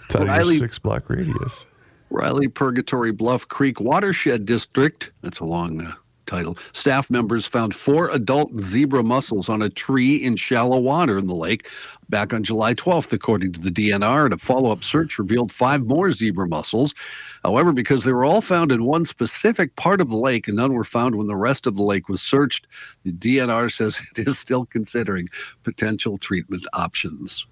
It's 0.06 0.14
out 0.16 0.22
of 0.22 0.28
Riley- 0.28 0.58
six 0.58 0.78
block 0.78 1.08
radius. 1.10 1.66
Riley 2.10 2.46
Purgatory 2.48 3.10
Bluff 3.10 3.48
Creek 3.48 3.80
Watershed 3.80 4.44
District. 4.46 5.10
That's 5.22 5.40
a 5.40 5.44
long 5.44 5.80
uh, 5.80 5.92
title. 6.26 6.56
Staff 6.72 7.10
members 7.10 7.46
found 7.46 7.74
four 7.74 8.10
adult 8.10 8.58
zebra 8.60 9.02
mussels 9.02 9.48
on 9.48 9.62
a 9.62 9.68
tree 9.68 10.16
in 10.16 10.36
shallow 10.36 10.78
water 10.78 11.16
in 11.16 11.26
the 11.26 11.34
lake 11.34 11.68
back 12.08 12.32
on 12.32 12.42
July 12.42 12.74
12th, 12.74 13.12
according 13.12 13.52
to 13.52 13.60
the 13.60 13.70
DNR. 13.70 14.24
And 14.26 14.34
a 14.34 14.38
follow 14.38 14.70
up 14.70 14.84
search 14.84 15.18
revealed 15.18 15.52
five 15.52 15.84
more 15.84 16.10
zebra 16.10 16.46
mussels. 16.46 16.94
However, 17.42 17.72
because 17.72 18.04
they 18.04 18.12
were 18.12 18.24
all 18.24 18.40
found 18.40 18.72
in 18.72 18.84
one 18.84 19.04
specific 19.04 19.76
part 19.76 20.00
of 20.00 20.08
the 20.08 20.16
lake 20.16 20.48
and 20.48 20.56
none 20.56 20.72
were 20.72 20.84
found 20.84 21.16
when 21.16 21.26
the 21.26 21.36
rest 21.36 21.66
of 21.66 21.76
the 21.76 21.82
lake 21.82 22.08
was 22.08 22.22
searched, 22.22 22.66
the 23.04 23.12
DNR 23.12 23.72
says 23.72 23.98
it 24.16 24.26
is 24.26 24.38
still 24.38 24.66
considering 24.66 25.28
potential 25.62 26.18
treatment 26.18 26.66
options. 26.72 27.46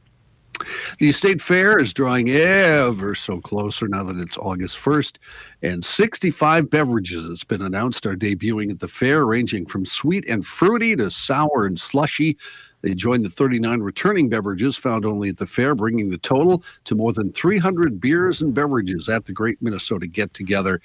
The 0.99 1.13
state 1.13 1.41
fair 1.41 1.79
is 1.79 1.93
drawing 1.93 2.31
ever 2.31 3.15
so 3.15 3.41
closer 3.41 3.89
now 3.89 4.03
that 4.05 4.19
it's 4.19 4.39
August 4.39 4.77
1st, 4.79 5.17
and 5.63 5.85
65 5.85 6.71
beverages, 6.71 7.29
it's 7.29 7.45
been 7.45 7.63
announced, 7.63 8.07
are 8.07 8.17
debuting 8.17 8.71
at 8.71 8.81
the 8.81 8.89
fair, 8.89 9.25
ranging 9.25 9.67
from 9.67 9.85
sweet 9.85 10.25
and 10.29 10.45
fruity 10.45 10.97
to 10.97 11.11
sour 11.11 11.67
and 11.67 11.79
slushy. 11.79 12.37
They 12.83 12.95
join 12.95 13.23
the 13.23 13.31
39 13.31 13.81
returning 13.81 14.29
beverages 14.29 14.77
found 14.77 15.07
only 15.07 15.29
at 15.29 15.37
the 15.37 15.47
fair, 15.47 15.75
bringing 15.75 16.11
the 16.11 16.19
total 16.19 16.65
to 16.85 16.95
more 16.95 17.13
than 17.13 17.33
300 17.33 18.01
beers 18.01 18.43
and 18.43 18.53
beverages 18.53 19.09
at 19.09 19.25
the 19.25 19.33
Great 19.33 19.63
Minnesota 19.63 20.07
Get 20.07 20.35
Together. 20.35 20.81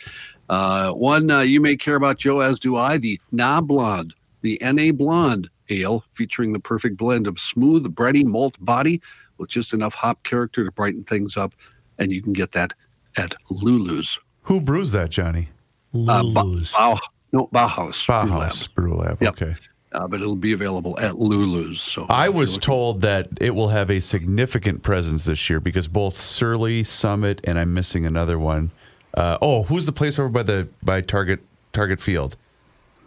Uh, 0.47 0.91
one 0.91 1.29
uh, 1.29 1.41
you 1.41 1.59
may 1.59 1.75
care 1.75 1.95
about, 1.95 2.17
Joe, 2.17 2.39
as 2.39 2.59
do 2.59 2.75
I, 2.75 2.97
the 2.97 3.19
Na 3.31 3.61
Blonde, 3.61 4.13
the 4.41 4.59
NA 4.61 4.91
Blonde 4.91 5.49
ale, 5.69 6.03
featuring 6.13 6.53
the 6.53 6.59
perfect 6.59 6.97
blend 6.97 7.27
of 7.27 7.39
smooth, 7.39 7.93
bready 7.93 8.23
malt 8.23 8.55
body 8.59 9.01
with 9.37 9.49
just 9.49 9.73
enough 9.73 9.93
hop 9.93 10.23
character 10.23 10.63
to 10.65 10.71
brighten 10.71 11.03
things 11.03 11.37
up. 11.37 11.53
And 11.99 12.11
you 12.11 12.21
can 12.21 12.33
get 12.33 12.51
that 12.53 12.73
at 13.17 13.35
Lulu's. 13.49 14.19
Who 14.43 14.61
brews 14.61 14.91
that, 14.91 15.09
Johnny? 15.09 15.49
Uh, 15.93 16.05
Ba- 16.05 16.23
Lulu's. 16.23 16.71
Bau- 16.71 16.99
no, 17.31 17.47
Bauhaus. 17.47 18.05
Brew 18.07 18.37
Lab. 18.37 18.53
Brew 18.75 18.93
Lab. 18.95 19.21
Yep. 19.21 19.29
Okay. 19.41 19.55
Uh, 19.93 20.07
but 20.07 20.21
it'll 20.21 20.35
be 20.35 20.51
available 20.51 20.99
at 20.99 21.17
Lulu's. 21.17 21.81
So 21.81 22.05
I 22.09 22.29
was 22.29 22.51
looking- 22.53 22.61
told 22.61 23.01
that 23.01 23.27
it 23.41 23.55
will 23.55 23.69
have 23.69 23.89
a 23.89 23.99
significant 23.99 24.83
presence 24.83 25.25
this 25.25 25.49
year 25.49 25.59
because 25.59 25.87
both 25.87 26.15
Surly, 26.17 26.83
Summit, 26.83 27.41
and 27.45 27.57
I'm 27.57 27.73
missing 27.73 28.05
another 28.05 28.37
one. 28.37 28.71
Uh, 29.13 29.37
oh, 29.41 29.63
who's 29.63 29.85
the 29.85 29.91
place 29.91 30.19
over 30.19 30.29
by 30.29 30.43
the 30.43 30.67
by 30.83 31.01
Target 31.01 31.39
Target 31.73 31.99
Field? 31.99 32.35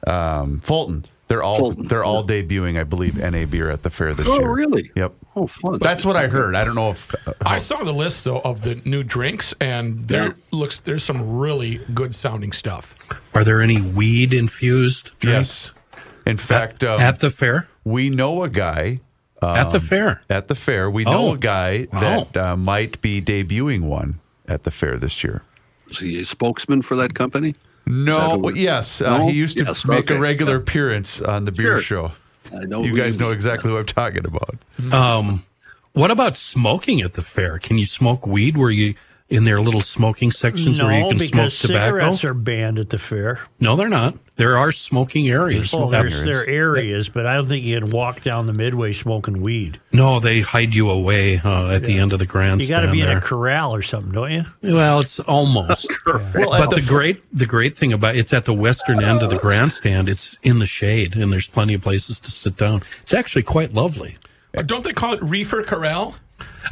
Um, 0.07 0.59
Fulton. 0.61 1.05
They're 1.31 1.45
all 1.45 1.59
Fulton. 1.59 1.87
they're 1.87 2.03
all 2.03 2.25
debuting, 2.25 2.77
I 2.77 2.83
believe, 2.83 3.17
NA 3.17 3.47
beer 3.47 3.71
at 3.71 3.85
the 3.85 3.91
fair 3.91 4.15
this 4.15 4.27
Oh, 4.29 4.35
year. 4.41 4.49
Oh, 4.49 4.53
really? 4.53 4.91
Yep. 4.97 5.13
Oh, 5.37 5.47
fun. 5.47 5.79
That's 5.81 6.05
what 6.05 6.17
I 6.17 6.27
heard. 6.27 6.57
I 6.57 6.65
don't 6.65 6.75
know 6.75 6.91
if 6.91 7.15
uh, 7.29 7.35
I 7.43 7.59
saw 7.59 7.85
the 7.85 7.93
list 7.93 8.25
though 8.25 8.41
of 8.41 8.63
the 8.63 8.83
new 8.85 9.05
drinks, 9.05 9.55
and 9.61 10.09
there 10.09 10.35
looks 10.51 10.81
there's 10.81 11.05
some 11.05 11.31
really 11.39 11.79
good 11.95 12.17
sounding 12.17 12.51
stuff. 12.51 12.97
Are 13.33 13.45
there 13.45 13.61
any 13.61 13.81
weed 13.81 14.35
infused 14.35 15.17
drinks 15.21 15.71
yes. 15.95 16.03
In 16.27 16.37
fact, 16.37 16.83
um, 16.83 16.99
at 17.01 17.21
the 17.21 17.31
fair? 17.31 17.69
we 17.85 18.11
know 18.11 18.43
a 18.43 18.49
guy 18.49 18.99
at 19.41 19.71
the 19.71 19.77
um, 19.77 19.81
fair. 19.83 20.23
At 20.29 20.49
the 20.49 20.57
fair, 20.57 20.91
we 20.91 21.05
know 21.05 21.29
Oh. 21.29 21.35
a 21.35 21.39
guy 21.39 21.87
Wow. 21.93 22.01
that 22.01 22.37
uh, 22.37 22.57
might 22.57 23.01
be 23.01 23.23
debuting 23.23 23.83
one 23.83 24.19
at 24.49 24.65
the 24.65 24.73
fair 24.73 24.97
this 24.99 25.23
year. 25.23 25.43
Is 25.89 25.99
he 26.01 26.21
a 26.21 26.25
spokesman 26.25 26.83
for 26.83 26.97
that 26.97 27.15
company? 27.15 27.55
No, 27.87 28.13
Is 28.13 28.17
that 28.17 28.39
who- 28.55 28.55
yes, 28.61 29.01
uh, 29.03 29.19
he 29.27 29.33
used 29.33 29.59
to 29.59 29.65
Yes, 29.65 29.85
make 29.85 30.11
a 30.11 30.15
okay. 30.15 30.21
regular 30.21 30.57
appearance 30.65 31.21
on 31.21 31.45
the 31.45 31.53
beer 31.53 31.81
Sure. 31.81 32.11
show. 32.53 32.57
I 32.57 32.65
know 32.65 32.83
You 32.83 32.97
guys 32.97 33.19
know 33.19 33.27
mean. 33.27 33.35
exactly 33.35 33.71
who 33.71 33.79
I'm 33.79 33.87
talking 33.87 34.25
about. 34.25 34.57
Um, 34.93 35.45
what 35.93 36.11
about 36.11 36.37
smoking 36.37 37.01
at 37.01 37.15
the 37.15 37.23
fair? 37.23 37.59
Can 37.59 37.79
you 37.79 37.85
smoke 37.85 38.27
weed 38.27 38.57
where 38.57 38.71
you 38.71 38.95
in 39.31 39.45
their 39.45 39.61
little 39.61 39.81
smoking 39.81 40.33
sections 40.33 40.83
where 40.83 40.93
you 40.93 41.05
No, 41.05 41.09
can 41.11 41.19
smoke 41.21 41.31
because 41.31 41.59
tobacco? 41.61 41.85
cigarettes 41.97 42.25
are 42.25 42.35
banned 42.35 42.79
at 42.81 42.91
the 42.91 42.99
fair. 42.99 43.41
no, 43.61 43.77
they're 43.77 43.89
not. 43.89 44.17
There 44.37 44.57
are 44.57 44.73
smoking 44.73 45.29
areas. 45.29 45.73
Oh, 45.75 45.91
there's 45.91 46.25
there 46.25 46.41
are 46.41 46.47
areas, 46.49 47.11
but 47.11 47.27
I 47.27 47.35
don't 47.37 47.47
think 47.47 47.63
you 47.63 47.79
can 47.79 47.91
walk 47.91 48.23
down 48.23 48.47
the 48.47 48.55
midway 48.55 48.93
smoking 48.95 49.43
weed. 49.43 49.79
no, 49.93 50.19
they 50.19 50.41
hide 50.41 50.75
you 50.75 50.89
away 50.91 51.39
uh, 51.39 51.69
at 51.69 51.83
the 51.85 51.99
end 51.99 52.13
of 52.15 52.19
the 52.21 52.27
grandstand. 52.27 52.63
You 52.63 52.69
got 52.69 52.81
to 52.87 52.91
be 52.91 53.03
in 53.03 53.11
a 53.17 53.21
corral 53.21 53.75
or 53.75 53.83
something, 53.83 54.13
don't 54.13 54.31
you? 54.33 54.45
Well, 54.63 55.01
it's 55.01 55.21
almost. 55.21 55.89
Well, 56.07 56.51
but 56.59 56.71
the 56.71 56.83
great 56.87 57.23
the 57.37 57.47
great 57.47 57.77
thing 57.77 57.93
about 57.93 58.17
it's 58.17 58.33
at 58.33 58.47
the 58.47 58.55
western 58.55 59.03
end 59.05 59.23
of 59.23 59.31
the 59.31 59.39
grandstand. 59.39 60.09
It's 60.09 60.37
in 60.43 60.59
the 60.59 60.67
shade, 60.67 61.15
and 61.17 61.31
there's 61.31 61.47
plenty 61.47 61.75
of 61.75 61.83
places 61.83 62.19
to 62.21 62.31
sit 62.31 62.57
down. 62.57 62.83
It's 63.03 63.13
actually 63.15 63.43
quite 63.43 63.75
lovely. 63.75 64.17
Uh, 64.57 64.63
Don't 64.63 64.83
they 64.83 64.93
call 64.93 65.13
it 65.15 65.23
reefer 65.23 65.63
corral? 65.63 66.17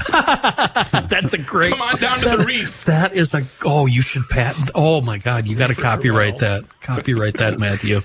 That's 0.12 1.32
a 1.34 1.38
great. 1.38 1.72
Come 1.72 1.82
on 1.82 1.96
down 1.96 2.20
to 2.20 2.36
the 2.36 2.44
reef. 2.44 2.84
That 2.84 3.14
is 3.14 3.34
a 3.34 3.42
oh, 3.64 3.86
you 3.86 4.02
should 4.02 4.28
patent. 4.28 4.70
Oh 4.74 5.00
my 5.00 5.18
God, 5.18 5.46
you 5.46 5.56
got 5.56 5.68
to 5.68 5.74
copyright 5.74 6.38
that. 6.38 6.64
Copyright 6.80 7.34
that, 7.38 7.58
Matthew. 7.58 8.02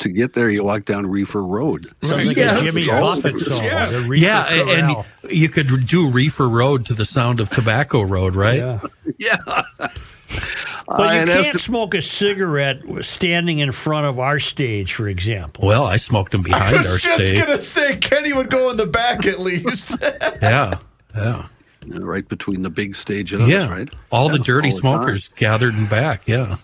To 0.00 0.08
get 0.08 0.32
there, 0.34 0.50
you 0.50 0.64
walk 0.64 0.84
down 0.84 1.06
Reefer 1.06 1.42
Road. 1.42 1.86
Sounds 2.02 2.26
like 2.26 2.36
Yes. 2.36 2.60
a 2.60 2.64
Jimmy 2.64 2.86
Buffett 2.88 3.40
song. 3.40 3.64
yeah. 3.64 3.90
yeah, 4.12 4.44
and, 4.48 4.68
Corral. 4.68 5.06
and 5.22 5.32
you 5.32 5.48
could 5.48 5.86
do 5.86 6.10
Reefer 6.10 6.48
Road 6.48 6.84
to 6.86 6.94
the 6.94 7.04
sound 7.04 7.38
of 7.40 7.48
Tobacco 7.48 8.02
Road, 8.02 8.34
right? 8.34 8.58
yeah. 8.58 8.80
Yeah. 9.18 9.36
But 9.46 11.00
Uh, 11.00 11.12
you 11.12 11.18
and 11.20 11.30
can't 11.30 11.52
to- 11.52 11.58
smoke 11.58 11.94
a 11.94 12.02
cigarette 12.02 12.82
standing 13.00 13.60
in 13.60 13.72
front 13.72 14.06
of 14.06 14.18
our 14.18 14.38
stage, 14.40 14.92
for 14.94 15.08
example. 15.08 15.66
Well, 15.66 15.84
I 15.86 15.96
smoked 15.96 16.32
them 16.32 16.42
behind 16.42 16.84
our 16.86 16.98
stage. 16.98 17.34
Just 17.36 17.46
gonna 17.46 17.60
say 17.60 17.96
Kenny 17.96 18.32
would 18.32 18.50
go 18.50 18.70
in 18.70 18.76
the 18.76 18.86
back 18.86 19.24
at 19.26 19.38
least. 19.38 19.96
Yeah, 20.42 20.72
yeah, 21.16 21.46
Yeah, 21.86 21.98
right 22.00 22.28
between 22.28 22.62
the 22.62 22.70
big 22.70 22.96
stage 22.96 23.32
and 23.32 23.42
us, 23.50 23.68
right? 23.70 23.88
All 24.10 24.28
the 24.28 24.38
dirty 24.38 24.68
all 24.68 24.74
the 24.74 24.78
smokers 24.80 25.28
gathered 25.28 25.74
in 25.74 25.86
back. 25.86 26.26
Yeah, 26.26 26.56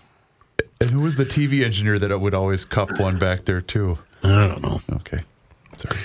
and 0.81 0.91
who 0.91 0.99
was 1.01 1.15
the 1.15 1.25
TV 1.25 1.63
engineer 1.63 1.97
that 1.97 2.19
would 2.19 2.33
always 2.35 2.63
cup 2.65 2.99
one 2.99 3.17
back 3.17 3.45
there 3.45 3.61
too? 3.61 3.97
I 4.23 4.47
don't 4.47 4.61
know. 4.61 4.79
Okay. 4.97 5.19
Sorry. 5.81 5.99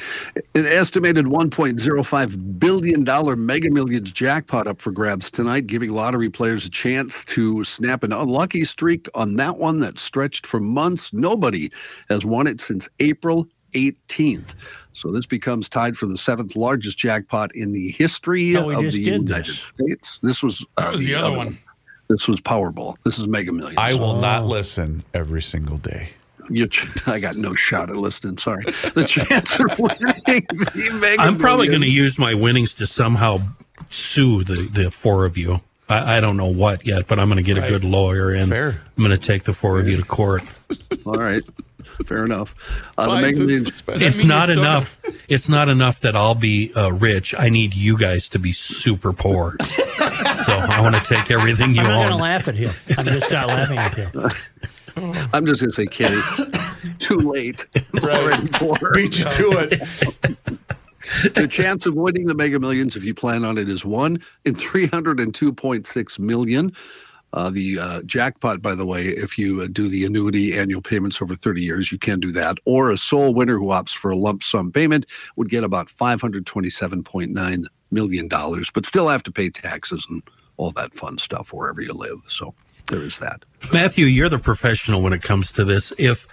An 0.54 0.66
estimated 0.66 1.26
$1.05 1.26 2.58
billion 2.58 3.46
Mega 3.46 3.70
Millions 3.70 4.10
jackpot 4.12 4.66
up 4.66 4.80
for 4.80 4.90
grabs 4.90 5.30
tonight, 5.30 5.66
giving 5.66 5.90
lottery 5.90 6.30
players 6.30 6.64
a 6.66 6.70
chance 6.70 7.24
to 7.26 7.62
snap 7.64 8.02
an 8.02 8.12
unlucky 8.12 8.64
streak 8.64 9.08
on 9.14 9.36
that 9.36 9.58
one 9.58 9.80
that 9.80 9.98
stretched 9.98 10.46
for 10.46 10.60
months. 10.60 11.12
Nobody 11.12 11.70
has 12.08 12.24
won 12.24 12.46
it 12.46 12.60
since 12.60 12.88
April 13.00 13.46
18th. 13.72 14.54
So 14.92 15.12
this 15.12 15.26
becomes 15.26 15.68
tied 15.68 15.96
for 15.98 16.06
the 16.06 16.16
seventh 16.16 16.56
largest 16.56 16.96
jackpot 16.96 17.54
in 17.54 17.72
the 17.72 17.90
history 17.90 18.56
Oh, 18.56 18.68
we 18.68 18.74
of 18.74 18.92
the 18.92 19.02
United 19.02 19.44
this. 19.44 19.58
States. 19.58 20.18
This 20.20 20.42
was, 20.42 20.64
uh, 20.78 20.84
That 20.84 20.92
was 20.94 21.04
the 21.04 21.14
other 21.14 21.36
one. 21.36 21.58
This 22.08 22.28
was 22.28 22.40
Powerball. 22.40 22.96
This 23.04 23.18
is 23.18 23.26
Mega 23.26 23.52
Millions. 23.52 23.76
I 23.78 23.94
will 23.94 24.16
not 24.16 24.46
listen 24.46 25.04
every 25.12 25.42
single 25.42 25.76
day. 25.76 26.10
You, 26.48 26.68
I 27.06 27.18
got 27.18 27.36
no 27.36 27.54
shot 27.54 27.90
at 27.90 27.96
listening. 27.96 28.38
Sorry. 28.38 28.64
The 28.64 29.04
chance 29.06 29.58
of 29.58 29.78
winning 29.78 30.46
the 30.48 30.98
Mega 31.00 31.22
I'm 31.22 31.38
probably 31.38 31.68
going 31.68 31.80
to 31.80 31.90
use 31.90 32.18
my 32.18 32.34
winnings 32.34 32.74
to 32.74 32.86
somehow 32.86 33.38
sue 33.90 34.44
the, 34.44 34.62
the 34.62 34.90
four 34.90 35.24
of 35.24 35.36
you. 35.36 35.60
I, 35.88 36.16
I 36.16 36.20
don't 36.20 36.36
know 36.36 36.50
what 36.50 36.86
yet, 36.86 37.06
but 37.06 37.18
I'm 37.18 37.28
going 37.28 37.42
to 37.42 37.42
get 37.42 37.58
a 37.58 37.68
good 37.68 37.84
lawyer 37.84 38.32
and 38.32 38.50
Fair. 38.50 38.80
I'm 38.96 39.04
going 39.04 39.16
to 39.16 39.24
take 39.24 39.44
the 39.44 39.52
four 39.52 39.78
of 39.78 39.88
you 39.88 39.96
to 39.96 40.04
court. 40.04 40.42
All 41.04 41.14
right. 41.14 41.42
Fair 42.04 42.24
enough. 42.24 42.54
Uh, 42.98 43.14
the 43.14 43.22
Mega 43.22 43.38
Millions. 43.40 43.82
It's 43.88 44.24
not 44.24 44.50
enough. 44.50 45.00
It's 45.28 45.48
not 45.48 45.68
enough 45.68 46.00
that 46.00 46.14
I'll 46.14 46.36
be 46.36 46.72
uh, 46.76 46.92
rich. 46.92 47.34
I 47.36 47.48
need 47.48 47.74
you 47.74 47.98
guys 47.98 48.28
to 48.28 48.38
be 48.38 48.52
super 48.52 49.12
poor. 49.12 49.56
so 49.60 50.52
I 50.52 50.80
want 50.80 50.94
to 50.94 51.00
take 51.00 51.32
everything 51.32 51.74
you 51.74 51.80
I'm 51.80 51.88
not 51.88 52.02
going 52.02 52.10
to 52.10 52.22
laugh 52.22 52.46
at 52.46 52.54
him. 52.54 52.72
I'm 52.96 53.04
just 53.06 53.32
not 53.32 53.48
laughing 53.48 53.76
at 53.76 53.94
him. 53.94 54.30
I'm 55.32 55.44
just 55.44 55.60
going 55.60 55.70
to 55.70 55.72
say, 55.72 55.86
Kenny, 55.86 56.20
too 56.98 57.18
late. 57.18 57.66
Already. 58.02 58.48
Beat 58.94 59.18
you 59.18 59.24
to 59.24 59.68
it. 59.70 61.34
the 61.34 61.46
chance 61.48 61.84
of 61.86 61.94
winning 61.94 62.26
the 62.26 62.34
Mega 62.34 62.58
Millions, 62.58 62.96
if 62.96 63.04
you 63.04 63.12
plan 63.12 63.44
on 63.44 63.58
it, 63.58 63.68
is 63.68 63.84
one 63.84 64.22
in 64.44 64.54
302.6 64.54 66.18
million. 66.18 66.72
Uh, 67.32 67.50
the 67.50 67.78
uh, 67.78 68.02
jackpot, 68.02 68.62
by 68.62 68.74
the 68.74 68.86
way, 68.86 69.08
if 69.08 69.36
you 69.36 69.60
uh, 69.60 69.68
do 69.70 69.88
the 69.88 70.06
annuity 70.06 70.56
annual 70.56 70.80
payments 70.80 71.20
over 71.20 71.34
30 71.34 71.60
years, 71.60 71.92
you 71.92 71.98
can 71.98 72.18
do 72.18 72.32
that. 72.32 72.56
Or 72.64 72.90
a 72.90 72.96
sole 72.96 73.34
winner 73.34 73.58
who 73.58 73.66
opts 73.66 73.94
for 73.94 74.10
a 74.10 74.16
lump 74.16 74.42
sum 74.42 74.72
payment 74.72 75.04
would 75.36 75.50
get 75.50 75.62
about 75.62 75.88
$527.9 75.88 77.64
million, 77.90 78.28
but 78.28 78.86
still 78.86 79.08
have 79.08 79.22
to 79.24 79.32
pay 79.32 79.50
taxes 79.50 80.06
and 80.08 80.22
all 80.56 80.70
that 80.72 80.94
fun 80.94 81.18
stuff 81.18 81.52
wherever 81.52 81.82
you 81.82 81.92
live. 81.92 82.18
So 82.28 82.54
there 82.86 83.02
is 83.02 83.18
that. 83.18 83.44
Matthew, 83.72 84.06
you're 84.06 84.28
the 84.28 84.38
professional 84.38 85.02
when 85.02 85.12
it 85.12 85.22
comes 85.22 85.52
to 85.52 85.64
this. 85.64 85.92
If 85.98 86.26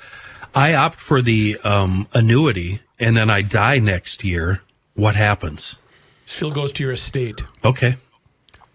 I 0.55 0.73
opt 0.73 0.99
for 0.99 1.21
the 1.21 1.57
um, 1.63 2.07
annuity 2.13 2.81
and 2.99 3.17
then 3.17 3.29
I 3.29 3.41
die 3.41 3.79
next 3.79 4.23
year, 4.23 4.61
what 4.93 5.15
happens? 5.15 5.77
Still 6.25 6.51
goes 6.51 6.71
to 6.73 6.83
your 6.83 6.93
estate. 6.93 7.41
Okay. 7.63 7.95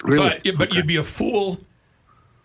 Really? 0.05 0.41
But, 0.45 0.59
but 0.59 0.74
you'd 0.74 0.87
be 0.87 0.97
a 0.97 1.03
fool 1.03 1.59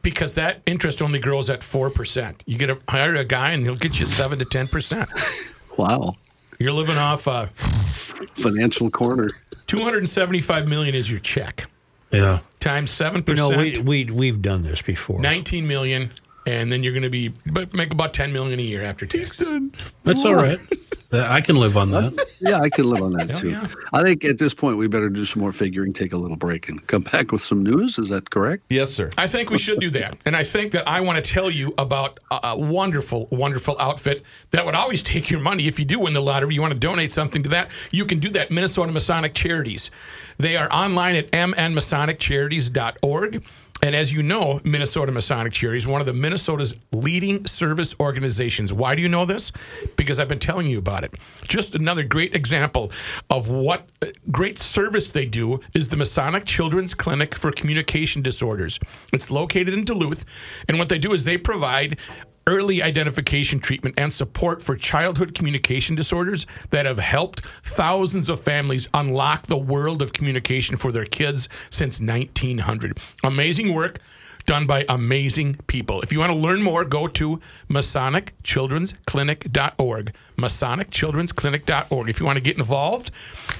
because 0.01 0.36
that 0.36 0.61
interest 0.65 1.01
only 1.01 1.19
grows 1.19 1.49
at 1.49 1.61
4%. 1.61 2.41
You 2.45 2.57
get 2.57 2.69
a, 2.69 2.79
hire 2.89 3.15
a 3.15 3.25
guy 3.25 3.51
and 3.51 3.63
he'll 3.63 3.75
get 3.75 3.99
you 3.99 4.05
7 4.05 4.39
to 4.39 4.45
10%. 4.45 5.49
Wow. 5.77 6.15
You're 6.59 6.71
living 6.71 6.97
off 6.97 7.25
a 7.27 7.49
Financial 8.36 8.89
corner. 8.89 9.29
275 9.67 10.67
million 10.67 10.95
is 10.95 11.09
your 11.09 11.19
check. 11.19 11.65
Yeah. 12.14 12.39
Times 12.59 12.91
7%. 12.91 13.28
You 13.28 13.36
know, 13.36 13.49
we, 13.49 13.80
we, 13.80 14.11
we've 14.11 14.41
done 14.41 14.64
this 14.64 14.82
before. 14.82 15.20
19 15.20 15.68
million 15.68 16.11
and 16.45 16.72
then 16.72 16.84
you're 16.84 16.93
going 16.93 17.03
to 17.03 17.09
be 17.09 17.32
but 17.45 17.74
make 17.74 17.91
about 17.91 18.14
10 18.14 18.34
million 18.34 18.59
a 18.59 18.64
year 18.64 18.84
after 18.84 19.05
tax. 19.05 19.34
That's 20.03 20.26
all 20.26 20.36
right. 20.36 20.59
I 21.14 21.41
can 21.41 21.57
live 21.57 21.78
on 21.78 21.91
that. 21.91 22.26
Yeah, 22.41 22.59
I 22.59 22.70
can 22.70 22.89
live 22.89 23.03
on 23.03 23.14
that 23.14 23.30
Hell 23.30 23.39
too. 23.39 23.49
yeah. 23.51 23.68
I 23.93 24.01
think 24.01 24.26
at 24.26 24.39
this 24.39 24.53
point 24.55 24.78
we 24.78 24.88
better 24.88 25.09
do 25.09 25.26
some 25.26 25.41
more 25.41 25.53
figuring, 25.53 25.93
take 25.93 26.11
a 26.11 26.18
little 26.18 26.38
break, 26.38 26.68
and 26.70 26.86
come 26.88 27.03
back 27.03 27.32
with 27.32 27.41
some 27.41 27.61
news. 27.61 27.99
Is 27.99 28.09
that 28.09 28.32
correct? 28.32 28.64
Yes, 28.72 28.91
sir. 28.91 29.11
I 29.16 29.28
think 29.28 29.51
we 29.51 29.59
should 29.59 29.80
do 29.80 29.91
that. 29.91 30.18
And 30.26 30.36
I 30.36 30.43
think 30.43 30.72
that 30.72 30.88
I 30.88 31.01
want 31.01 31.24
to 31.24 31.32
tell 31.32 31.51
you 31.51 31.72
about 31.78 32.20
a, 32.32 32.39
a 32.47 32.57
wonderful, 32.57 33.28
wonderful 33.32 33.76
outfit 33.80 34.24
that 34.51 34.66
would 34.66 34.74
always 34.74 35.03
take 35.03 35.30
your 35.30 35.39
money. 35.39 35.68
If 35.68 35.78
you 35.78 35.86
do 35.86 35.99
win 35.99 36.14
the 36.14 36.22
lottery, 36.22 36.55
you 36.55 36.61
want 36.61 36.74
to 36.74 36.80
donate 36.80 37.11
something 37.11 37.43
to 37.43 37.49
that, 37.49 37.70
you 37.91 38.05
can 38.05 38.20
do 38.20 38.30
that. 38.32 38.49
Minnesota 38.49 38.91
Masonic 38.91 39.36
Charities. 39.36 39.91
They 40.38 40.57
are 40.57 40.71
online 40.71 41.15
at 41.15 41.31
mnmasoniccharity.org. 41.31 43.43
And 43.84 43.97
as 43.97 44.13
you 44.13 44.23
know, 44.23 44.61
Minnesota 44.63 45.11
Masonic 45.11 45.51
Charities, 45.51 45.86
one 45.86 45.99
of 45.99 46.07
the 46.07 46.13
Minnesota's 46.13 46.73
leading 46.93 47.45
service 47.45 47.93
organizations. 47.99 48.71
Why 48.71 48.95
do 48.95 49.01
you 49.01 49.09
know 49.09 49.25
this? 49.25 49.51
Because 49.97 50.19
I've 50.19 50.29
been 50.29 50.39
telling 50.39 50.67
you 50.67 50.79
about 50.79 51.03
it. 51.03 51.15
Just 51.49 51.75
another 51.75 52.03
great 52.03 52.34
example 52.34 52.93
of 53.29 53.49
what 53.49 53.89
uh, 54.01 54.05
great 54.31 54.57
service 54.57 55.11
they 55.11 55.25
do 55.25 55.59
is 55.73 55.89
the 55.89 55.97
Masonic 55.97 56.45
Children's 56.45 56.93
Clinic 56.93 57.36
for 57.36 57.51
Communication 57.51 58.21
Disorders. 58.21 58.79
It's 59.11 59.29
located 59.29 59.73
in 59.73 59.84
Duluth, 59.84 60.23
and 60.69 60.79
what 60.79 60.88
they 60.88 60.97
do 60.97 61.11
is 61.11 61.25
they 61.25 61.38
provide 61.38 61.99
early 62.47 62.81
identification 62.81 63.59
treatment 63.59 63.93
and 63.97 64.11
support 64.11 64.61
for 64.61 64.75
childhood 64.75 65.33
communication 65.33 65.95
disorders 65.95 66.45
that 66.69 66.85
have 66.85 66.99
helped 66.99 67.45
thousands 67.63 68.27
of 68.29 68.41
families 68.41 68.89
unlock 68.93 69.47
the 69.47 69.57
world 69.57 70.01
of 70.01 70.11
communication 70.13 70.75
for 70.75 70.91
their 70.91 71.05
kids 71.05 71.47
since 71.69 72.01
1900. 72.01 72.97
Amazing 73.23 73.73
work 73.73 73.99
done 74.45 74.67
by 74.67 74.85
amazing 74.89 75.55
people. 75.67 76.01
If 76.01 76.11
you 76.11 76.19
want 76.19 76.33
to 76.33 76.37
learn 76.37 76.61
more, 76.61 76.83
go 76.83 77.07
to 77.07 77.39
MasonicChildren'sClinic.org. 77.69 80.13
MasonicChildren'sClinic.org. 80.37 82.09
If 82.09 82.19
you 82.19 82.25
want 82.25 82.35
to 82.37 82.41
get 82.41 82.57
involved, 82.57 83.11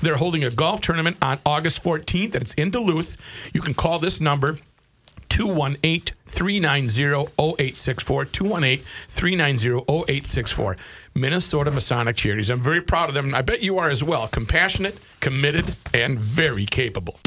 they're 0.02 0.18
holding 0.18 0.44
a 0.44 0.50
golf 0.50 0.82
tournament 0.82 1.16
on 1.22 1.40
August 1.46 1.82
14th, 1.84 2.34
and 2.34 2.44
it's 2.44 2.54
in 2.56 2.72
Duluth. 2.72 3.16
You 3.54 3.62
can 3.62 3.74
call 3.74 4.00
this 4.00 4.20
number 4.20 4.58
218 5.34 6.16
390 6.28 7.32
0864. 7.40 8.26
218 8.26 8.86
390 9.10 9.84
0864. 9.90 10.78
Minnesota 11.16 11.72
Masonic 11.72 12.16
Charities. 12.16 12.52
I'm 12.52 12.60
very 12.60 12.82
proud 12.82 13.10
of 13.10 13.16
them. 13.16 13.34
I 13.34 13.42
bet 13.42 13.64
you 13.64 13.80
are 13.80 13.90
as 13.90 14.04
well. 14.04 14.28
Compassionate, 14.28 14.96
committed, 15.22 15.76
and 15.92 16.20
very 16.20 16.68
capable. 16.68 17.18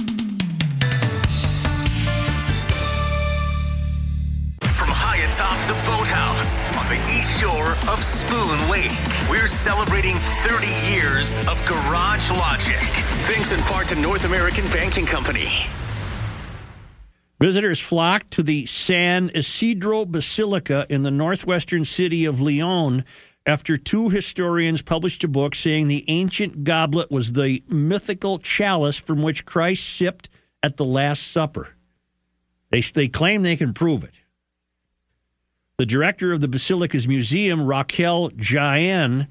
From 4.70 4.90
high 4.94 5.18
atop 5.26 5.58
the 5.66 5.74
boathouse 5.90 6.70
on 6.78 6.86
the 6.86 7.02
east 7.10 7.40
shore 7.40 7.74
of 7.92 8.04
Spoon 8.04 8.70
Lake, 8.70 8.94
we're 9.28 9.48
celebrating 9.48 10.16
30 10.46 10.68
years 10.94 11.38
of 11.48 11.60
Garage 11.66 12.30
Logic. 12.30 12.78
Thanks 13.26 13.50
in 13.50 13.58
part 13.62 13.88
to 13.88 13.96
North 13.96 14.24
American 14.26 14.64
Banking 14.70 15.06
Company. 15.06 15.66
Visitors 17.38 17.78
flocked 17.78 18.30
to 18.32 18.42
the 18.42 18.64
San 18.64 19.30
Isidro 19.34 20.06
Basilica 20.06 20.86
in 20.88 21.02
the 21.02 21.10
northwestern 21.10 21.84
city 21.84 22.24
of 22.24 22.36
León 22.36 23.04
after 23.44 23.76
two 23.76 24.08
historians 24.08 24.80
published 24.80 25.22
a 25.22 25.28
book 25.28 25.54
saying 25.54 25.86
the 25.86 26.04
ancient 26.08 26.64
goblet 26.64 27.10
was 27.10 27.34
the 27.34 27.62
mythical 27.68 28.38
chalice 28.38 28.96
from 28.96 29.22
which 29.22 29.44
Christ 29.44 29.84
sipped 29.86 30.30
at 30.62 30.78
the 30.78 30.84
Last 30.84 31.30
Supper. 31.30 31.68
They, 32.70 32.80
they 32.80 33.08
claim 33.08 33.42
they 33.42 33.56
can 33.56 33.74
prove 33.74 34.02
it. 34.02 34.14
The 35.78 35.86
director 35.86 36.32
of 36.32 36.40
the 36.40 36.48
Basilica's 36.48 37.06
museum, 37.06 37.66
Raquel 37.66 38.30
Jaen, 38.30 39.28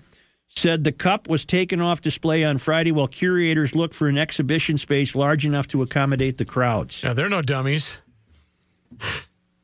said 0.56 0.84
the 0.84 0.91
cup 0.91 1.28
was 1.28 1.45
taken 1.45 1.82
off 1.82 2.01
display 2.01 2.43
on 2.43 2.58
Friday 2.58 2.91
while 2.91 3.08
curators 3.08 3.76
look 3.76 3.93
for 3.93 4.08
an 4.08 4.18
exhibition 4.18 4.78
space 4.78 5.16
large 5.16 5.45
enough 5.45 5.68
to 5.68 5.82
accommodate 5.82 6.38
the 6.38 6.45
crowds. 6.45 7.03
Now, 7.03 7.14
they're 7.14 7.30
no 7.30 7.41
dummies. 7.41 7.97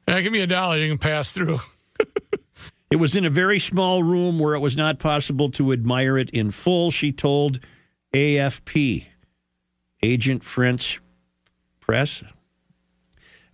Yeah, 0.07 0.19
give 0.19 0.33
me 0.33 0.41
a 0.41 0.47
dollar, 0.47 0.77
you 0.77 0.89
can 0.89 0.97
pass 0.97 1.31
through. 1.31 1.59
It 2.91 2.99
was 2.99 3.15
in 3.15 3.23
a 3.23 3.29
very 3.29 3.57
small 3.57 4.03
room 4.03 4.37
where 4.37 4.53
it 4.53 4.59
was 4.59 4.75
not 4.75 4.99
possible 4.99 5.49
to 5.51 5.71
admire 5.71 6.17
it 6.17 6.29
in 6.31 6.51
full, 6.51 6.91
she 6.91 7.13
told 7.13 7.61
AFP, 8.13 9.05
Agent 10.03 10.43
French 10.43 10.99
Press. 11.79 12.21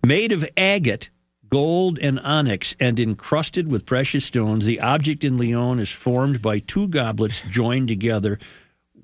Made 0.04 0.32
of 0.32 0.44
agate, 0.56 1.10
gold, 1.50 1.98
and 1.98 2.20
onyx, 2.20 2.74
and 2.78 2.98
encrusted 2.98 3.70
with 3.70 3.86
precious 3.86 4.24
stones, 4.24 4.66
the 4.66 4.80
object 4.80 5.24
in 5.24 5.38
León 5.38 5.80
is 5.80 5.90
formed 5.90 6.42
by 6.42 6.58
two 6.58 6.88
goblets 6.88 7.42
joined 7.48 7.88
together 7.88 8.38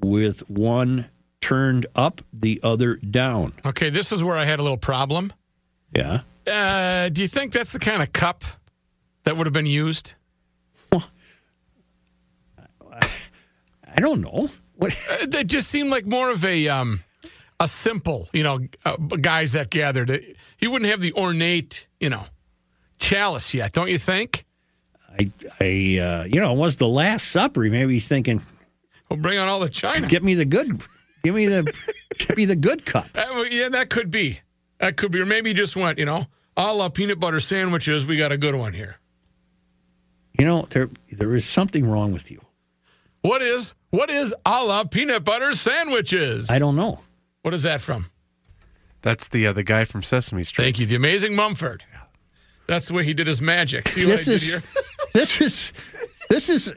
with 0.00 0.48
one 0.50 1.06
turned 1.40 1.86
up, 1.94 2.22
the 2.32 2.60
other 2.62 2.96
down. 2.96 3.52
Okay, 3.64 3.90
this 3.90 4.12
is 4.12 4.22
where 4.22 4.36
I 4.36 4.44
had 4.44 4.60
a 4.60 4.62
little 4.62 4.78
problem. 4.78 5.32
Yeah. 5.94 6.20
Uh, 6.46 7.08
do 7.08 7.22
you 7.22 7.28
think 7.28 7.52
that's 7.52 7.72
the 7.72 7.78
kind 7.78 8.02
of 8.02 8.12
cup 8.12 8.44
that 9.24 9.36
would 9.36 9.46
have 9.46 9.52
been 9.52 9.66
used? 9.66 10.12
Well, 10.90 11.04
I 12.90 14.00
don't 14.00 14.20
know. 14.20 14.50
What? 14.76 14.96
Uh, 15.10 15.26
they 15.26 15.44
just 15.44 15.68
seemed 15.68 15.90
like 15.90 16.06
more 16.06 16.30
of 16.30 16.44
a 16.44 16.68
um, 16.68 17.04
a 17.60 17.68
simple, 17.68 18.28
you 18.32 18.42
know, 18.42 18.60
uh, 18.84 18.96
guys 18.96 19.52
that 19.52 19.70
gathered. 19.70 20.36
He 20.56 20.66
wouldn't 20.66 20.90
have 20.90 21.00
the 21.00 21.12
ornate, 21.12 21.86
you 22.00 22.10
know, 22.10 22.24
chalice 23.04 23.54
yet, 23.54 23.72
don't 23.72 23.90
you 23.90 23.98
think? 23.98 24.44
I, 25.18 25.30
I, 25.60 25.98
uh, 25.98 26.24
you 26.24 26.40
know, 26.40 26.52
it 26.52 26.58
was 26.58 26.76
the 26.76 26.88
Last 26.88 27.28
Supper. 27.28 27.60
Maybe 27.60 27.94
he's 27.94 28.08
thinking, 28.08 28.42
"We'll 29.08 29.20
bring 29.20 29.38
on 29.38 29.48
all 29.48 29.60
the 29.60 29.68
china. 29.68 30.06
Get 30.08 30.24
me 30.24 30.34
the 30.34 30.44
good. 30.44 30.82
Give 31.22 31.34
me 31.34 31.46
the, 31.46 31.72
give 32.18 32.36
me 32.36 32.46
the 32.46 32.56
good 32.56 32.84
cup." 32.84 33.06
Uh, 33.14 33.44
yeah, 33.50 33.68
that 33.68 33.90
could 33.90 34.10
be. 34.10 34.40
That 34.80 34.96
could 34.96 35.12
be, 35.12 35.20
or 35.20 35.26
maybe 35.26 35.50
he 35.50 35.54
just 35.54 35.76
went, 35.76 35.98
you 35.98 36.04
know, 36.04 36.26
a 36.56 36.74
la 36.74 36.88
peanut 36.88 37.20
butter 37.20 37.40
sandwiches. 37.40 38.06
We 38.06 38.16
got 38.16 38.32
a 38.32 38.36
good 38.36 38.56
one 38.56 38.72
here. 38.72 38.96
You 40.38 40.46
know, 40.46 40.66
there 40.70 40.90
there 41.12 41.34
is 41.34 41.44
something 41.46 41.88
wrong 41.88 42.12
with 42.12 42.30
you. 42.30 42.40
What 43.20 43.40
is 43.40 43.74
what 43.90 44.10
is 44.10 44.34
a 44.44 44.64
la 44.64 44.84
peanut 44.84 45.22
butter 45.22 45.54
sandwiches? 45.54 46.50
I 46.50 46.58
don't 46.58 46.74
know. 46.74 47.00
What 47.42 47.54
is 47.54 47.62
that 47.62 47.80
from? 47.80 48.06
That's 49.02 49.28
the 49.28 49.46
uh, 49.46 49.52
the 49.52 49.62
guy 49.62 49.84
from 49.84 50.02
Sesame 50.02 50.42
Street. 50.44 50.64
Thank 50.64 50.78
you, 50.80 50.86
the 50.86 50.96
amazing 50.96 51.36
Mumford. 51.36 51.84
That's 52.66 52.88
the 52.88 52.94
way 52.94 53.04
he 53.04 53.14
did 53.14 53.26
his 53.26 53.40
magic. 53.42 53.88
See 53.88 54.04
this 54.04 54.28
is 54.28 54.62
this 55.14 55.40
is 55.40 55.72
this 56.28 56.48
is 56.48 56.72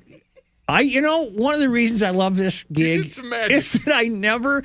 I 0.68 0.82
you 0.82 1.02
know 1.02 1.24
one 1.24 1.54
of 1.54 1.60
the 1.60 1.70
reasons 1.70 2.02
I 2.02 2.10
love 2.12 2.38
this 2.38 2.64
gig 2.72 3.04
did 3.04 3.12
some 3.12 3.30
magic. 3.30 3.58
is 3.58 3.74
that 3.74 3.96
I 3.96 4.04
never 4.04 4.64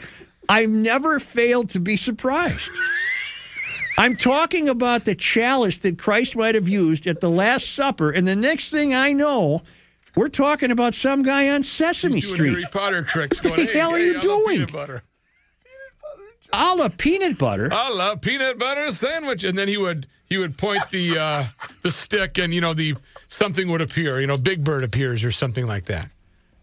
I've 0.48 0.70
never 0.70 1.20
failed 1.20 1.70
to 1.70 1.80
be 1.80 1.96
surprised. 1.96 2.70
I'm 3.98 4.16
talking 4.16 4.68
about 4.68 5.04
the 5.04 5.14
chalice 5.14 5.78
that 5.78 5.98
Christ 5.98 6.34
might 6.34 6.54
have 6.54 6.68
used 6.68 7.06
at 7.06 7.20
the 7.20 7.28
Last 7.30 7.74
Supper, 7.74 8.10
and 8.10 8.26
the 8.26 8.34
next 8.34 8.70
thing 8.70 8.94
I 8.94 9.12
know, 9.12 9.62
we're 10.16 10.28
talking 10.28 10.70
about 10.70 10.94
some 10.94 11.22
guy 11.22 11.50
on 11.50 11.62
Sesame 11.62 12.16
He's 12.16 12.24
doing 12.24 12.34
Street. 12.34 12.50
Harry 12.52 12.64
Potter 12.72 13.02
tricks. 13.02 13.42
What 13.44 13.56
the 13.56 13.66
hey, 13.66 13.78
hell 13.78 13.94
are 13.94 13.98
hey, 13.98 14.06
you 14.06 14.12
a 14.12 14.14
la 14.14 14.20
doing? 14.20 14.56
Peanut 14.56 14.72
butter. 14.72 15.02
A 16.52 16.74
la 16.74 16.88
peanut 16.88 17.38
butter. 17.38 17.68
I 17.72 17.90
love 17.90 18.20
peanut 18.20 18.58
butter 18.58 18.90
sandwich, 18.90 19.44
and 19.44 19.56
then 19.56 19.68
he 19.68 19.76
would 19.76 20.06
he 20.32 20.38
would 20.38 20.56
point 20.56 20.80
the 20.90 21.18
uh, 21.18 21.44
the 21.82 21.90
stick, 21.90 22.38
and 22.38 22.54
you 22.54 22.62
know 22.62 22.72
the 22.72 22.94
something 23.28 23.70
would 23.70 23.82
appear. 23.82 24.18
You 24.18 24.26
know, 24.26 24.38
Big 24.38 24.64
Bird 24.64 24.82
appears 24.82 25.24
or 25.24 25.30
something 25.30 25.66
like 25.66 25.84
that. 25.86 26.08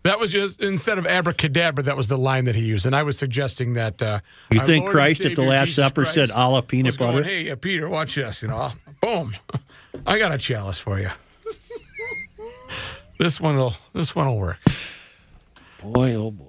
That 0.01 0.19
was 0.19 0.31
just 0.31 0.59
instead 0.59 0.97
of 0.97 1.05
abracadabra. 1.05 1.83
That 1.83 1.95
was 1.95 2.07
the 2.07 2.17
line 2.17 2.45
that 2.45 2.55
he 2.55 2.65
used, 2.65 2.87
and 2.87 2.95
I 2.95 3.03
was 3.03 3.15
suggesting 3.15 3.73
that. 3.73 4.01
Uh, 4.01 4.21
You 4.51 4.59
think 4.61 4.85
Lord 4.85 4.85
and 4.85 4.91
Christ 4.91 5.21
at 5.21 5.35
the 5.35 5.43
Last 5.43 5.67
Jesus 5.67 5.75
Supper 5.85 6.03
said 6.03 6.29
Christ 6.29 6.33
a 6.35 6.49
la 6.49 6.61
peanut 6.61 6.87
was 6.87 6.97
going, 6.97 7.11
butter? 7.17 7.25
hey, 7.25 7.51
uh, 7.51 7.55
Peter, 7.57 7.87
watch 7.87 8.15
this. 8.15 8.41
You 8.41 8.47
know, 8.47 8.71
boom, 9.01 9.35
I 10.07 10.17
got 10.17 10.31
a 10.31 10.39
chalice 10.39 10.79
for 10.79 10.99
you. 10.99 11.11
this 13.19 13.39
one 13.39 13.55
will 13.55 13.75
this 13.93 14.15
one 14.15 14.25
will 14.27 14.39
work. 14.39 14.57
Boy, 15.83 16.15
oh 16.15 16.31
boy. 16.31 16.45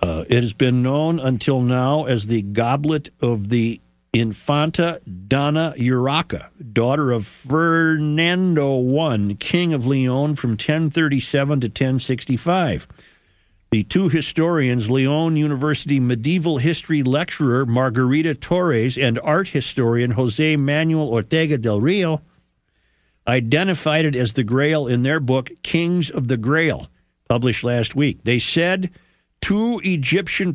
Uh, 0.00 0.24
it 0.28 0.42
has 0.42 0.52
been 0.52 0.80
known 0.82 1.18
until 1.18 1.60
now 1.60 2.04
as 2.04 2.28
the 2.28 2.42
Goblet 2.42 3.08
of 3.20 3.48
the 3.48 3.80
Infanta 4.12 5.00
Donna 5.28 5.74
Urraca, 5.76 6.48
daughter 6.72 7.12
of 7.12 7.26
Fernando 7.26 8.98
I, 8.98 9.36
King 9.38 9.74
of 9.74 9.82
León 9.82 10.36
from 10.38 10.52
1037 10.52 11.60
to 11.60 11.66
1065. 11.66 12.88
The 13.70 13.82
two 13.82 14.08
historians, 14.08 14.88
León 14.88 15.36
University 15.36 16.00
medieval 16.00 16.58
history 16.58 17.02
lecturer 17.02 17.66
Margarita 17.66 18.34
Torres 18.34 18.96
and 18.96 19.18
art 19.18 19.48
historian 19.48 20.12
Jose 20.12 20.56
Manuel 20.56 21.08
Ortega 21.08 21.58
del 21.58 21.80
Rio, 21.80 22.22
identified 23.26 24.04
it 24.04 24.14
as 24.14 24.34
the 24.34 24.44
Grail 24.44 24.86
in 24.86 25.02
their 25.02 25.20
book, 25.20 25.50
Kings 25.62 26.10
of 26.10 26.28
the 26.28 26.36
Grail, 26.36 26.88
published 27.28 27.64
last 27.64 27.96
week. 27.96 28.20
They 28.22 28.38
said 28.38 28.90
two 29.40 29.80
Egyptian 29.84 30.54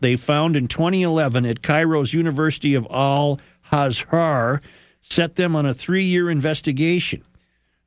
they 0.00 0.16
found 0.16 0.56
in 0.56 0.68
2011 0.68 1.46
at 1.46 1.62
Cairo's 1.62 2.14
University 2.14 2.74
of 2.74 2.86
Al 2.90 3.38
Azhar 3.70 4.60
set 5.02 5.36
them 5.36 5.54
on 5.54 5.66
a 5.66 5.74
three 5.74 6.04
year 6.04 6.30
investigation. 6.30 7.22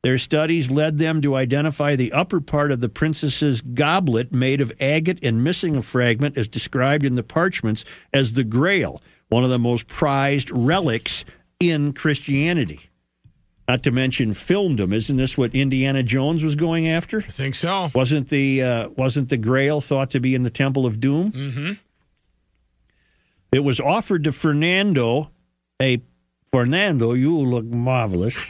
Their 0.03 0.17
studies 0.17 0.69
led 0.69 0.99
them 0.99 1.21
to 1.21 1.35
identify 1.35 1.95
the 1.95 2.13
upper 2.13 2.39
part 2.39 2.71
of 2.71 2.79
the 2.79 2.89
princess's 2.89 3.61
goblet 3.61 4.31
made 4.31 4.61
of 4.61 4.71
agate 4.79 5.19
and 5.23 5.43
missing 5.43 5.75
a 5.75 5.81
fragment 5.81 6.37
as 6.37 6.47
described 6.47 7.03
in 7.03 7.15
the 7.15 7.23
parchments 7.23 7.83
as 8.13 8.33
the 8.33 8.43
Grail, 8.43 9.01
one 9.29 9.43
of 9.43 9.49
the 9.49 9.59
most 9.59 9.87
prized 9.87 10.51
relics 10.51 11.25
in 11.59 11.93
Christianity. 11.93 12.89
Not 13.67 13.83
to 13.83 13.91
mention 13.91 14.33
filmed 14.33 14.79
them. 14.79 14.93
Isn't 14.93 15.17
this 15.17 15.37
what 15.37 15.53
Indiana 15.53 16.01
Jones 16.01 16.41
was 16.43 16.55
going 16.55 16.87
after? 16.87 17.17
I 17.19 17.23
think 17.31 17.53
so. 17.55 17.91
Wasn't 17.93 18.29
the 18.29 18.63
uh, 18.63 18.89
wasn't 18.89 19.27
the 19.29 19.35
Grail 19.37 19.81
thought 19.81 20.09
to 20.11 20.19
be 20.21 20.33
in 20.35 20.43
the 20.43 20.49
Temple 20.49 20.85
of 20.85 20.99
Doom? 21.01 21.31
Mm-hmm. 21.33 21.71
It 23.51 23.59
was 23.65 23.79
offered 23.79 24.23
to 24.23 24.31
Fernando. 24.31 25.31
A 25.81 26.01
Fernando, 26.51 27.13
you 27.13 27.37
look 27.37 27.65
marvelous. 27.65 28.37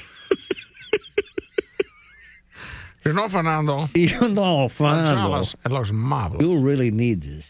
You 3.06 3.14
know, 3.14 3.30
Fernando. 3.30 3.88
You 3.96 4.28
know, 4.30 4.68
Fernando, 4.68 5.42
It 5.66 5.72
looks 5.72 5.92
marvelous. 5.94 6.44
you 6.44 6.60
really 6.60 6.92
need 6.92 7.22
this. 7.22 7.50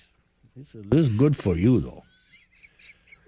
This 0.55 0.75
is, 0.75 0.83
this 0.87 0.99
is 0.99 1.09
good 1.09 1.35
for 1.35 1.57
you, 1.57 1.79
though. 1.79 2.03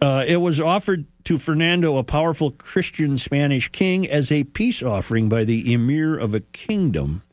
Uh, 0.02 0.24
it 0.28 0.38
was 0.38 0.62
offered 0.62 1.06
to 1.26 1.38
Fernando, 1.38 1.98
a 1.98 2.04
powerful 2.04 2.52
Christian 2.52 3.18
Spanish 3.18 3.70
king, 3.70 4.08
as 4.10 4.32
a 4.32 4.46
peace 4.46 4.82
offering 4.82 5.28
by 5.28 5.44
the 5.44 5.74
emir 5.74 6.18
of 6.18 6.34
a 6.34 6.40
kingdom. 6.40 7.24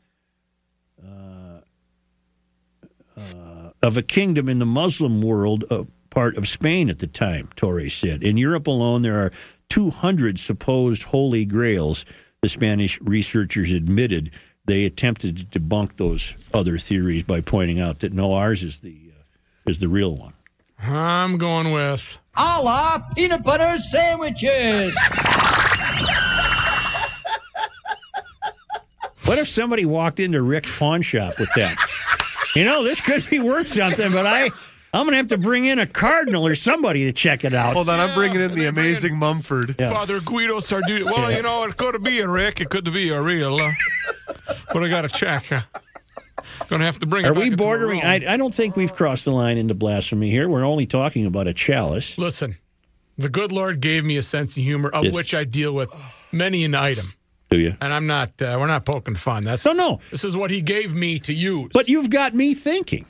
Uh, 1.01 1.61
uh, 3.17 3.71
of 3.81 3.95
a 3.95 4.01
kingdom 4.01 4.49
in 4.49 4.59
the 4.59 4.65
Muslim 4.65 5.21
world, 5.21 5.63
uh, 5.69 5.83
part 6.09 6.35
of 6.37 6.47
Spain 6.47 6.89
at 6.89 6.99
the 6.99 7.07
time, 7.07 7.49
Torres 7.55 7.93
said. 7.93 8.21
In 8.21 8.37
Europe 8.37 8.67
alone, 8.67 9.01
there 9.01 9.23
are 9.23 9.31
200 9.69 10.37
supposed 10.37 11.03
holy 11.03 11.45
grails, 11.45 12.05
the 12.41 12.49
Spanish 12.49 12.99
researchers 13.01 13.71
admitted. 13.71 14.31
They 14.65 14.83
attempted 14.83 15.51
to 15.51 15.59
debunk 15.59 15.95
those 15.95 16.33
other 16.53 16.77
theories 16.77 17.23
by 17.23 17.39
pointing 17.39 17.79
out 17.79 17.99
that 17.99 18.11
no, 18.11 18.33
ours 18.33 18.61
is 18.61 18.79
the, 18.79 19.13
is 19.65 19.79
the 19.79 19.87
real 19.87 20.17
one. 20.17 20.33
I'm 20.79 21.37
going 21.37 21.71
with 21.71 22.17
a 22.35 22.61
la 22.61 22.99
peanut 23.15 23.43
butter 23.43 23.77
sandwiches. 23.77 24.95
What 29.25 29.37
if 29.39 29.49
somebody 29.49 29.85
walked 29.85 30.19
into 30.21 30.41
Rick's 30.41 30.77
pawn 30.77 31.01
shop 31.01 31.37
with 31.39 31.49
that? 31.55 31.77
You 32.55 32.63
know, 32.63 32.83
this 32.83 33.01
could 33.01 33.29
be 33.29 33.39
worth 33.39 33.67
something, 33.67 34.11
but 34.13 34.25
I, 34.25 34.45
I'm 34.93 35.05
gonna 35.05 35.17
have 35.17 35.27
to 35.27 35.37
bring 35.37 35.65
in 35.65 35.79
a 35.79 35.85
cardinal 35.85 36.47
or 36.47 36.55
somebody 36.55 37.03
to 37.05 37.11
check 37.11 37.43
it 37.43 37.53
out. 37.53 37.73
Hold 37.73 37.89
on, 37.89 37.99
I'm 37.99 38.15
bringing 38.15 38.39
in 38.39 38.55
the 38.55 38.67
amazing 38.67 39.17
Mumford. 39.17 39.75
Yeah. 39.77 39.91
Father 39.91 40.21
Guido 40.21 40.59
Sarducci. 40.59 41.03
Well, 41.03 41.31
you 41.31 41.41
know, 41.41 41.63
it 41.65 41.75
could 41.75 42.01
be 42.03 42.19
a 42.21 42.27
Rick. 42.27 42.61
It 42.61 42.69
could 42.69 42.85
be 42.85 43.09
a 43.09 43.21
real. 43.21 43.55
Uh, 43.55 43.73
but 44.71 44.81
I 44.83 44.87
got 44.87 45.01
to 45.01 45.09
check. 45.09 45.51
Uh, 45.51 45.61
gonna 46.69 46.85
have 46.85 46.99
to 46.99 47.05
bring. 47.05 47.25
it 47.25 47.29
Are 47.29 47.33
we 47.33 47.49
bordering? 47.49 48.01
I, 48.03 48.15
I 48.33 48.37
don't 48.37 48.53
think 48.53 48.75
we've 48.75 48.93
crossed 48.93 49.25
the 49.25 49.31
line 49.31 49.57
into 49.57 49.73
blasphemy 49.73 50.29
here. 50.29 50.47
We're 50.49 50.63
only 50.65 50.85
talking 50.85 51.25
about 51.25 51.47
a 51.47 51.53
chalice. 51.53 52.17
Listen, 52.17 52.57
the 53.17 53.29
good 53.29 53.51
Lord 53.51 53.81
gave 53.81 54.05
me 54.05 54.17
a 54.17 54.23
sense 54.23 54.57
of 54.57 54.63
humor, 54.63 54.89
of 54.89 55.05
Yes. 55.05 55.13
which 55.13 55.33
I 55.33 55.43
deal 55.43 55.73
with 55.73 55.95
many 56.31 56.63
an 56.63 56.75
item. 56.75 57.13
Do 57.49 57.59
you? 57.59 57.75
And 57.79 57.93
I'm 57.93 58.07
not. 58.07 58.41
Uh, 58.41 58.57
we're 58.59 58.67
not 58.67 58.85
poking 58.85 59.15
fun. 59.15 59.43
That's 59.43 59.63
No, 59.63 59.71
no. 59.73 59.99
This 60.11 60.23
is 60.25 60.35
what 60.35 60.51
he 60.51 60.61
gave 60.61 60.93
me 60.93 61.17
to 61.19 61.33
use. 61.33 61.69
But 61.73 61.87
you've 61.87 62.09
got 62.09 62.35
me 62.35 62.53
thinking, 62.53 63.05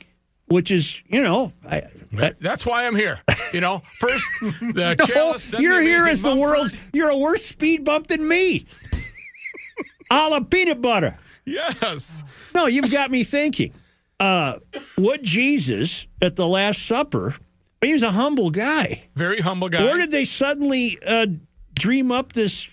which 0.46 0.70
is, 0.70 1.02
you 1.08 1.24
know, 1.24 1.54
I, 1.68 1.84
I, 2.18 2.34
That's 2.40 2.64
why 2.66 2.86
I'm 2.86 2.96
here. 2.96 3.20
You 3.52 3.62
know, 3.62 3.82
first 4.00 4.26
the 4.42 4.96
no, 5.00 5.06
chalice. 5.08 5.46
then 5.46 5.62
you're 5.62 5.82
here 5.82 6.06
as 6.08 6.22
the 6.22 6.36
world's. 6.36 6.74
You're 6.94 7.10
a 7.10 7.18
worse 7.18 7.46
speed 7.46 7.84
bump 7.84 8.08
than 8.08 8.28
me. 8.28 8.68
a 10.12 10.30
la 10.30 10.40
peanut 10.42 10.82
butter. 10.82 11.18
Yes. 11.48 12.24
No, 12.54 12.66
you've 12.68 12.92
got 12.92 13.10
me 13.10 13.24
thinking. 13.24 13.74
Uh, 14.20 14.60
would 14.98 15.24
Jesus 15.24 16.06
at 16.22 16.36
the 16.36 16.46
Last 16.48 16.86
Supper? 16.86 17.36
He 17.82 17.94
was 17.94 18.04
a 18.04 18.12
humble 18.12 18.50
guy. 18.50 19.04
Very 19.16 19.40
humble 19.40 19.70
guy. 19.70 19.84
Where 19.84 19.98
did 19.98 20.12
they 20.12 20.26
suddenly 20.26 21.00
uh, 21.06 21.28
dream 21.76 22.12
up 22.12 22.34
this 22.34 22.70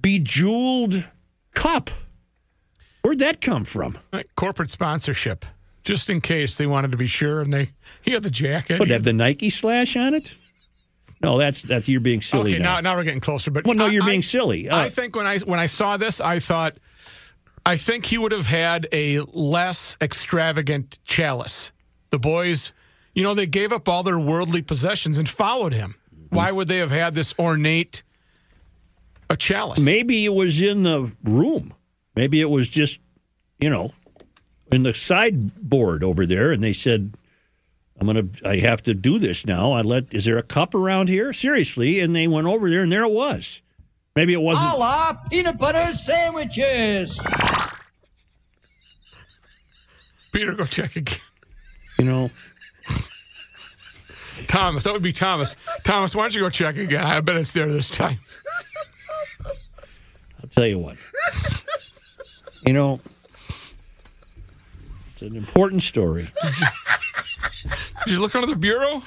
bejeweled 0.00 1.04
cup? 1.54 1.90
Where'd 3.02 3.20
that 3.20 3.40
come 3.40 3.64
from? 3.64 3.98
Corporate 4.36 4.70
sponsorship, 4.70 5.44
just 5.84 6.10
in 6.10 6.20
case 6.20 6.56
they 6.56 6.66
wanted 6.66 6.90
to 6.90 6.98
be 6.98 7.06
sure, 7.06 7.40
and 7.40 7.52
they 7.52 7.70
he 8.02 8.10
had 8.10 8.22
the 8.22 8.30
jacket. 8.30 8.80
Would 8.80 8.90
have 8.90 9.04
the 9.04 9.12
Nike 9.12 9.50
slash 9.50 9.96
on 9.96 10.14
it? 10.14 10.34
No, 11.22 11.38
that's 11.38 11.62
that's 11.62 11.88
you're 11.88 12.00
being 12.00 12.20
silly 12.20 12.52
okay, 12.54 12.62
now. 12.62 12.74
now 12.76 12.80
now 12.92 12.96
we're 12.96 13.04
getting 13.04 13.20
closer. 13.20 13.50
But 13.50 13.64
well, 13.64 13.74
no, 13.76 13.86
I- 13.86 13.90
you're 13.90 14.02
I- 14.02 14.06
being 14.06 14.22
silly. 14.22 14.68
Uh, 14.68 14.76
I 14.78 14.88
think 14.90 15.16
when 15.16 15.26
I 15.26 15.38
when 15.38 15.58
I 15.58 15.66
saw 15.66 15.96
this, 15.96 16.20
I 16.20 16.38
thought, 16.38 16.76
I 17.64 17.76
think 17.76 18.06
he 18.06 18.18
would 18.18 18.32
have 18.32 18.46
had 18.46 18.86
a 18.92 19.20
less 19.20 19.96
extravagant 20.00 20.98
chalice. 21.04 21.70
The 22.10 22.18
boys, 22.18 22.72
you 23.14 23.22
know, 23.22 23.34
they 23.34 23.46
gave 23.46 23.72
up 23.72 23.88
all 23.88 24.02
their 24.02 24.18
worldly 24.18 24.62
possessions 24.62 25.18
and 25.18 25.28
followed 25.28 25.72
him. 25.72 25.96
Why 26.30 26.52
would 26.52 26.68
they 26.68 26.78
have 26.78 26.90
had 26.90 27.14
this 27.14 27.34
ornate 27.38 28.02
a 29.30 29.36
chalice? 29.36 29.80
Maybe 29.80 30.24
it 30.24 30.34
was 30.34 30.62
in 30.62 30.82
the 30.82 31.12
room. 31.24 31.74
Maybe 32.14 32.40
it 32.40 32.50
was 32.50 32.68
just, 32.68 32.98
you 33.58 33.70
know, 33.70 33.92
in 34.70 34.82
the 34.82 34.94
sideboard 34.94 36.04
over 36.04 36.26
there, 36.26 36.52
and 36.52 36.62
they 36.62 36.72
said, 36.72 37.14
"I'm 37.98 38.06
gonna, 38.06 38.28
I 38.44 38.58
have 38.58 38.82
to 38.82 38.94
do 38.94 39.18
this 39.18 39.46
now." 39.46 39.72
I 39.72 39.80
let. 39.80 40.12
Is 40.12 40.24
there 40.24 40.38
a 40.38 40.42
cup 40.42 40.74
around 40.74 41.08
here? 41.08 41.32
Seriously, 41.32 42.00
and 42.00 42.14
they 42.14 42.28
went 42.28 42.46
over 42.46 42.68
there, 42.68 42.82
and 42.82 42.92
there 42.92 43.04
it 43.04 43.12
was. 43.12 43.62
Maybe 44.18 44.32
it 44.32 44.42
wasn't. 44.42 44.74
A 44.74 44.76
la 44.76 45.12
peanut 45.30 45.58
butter 45.58 45.92
sandwiches. 45.92 47.16
Peter, 50.32 50.54
go 50.54 50.64
check 50.64 50.96
again. 50.96 51.20
You 52.00 52.04
know, 52.04 52.30
Thomas, 54.48 54.82
that 54.82 54.92
would 54.92 55.02
be 55.02 55.12
Thomas. 55.12 55.54
Thomas, 55.84 56.16
why 56.16 56.24
don't 56.24 56.34
you 56.34 56.40
go 56.40 56.50
check 56.50 56.76
again? 56.76 57.04
I 57.04 57.20
bet 57.20 57.36
it's 57.36 57.52
there 57.52 57.70
this 57.70 57.90
time. 57.90 58.18
I'll 59.46 60.48
tell 60.50 60.66
you 60.66 60.80
what. 60.80 60.96
You 62.66 62.72
know, 62.72 62.98
it's 65.12 65.22
an 65.22 65.36
important 65.36 65.84
story. 65.84 66.28
Did 68.04 68.14
you 68.14 68.20
look 68.20 68.34
under 68.34 68.48
the 68.48 68.56
bureau? 68.56 69.00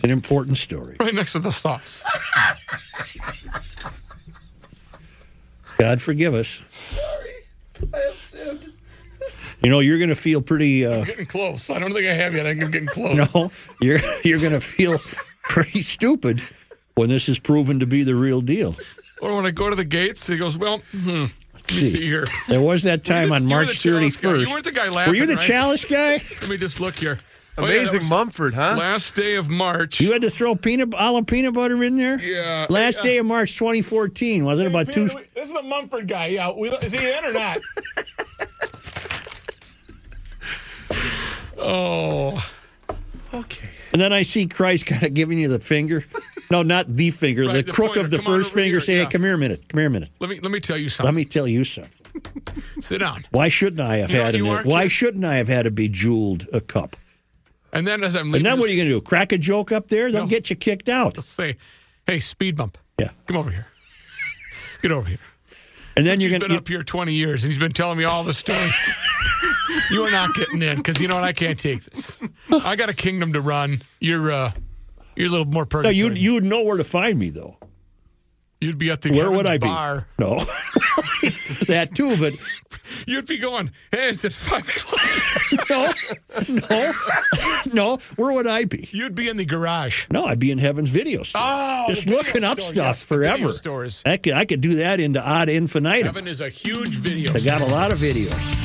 It's 0.00 0.04
an 0.06 0.10
important 0.12 0.56
story. 0.56 0.96
Right 0.98 1.12
next 1.12 1.32
to 1.32 1.40
the 1.40 1.50
sauce. 1.50 2.06
God 5.78 6.00
forgive 6.00 6.32
us. 6.32 6.58
Sorry, 6.94 7.34
I 7.92 7.98
have 8.10 8.18
sinned. 8.18 8.72
You 9.62 9.68
know, 9.68 9.80
you're 9.80 9.98
going 9.98 10.08
to 10.08 10.14
feel 10.14 10.40
pretty. 10.40 10.86
Uh, 10.86 11.00
I'm 11.00 11.04
getting 11.04 11.26
close. 11.26 11.68
I 11.68 11.78
don't 11.78 11.92
think 11.92 12.06
I 12.06 12.14
have 12.14 12.34
yet. 12.34 12.46
I'm 12.46 12.58
getting 12.70 12.88
close. 12.88 13.30
no, 13.34 13.52
you're 13.82 13.98
you're 14.24 14.38
going 14.38 14.54
to 14.54 14.60
feel 14.62 14.98
pretty 15.42 15.82
stupid 15.82 16.40
when 16.94 17.10
this 17.10 17.28
is 17.28 17.38
proven 17.38 17.78
to 17.80 17.86
be 17.86 18.02
the 18.02 18.14
real 18.14 18.40
deal. 18.40 18.76
Or 19.20 19.36
when 19.36 19.44
I 19.44 19.50
go 19.50 19.68
to 19.68 19.76
the 19.76 19.84
gates, 19.84 20.26
he 20.26 20.38
goes, 20.38 20.56
"Well, 20.56 20.78
hmm, 20.92 21.08
let 21.10 21.28
me 21.28 21.28
see. 21.68 21.90
see 21.90 22.00
here." 22.06 22.24
There 22.48 22.62
was 22.62 22.84
that 22.84 23.04
time 23.04 23.28
the- 23.28 23.34
on 23.34 23.44
March 23.44 23.82
the 23.82 23.90
31st. 23.90 24.46
You 24.46 24.50
weren't 24.50 24.64
the 24.64 24.72
guy 24.72 24.88
laughing. 24.88 25.10
Were 25.12 25.16
you 25.16 25.26
the 25.26 25.36
right? 25.36 25.46
chalice 25.46 25.84
guy? 25.84 26.22
Let 26.40 26.48
me 26.48 26.56
just 26.56 26.80
look 26.80 26.94
here. 26.94 27.18
Oh, 27.60 27.66
yeah, 27.66 27.72
Amazing 27.74 28.00
was 28.00 28.10
Mumford, 28.10 28.54
huh? 28.54 28.76
Last 28.78 29.14
day 29.14 29.34
of 29.36 29.48
March. 29.50 30.00
You 30.00 30.12
had 30.12 30.22
to 30.22 30.30
throw 30.30 30.54
peanut 30.54 30.94
a 30.96 31.12
la 31.12 31.20
peanut 31.22 31.52
butter 31.54 31.82
in 31.84 31.96
there. 31.96 32.18
Yeah. 32.20 32.66
Last 32.70 32.96
Yeah. 32.98 33.02
day 33.02 33.18
of 33.18 33.26
March 33.26 33.56
2014. 33.58 34.44
Was 34.44 34.58
it 34.58 34.66
about 34.66 34.86
Peter, 34.86 35.08
two? 35.08 35.14
we- 35.16 35.22
This 35.34 35.48
is 35.48 35.54
the 35.54 35.62
Mumford 35.62 36.08
guy. 36.08 36.26
Yeah, 36.28 36.52
we, 36.52 36.70
is 36.70 36.92
he 36.92 37.12
in 37.12 37.24
or 37.24 37.32
not? 37.32 37.60
oh, 41.58 42.50
Okay. 43.32 43.68
And 43.92 44.00
then 44.02 44.12
I 44.12 44.22
see 44.22 44.46
Christ 44.46 44.86
kind 44.86 45.02
of 45.04 45.14
giving 45.14 45.38
you 45.38 45.46
the 45.48 45.60
finger. 45.60 46.04
No, 46.50 46.62
not 46.62 46.96
the 46.96 47.12
finger, 47.12 47.44
Right, 47.44 47.52
the 47.54 47.62
the 47.62 47.72
crook 47.72 47.88
pointer. 47.94 48.00
of 48.00 48.10
the 48.10 48.16
Come 48.18 48.26
first 48.26 48.52
finger. 48.52 48.74
here, 48.74 48.80
Say, 48.80 48.96
yeah. 48.96 49.04
hey, 49.04 49.10
come 49.10 49.22
here 49.22 49.34
a 49.34 49.38
minute. 49.38 49.68
Come 49.68 49.78
here 49.78 49.86
a 49.86 49.90
minute. 49.90 50.10
let 50.18 50.28
me 50.30 50.40
let 50.40 50.50
me 50.50 50.58
tell 50.58 50.76
you 50.76 50.88
something. 50.88 51.04
Let 51.06 51.14
me 51.14 51.24
tell 51.24 51.46
you 51.46 51.62
something. 51.62 51.92
Sit 52.80 52.98
down. 52.98 53.24
Why 53.30 53.48
shouldn't 53.48 53.80
I 53.80 53.98
have 53.98 54.10
You 54.10 54.18
had 54.18 54.42
what 54.42 54.64
an? 54.64 54.68
Why 54.70 54.88
shouldn't 54.88 55.24
I 55.24 55.36
have 55.36 55.46
had 55.46 55.66
a 55.66 55.70
bejeweled 55.70 56.48
a 56.52 56.60
cup? 56.60 56.96
And 57.72 57.86
then 57.86 58.02
as 58.02 58.16
I'm 58.16 58.34
And 58.34 58.44
then 58.44 58.58
what 58.58 58.68
are 58.68 58.72
you 58.72 58.78
going 58.78 58.88
to 58.88 58.94
do? 58.96 59.00
Crack 59.00 59.32
a 59.32 59.38
joke 59.38 59.70
up 59.72 59.88
there? 59.88 60.10
They'll 60.10 60.22
No. 60.22 60.28
get 60.28 60.50
you 60.50 60.56
kicked 60.56 60.88
out. 60.88 61.14
Just 61.14 61.30
say, 61.30 61.56
"Hey, 62.06 62.18
speed 62.20 62.56
bump, 62.56 62.78
Yeah. 62.98 63.10
come 63.26 63.36
over 63.36 63.50
here. 63.50 63.66
Get 64.82 64.92
over 64.92 65.08
here." 65.08 65.18
And 65.96 66.06
then 66.06 66.20
you're 66.20 66.30
going 66.30 66.40
to 66.40 66.46
been 66.46 66.50
going 66.54 66.58
up 66.60 66.68
here 66.68 66.82
20 66.82 67.12
years, 67.12 67.42
and 67.44 67.52
he's 67.52 67.58
been 67.60 67.72
telling 67.72 67.98
me 67.98 68.04
all 68.04 68.24
the 68.24 68.32
stories. 68.32 68.74
you 69.90 70.02
are 70.02 70.10
not 70.10 70.34
getting 70.34 70.62
in 70.62 70.76
because 70.76 71.00
you 71.00 71.08
know 71.08 71.16
what? 71.16 71.24
I 71.24 71.32
can't 71.32 71.58
take 71.58 71.84
this. 71.84 72.16
I 72.50 72.76
got 72.76 72.88
a 72.88 72.94
kingdom 72.94 73.32
to 73.34 73.40
run. 73.40 73.82
You're 74.00 74.30
uh, 74.32 74.52
you're 75.16 75.28
a 75.28 75.30
little 75.30 75.46
more 75.46 75.66
No, 75.82 75.88
you'd 75.90 76.16
you'd 76.18 76.44
know 76.44 76.62
where 76.62 76.76
to 76.76 76.84
find 76.84 77.18
me 77.18 77.30
though. 77.30 77.56
You'd 78.60 78.78
be 78.78 78.90
at 78.90 79.00
the 79.00 79.10
Where 79.12 79.30
would 79.30 79.46
I 79.46 79.56
bar. 79.58 80.06
be? 80.18 80.24
No, 80.24 80.36
that 81.66 81.94
too. 81.94 82.16
But 82.18 82.34
You'd 83.06 83.26
be 83.26 83.38
going, 83.38 83.70
"Hey, 83.92 84.10
it's 84.10 84.24
at 84.24 84.32
five 84.32 84.68
o'clock." 84.68 85.00
no, 85.70 85.92
no, 86.70 86.92
no. 87.72 87.96
Where 88.16 88.32
would 88.32 88.46
I 88.46 88.64
be? 88.64 88.88
You'd 88.92 89.14
be 89.14 89.28
in 89.28 89.36
the 89.36 89.44
garage. 89.44 90.06
No, 90.10 90.26
I'd 90.26 90.38
be 90.38 90.50
in 90.50 90.58
Heaven's 90.58 90.90
video 90.90 91.22
store. 91.22 91.40
Oh, 91.44 91.84
just 91.88 92.06
looking 92.06 92.44
up 92.44 92.60
store, 92.60 92.72
stuff 92.74 92.96
yes, 92.96 93.04
forever. 93.04 93.52
stores. 93.52 94.02
I 94.04 94.16
could 94.16 94.34
I 94.34 94.44
could 94.44 94.60
do 94.60 94.74
that 94.76 95.00
into 95.00 95.22
odd 95.22 95.48
infinitum. 95.48 96.06
Heaven 96.06 96.28
is 96.28 96.40
a 96.40 96.48
huge 96.48 96.96
video. 96.96 97.32
I 97.34 97.40
got 97.40 97.60
a 97.60 97.66
lot 97.66 97.92
of 97.92 97.98
videos. 97.98 98.59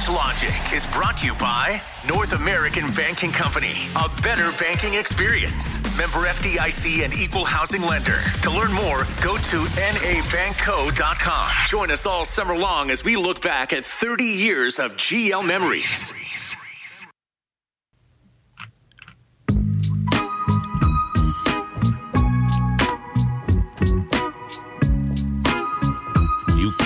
Garage 0.00 0.16
Logic 0.16 0.72
is 0.72 0.86
brought 0.86 1.16
to 1.18 1.26
you 1.26 1.34
by 1.34 1.80
North 2.08 2.32
American 2.32 2.86
Banking 2.92 3.32
Company. 3.32 3.74
A 3.96 4.08
better 4.22 4.50
banking 4.58 4.94
experience. 4.94 5.78
Member 5.98 6.26
FDIC 6.26 7.04
and 7.04 7.14
equal 7.14 7.44
housing 7.44 7.82
lender. 7.82 8.20
To 8.42 8.50
learn 8.50 8.72
more, 8.72 9.04
go 9.22 9.36
to 9.36 9.58
nabankco.com. 9.76 11.48
Join 11.66 11.90
us 11.90 12.06
all 12.06 12.24
summer 12.24 12.56
long 12.56 12.90
as 12.90 13.04
we 13.04 13.16
look 13.16 13.42
back 13.42 13.72
at 13.72 13.84
30 13.84 14.24
years 14.24 14.78
of 14.78 14.96
GL 14.96 15.44
memories. 15.44 16.14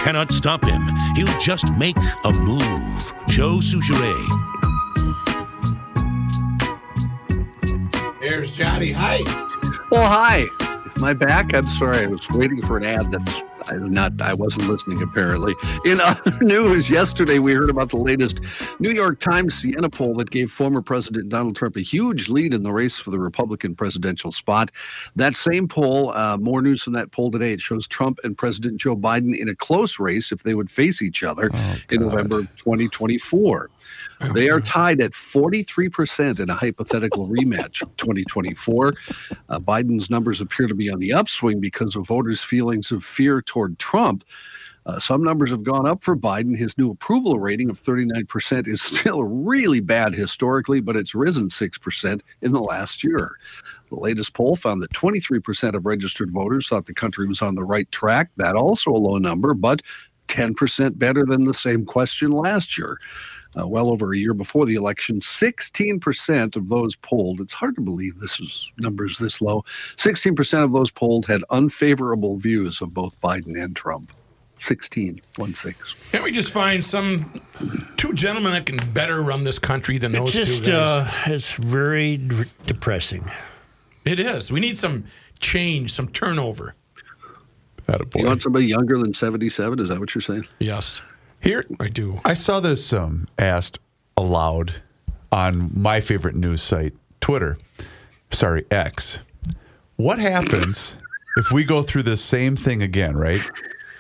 Cannot 0.04 0.30
stop 0.32 0.62
him. 0.62 0.86
He'll 1.16 1.38
just 1.40 1.72
make 1.78 1.96
a 1.96 2.30
move. 2.30 3.14
Joe 3.26 3.56
Soucheray. 3.56 4.12
There's 8.20 8.52
Johnny. 8.52 8.92
Hi. 8.92 9.20
Well, 9.90 10.06
hi. 10.06 10.44
Am 10.96 11.04
I 11.04 11.14
back? 11.14 11.54
I'm 11.54 11.64
sorry. 11.64 12.00
I 12.00 12.06
was 12.06 12.28
waiting 12.32 12.60
for 12.60 12.76
an 12.76 12.84
ad 12.84 13.10
that's 13.12 13.42
I 13.68 13.76
not 13.76 14.20
I 14.20 14.34
wasn't 14.34 14.68
listening 14.68 15.02
apparently. 15.02 15.54
In 15.84 16.00
other 16.02 16.32
news, 16.40 16.90
yesterday 16.90 17.38
we 17.38 17.52
heard 17.52 17.70
about 17.70 17.90
the 17.90 17.96
latest 17.96 18.40
New 18.78 18.90
York 18.90 19.18
Times 19.18 19.54
Siena 19.54 19.88
poll 19.88 20.14
that 20.14 20.30
gave 20.30 20.50
former 20.50 20.82
President 20.82 21.28
Donald 21.28 21.56
Trump 21.56 21.76
a 21.76 21.80
huge 21.80 22.28
lead 22.28 22.54
in 22.54 22.62
the 22.62 22.72
race 22.72 22.98
for 22.98 23.10
the 23.10 23.18
Republican 23.18 23.74
presidential 23.74 24.30
spot. 24.30 24.70
That 25.16 25.36
same 25.36 25.68
poll, 25.68 26.10
uh, 26.10 26.36
more 26.38 26.62
news 26.62 26.82
from 26.82 26.92
that 26.94 27.12
poll 27.12 27.30
today. 27.30 27.52
It 27.52 27.60
shows 27.60 27.86
Trump 27.86 28.20
and 28.24 28.36
President 28.36 28.80
Joe 28.80 28.96
Biden 28.96 29.36
in 29.36 29.48
a 29.48 29.56
close 29.56 29.98
race 29.98 30.32
if 30.32 30.42
they 30.42 30.54
would 30.54 30.70
face 30.70 31.02
each 31.02 31.22
other 31.22 31.50
in 31.90 32.00
November 32.00 32.40
of 32.40 32.56
2024. 32.56 33.70
They 34.34 34.48
are 34.50 34.60
tied 34.60 35.00
at 35.00 35.12
43% 35.12 36.40
in 36.40 36.50
a 36.50 36.54
hypothetical 36.54 37.28
rematch 37.28 37.82
of 37.82 37.96
2024. 37.96 38.94
Uh, 39.48 39.58
Biden's 39.58 40.10
numbers 40.10 40.40
appear 40.40 40.66
to 40.66 40.74
be 40.74 40.90
on 40.90 40.98
the 40.98 41.12
upswing 41.12 41.60
because 41.60 41.96
of 41.96 42.06
voters' 42.06 42.42
feelings 42.42 42.90
of 42.90 43.04
fear 43.04 43.42
toward 43.42 43.78
Trump. 43.78 44.24
Uh, 44.86 44.98
some 44.98 45.24
numbers 45.24 45.50
have 45.50 45.64
gone 45.64 45.86
up 45.86 46.02
for 46.02 46.14
Biden. 46.14 46.56
His 46.56 46.76
new 46.76 46.90
approval 46.90 47.38
rating 47.38 47.70
of 47.70 47.80
39% 47.80 48.68
is 48.68 48.82
still 48.82 49.24
really 49.24 49.80
bad 49.80 50.14
historically, 50.14 50.80
but 50.80 50.96
it's 50.96 51.14
risen 51.14 51.48
6% 51.48 52.20
in 52.42 52.52
the 52.52 52.60
last 52.60 53.02
year. 53.02 53.38
The 53.88 53.96
latest 53.96 54.34
poll 54.34 54.56
found 54.56 54.82
that 54.82 54.92
23% 54.92 55.74
of 55.74 55.86
registered 55.86 56.30
voters 56.30 56.68
thought 56.68 56.86
the 56.86 56.94
country 56.94 57.26
was 57.26 57.40
on 57.40 57.54
the 57.54 57.64
right 57.64 57.90
track. 57.92 58.30
That 58.36 58.56
also 58.56 58.90
a 58.90 58.98
low 58.98 59.18
number, 59.18 59.54
but 59.54 59.80
10% 60.28 60.98
better 60.98 61.24
than 61.24 61.44
the 61.44 61.54
same 61.54 61.84
question 61.84 62.30
last 62.30 62.76
year. 62.76 62.98
Uh, 63.56 63.66
well 63.68 63.88
over 63.88 64.12
a 64.12 64.18
year 64.18 64.34
before 64.34 64.66
the 64.66 64.74
election, 64.74 65.20
16% 65.20 66.56
of 66.56 66.68
those 66.68 66.96
polled, 66.96 67.40
it's 67.40 67.52
hard 67.52 67.74
to 67.76 67.80
believe 67.80 68.18
this 68.18 68.40
is 68.40 68.72
numbers 68.78 69.18
this 69.18 69.40
low, 69.40 69.62
16% 69.96 70.64
of 70.64 70.72
those 70.72 70.90
polled 70.90 71.24
had 71.26 71.42
unfavorable 71.50 72.36
views 72.36 72.80
of 72.80 72.92
both 72.92 73.20
Biden 73.20 73.62
and 73.62 73.76
Trump. 73.76 74.12
16, 74.60 75.20
1 75.36 75.54
6. 75.54 75.94
Can't 76.12 76.24
we 76.24 76.30
just 76.32 76.50
find 76.50 76.82
some 76.82 77.30
two 77.96 78.12
gentlemen 78.14 78.52
that 78.52 78.64
can 78.66 78.76
better 78.92 79.20
run 79.22 79.44
this 79.44 79.58
country 79.58 79.98
than 79.98 80.14
It's 80.14 80.32
those 80.32 80.46
just, 80.46 80.64
two 80.64 80.70
guys? 80.70 81.06
uh, 81.06 81.12
it's 81.26 81.52
very 81.54 82.16
d- 82.16 82.44
depressing. 82.66 83.28
it 84.04 84.18
is. 84.18 84.50
We 84.50 84.60
need 84.60 84.78
some 84.78 85.04
change, 85.40 85.92
some 85.92 86.08
turnover. 86.08 86.74
You 88.16 88.24
want 88.24 88.42
somebody 88.42 88.64
younger 88.66 88.96
than 88.96 89.12
77? 89.12 89.78
Is 89.80 89.90
that 89.90 90.00
what 90.00 90.14
you're 90.14 90.22
saying? 90.22 90.46
Yes. 90.60 91.02
Here, 91.44 91.62
I 91.78 91.88
do. 91.88 92.20
I 92.24 92.32
saw 92.32 92.60
this 92.60 92.90
um, 92.94 93.28
asked 93.38 93.78
aloud 94.16 94.72
on 95.30 95.70
my 95.78 96.00
favorite 96.00 96.34
news 96.34 96.62
site, 96.62 96.94
Twitter. 97.20 97.58
Sorry, 98.30 98.64
X. 98.70 99.18
What 99.96 100.18
happens 100.18 100.96
if 101.36 101.52
we 101.52 101.64
go 101.64 101.82
through 101.82 102.04
this 102.04 102.24
same 102.24 102.56
thing 102.56 102.82
again, 102.82 103.14
right? 103.14 103.42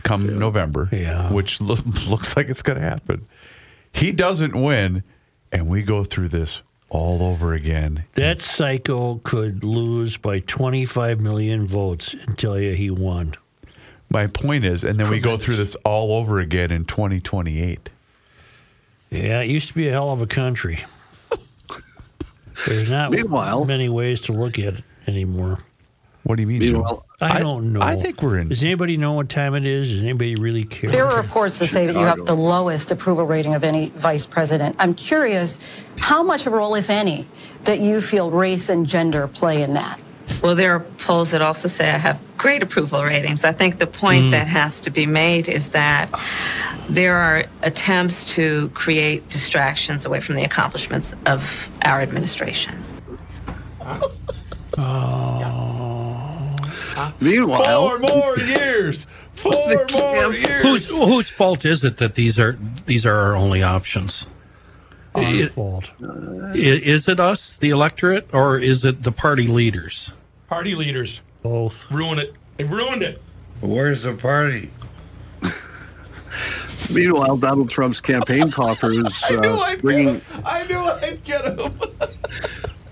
Come 0.04 0.38
November, 0.38 0.88
yeah. 0.90 1.30
which 1.30 1.60
lo- 1.60 1.76
looks 2.08 2.34
like 2.34 2.48
it's 2.48 2.62
going 2.62 2.80
to 2.80 2.88
happen. 2.88 3.26
He 3.92 4.10
doesn't 4.10 4.60
win, 4.60 5.02
and 5.52 5.68
we 5.68 5.82
go 5.82 6.02
through 6.02 6.28
this 6.28 6.62
all 6.88 7.22
over 7.22 7.52
again. 7.52 8.04
That 8.14 8.40
psycho 8.40 9.16
could 9.22 9.64
lose 9.64 10.16
by 10.16 10.40
25 10.40 11.20
million 11.20 11.66
votes 11.66 12.14
and 12.14 12.38
tell 12.38 12.58
you 12.58 12.72
he 12.72 12.90
won. 12.90 13.34
My 14.14 14.28
point 14.28 14.64
is, 14.64 14.84
and 14.84 14.96
then 14.96 15.10
we 15.10 15.18
go 15.18 15.36
through 15.36 15.56
this 15.56 15.74
all 15.84 16.12
over 16.12 16.38
again 16.38 16.70
in 16.70 16.84
2028. 16.84 17.90
Yeah, 19.10 19.40
it 19.42 19.48
used 19.48 19.68
to 19.68 19.74
be 19.74 19.88
a 19.88 19.90
hell 19.90 20.10
of 20.10 20.22
a 20.22 20.26
country. 20.26 20.78
There's 22.66 22.88
not 22.88 23.10
Meanwhile- 23.10 23.64
many 23.64 23.88
ways 23.88 24.20
to 24.22 24.32
look 24.32 24.56
at 24.58 24.74
it 24.74 24.84
anymore. 25.08 25.58
What 26.22 26.36
do 26.36 26.42
you 26.42 26.46
mean? 26.46 26.60
Joe? 26.62 26.66
Meanwhile, 26.72 27.06
I 27.20 27.40
don't 27.40 27.72
know. 27.72 27.80
I 27.82 27.96
think 27.96 28.22
we're 28.22 28.38
in. 28.38 28.48
Does 28.48 28.62
anybody 28.62 28.96
know 28.96 29.14
what 29.14 29.28
time 29.28 29.54
it 29.56 29.66
is? 29.66 29.90
Does 29.90 30.02
anybody 30.02 30.36
really 30.36 30.64
care? 30.64 30.90
There 30.90 31.06
are 31.06 31.20
reports 31.20 31.58
that 31.58 31.66
say 31.66 31.86
that 31.86 31.94
you 31.94 32.04
have 32.06 32.24
the 32.24 32.36
lowest 32.36 32.90
approval 32.92 33.26
rating 33.26 33.54
of 33.54 33.64
any 33.64 33.88
vice 33.90 34.24
president. 34.24 34.76
I'm 34.78 34.94
curious 34.94 35.58
how 35.98 36.22
much 36.22 36.46
of 36.46 36.52
a 36.52 36.56
role, 36.56 36.76
if 36.76 36.88
any, 36.88 37.26
that 37.64 37.80
you 37.80 38.00
feel 38.00 38.30
race 38.30 38.68
and 38.68 38.86
gender 38.86 39.26
play 39.28 39.62
in 39.62 39.74
that. 39.74 40.00
Well, 40.42 40.54
there 40.54 40.74
are 40.74 40.80
polls 40.80 41.30
that 41.30 41.42
also 41.42 41.68
say 41.68 41.90
I 41.90 41.98
have 41.98 42.20
great 42.36 42.62
approval 42.62 43.02
ratings. 43.02 43.44
I 43.44 43.52
think 43.52 43.78
the 43.78 43.86
point 43.86 44.26
mm. 44.26 44.30
that 44.32 44.46
has 44.46 44.80
to 44.80 44.90
be 44.90 45.06
made 45.06 45.48
is 45.48 45.70
that 45.70 46.14
there 46.88 47.16
are 47.16 47.44
attempts 47.62 48.24
to 48.26 48.68
create 48.70 49.28
distractions 49.30 50.04
away 50.04 50.20
from 50.20 50.34
the 50.34 50.44
accomplishments 50.44 51.14
of 51.26 51.70
our 51.82 52.02
administration. 52.02 52.84
Meanwhile, 57.20 57.88
Four 57.90 57.98
more 57.98 58.38
years. 58.38 59.06
Four 59.34 59.52
more 59.92 60.34
years. 60.34 60.62
Whose 60.62 60.90
whose 60.90 61.28
fault 61.28 61.64
is 61.64 61.84
it 61.84 61.98
that 61.98 62.14
these 62.14 62.38
are 62.38 62.58
these 62.86 63.06
are 63.06 63.14
our 63.14 63.36
only 63.36 63.62
options? 63.62 64.26
Our 65.14 65.22
I- 65.22 65.46
fault. 65.46 65.90
Is 66.54 67.08
it 67.08 67.20
us, 67.20 67.56
the 67.56 67.70
electorate, 67.70 68.28
or 68.32 68.58
is 68.58 68.84
it 68.84 69.02
the 69.02 69.12
party 69.12 69.46
leaders? 69.46 70.12
Party 70.54 70.76
leaders 70.76 71.20
Both. 71.42 71.90
ruin 71.90 72.20
it. 72.20 72.32
They 72.58 72.62
ruined 72.62 73.02
it. 73.02 73.20
Where's 73.60 74.04
the 74.04 74.14
party? 74.14 74.70
meanwhile, 76.92 77.36
Donald 77.36 77.70
Trump's 77.70 78.00
campaign 78.00 78.48
coffers 78.52 79.20
I 79.24 79.30
knew 79.34 79.48
uh, 79.48 79.56
I'd 79.56 79.82
bringing 79.82 80.06
get 80.14 80.22
him. 80.22 80.42
I 80.46 80.66
knew 80.68 80.78
I'd 80.78 81.24
get 81.24 81.44
him. 81.58 81.72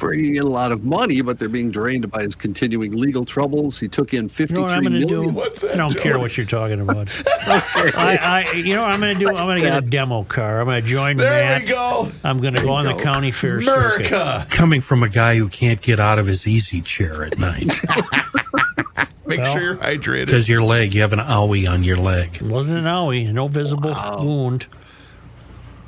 bringing 0.03 0.35
in 0.35 0.43
a 0.43 0.47
lot 0.47 0.73
of 0.73 0.83
money, 0.83 1.23
but 1.23 1.39
they're 1.39 1.49
being 1.49 1.71
drained 1.71 2.11
by 2.11 2.25
his 2.25 2.35
continuing 2.35 2.91
legal 2.97 3.25
troubles. 3.25 3.79
He 3.79 3.87
took 3.87 4.13
in 4.13 4.25
You 4.25 4.29
fifty 4.29 4.55
know 4.55 4.63
what 4.63 4.73
I'm 4.73 4.83
going 4.83 4.95
to 5.01 5.07
million. 5.07 5.29
do? 5.29 5.35
What's 5.35 5.61
that, 5.61 5.75
I 5.75 5.77
don't 5.77 5.93
Joe? 5.93 6.01
care 6.01 6.19
what 6.19 6.37
you're 6.37 6.45
talking 6.45 6.81
about. 6.81 7.09
I, 7.47 8.19
I, 8.51 8.53
you 8.57 8.75
know 8.75 8.83
what 8.83 8.91
I'm 8.91 8.99
going 8.99 9.17
to 9.17 9.21
do? 9.21 9.29
I'm 9.29 9.47
going 9.47 9.63
to 9.63 9.69
get 9.69 9.79
a 9.79 9.87
demo 9.87 10.25
car. 10.25 10.61
I'm 10.61 10.67
going 10.67 10.83
to 10.83 10.89
join 10.89 11.19
There 11.19 11.31
Matt. 11.31 11.63
we 11.63 11.69
go. 11.69 12.11
I'm 12.25 12.41
going 12.41 12.55
to 12.55 12.63
go 12.63 12.71
on 12.71 12.85
the 12.85 13.01
county 13.01 13.31
fair. 13.31 13.59
America. 13.59 14.45
Coming 14.51 14.81
from 14.81 15.05
a 15.05 15.09
guy 15.09 15.37
who 15.37 15.49
can't 15.49 15.81
get 15.81 16.01
out 16.01 16.19
of 16.19 16.27
his 16.27 16.49
easy 16.49 16.81
chair 16.83 17.25
at 17.25 17.39
night 17.39 17.73
Make 19.25 19.39
Well, 19.39 19.53
sure 19.53 19.63
you're 19.63 19.77
hydrated. 19.77 20.27
because 20.27 20.49
your 20.49 20.65
leg, 20.65 20.95
you 20.95 21.01
have 21.03 21.13
an 21.13 21.21
owie 21.21 21.71
on 21.71 21.85
your 21.85 21.97
leg. 21.97 22.43
Wasn't 22.43 22.77
an 22.77 22.85
owie, 22.85 23.33
no 23.33 23.47
visible 23.47 23.95
wound. 24.19 24.67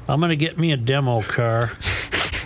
I'm 0.09 0.21
going 0.21 0.31
to 0.31 0.37
get 0.37 0.57
me 0.57 0.71
a 0.71 0.77
demo 0.77 1.21
car, 1.23 1.73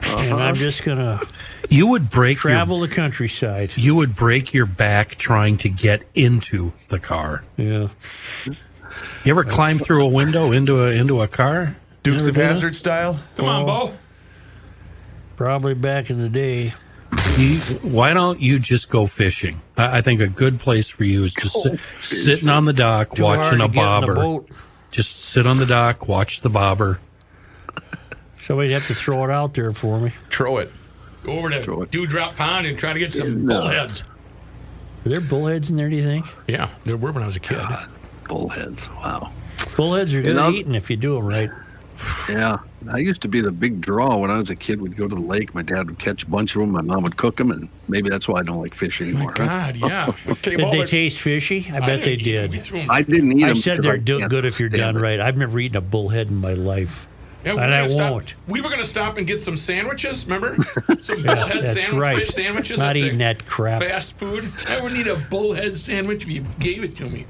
and 0.07 0.32
I'm 0.32 0.32
uh-huh. 0.32 0.53
just 0.55 0.85
going 0.85 0.99
to 0.99 1.27
You 1.69 1.86
would 1.89 2.11
break 2.11 2.43
your, 2.43 2.53
travel 2.53 2.81
the 2.81 2.89
countryside. 2.89 3.73
you 3.77 3.95
would 3.95 4.16
break 4.16 4.55
your 4.55 4.66
back 4.66 5.11
trying 5.16 5.59
to 5.59 5.69
get 5.69 6.05
into 6.15 6.73
the 6.89 6.99
car. 6.99 7.45
Yeah. 7.57 7.89
You 8.47 8.55
ever 9.27 9.45
climb 9.45 9.78
through 9.78 10.07
a 10.07 10.09
window 10.09 10.53
into 10.53 10.82
a 10.82 10.90
into 10.93 11.20
a 11.20 11.28
car? 11.28 11.77
Dukes 12.03 12.24
Never 12.24 12.40
of? 12.40 12.47
Hazard 12.49 12.77
style. 12.77 13.20
Come 13.36 13.47
on, 13.47 13.66
Bo. 13.66 13.93
Probably 15.36 15.74
back 15.74 16.11
in 16.11 16.20
the 16.20 16.28
day. 16.28 16.73
You, 17.36 17.59
why 17.82 18.12
don't 18.12 18.40
you 18.40 18.59
just 18.59 18.90
go 18.90 19.07
fishing? 19.07 19.61
I, 19.77 19.99
I 19.99 20.03
think 20.03 20.20
a 20.20 20.27
good 20.27 20.59
place 20.59 20.89
for 20.89 21.05
you 21.05 21.23
is 21.23 21.35
just 21.35 21.62
sit, 21.62 21.81
sitting 22.01 22.49
on 22.49 22.65
the 22.65 22.73
dock 22.73 23.15
Too 23.15 23.23
watching 23.23 23.61
a 23.61 23.69
to 23.69 23.73
get 23.73 23.77
bobber. 23.77 24.15
boat. 24.15 24.49
Just 24.90 25.20
sit 25.20 25.47
on 25.47 25.59
the 25.59 25.66
dock, 25.66 26.09
watch 26.09 26.40
the 26.40 26.49
bobber. 26.49 26.99
Somebody'd 28.40 28.73
have 28.73 28.86
to 28.86 28.95
throw 28.95 29.24
it 29.24 29.31
out 29.31 29.55
there 29.55 29.73
for 29.73 30.01
me. 30.01 30.12
Throw 30.31 30.59
it. 30.59 30.73
Go 31.28 31.38
over 31.38 31.50
to 31.50 31.86
Dewdrop 31.90 32.36
Pond 32.36 32.66
and 32.66 32.78
try 32.78 32.92
to 32.92 32.98
get 32.98 33.12
some 33.12 33.46
bullheads. 33.46 34.02
Are 34.02 35.09
there 35.09 35.20
bullheads 35.20 35.70
in 35.70 35.76
there, 35.76 35.88
do 35.90 35.96
you 35.96 36.02
think? 36.02 36.24
Yeah, 36.46 36.70
there 36.84 36.96
were 36.96 37.12
when 37.12 37.22
I 37.22 37.26
was 37.26 37.36
a 37.36 37.40
kid. 37.40 37.59
Bullheads. 38.28 38.88
Wow. 38.96 39.30
Bullheads 39.76 40.14
are 40.14 40.22
good 40.22 40.36
know- 40.36 40.50
eating 40.50 40.74
if 40.74 40.90
you 40.90 40.96
do 40.96 41.14
them 41.14 41.26
right. 41.26 41.50
Yeah, 42.28 42.59
I 42.88 42.98
used 42.98 43.22
to 43.22 43.28
be 43.28 43.40
the 43.40 43.50
big 43.50 43.80
draw 43.80 44.16
when 44.18 44.30
I 44.30 44.38
was 44.38 44.50
a 44.50 44.55
kid. 44.56 44.80
We'd 44.80 44.96
go 44.96 45.09
to 45.09 45.14
the 45.16 45.20
lake. 45.20 45.52
My 45.52 45.62
dad 45.62 45.88
would 45.88 45.98
catch 45.98 46.22
a 46.22 46.26
bunch 46.26 46.55
of 46.55 46.60
them. 46.60 46.70
My 46.70 46.80
mom 46.80 47.02
would 47.02 47.16
cook 47.16 47.36
them, 47.36 47.50
and 47.50 47.68
maybe 47.88 48.09
that's 48.09 48.28
why 48.28 48.38
I 48.38 48.42
don't 48.44 48.60
like 48.62 48.72
fish 48.72 49.00
anymore. 49.02 49.32
huh? 49.36 49.46
God, 49.46 49.76
yeah. 49.76 50.06
Came 50.42 50.59
Did 50.59 50.70
they 50.72 50.84
taste 50.84 51.18
fishy? 51.18 51.66
I 51.72 51.80
bet 51.80 52.05
they 52.05 52.14
didn't- 52.14 52.52
we 52.52 52.56
did. 52.59 52.64
threw 52.64 52.78
'em- 52.78 52.90
I 52.90 53.02
didn't 53.02 53.32
eat 53.36 53.42
I 53.44 53.48
them. 53.48 53.56
said 53.56 53.76
'cause 53.78 53.84
they're 53.84 53.96
do- 53.98 54.28
good 54.28 54.44
if 54.44 54.60
you're 54.60 54.68
done 54.68 54.96
it. 54.96 55.00
right. 55.00 55.18
I've 55.18 55.36
never 55.36 55.59
eaten 55.59 55.76
a 55.76 55.80
bullhead 55.80 56.28
in 56.28 56.36
my 56.36 56.55
life. 56.55 57.07
Yeah, 57.44 57.52
we 57.52 57.59
were 57.59 57.65
I 57.65 57.86
stop- 57.86 58.12
won't. 58.12 58.35
We 58.48 58.60
were 58.60 58.69
going 58.69 58.81
to 58.81 58.89
stop 58.89 59.16
and 59.16 59.27
get 59.27 59.40
some 59.40 59.56
sandwiches. 59.56 60.27
Remember, 60.27 60.56
some 61.02 61.23
bullhead 61.23 61.62
that's 61.65 61.73
sandwich, 61.74 62.02
right. 62.02 62.19
fish 62.19 62.28
sandwiches. 62.31 62.81
Not 62.81 62.97
eating 62.97 63.19
that 63.19 63.47
crap. 63.47 63.81
Fast 63.82 64.12
food. 64.15 64.51
I 64.66 64.81
would 64.81 64.93
need 64.93 65.06
a 65.06 65.16
bullhead 65.16 65.77
sandwich 65.77 66.23
if 66.24 66.28
you 66.28 66.44
gave 66.59 66.82
it 66.85 66.97
to 66.97 67.09
me. 67.09 67.27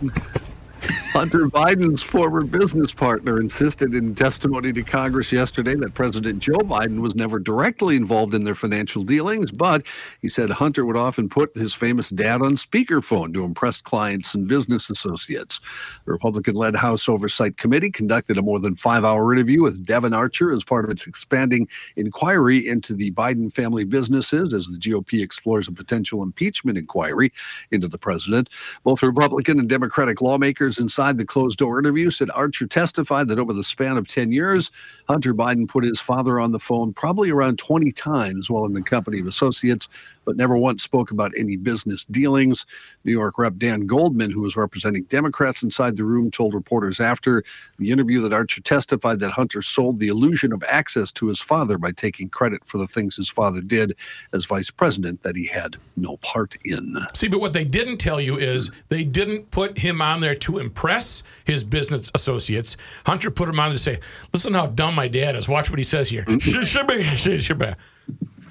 Hunter 1.13 1.47
Biden's 1.47 2.03
former 2.03 2.43
business 2.43 2.93
partner 2.93 3.41
insisted 3.41 3.95
in 3.95 4.15
testimony 4.15 4.73
to 4.73 4.83
Congress 4.83 5.33
yesterday 5.33 5.75
that 5.75 5.95
President 5.95 6.39
Joe 6.39 6.59
Biden 6.59 7.01
was 7.01 7.15
never 7.15 7.39
directly 7.39 7.97
involved 7.97 8.35
in 8.35 8.45
their 8.45 8.55
financial 8.55 9.03
dealings, 9.03 9.51
but 9.51 9.85
he 10.23 10.29
said 10.29 10.51
Hunter 10.51 10.87
would 10.87 10.97
often 10.97 11.29
put 11.29 11.55
his 11.57 11.75
famous 11.75 12.11
dad 12.11 12.43
on 12.43 12.57
speakerphone 12.57 13.35
to 13.35 13.45
impress 13.45 13.81
clients 13.81 14.35
and 14.35 14.49
business 14.49 14.91
associates. 14.91 15.61
The 16.07 16.13
Republican 16.13 16.55
led 16.55 16.77
House 16.77 17.09
Oversight 17.09 17.57
Committee 17.57 17.91
conducted 17.91 18.39
a 18.39 18.43
more 18.43 18.61
than 18.61 18.77
five 18.77 19.05
hour 19.05 19.33
interview 19.33 19.63
with 19.63 19.85
Devon 19.85 20.15
Archer 20.15 20.53
as 20.53 20.65
part 20.65 20.85
of 20.85 20.91
its 20.91 21.07
expanding 21.07 21.69
inquiry 21.97 22.67
into 22.67 22.95
the 22.95 23.11
Biden 23.13 23.53
family 23.53 23.85
businesses 23.85 24.55
as 24.55 24.69
the 24.69 24.79
GOP 24.79 25.23
explores 25.23 25.69
a 25.69 25.73
potential 25.73 26.23
impeachment 26.23 26.79
inquiry 26.79 27.33
into 27.73 27.89
the 27.89 27.99
president. 27.99 28.49
Both 28.85 29.03
Republican 29.03 29.59
and 29.59 29.69
Democratic 29.69 30.23
lawmakers 30.23 30.78
inside 30.81 31.19
the 31.19 31.25
closed 31.25 31.59
door 31.59 31.79
interview 31.79 32.11
said 32.11 32.31
Archer 32.35 32.67
testified 32.67 33.29
that 33.29 33.39
over 33.39 33.53
the 33.53 33.65
span 33.65 33.97
of 33.97 34.09
10 34.09 34.33
years, 34.33 34.71
Hunter 35.09 35.35
Biden 35.35 35.67
put 35.67 35.85
his 35.85 35.99
father 35.99 36.39
on 36.39 36.53
the 36.53 36.59
phone 36.59 36.93
probably 36.93 37.31
around 37.31 37.59
20 37.59 37.91
times 37.93 38.51
while 38.51 38.67
in 38.67 38.75
the 38.75 38.83
company 38.83 39.21
of 39.21 39.27
associates, 39.27 39.89
but 40.25 40.37
never 40.37 40.57
once 40.59 40.83
spoke 40.83 41.11
about 41.11 41.33
any 41.37 41.57
business 41.57 42.05
dealings. 42.07 42.67
New 43.05 43.13
York 43.13 43.39
Rep 43.39 43.57
Dan 43.57 43.87
Goldman, 43.87 44.31
who 44.31 44.43
was 44.43 44.57
representing 44.57 45.05
Democrats 45.05 45.63
inside 45.63 45.97
the 45.97 46.05
room, 46.05 46.31
told 46.31 46.53
reporters 46.53 47.01
after 47.01 47.43
the 47.79 47.91
interview 47.91 48.21
that 48.21 48.35
Archer 48.35 48.61
testified 48.61 49.21
that 49.21 49.31
Hunter 49.31 49.63
sold 49.63 49.99
the 49.99 50.09
illusion 50.09 50.53
of 50.53 50.63
access 50.65 51.11
to 51.13 51.29
his 51.29 51.41
father 51.41 51.79
by 51.79 51.93
taking 51.93 52.29
credit 52.29 52.63
for 52.67 52.77
the 52.77 52.87
things 52.87 53.17
his 53.17 53.31
father 53.31 53.63
did 53.63 53.97
as 54.35 54.45
vice 54.45 54.71
president 54.71 55.23
that 55.23 55.37
he 55.37 55.47
had 55.47 55.77
no 55.97 56.19
part 56.19 56.57
in. 56.65 56.99
See, 57.15 57.29
but 57.29 57.41
what 57.41 57.55
they 57.55 57.65
didn't 57.65 57.97
tell 57.97 58.21
you 58.21 58.37
is 58.37 58.71
they 58.91 59.05
didn't 59.05 59.51
put 59.51 59.79
him 59.79 60.03
on 60.03 60.21
there 60.21 60.35
to 60.35 60.59
impress 60.59 61.23
his 61.45 61.65
business 61.65 62.11
associates. 62.15 62.77
Hunter 63.07 63.31
put 63.31 63.49
him 63.49 63.59
on 63.59 63.71
to 63.71 63.79
say, 63.79 64.01
listen 64.35 64.53
how 64.53 64.67
dumb 64.67 64.98
my 64.99 65.07
dad 65.07 65.37
is. 65.37 65.49
Watch 65.49 65.71
what 65.71 65.79
he 65.79 65.85
says 65.85 66.11
here. 66.11 66.25
Mm-hmm. 66.25 67.73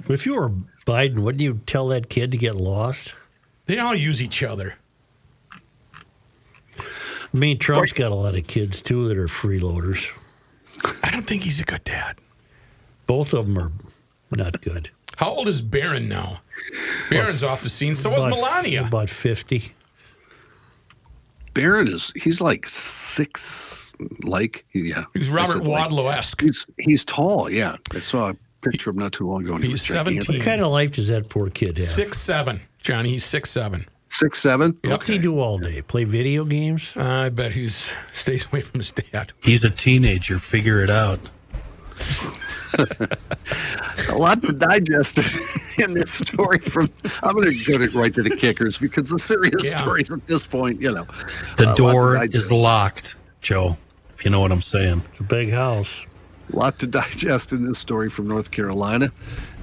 If 0.09 0.25
you 0.25 0.33
were 0.33 0.49
Biden, 0.85 1.19
wouldn't 1.19 1.41
you 1.41 1.59
tell 1.65 1.89
that 1.89 2.07
kid 2.07 2.31
to 2.31 2.37
get 2.37 2.55
lost? 2.55 3.13
They 3.65 3.77
all 3.77 3.93
use 3.93 4.21
each 4.21 4.41
other. 4.41 4.75
I 6.79 6.83
mean, 7.33 7.57
Trump's 7.59 7.91
got 7.91 8.13
a 8.13 8.15
lot 8.15 8.35
of 8.35 8.47
kids 8.47 8.81
too 8.81 9.09
that 9.09 9.17
are 9.17 9.27
freeloaders. 9.27 10.07
I 11.03 11.11
don't 11.11 11.27
think 11.27 11.43
he's 11.43 11.59
a 11.59 11.65
good 11.65 11.83
dad. 11.83 12.15
Both 13.07 13.33
of 13.33 13.47
them 13.47 13.57
are 13.57 13.73
not 14.31 14.61
good. 14.61 14.89
How 15.17 15.31
old 15.31 15.49
is 15.49 15.61
Barron 15.61 16.07
now? 16.07 16.39
Barron's 17.09 17.43
off 17.43 17.61
the 17.61 17.69
scene. 17.69 17.93
So 17.93 18.15
is 18.15 18.25
Melania. 18.25 18.87
About 18.87 19.09
50. 19.09 19.73
Barron 21.57 21.87
is 21.87 22.11
he's 22.15 22.39
like 22.39 22.67
six 22.67 23.91
like 24.23 24.65
yeah. 24.73 25.05
He's 25.13 25.29
Robert 25.29 25.53
said. 25.53 25.61
Wadlow-esque. 25.63 26.41
He's 26.41 26.65
he's 26.79 27.03
tall, 27.03 27.49
yeah. 27.49 27.77
I 27.93 27.99
saw 27.99 28.29
a 28.29 28.35
picture 28.61 28.89
of 28.91 28.95
him 28.95 29.01
not 29.01 29.13
too 29.13 29.27
long 29.27 29.43
ago. 29.43 29.55
and 29.55 29.63
he 29.63 29.71
He's 29.71 29.81
was 29.81 29.87
17. 29.87 30.37
What 30.37 30.45
kind 30.45 30.61
of 30.61 30.71
life 30.71 30.91
does 30.91 31.07
that 31.07 31.29
poor 31.29 31.49
kid 31.49 31.77
have? 31.77 31.87
Six 31.87 32.17
seven, 32.19 32.61
Johnny. 32.79 33.09
He's 33.09 33.25
six 33.25 33.49
seven. 33.49 33.87
Six 34.09 34.39
seven. 34.39 34.77
What's 34.85 35.07
he 35.07 35.17
do 35.17 35.39
all 35.39 35.57
day? 35.57 35.81
Play 35.81 36.03
video 36.05 36.45
games? 36.45 36.95
I 36.95 37.29
bet 37.29 37.51
he's 37.53 37.91
stays 38.13 38.45
away 38.45 38.61
from 38.61 38.79
his 38.79 38.91
dad. 38.91 39.33
He's 39.43 39.63
a 39.63 39.69
teenager. 39.69 40.39
Figure 40.39 40.81
it 40.81 40.89
out. 40.89 41.19
a 44.09 44.15
lot 44.17 44.41
to 44.43 44.51
digest 44.53 45.17
in 45.79 45.93
this 45.93 46.13
story 46.13 46.59
from 46.59 46.89
I'm 47.23 47.35
gonna 47.35 47.51
go 47.65 47.77
to 47.77 47.89
right 47.97 48.13
to 48.13 48.23
the 48.23 48.35
kickers 48.35 48.77
because 48.77 49.09
the 49.09 49.19
serious 49.19 49.65
Yeah. 49.65 49.79
stories 49.79 50.11
at 50.11 50.25
this 50.27 50.45
point, 50.45 50.81
you 50.81 50.91
know. 50.91 51.05
The 51.57 51.69
uh, 51.69 51.73
a 51.73 51.75
door 51.75 52.23
is 52.25 52.51
locked, 52.51 53.15
Joe, 53.41 53.77
if 54.13 54.23
you 54.25 54.31
know 54.31 54.39
what 54.39 54.51
I'm 54.51 54.61
saying. 54.61 55.03
It's 55.11 55.19
a 55.19 55.23
big 55.23 55.51
house. 55.51 56.05
A 56.53 56.55
lot 56.55 56.79
to 56.79 56.87
digest 56.87 57.51
in 57.51 57.67
this 57.67 57.77
story 57.77 58.09
from 58.09 58.27
North 58.27 58.51
Carolina. 58.51 59.09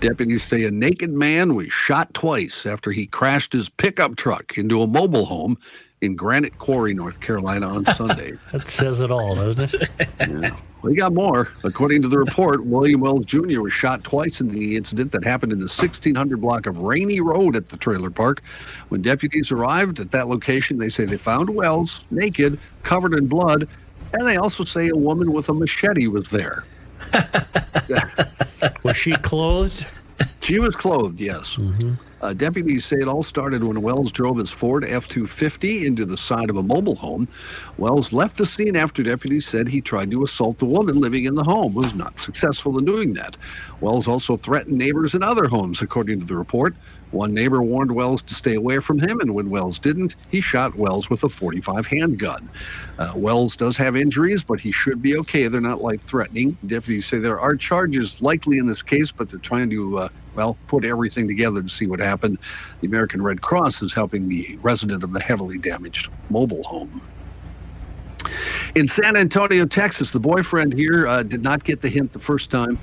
Deputies 0.01 0.43
say 0.43 0.65
a 0.65 0.71
naked 0.71 1.11
man 1.11 1.55
was 1.55 1.73
shot 1.73 2.13
twice 2.13 2.67
after 2.67 2.91
he 2.91 3.07
crashed 3.07 3.55
his 3.55 3.71
pickup 3.71 4.17
truck 4.17 4.59
into 4.59 4.83
a 4.83 4.87
mobile 4.87 5.25
home 5.25 5.57
in 6.05 6.15
Granite 6.15 6.59
Quarry, 6.59 6.95
North 6.95 7.21
Carolina 7.21 7.69
on 7.69 7.87
Sunday. 7.87 8.33
That 8.53 8.69
says 8.69 9.01
it 9.01 9.11
all, 9.11 9.35
doesn't 9.35 9.75
it? 9.75 9.89
Yeah. 10.21 10.57
We 10.83 10.95
got 10.95 11.15
more. 11.15 11.51
According 11.65 12.03
to 12.03 12.09
the 12.09 12.19
report, 12.19 12.67
William 12.67 13.01
Wells 13.01 13.25
Jr. 13.25 13.63
was 13.63 13.73
shot 13.73 14.05
twice 14.05 14.41
in 14.41 14.49
the 14.49 14.77
incident 14.77 15.13
that 15.13 15.25
happened 15.25 15.51
in 15.53 15.59
the 15.59 15.63
1600 15.63 16.41
block 16.41 16.67
of 16.67 16.79
Rainy 16.79 17.21
Road 17.21 17.57
at 17.57 17.71
the 17.71 17.79
trailer 17.79 18.11
park. 18.11 18.43
When 18.91 19.01
deputies 19.01 19.51
arrived 19.51 19.99
at 19.99 20.11
that 20.11 20.29
location, 20.29 20.77
they 20.77 20.91
say 20.91 21.07
they 21.07 21.17
found 21.17 21.49
Wells 21.49 22.05
naked, 22.11 22.61
covered 22.83 23.15
in 23.15 23.27
blood, 23.27 23.67
and 24.13 24.27
they 24.27 24.37
also 24.37 24.63
say 24.63 24.89
a 24.89 24.97
woman 24.97 25.33
with 25.33 25.49
a 25.49 25.55
machete 25.55 26.07
was 26.07 26.29
there. 26.29 26.65
Was 28.83 28.97
she 28.97 29.13
clothed? 29.17 29.87
She 30.41 30.59
was 30.59 30.77
clothed, 30.77 31.21
yes. 31.21 31.57
Mm-hmm. 31.57 31.95
Uh, 32.25 32.33
deputies 32.33 32.87
say 32.87 32.97
it 32.97 33.07
all 33.07 33.23
started 33.23 33.63
when 33.63 33.83
Wells 33.83 34.11
drove 34.11 34.39
his 34.39 34.51
Ford 34.51 34.83
F 34.83 35.09
250 35.09 35.87
into 35.87 36.07
the 36.07 36.17
side 36.17 36.49
of 36.49 36.57
a 36.57 36.63
mobile 36.63 36.95
home. 36.95 37.29
Wells 37.77 38.15
left 38.15 38.39
the 38.39 38.47
scene 38.47 38.77
after 38.77 39.03
deputies 39.03 39.45
said 39.45 39.69
he 39.69 39.83
tried 39.83 40.11
to 40.11 40.23
assault 40.23 40.59
the 40.59 40.65
woman 40.65 41.03
living 41.03 41.27
in 41.27 41.35
the 41.35 41.45
home, 41.45 41.75
was 41.75 41.95
not 41.95 42.19
successful 42.19 42.79
in 42.79 42.87
doing 42.87 43.13
that. 43.13 43.37
Wells 43.83 44.09
also 44.09 44.37
threatened 44.37 44.79
neighbors 44.79 45.15
in 45.15 45.23
other 45.23 45.49
homes, 45.49 45.83
according 45.83 46.19
to 46.21 46.25
the 46.25 46.35
report. 46.35 46.75
One 47.11 47.35
neighbor 47.35 47.63
warned 47.63 47.93
Wells 47.93 48.23
to 48.23 48.35
stay 48.35 48.55
away 48.55 48.81
from 48.81 48.99
him, 48.99 49.21
and 49.21 49.35
when 49.35 49.51
Wells 49.51 49.79
didn't, 49.79 50.17
he 50.31 50.41
shot 50.41 50.75
Wells 50.77 51.11
with 51.11 51.25
a 51.25 51.29
45 51.29 51.87
handgun. 51.87 52.49
Uh, 52.99 53.13
Wells 53.15 53.55
does 53.55 53.77
have 53.77 53.97
injuries, 53.97 54.43
but 54.43 54.59
he 54.61 54.73
should 54.73 55.03
be 55.03 55.17
okay. 55.19 55.47
They're 55.47 55.61
not 55.61 55.83
life 55.83 56.01
threatening. 56.01 56.57
Deputies 56.67 57.05
say 57.05 57.19
there 57.19 57.39
are 57.39 57.55
charges 57.55 58.23
likely 58.23 58.57
in 58.57 58.67
this 58.67 58.83
case, 58.83 59.13
but 59.13 59.29
they're 59.29 59.39
trying 59.39 59.69
to, 59.71 59.99
uh, 59.99 60.09
well, 60.35 60.57
put 60.67 60.85
everything 60.85 61.29
together 61.29 61.63
to 61.63 61.69
see 61.69 61.87
what 61.87 62.01
happened. 62.01 62.39
The 62.81 62.87
American 62.87 63.23
Red 63.23 63.43
Cross 63.43 63.83
is 63.83 63.95
helping 63.95 64.29
the 64.29 64.59
resident 64.63 65.03
of 65.03 65.13
the 65.13 65.21
heavily 65.21 65.59
damaged 65.59 66.11
mobile 66.31 66.63
home. 66.63 67.01
In 68.75 68.89
San 68.89 69.17
Antonio, 69.17 69.67
Texas, 69.67 70.11
the 70.11 70.21
boyfriend 70.21 70.73
here 70.73 71.07
uh, 71.07 71.23
did 71.23 71.43
not 71.43 71.65
get 71.65 71.81
the 71.81 71.89
hint 71.89 72.13
the 72.13 72.19
first 72.19 72.51
time. 72.51 72.79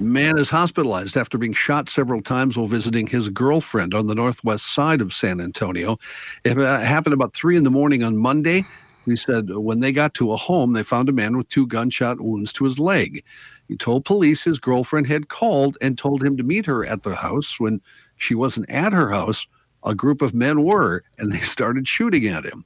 Man 0.00 0.38
is 0.38 0.50
hospitalized 0.50 1.16
after 1.16 1.38
being 1.38 1.54
shot 1.54 1.88
several 1.88 2.20
times 2.20 2.58
while 2.58 2.66
visiting 2.66 3.06
his 3.06 3.28
girlfriend 3.28 3.94
on 3.94 4.06
the 4.06 4.14
northwest 4.14 4.74
side 4.74 5.00
of 5.00 5.12
San 5.12 5.40
Antonio. 5.40 5.98
It 6.44 6.58
uh, 6.58 6.80
happened 6.80 7.14
about 7.14 7.32
three 7.32 7.56
in 7.56 7.62
the 7.62 7.70
morning 7.70 8.02
on 8.02 8.16
Monday. 8.16 8.64
He 9.06 9.16
said 9.16 9.48
when 9.50 9.80
they 9.80 9.92
got 9.92 10.14
to 10.14 10.32
a 10.32 10.36
home, 10.36 10.72
they 10.72 10.82
found 10.82 11.08
a 11.08 11.12
man 11.12 11.36
with 11.36 11.48
two 11.48 11.66
gunshot 11.66 12.20
wounds 12.20 12.52
to 12.54 12.64
his 12.64 12.78
leg. 12.78 13.24
He 13.68 13.76
told 13.76 14.04
police 14.04 14.44
his 14.44 14.58
girlfriend 14.58 15.06
had 15.06 15.28
called 15.28 15.76
and 15.80 15.98
told 15.98 16.22
him 16.22 16.36
to 16.36 16.42
meet 16.42 16.66
her 16.66 16.84
at 16.84 17.02
the 17.02 17.14
house. 17.14 17.58
When 17.58 17.80
she 18.16 18.34
wasn't 18.34 18.70
at 18.70 18.92
her 18.92 19.10
house, 19.10 19.46
a 19.84 19.94
group 19.94 20.22
of 20.22 20.34
men 20.34 20.62
were, 20.62 21.02
and 21.18 21.32
they 21.32 21.40
started 21.40 21.88
shooting 21.88 22.26
at 22.26 22.44
him. 22.44 22.64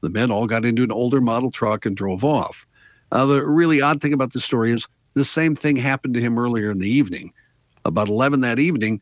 The 0.00 0.10
men 0.10 0.30
all 0.30 0.46
got 0.46 0.64
into 0.64 0.82
an 0.82 0.92
older 0.92 1.20
model 1.20 1.50
truck 1.50 1.84
and 1.84 1.96
drove 1.96 2.24
off. 2.24 2.66
Uh, 3.12 3.26
the 3.26 3.44
really 3.44 3.80
odd 3.80 4.00
thing 4.00 4.12
about 4.12 4.32
this 4.32 4.44
story 4.44 4.70
is 4.70 4.88
the 5.14 5.24
same 5.24 5.54
thing 5.54 5.76
happened 5.76 6.14
to 6.14 6.20
him 6.20 6.38
earlier 6.38 6.70
in 6.70 6.78
the 6.78 6.90
evening. 6.90 7.32
About 7.84 8.08
11 8.08 8.40
that 8.40 8.58
evening, 8.58 9.00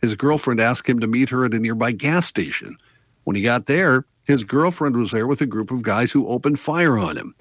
his 0.00 0.14
girlfriend 0.14 0.60
asked 0.60 0.88
him 0.88 1.00
to 1.00 1.06
meet 1.06 1.28
her 1.28 1.44
at 1.44 1.54
a 1.54 1.58
nearby 1.58 1.92
gas 1.92 2.26
station. 2.26 2.76
When 3.24 3.36
he 3.36 3.42
got 3.42 3.66
there, 3.66 4.04
his 4.26 4.42
girlfriend 4.42 4.96
was 4.96 5.10
there 5.10 5.26
with 5.26 5.40
a 5.40 5.46
group 5.46 5.70
of 5.70 5.82
guys 5.82 6.10
who 6.10 6.28
opened 6.28 6.58
fire 6.58 6.98
on 6.98 7.16
him. 7.16 7.34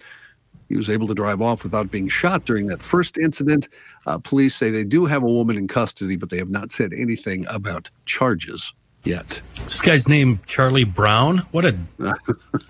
He 0.72 0.78
was 0.78 0.90
able 0.90 1.06
to 1.08 1.14
drive 1.14 1.42
off 1.42 1.64
without 1.64 1.92
being 1.92 2.08
shot 2.08 2.46
during 2.46 2.68
that 2.68 2.82
first 2.82 3.18
incident. 3.18 3.68
Uh, 4.06 4.20
police 4.20 4.56
say 4.56 4.70
they 4.70 4.86
do 4.86 5.06
have 5.06 5.22
a 5.22 5.28
woman 5.28 5.58
in 5.58 5.68
custody, 5.68 6.16
but 6.16 6.30
they 6.30 6.38
have 6.38 6.50
not 6.50 6.72
said 6.72 6.94
anything 6.94 7.46
about 7.48 7.90
charges 8.06 8.72
yet. 9.04 9.42
This 9.66 9.82
guy's 9.82 10.08
named 10.08 10.46
Charlie 10.46 10.86
Brown. 10.86 11.40
What 11.52 11.66
a 11.66 11.74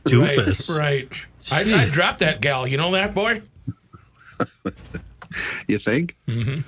doofus. 0.05 0.67
Right. 0.75 1.07
right. 1.51 1.67
I, 1.67 1.83
I 1.83 1.89
dropped 1.89 2.21
that 2.21 2.41
gal. 2.41 2.65
You 2.65 2.77
know 2.77 2.91
that, 2.93 3.13
boy? 3.13 3.43
You 5.67 5.77
think? 5.77 6.15
Mm-hmm. 6.27 6.61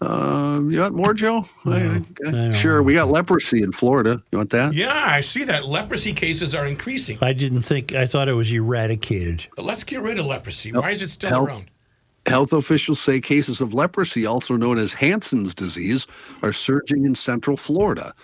Um, 0.00 0.70
you 0.70 0.80
want 0.80 0.94
more, 0.94 1.12
Joe? 1.12 1.44
Okay. 1.66 2.52
Sure. 2.52 2.82
We 2.82 2.94
got 2.94 3.08
leprosy 3.08 3.62
in 3.62 3.72
Florida. 3.72 4.22
You 4.32 4.38
want 4.38 4.50
that? 4.50 4.72
Yeah, 4.72 4.94
I 4.94 5.20
see 5.20 5.44
that. 5.44 5.66
Leprosy 5.66 6.14
cases 6.14 6.54
are 6.54 6.66
increasing. 6.66 7.18
I 7.20 7.34
didn't 7.34 7.62
think, 7.62 7.94
I 7.94 8.06
thought 8.06 8.28
it 8.28 8.32
was 8.32 8.50
eradicated. 8.50 9.46
Let's 9.58 9.84
get 9.84 10.00
rid 10.00 10.18
of 10.18 10.26
leprosy. 10.26 10.72
Why 10.72 10.90
is 10.90 11.02
it 11.02 11.10
still 11.10 11.30
Help. 11.30 11.48
around? 11.48 11.64
Health 12.26 12.52
officials 12.52 13.00
say 13.00 13.20
cases 13.20 13.60
of 13.60 13.74
leprosy, 13.74 14.24
also 14.26 14.56
known 14.56 14.78
as 14.78 14.92
Hansen's 14.92 15.54
disease, 15.54 16.06
are 16.42 16.52
surging 16.52 17.04
in 17.04 17.14
central 17.14 17.56
Florida. 17.56 18.14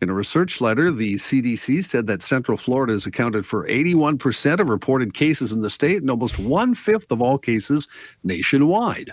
In 0.00 0.10
a 0.10 0.14
research 0.14 0.60
letter, 0.60 0.92
the 0.92 1.14
CDC 1.14 1.84
said 1.84 2.06
that 2.06 2.22
Central 2.22 2.56
Florida 2.56 2.92
has 2.92 3.04
accounted 3.04 3.44
for 3.44 3.66
81% 3.66 4.60
of 4.60 4.68
reported 4.68 5.12
cases 5.12 5.52
in 5.52 5.60
the 5.60 5.70
state 5.70 6.00
and 6.02 6.10
almost 6.10 6.38
one 6.38 6.74
fifth 6.74 7.10
of 7.10 7.20
all 7.20 7.36
cases 7.36 7.88
nationwide. 8.22 9.12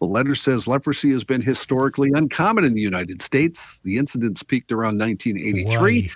The 0.00 0.06
letter 0.06 0.34
says 0.34 0.66
leprosy 0.66 1.10
has 1.12 1.24
been 1.24 1.40
historically 1.40 2.10
uncommon 2.14 2.64
in 2.64 2.74
the 2.74 2.82
United 2.82 3.22
States. 3.22 3.80
The 3.80 3.98
incidents 3.98 4.42
peaked 4.42 4.72
around 4.72 4.98
1983. 4.98 6.10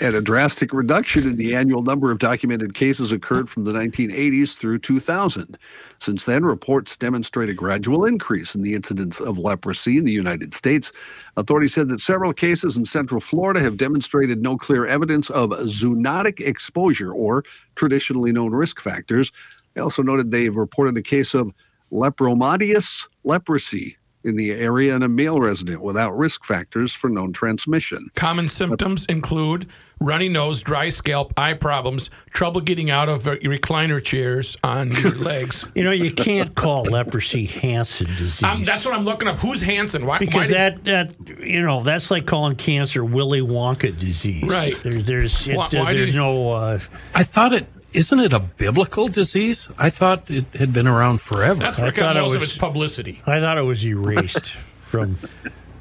and 0.00 0.14
a 0.14 0.20
drastic 0.20 0.72
reduction 0.72 1.26
in 1.26 1.36
the 1.36 1.56
annual 1.56 1.82
number 1.82 2.10
of 2.10 2.18
documented 2.18 2.74
cases 2.74 3.12
occurred 3.12 3.48
from 3.48 3.64
the 3.64 3.72
1980s 3.72 4.56
through 4.56 4.78
2000. 4.78 5.56
Since 5.98 6.26
then, 6.26 6.44
reports 6.44 6.96
demonstrate 6.96 7.48
a 7.48 7.54
gradual 7.54 8.04
increase 8.04 8.54
in 8.54 8.62
the 8.62 8.74
incidence 8.74 9.20
of 9.20 9.38
leprosy 9.38 9.96
in 9.96 10.04
the 10.04 10.12
United 10.12 10.52
States. 10.52 10.92
Authorities 11.36 11.72
said 11.72 11.88
that 11.88 12.00
several 12.00 12.34
cases 12.34 12.76
in 12.76 12.84
Central 12.84 13.20
Florida 13.20 13.60
have 13.60 13.78
demonstrated 13.78 14.42
no 14.42 14.58
clear 14.58 14.86
evidence 14.86 15.30
of 15.30 15.50
zoonotic 15.50 16.40
exposure 16.40 17.12
or 17.12 17.42
traditionally 17.74 18.32
known 18.32 18.52
risk 18.52 18.80
factors. 18.80 19.32
They 19.76 19.82
also 19.82 20.02
noted 20.02 20.30
they've 20.30 20.56
reported 20.56 20.96
a 20.96 21.02
case 21.02 21.34
of 21.34 21.52
lepromatous 21.92 23.06
leprosy 23.24 23.98
in 24.24 24.34
the 24.34 24.50
area 24.52 24.96
in 24.96 25.02
a 25.04 25.08
male 25.08 25.38
resident 25.38 25.82
without 25.82 26.16
risk 26.16 26.44
factors 26.44 26.92
for 26.92 27.08
known 27.08 27.32
transmission. 27.32 28.08
Common 28.16 28.48
symptoms 28.48 29.04
include 29.04 29.68
runny 30.00 30.28
nose, 30.28 30.62
dry 30.64 30.88
scalp, 30.88 31.32
eye 31.36 31.52
problems, 31.54 32.10
trouble 32.30 32.60
getting 32.60 32.90
out 32.90 33.08
of 33.08 33.26
uh, 33.28 33.36
recliner 33.36 34.02
chairs 34.02 34.56
on 34.64 34.90
your 34.92 35.14
legs. 35.16 35.64
You 35.76 35.84
know, 35.84 35.92
you 35.92 36.10
can't 36.10 36.54
call 36.56 36.84
leprosy 36.84 37.44
Hansen 37.46 38.06
disease. 38.16 38.42
Um, 38.42 38.64
that's 38.64 38.84
what 38.84 38.94
I'm 38.94 39.04
looking 39.04 39.28
up. 39.28 39.38
Who's 39.38 39.60
Hansen? 39.60 40.06
Why? 40.06 40.18
because 40.18 40.50
why 40.50 40.70
did- 40.70 40.84
that 40.84 41.16
that 41.18 41.38
you 41.46 41.60
know 41.60 41.82
that's 41.82 42.10
like 42.10 42.26
calling 42.26 42.56
cancer 42.56 43.04
Willy 43.04 43.42
Wonka 43.42 43.96
disease. 43.96 44.42
Right. 44.42 44.74
There's 44.82 45.04
there's 45.04 45.46
it, 45.46 45.56
Why- 45.56 45.66
uh, 45.66 45.68
there's 45.68 46.06
did- 46.10 46.16
no. 46.16 46.50
Uh, 46.50 46.78
I 47.14 47.22
thought 47.22 47.52
it 47.52 47.66
isn't 47.96 48.20
it 48.20 48.32
a 48.32 48.38
biblical 48.40 49.08
disease? 49.08 49.68
I 49.78 49.90
thought 49.90 50.30
it 50.30 50.44
had 50.54 50.72
been 50.72 50.86
around 50.86 51.20
forever. 51.20 51.58
that's 51.60 51.78
I 51.78 51.82
where 51.82 51.90
it 51.90 51.94
got 51.96 52.02
thought 52.14 52.16
it 52.16 52.20
most 52.22 52.34
of 52.36 52.40
was- 52.42 52.50
its 52.50 52.58
publicity. 52.58 53.22
I 53.26 53.40
thought 53.40 53.58
it 53.58 53.64
was 53.64 53.84
erased 53.84 54.46
from. 54.82 55.18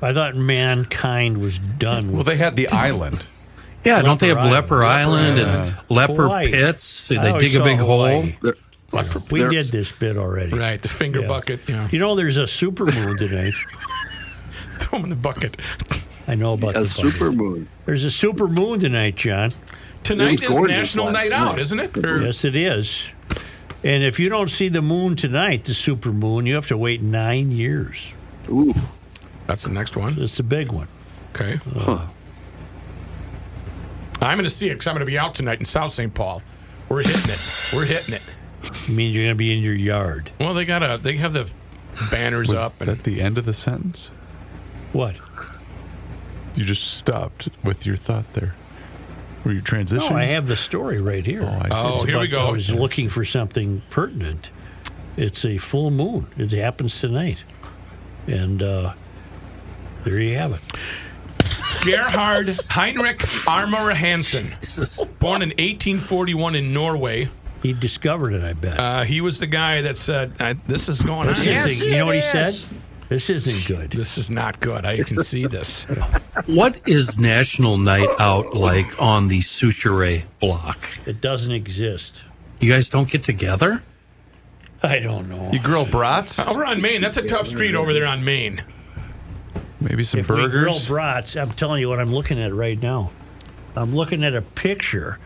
I 0.01 0.13
thought 0.13 0.35
mankind 0.35 1.37
was 1.39 1.59
done. 1.59 2.07
With. 2.07 2.15
Well, 2.15 2.23
they 2.23 2.35
had 2.37 2.55
the 2.55 2.67
island. 2.87 3.25
yeah, 3.83 4.01
don't 4.01 4.19
they 4.19 4.27
have 4.29 4.37
Leper 4.45 4.51
Leper 4.51 4.83
Island. 4.83 5.39
Island 5.39 5.39
and 5.67 5.77
leper 5.89 6.23
Hawaii. 6.23 6.51
pits? 6.51 7.11
I 7.11 7.31
They 7.31 7.39
dig 7.49 7.55
a 7.55 7.63
big 7.63 7.77
Hawaii. 7.77 8.31
hole. 8.41 8.53
We 9.31 9.43
did 9.49 9.65
this 9.67 9.91
bit 9.91 10.15
already. 10.17 10.53
Right, 10.57 10.81
the 10.81 10.87
finger 10.89 11.21
Yeah. 11.21 11.27
bucket. 11.27 11.59
Yeah, 11.67 11.87
You 11.91 11.99
know, 11.99 12.15
there's 12.15 12.37
a 12.37 12.43
supermoon 12.43 13.17
tonight. 13.17 13.53
throw 14.75 14.99
them 14.99 15.05
in 15.05 15.09
the 15.09 15.15
bucket. 15.17 15.57
I 16.27 16.35
know 16.35 16.53
about 16.53 16.75
A 16.77 16.81
the 16.81 16.87
bucket. 17.03 17.19
supermoon. 17.19 17.65
There's 17.85 18.03
a 18.05 18.07
supermoon 18.07 18.79
tonight, 18.79 19.15
John. 19.15 19.51
Tonight 20.05 20.41
is 20.41 20.49
gorgeous 20.49 20.77
National 20.77 21.05
last 21.05 21.13
Night 21.15 21.31
Out, 21.31 21.51
night. 21.53 21.59
isn't 21.59 21.79
it? 21.79 21.97
Or- 21.97 22.21
Yes, 22.21 22.45
it 22.45 22.55
is. 22.55 23.01
And 23.83 24.03
if 24.03 24.19
you 24.19 24.29
don't 24.29 24.49
see 24.49 24.69
the 24.69 24.81
moon 24.81 25.15
tonight, 25.15 25.65
the 25.65 25.73
super 25.73 26.11
moon, 26.11 26.45
you 26.45 26.55
have 26.55 26.67
to 26.67 26.77
wait 26.77 27.01
nine 27.01 27.51
years. 27.51 28.13
Ooh. 28.49 28.73
That's 29.47 29.63
the 29.63 29.71
next 29.71 29.95
one. 29.97 30.15
It's 30.19 30.39
a 30.39 30.43
big 30.43 30.71
one. 30.71 30.87
Okay. 31.35 31.59
Uh-huh. 31.75 32.05
I'm 34.21 34.37
going 34.37 34.43
to 34.45 34.49
see 34.49 34.67
it 34.69 34.73
because 34.73 34.87
I'm 34.87 34.93
going 34.93 35.05
to 35.05 35.11
be 35.11 35.19
out 35.19 35.35
tonight 35.35 35.59
in 35.59 35.65
South 35.65 35.91
St. 35.91 36.13
Paul. 36.13 36.41
We're 36.89 37.03
hitting 37.03 37.29
it. 37.29 37.69
We're 37.75 37.85
hitting 37.85 38.15
it. 38.15 38.37
You 38.87 38.93
mean 38.95 39.13
you're 39.13 39.23
going 39.25 39.35
to 39.35 39.37
be 39.37 39.55
in 39.55 39.63
your 39.63 39.73
yard? 39.75 40.31
Well, 40.39 40.53
they 40.53 40.65
got 40.65 40.81
a. 40.81 40.97
They 40.97 41.17
have 41.17 41.33
the 41.33 41.51
banners 42.09 42.49
Was 42.49 42.59
up. 42.59 42.73
And, 42.79 42.89
that 42.89 43.03
the 43.03 43.21
end 43.21 43.37
of 43.37 43.45
the 43.45 43.53
sentence? 43.53 44.09
What? 44.93 45.19
You 46.55 46.63
just 46.63 46.95
stopped 46.95 47.49
with 47.63 47.85
your 47.85 47.95
thought 47.97 48.31
there. 48.33 48.55
Were 49.45 49.51
you 49.51 49.57
No, 49.59 49.63
transitioning? 49.63 50.11
I 50.13 50.25
have 50.25 50.47
the 50.47 50.55
story 50.57 50.99
right 50.99 51.25
here. 51.25 51.43
Oh, 51.43 51.47
I 51.61 51.69
see. 51.69 51.69
Oh, 51.71 51.95
It's 51.95 52.03
here 52.05 52.19
we 52.19 52.27
go. 52.27 52.47
I 52.47 52.51
was 52.51 52.73
looking 52.73 53.07
for 53.09 53.23
something 53.23 53.81
pertinent. 53.91 54.49
It's 55.17 55.45
a 55.45 55.57
full 55.57 55.91
moon. 55.91 56.27
It 56.37 56.51
happens 56.51 56.99
tonight. 56.99 57.43
And 58.27 58.61
uh, 58.63 58.93
there 60.03 60.19
you 60.19 60.35
have 60.37 60.51
it. 60.53 60.61
Gerhard 61.85 62.49
Heinrich 62.69 63.19
Armauer 63.45 63.93
Hansen, 63.93 64.55
born 65.19 65.43
in 65.43 65.49
1841 65.49 66.55
in 66.55 66.73
Norway. 66.73 67.29
He 67.61 67.73
discovered 67.73 68.33
it, 68.33 68.43
I 68.43 68.53
bet. 68.53 68.79
Uh, 68.79 69.03
he 69.03 69.21
was 69.21 69.39
the 69.39 69.45
guy 69.47 69.81
that 69.83 69.97
said, 69.99 70.33
"This 70.67 70.89
is 70.89 71.01
going 71.03 71.29
on. 71.29 71.35
This 71.35 71.45
isn't, 71.45 71.87
you 71.87 71.97
know 71.97 72.05
what 72.07 72.15
he 72.15 72.21
said? 72.21 72.55
This 73.09 73.29
isn't 73.29 73.67
good. 73.67 73.91
This 73.91 74.17
is 74.17 74.29
not 74.29 74.59
good. 74.59 74.85
I 74.85 75.01
can 75.03 75.19
see 75.19 75.45
this." 75.45 75.85
What 76.47 76.77
is 76.87 77.17
National 77.17 77.75
Night 77.77 78.09
Out 78.19 78.53
like 78.55 79.01
on 79.01 79.29
the 79.29 79.39
Soucheray 79.39 80.23
block? 80.39 80.77
It 81.07 81.19
doesn't 81.19 81.51
exist. 81.51 82.23
You 82.59 82.71
guys 82.71 82.89
don't 82.89 83.09
get 83.09 83.23
together? 83.23 83.81
I 84.83 84.99
don't 84.99 85.27
know. 85.27 85.49
You 85.51 85.59
grill 85.59 85.85
brats? 85.85 86.37
Over 86.47 86.63
on 86.63 86.81
Main, 86.81 87.01
that's 87.01 87.17
a 87.17 87.23
tough 87.23 87.47
street 87.47 87.73
over 87.73 87.93
there 87.93 88.05
on 88.05 88.23
Main. 88.23 88.63
Maybe 89.81 90.03
some 90.03 90.19
if 90.19 90.29
we 90.29 90.35
grill 90.35 90.49
burgers? 90.49 90.87
brats, 90.87 91.35
I'm 91.35 91.51
telling 91.51 91.79
you 91.79 91.89
what 91.89 91.99
I'm 91.99 92.11
looking 92.11 92.39
at 92.39 92.53
right 92.53 92.79
now. 92.79 93.11
I'm 93.75 93.95
looking 93.95 94.23
at 94.23 94.35
a 94.35 94.41
picture 94.41 95.17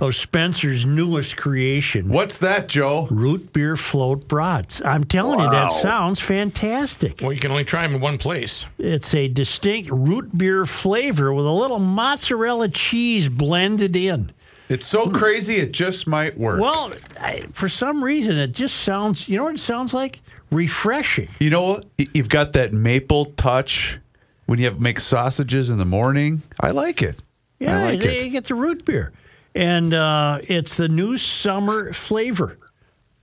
of 0.00 0.14
Spencer's 0.14 0.84
newest 0.84 1.36
creation. 1.36 2.08
What's 2.08 2.38
that, 2.38 2.68
Joe? 2.68 3.06
Root 3.10 3.52
beer 3.52 3.76
float 3.76 4.28
brats. 4.28 4.82
I'm 4.84 5.04
telling 5.04 5.40
you, 5.40 5.50
that 5.50 5.72
sounds 5.72 6.20
fantastic. 6.20 7.20
Well, 7.20 7.32
you 7.32 7.40
can 7.40 7.50
only 7.50 7.64
try 7.64 7.82
them 7.82 7.94
in 7.94 8.00
one 8.00 8.18
place. 8.18 8.66
It's 8.78 9.14
a 9.14 9.28
distinct 9.28 9.90
root 9.90 10.36
beer 10.36 10.66
flavor 10.66 11.32
with 11.32 11.46
a 11.46 11.52
little 11.52 11.78
mozzarella 11.78 12.68
cheese 12.68 13.28
blended 13.28 13.96
in. 13.96 14.32
It's 14.68 14.86
so 14.86 15.06
hmm. 15.06 15.14
crazy, 15.14 15.56
it 15.56 15.72
just 15.72 16.06
might 16.06 16.38
work. 16.38 16.60
Well, 16.60 16.92
I, 17.20 17.46
for 17.52 17.68
some 17.68 18.02
reason, 18.02 18.36
it 18.36 18.52
just 18.52 18.76
sounds, 18.78 19.28
you 19.28 19.36
know 19.36 19.44
what 19.44 19.54
it 19.54 19.60
sounds 19.60 19.92
like? 19.92 20.20
Refreshing. 20.50 21.28
You 21.38 21.50
know 21.50 21.62
what? 21.62 21.86
You've 21.98 22.28
got 22.28 22.52
that 22.54 22.72
maple 22.72 23.26
touch 23.26 23.98
when 24.46 24.58
you 24.58 24.64
have 24.66 24.80
make 24.80 25.00
sausages 25.00 25.70
in 25.70 25.78
the 25.78 25.84
morning. 25.84 26.42
I 26.60 26.70
like 26.70 27.02
it. 27.02 27.20
Yeah, 27.58 27.78
I 27.78 27.90
like 27.90 28.00
they 28.00 28.20
it. 28.20 28.24
You 28.24 28.30
get 28.30 28.44
the 28.44 28.54
root 28.54 28.84
beer. 28.84 29.12
And 29.54 29.94
uh, 29.94 30.40
it's 30.42 30.76
the 30.76 30.88
new 30.88 31.16
summer 31.16 31.92
flavor 31.92 32.58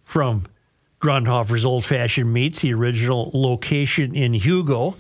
from 0.04 0.46
Grundhofer's 1.02 1.66
Old 1.66 1.84
Fashioned 1.84 2.32
Meats, 2.32 2.62
the 2.62 2.74
original 2.74 3.32
location 3.34 4.16
in 4.16 4.34
Hugo 4.34 4.96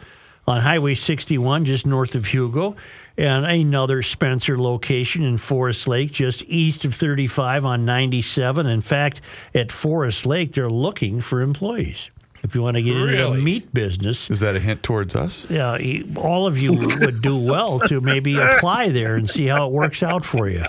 on 0.47 0.61
Highway 0.61 0.95
61, 0.95 1.65
just 1.65 1.85
north 1.85 2.15
of 2.15 2.25
Hugo, 2.25 2.75
and 3.17 3.45
another 3.45 4.01
Spencer 4.01 4.57
location 4.57 5.23
in 5.23 5.37
Forest 5.37 5.87
Lake, 5.87 6.11
just 6.11 6.43
east 6.47 6.83
of 6.85 6.95
35 6.95 7.63
on 7.65 7.85
97. 7.85 8.65
In 8.65 8.81
fact, 8.81 9.21
at 9.53 9.71
Forest 9.71 10.25
Lake, 10.25 10.53
they're 10.53 10.69
looking 10.69 11.21
for 11.21 11.41
employees. 11.41 12.09
If 12.43 12.55
you 12.55 12.61
want 12.63 12.75
to 12.77 12.81
get 12.81 12.95
into 12.97 13.11
the 13.35 13.41
meat 13.41 13.71
business, 13.73 14.29
Is 14.31 14.39
that 14.39 14.55
a 14.55 14.59
hint 14.59 14.81
towards 14.81 15.15
us? 15.15 15.45
yeah, 15.49 15.77
all 16.17 16.47
of 16.47 16.59
you 16.59 16.73
would 16.73 17.21
do 17.21 17.37
well 17.37 17.79
to 17.81 18.01
maybe 18.01 18.35
apply 18.39 18.89
there 18.89 19.15
and 19.15 19.29
see 19.29 19.45
how 19.45 19.67
it 19.67 19.71
works 19.71 20.01
out 20.01 20.25
for 20.25 20.49
you. 20.49 20.63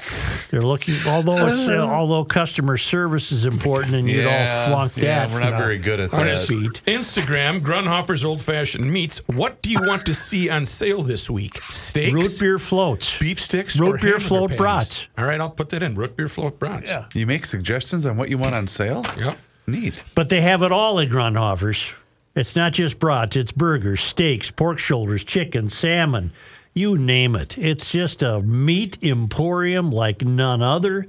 They're 0.51 0.61
looking, 0.61 0.95
although 1.07 1.47
it's, 1.47 1.69
uh, 1.69 1.79
although 1.79 2.25
customer 2.25 2.77
service 2.77 3.33
is 3.33 3.47
important, 3.47 3.95
and 3.95 4.09
you'd 4.09 4.27
all 4.27 4.67
flunk 4.69 4.97
yeah, 4.97 5.27
that. 5.27 5.31
we're 5.33 5.41
not 5.41 5.59
very 5.59 5.79
good 5.79 5.99
at 6.01 6.11
that. 6.11 6.41
Feet. 6.47 6.83
Instagram, 6.87 7.61
Grundhofer's 7.61 8.25
Old 8.25 8.43
Fashioned 8.43 8.91
Meats. 8.93 9.19
What 9.27 9.63
do 9.63 9.71
you 9.71 9.81
want 9.81 10.05
to 10.07 10.15
see 10.15 10.51
on 10.51 10.67
sale 10.67 11.03
this 11.03 11.31
week? 11.31 11.61
Steaks, 11.71 12.13
Root 12.13 12.37
beer 12.39 12.59
floats. 12.59 13.19
beef 13.19 13.41
sticks, 13.41 13.79
root 13.79 13.95
or 13.95 13.99
beer 13.99 14.19
float 14.19 14.51
patties? 14.51 14.59
brats. 14.59 15.07
All 15.17 15.25
right, 15.25 15.41
I'll 15.41 15.51
put 15.51 15.71
that 15.71 15.83
in. 15.83 15.95
Root 15.95 16.17
beer 16.17 16.29
float 16.29 16.59
brats. 16.59 16.91
Yeah. 16.91 17.07
You 17.15 17.27
make 17.27 17.47
suggestions 17.47 18.05
on 18.07 18.17
what 18.17 18.29
you 18.29 18.37
want 18.39 18.55
on 18.55 18.67
sale? 18.67 19.05
Yep. 19.19 19.39
Neat. 19.67 20.05
But 20.15 20.29
they 20.29 20.41
have 20.41 20.63
it 20.63 20.73
all 20.73 20.99
at 21.01 21.09
Grundhofer's. 21.09 21.93
It's 22.35 22.57
not 22.57 22.73
just 22.73 22.99
brats, 22.99 23.37
it's 23.37 23.53
burgers, 23.53 24.01
steaks, 24.01 24.51
pork 24.51 24.79
shoulders, 24.79 25.23
chicken, 25.23 25.69
salmon, 25.69 26.33
you 26.75 26.97
name 26.97 27.37
it. 27.37 27.59
It's 27.59 27.93
just 27.93 28.23
a 28.23 28.41
meat 28.41 28.99
emporium 29.03 29.91
like 29.91 30.23
none 30.23 30.63
other. 30.63 31.07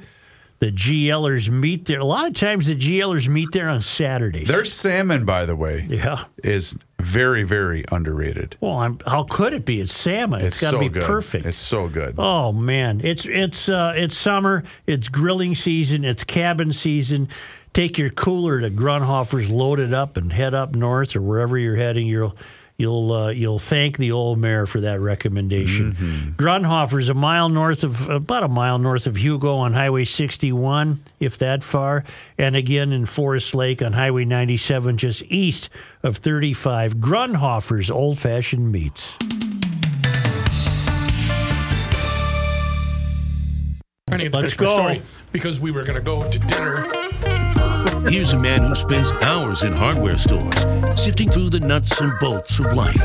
The 0.60 0.72
GLers 0.72 1.50
meet 1.50 1.86
there. 1.86 2.00
A 2.00 2.06
lot 2.06 2.28
of 2.28 2.36
times 2.36 2.68
the 2.68 2.76
GLers 2.76 3.28
meet 3.28 3.52
there 3.52 3.68
on 3.68 3.82
Saturdays. 3.82 4.48
Their 4.48 4.64
salmon, 4.66 5.26
by 5.26 5.46
the 5.46 5.56
way, 5.56 5.86
yeah. 5.90 6.26
is 6.42 6.78
very, 7.00 7.44
very 7.44 7.84
underrated. 7.92 8.56
Well, 8.62 8.78
I'm, 8.78 8.98
how 9.06 9.24
could 9.24 9.54
it 9.54 9.66
be? 9.66 9.82
It's 9.82 9.94
salmon. 9.94 10.40
It's 10.40 10.56
it's 10.56 10.62
got 10.62 10.72
to 10.72 10.78
so 10.78 10.80
be 10.80 10.90
good. 10.90 11.04
perfect. 11.04 11.46
It's 11.46 11.60
so 11.60 11.90
good. 11.90 12.16
Oh 12.18 12.54
man, 12.54 13.02
it's 13.04 13.26
it's 13.26 13.68
uh, 13.68 13.94
it's 13.96 14.18
summer. 14.18 14.64
It's 14.88 15.10
grilling 15.10 15.56
season. 15.56 16.06
It's 16.06 16.24
cabin 16.24 16.72
season. 16.72 17.28
Take 17.74 17.98
your 17.98 18.12
cooler 18.12 18.62
to 18.62 18.70
Grundhofer's, 18.70 19.50
load 19.50 19.80
it 19.80 19.94
up, 19.94 20.16
and 20.16 20.32
head 20.32 20.54
up 20.54 20.76
north 20.76 21.16
or 21.16 21.22
wherever 21.22 21.58
you're 21.58 21.76
heading. 21.76 22.06
You'll 22.06 22.38
you'll 22.78 23.12
uh, 23.12 23.30
you'll 23.32 23.58
thank 23.58 23.98
the 23.98 24.12
old 24.12 24.38
mayor 24.38 24.68
for 24.68 24.82
that 24.82 25.00
recommendation. 25.00 26.36
Grundhofer's 26.38 27.10
a 27.10 27.16
mile 27.16 27.50
north 27.50 27.84
of 27.84 28.08
about 28.10 28.44
a 28.44 28.48
mile 28.48 28.78
north 28.78 29.08
of 29.08 29.16
Hugo 29.16 29.56
on 29.56 29.74
Highway 29.74 30.04
61, 30.06 31.02
if 31.20 31.40
that 31.40 31.64
far, 31.64 32.04
and 32.38 32.56
again 32.56 32.92
in 32.92 33.08
Forest 33.08 33.56
Lake 33.56 33.82
on 33.82 33.94
Highway 33.94 34.26
97, 34.26 34.98
just 34.98 35.24
east 35.24 35.70
of 36.04 36.18
35. 36.18 36.98
Grundhofer's 36.98 37.90
Old 37.90 38.20
Fashioned 38.20 38.72
Meats. 38.72 39.18
I 44.12 44.18
need 44.18 44.32
to 44.32 44.38
Let's 44.38 44.54
go. 44.54 44.76
story 44.76 45.02
because 45.32 45.60
we 45.60 45.72
were 45.72 45.84
going 45.84 45.98
to 45.98 46.02
go 46.06 46.28
to 46.28 46.40
dinner. 46.40 47.43
Here's 48.08 48.34
a 48.34 48.40
man 48.40 48.64
who 48.64 48.76
spends 48.76 49.12
hours 49.24 49.64
in 49.64 49.74
hardware 49.74 50.18
stores 50.18 50.66
sifting 51.00 51.30
through 51.30 51.50
the 51.50 51.60
nuts 51.60 52.00
and 52.00 52.14
bolts 52.20 52.60
of 52.60 52.74
life. 52.74 53.02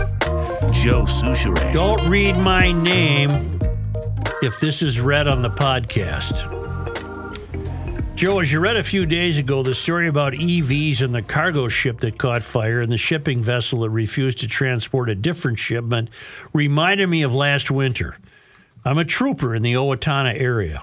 Joe 0.72 1.04
Soucheray. 1.04 1.72
Don't 1.72 2.08
read 2.08 2.36
my 2.36 2.72
name. 2.72 3.58
if 4.42 4.60
this 4.60 4.82
is 4.82 5.00
read 5.00 5.26
on 5.26 5.42
the 5.42 5.50
podcast. 5.50 6.54
Joe, 8.14 8.40
as 8.40 8.52
you 8.52 8.60
read 8.60 8.76
a 8.76 8.84
few 8.84 9.06
days 9.06 9.38
ago, 9.38 9.62
the 9.62 9.74
story 9.74 10.08
about 10.08 10.32
EVs 10.32 11.00
and 11.02 11.14
the 11.14 11.22
cargo 11.22 11.68
ship 11.68 11.98
that 11.98 12.18
caught 12.18 12.42
fire 12.42 12.80
and 12.80 12.90
the 12.90 12.98
shipping 12.98 13.42
vessel 13.42 13.80
that 13.80 13.90
refused 13.90 14.38
to 14.40 14.48
transport 14.48 15.08
a 15.08 15.14
different 15.14 15.58
shipment 15.58 16.10
reminded 16.52 17.08
me 17.08 17.22
of 17.22 17.32
last 17.34 17.70
winter. 17.70 18.16
I'm 18.84 18.98
a 18.98 19.04
trooper 19.04 19.54
in 19.54 19.62
the 19.62 19.74
Owatonna 19.74 20.40
area. 20.40 20.82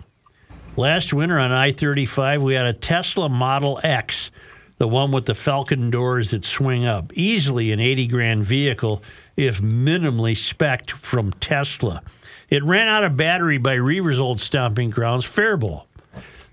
Last 0.78 1.14
winter 1.14 1.40
on 1.40 1.54
I 1.54 1.72
35, 1.72 2.42
we 2.42 2.54
had 2.54 2.66
a 2.66 2.74
Tesla 2.74 3.30
Model 3.30 3.80
X, 3.82 4.30
the 4.78 4.90
one 4.90 5.14
with 5.14 5.26
the 5.26 5.34
Falcon 5.34 5.90
doors 5.90 6.32
that 6.32 6.44
swing 6.44 6.86
up. 6.86 7.14
Easily 7.14 7.72
an 7.72 7.80
80 7.80 8.08
grand 8.08 8.44
vehicle, 8.44 9.02
if 9.38 9.62
minimally 9.62 10.36
spec'd 10.36 10.92
from 10.92 11.32
Tesla. 11.34 12.02
It 12.50 12.62
ran 12.66 12.90
out 12.90 13.06
of 13.06 13.16
battery 13.16 13.58
by 13.58 13.76
Reaver's 13.76 14.20
old 14.20 14.42
stomping 14.42 14.90
grounds, 14.90 15.24
Faribault. 15.24 15.88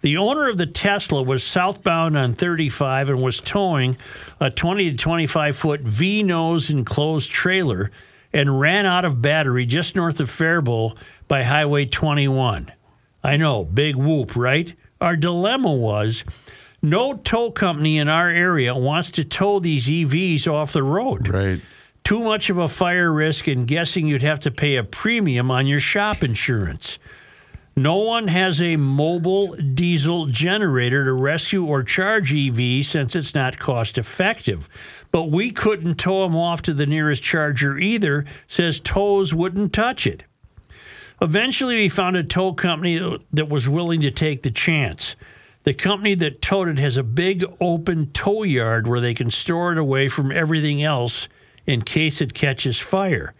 The 0.03 0.16
owner 0.16 0.49
of 0.49 0.57
the 0.57 0.66
Tesla 0.66 1.24
was 1.24 1.43
southbound 1.43 2.16
on 2.16 2.35
35 2.35 3.09
and 3.09 3.23
was 3.23 3.40
towing 3.40 3.97
a 4.39 4.51
20 4.51 4.93
to 4.93 4.97
25 4.97 5.57
foot 5.57 5.81
V 5.81 6.23
nose 6.23 6.70
enclosed 6.70 7.28
trailer 7.28 7.90
and 8.32 8.61
ran 8.61 8.86
out 8.86 9.05
of 9.05 9.20
battery 9.20 9.66
just 9.66 9.97
north 9.97 10.20
of 10.20 10.31
Faribault 10.31 10.97
by 11.27 11.43
Highway 11.43 11.86
21. 11.86 12.70
I 13.23 13.36
know, 13.36 13.65
big 13.65 13.97
whoop, 13.97 14.35
right? 14.36 14.74
Our 15.01 15.16
dilemma 15.16 15.73
was 15.73 16.24
no 16.82 17.15
tow 17.15 17.51
company 17.51 17.99
in 17.99 18.09
our 18.09 18.28
area 18.28 18.74
wants 18.74 19.12
to 19.12 19.24
tow 19.24 19.61
these 19.61 19.86
EVs 19.86 20.47
off 20.53 20.73
the 20.73 20.82
road. 20.82 21.28
Right. 21.28 21.61
Too 22.03 22.20
much 22.20 22.51
of 22.51 22.59
a 22.59 22.66
fire 22.66 23.12
risk 23.12 23.47
and 23.47 23.66
guessing 23.66 24.09
you'd 24.09 24.23
have 24.23 24.40
to 24.40 24.51
pay 24.51 24.77
a 24.77 24.85
premium 24.85 25.51
on 25.51 25.69
your 25.69 25.78
shop 25.78 26.24
insurance. 26.24 26.99
No 27.77 27.99
one 27.99 28.28
has 28.28 28.61
a 28.61 28.77
mobile 28.77 29.55
diesel 29.55 30.27
generator 30.27 31.05
to 31.05 31.12
rescue 31.12 31.65
or 31.65 31.82
charge 31.82 32.35
EV 32.35 32.85
since 32.85 33.16
it's 33.16 33.35
not 33.35 33.59
cost 33.59 33.97
effective. 33.97 34.69
But 35.11 35.31
we 35.31 35.53
couldn't 35.53 35.94
tow 35.94 36.23
them 36.23 36.36
off 36.36 36.62
to 36.62 36.74
the 36.74 36.86
nearest 36.86 37.23
charger 37.23 37.78
either, 37.78 38.27
says 38.47 38.81
tows 38.81 39.32
wouldn't 39.32 39.73
touch 39.73 40.07
it. 40.07 40.24
Eventually, 41.23 41.77
we 41.77 41.89
found 41.89 42.16
a 42.16 42.24
tow 42.24 42.53
company 42.53 42.99
that 43.32 43.49
was 43.49 43.69
willing 43.69 44.01
to 44.01 44.11
take 44.11 44.43
the 44.43 44.51
chance. 44.51 45.15
The 45.62 45.73
company 45.73 46.16
that 46.16 46.43
towed 46.43 46.66
it 46.66 46.81
has 46.81 46.97
a 46.97 47.05
big 47.05 47.44
open 47.61 48.11
tow 48.11 48.43
yard 48.43 48.89
where 48.89 48.99
they 48.99 49.15
can 49.15 49.31
store 49.31 49.70
it 49.70 49.78
away 49.78 50.09
from 50.09 50.32
everything 50.32 50.82
else 50.82 51.28
in 51.65 51.82
case 51.82 52.20
it 52.20 52.35
catches 52.35 52.81
fire. 52.81 53.35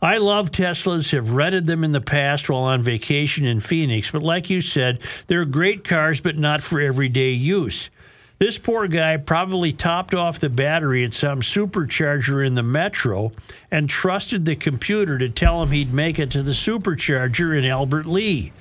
I 0.00 0.18
love 0.18 0.52
Teslas, 0.52 1.10
have 1.10 1.32
rented 1.32 1.66
them 1.66 1.82
in 1.82 1.90
the 1.90 2.00
past 2.00 2.48
while 2.48 2.62
on 2.62 2.84
vacation 2.84 3.44
in 3.44 3.58
Phoenix, 3.58 4.12
but 4.12 4.22
like 4.22 4.48
you 4.48 4.60
said, 4.60 5.00
they're 5.26 5.44
great 5.44 5.82
cars, 5.82 6.20
but 6.20 6.38
not 6.38 6.62
for 6.62 6.80
everyday 6.80 7.30
use. 7.30 7.90
This 8.38 8.58
poor 8.58 8.88
guy 8.88 9.16
probably 9.16 9.72
topped 9.72 10.12
off 10.12 10.40
the 10.40 10.50
battery 10.50 11.04
at 11.04 11.14
some 11.14 11.40
supercharger 11.40 12.44
in 12.44 12.54
the 12.54 12.64
metro 12.64 13.32
and 13.70 13.88
trusted 13.88 14.44
the 14.44 14.56
computer 14.56 15.18
to 15.18 15.28
tell 15.28 15.62
him 15.62 15.70
he'd 15.70 15.92
make 15.92 16.18
it 16.18 16.30
to 16.32 16.42
the 16.42 16.52
supercharger 16.52 17.56
in 17.56 17.64
Albert 17.64 18.06
Lea. 18.06 18.52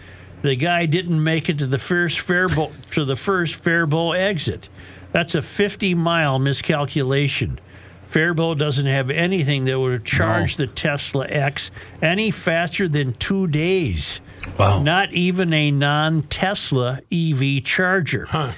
The 0.44 0.56
guy 0.56 0.86
didn't 0.86 1.24
make 1.24 1.50
it 1.50 1.58
to 1.60 1.68
the 1.68 1.80
first 1.80 2.20
Faribault 2.20 2.74
to 2.92 3.04
the 3.04 3.16
first 3.16 3.56
Faribault 3.56 4.14
exit. 4.14 4.70
That's 5.12 5.36
a 5.36 5.42
50 5.42 5.96
mile 5.96 6.38
miscalculation. 6.38 7.60
Faribault 8.08 8.60
doesn't 8.60 8.86
have 8.86 9.10
anything 9.10 9.66
that 9.66 9.80
would 9.80 10.06
charge 10.06 10.58
the 10.58 10.68
Tesla 10.68 11.28
X 11.28 11.72
any 12.02 12.30
faster 12.30 12.88
than 12.88 13.14
two 13.14 13.48
days. 13.48 14.22
Wow. 14.60 14.84
Not 14.84 15.14
even 15.14 15.52
a 15.52 15.72
non 15.72 16.24
Tesla 16.24 17.02
EV 17.12 17.64
charger. 17.64 18.26
Huh. 18.26 18.52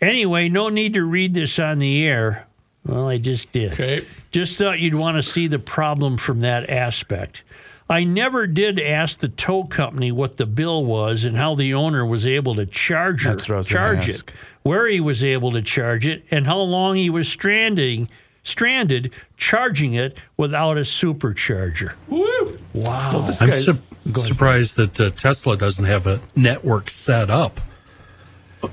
Anyway, 0.00 0.48
no 0.48 0.68
need 0.68 0.94
to 0.94 1.04
read 1.04 1.34
this 1.34 1.58
on 1.58 1.78
the 1.78 2.06
air. 2.06 2.46
Well, 2.86 3.08
I 3.08 3.18
just 3.18 3.52
did. 3.52 3.72
Okay. 3.72 4.04
Just 4.30 4.56
thought 4.56 4.80
you'd 4.80 4.94
want 4.94 5.16
to 5.18 5.22
see 5.22 5.46
the 5.46 5.58
problem 5.58 6.16
from 6.16 6.40
that 6.40 6.70
aspect. 6.70 7.42
I 7.90 8.04
never 8.04 8.46
did 8.46 8.78
ask 8.80 9.18
the 9.18 9.28
tow 9.28 9.64
company 9.64 10.12
what 10.12 10.36
the 10.36 10.46
bill 10.46 10.84
was 10.86 11.24
and 11.24 11.36
how 11.36 11.54
the 11.56 11.74
owner 11.74 12.06
was 12.06 12.24
able 12.24 12.54
to 12.54 12.64
charge 12.64 13.24
her, 13.24 13.30
That's 13.30 13.48
what 13.48 13.56
I 13.56 13.58
was 13.58 13.68
gonna 13.68 13.94
charge 13.96 14.08
ask. 14.08 14.30
it, 14.30 14.36
where 14.62 14.86
he 14.86 15.00
was 15.00 15.24
able 15.24 15.50
to 15.52 15.60
charge 15.60 16.06
it, 16.06 16.24
and 16.30 16.46
how 16.46 16.60
long 16.60 16.94
he 16.94 17.10
was 17.10 17.26
stranding, 17.28 18.08
stranded 18.44 19.12
charging 19.36 19.94
it 19.94 20.16
without 20.36 20.78
a 20.78 20.82
supercharger. 20.82 21.92
Woo! 22.08 22.58
Wow. 22.74 23.10
Well, 23.12 23.22
this 23.22 23.42
I'm 23.42 23.50
su- 23.50 23.78
surprised 24.14 24.76
that 24.76 25.00
uh, 25.00 25.10
Tesla 25.10 25.56
doesn't 25.56 25.84
have 25.84 26.06
a 26.06 26.20
network 26.36 26.88
set 26.88 27.28
up 27.28 27.60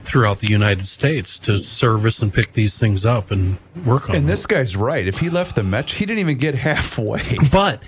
throughout 0.03 0.39
the 0.39 0.47
United 0.47 0.87
States 0.87 1.39
to 1.39 1.57
service 1.57 2.21
and 2.21 2.33
pick 2.33 2.53
these 2.53 2.77
things 2.79 3.05
up 3.05 3.31
and 3.31 3.57
work 3.85 4.09
on 4.09 4.15
and 4.15 4.25
them. 4.25 4.29
this 4.31 4.45
guy's 4.45 4.75
right. 4.75 5.07
If 5.07 5.19
he 5.19 5.29
left 5.29 5.55
the 5.55 5.63
metro, 5.63 5.97
he 5.97 6.05
didn't 6.05 6.19
even 6.19 6.37
get 6.37 6.55
halfway. 6.69 7.21
But 7.51 7.81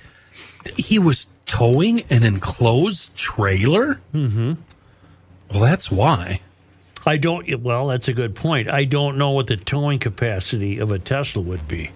he 0.77 0.99
was 0.99 1.27
towing 1.45 2.01
an 2.09 2.23
enclosed 2.23 3.15
trailer? 3.15 4.01
Mm-hmm. 4.13 4.53
Well, 5.51 5.61
that's 5.61 5.91
why. 5.91 6.41
I 7.05 7.17
don't. 7.17 7.61
Well, 7.61 7.87
that's 7.87 8.07
a 8.07 8.13
good 8.13 8.35
point. 8.35 8.69
I 8.69 8.85
don't 8.85 9.17
know 9.17 9.31
what 9.31 9.47
the 9.47 9.57
towing 9.57 9.99
capacity 9.99 10.79
of 10.79 10.91
a 10.91 10.99
Tesla 10.99 11.41
would 11.41 11.67
be. 11.67 11.91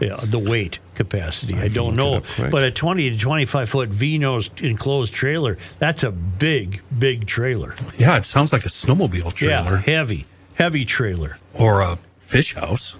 Yeah, 0.00 0.16
the 0.22 0.38
weight 0.38 0.78
capacity. 0.94 1.54
I, 1.54 1.68
don't 1.68 1.94
know. 1.94 2.22
But 2.50 2.64
a 2.64 2.70
20 2.70 3.10
to 3.10 3.18
25 3.18 3.68
foot 3.68 3.88
V 3.90 4.18
nose 4.18 4.50
enclosed 4.62 5.12
trailer, 5.12 5.58
that's 5.78 6.02
a 6.02 6.10
big, 6.10 6.80
big 6.98 7.26
trailer. 7.26 7.74
Yeah, 7.98 8.16
it 8.16 8.24
sounds 8.24 8.52
like 8.52 8.64
a 8.64 8.68
snowmobile 8.70 9.34
trailer. 9.34 9.76
Yeah, 9.76 9.78
heavy, 9.78 10.26
heavy 10.54 10.84
trailer. 10.84 11.38
Or 11.54 11.82
a 11.82 11.98
fish 12.18 12.54
house. 12.54 12.96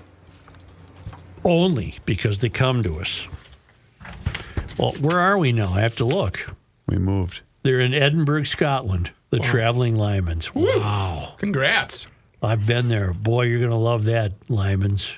Only 1.43 1.99
because 2.05 2.39
they 2.39 2.51
come 2.51 2.83
to 2.83 3.01
us. 3.01 3.27
Well, 4.79 4.93
where 5.01 5.19
are 5.19 5.39
we 5.39 5.53
now? 5.53 5.71
I 5.71 5.81
have 5.81 5.97
to 5.97 6.05
look. 6.05 6.49
We 6.87 6.99
moved. 6.99 7.41
They're 7.63 7.81
in 7.81 7.95
Edinburgh, 7.95 8.45
Scotland, 8.45 9.11
the 9.31 9.39
traveling 9.39 9.95
Lymans. 9.97 10.55
Wow. 10.55 11.35
Congrats. 11.39 12.07
I've 12.43 12.67
been 12.67 12.89
there. 12.89 13.13
Boy, 13.13 13.43
you're 13.43 13.59
going 13.59 13.71
to 13.71 13.77
love 13.77 14.05
that, 14.05 14.39
Lymans. 14.49 15.13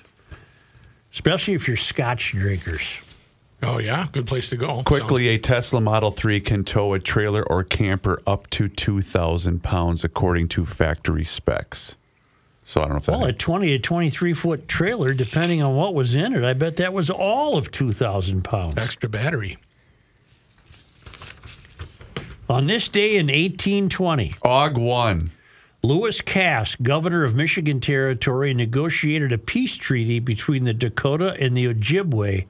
Especially 1.12 1.55
if 1.55 1.68
you're 1.68 1.76
scotch 1.76 2.32
drinkers. 2.32 2.98
Oh, 3.62 3.78
yeah. 3.78 4.09
Good 4.10 4.26
place 4.26 4.51
to 4.51 4.56
go. 4.56 4.82
Quickly, 4.82 5.28
a 5.28 5.39
Tesla 5.39 5.80
Model 5.80 6.10
3 6.10 6.40
can 6.40 6.64
tow 6.64 6.94
a 6.94 6.98
trailer 6.98 7.44
or 7.48 7.62
camper 7.62 8.20
up 8.26 8.51
to 8.51 8.68
2,000 8.68 9.62
pounds 9.62 10.02
according 10.02 10.48
to 10.48 10.66
factory 10.66 11.24
specs. 11.24 11.94
So 12.64 12.80
I 12.80 12.84
don't 12.84 12.93
know 12.93 12.98
if 12.98 13.06
that. 13.06 13.12
Well, 13.18 13.24
a 13.26 13.32
20 13.32 13.68
to 13.68 13.78
23 13.78 14.34
foot 14.34 14.68
trailer, 14.68 15.14
depending 15.14 15.62
on 15.62 15.76
what 15.76 15.94
was 15.94 16.14
in 16.14 16.34
it, 16.34 16.43
I 16.43 16.55
bet 16.55 16.76
that 16.76 16.93
was 16.93 17.10
all 17.10 17.56
of 17.56 17.70
2,000 17.70 18.43
pounds. 18.43 18.78
Extra 18.78 19.09
battery. 19.09 19.59
On 22.48 22.66
this 22.66 22.89
day 22.89 23.16
in 23.16 23.26
1820, 23.26 24.34
Og 24.43 24.76
1. 24.76 25.30
Lewis 25.82 26.20
Cass, 26.20 26.76
governor 26.76 27.24
of 27.24 27.34
Michigan 27.34 27.80
Territory, 27.80 28.54
negotiated 28.54 29.32
a 29.32 29.38
peace 29.38 29.76
treaty 29.76 30.20
between 30.20 30.62
the 30.64 30.74
Dakota 30.74 31.36
and 31.40 31.56
the 31.56 31.66
Ojibwe 31.66 32.46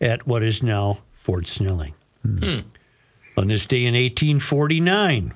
at 0.00 0.26
what 0.26 0.42
is 0.42 0.62
now 0.62 0.98
Fort 1.12 1.46
Snelling. 1.46 1.94
Hmm. 2.22 2.60
On 3.36 3.48
this 3.48 3.66
day 3.66 3.84
in 3.84 3.94
1849, 3.94 5.34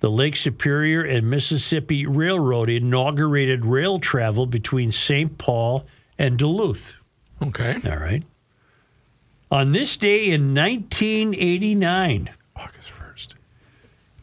the 0.00 0.10
Lake 0.10 0.36
Superior 0.36 1.02
and 1.02 1.28
Mississippi 1.28 2.06
Railroad 2.06 2.70
inaugurated 2.70 3.64
rail 3.64 3.98
travel 3.98 4.46
between 4.46 4.92
St. 4.92 5.36
Paul 5.38 5.86
and 6.18 6.38
Duluth. 6.38 7.00
Okay. 7.42 7.76
All 7.84 7.98
right. 7.98 8.22
On 9.50 9.72
this 9.72 9.96
day 9.96 10.30
in 10.30 10.54
1989, 10.54 12.30
August 12.30 12.34
1st. 12.34 12.35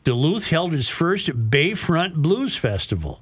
Duluth 0.04 0.50
held 0.50 0.74
its 0.74 0.90
first 0.90 1.28
Bayfront 1.28 2.16
Blues 2.16 2.58
Festival. 2.58 3.22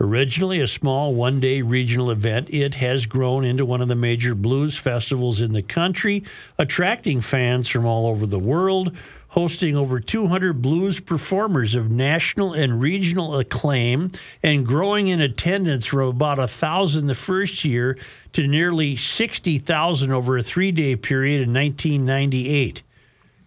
Originally 0.00 0.60
a 0.60 0.66
small 0.66 1.14
one 1.14 1.38
day 1.38 1.62
regional 1.62 2.10
event, 2.10 2.48
it 2.50 2.74
has 2.74 3.06
grown 3.06 3.44
into 3.44 3.64
one 3.64 3.80
of 3.80 3.86
the 3.86 3.94
major 3.94 4.34
blues 4.34 4.76
festivals 4.76 5.40
in 5.40 5.52
the 5.52 5.62
country, 5.62 6.24
attracting 6.58 7.20
fans 7.20 7.68
from 7.68 7.86
all 7.86 8.08
over 8.08 8.26
the 8.26 8.40
world, 8.40 8.96
hosting 9.28 9.76
over 9.76 10.00
200 10.00 10.60
blues 10.60 10.98
performers 10.98 11.76
of 11.76 11.92
national 11.92 12.52
and 12.54 12.80
regional 12.80 13.38
acclaim, 13.38 14.10
and 14.42 14.66
growing 14.66 15.06
in 15.06 15.20
attendance 15.20 15.86
from 15.86 16.08
about 16.08 16.40
a 16.40 16.48
thousand 16.48 17.06
the 17.06 17.14
first 17.14 17.64
year 17.64 17.96
to 18.32 18.48
nearly 18.48 18.96
60,000 18.96 20.10
over 20.10 20.36
a 20.36 20.42
three 20.42 20.72
day 20.72 20.96
period 20.96 21.40
in 21.40 21.54
1998. 21.54 22.82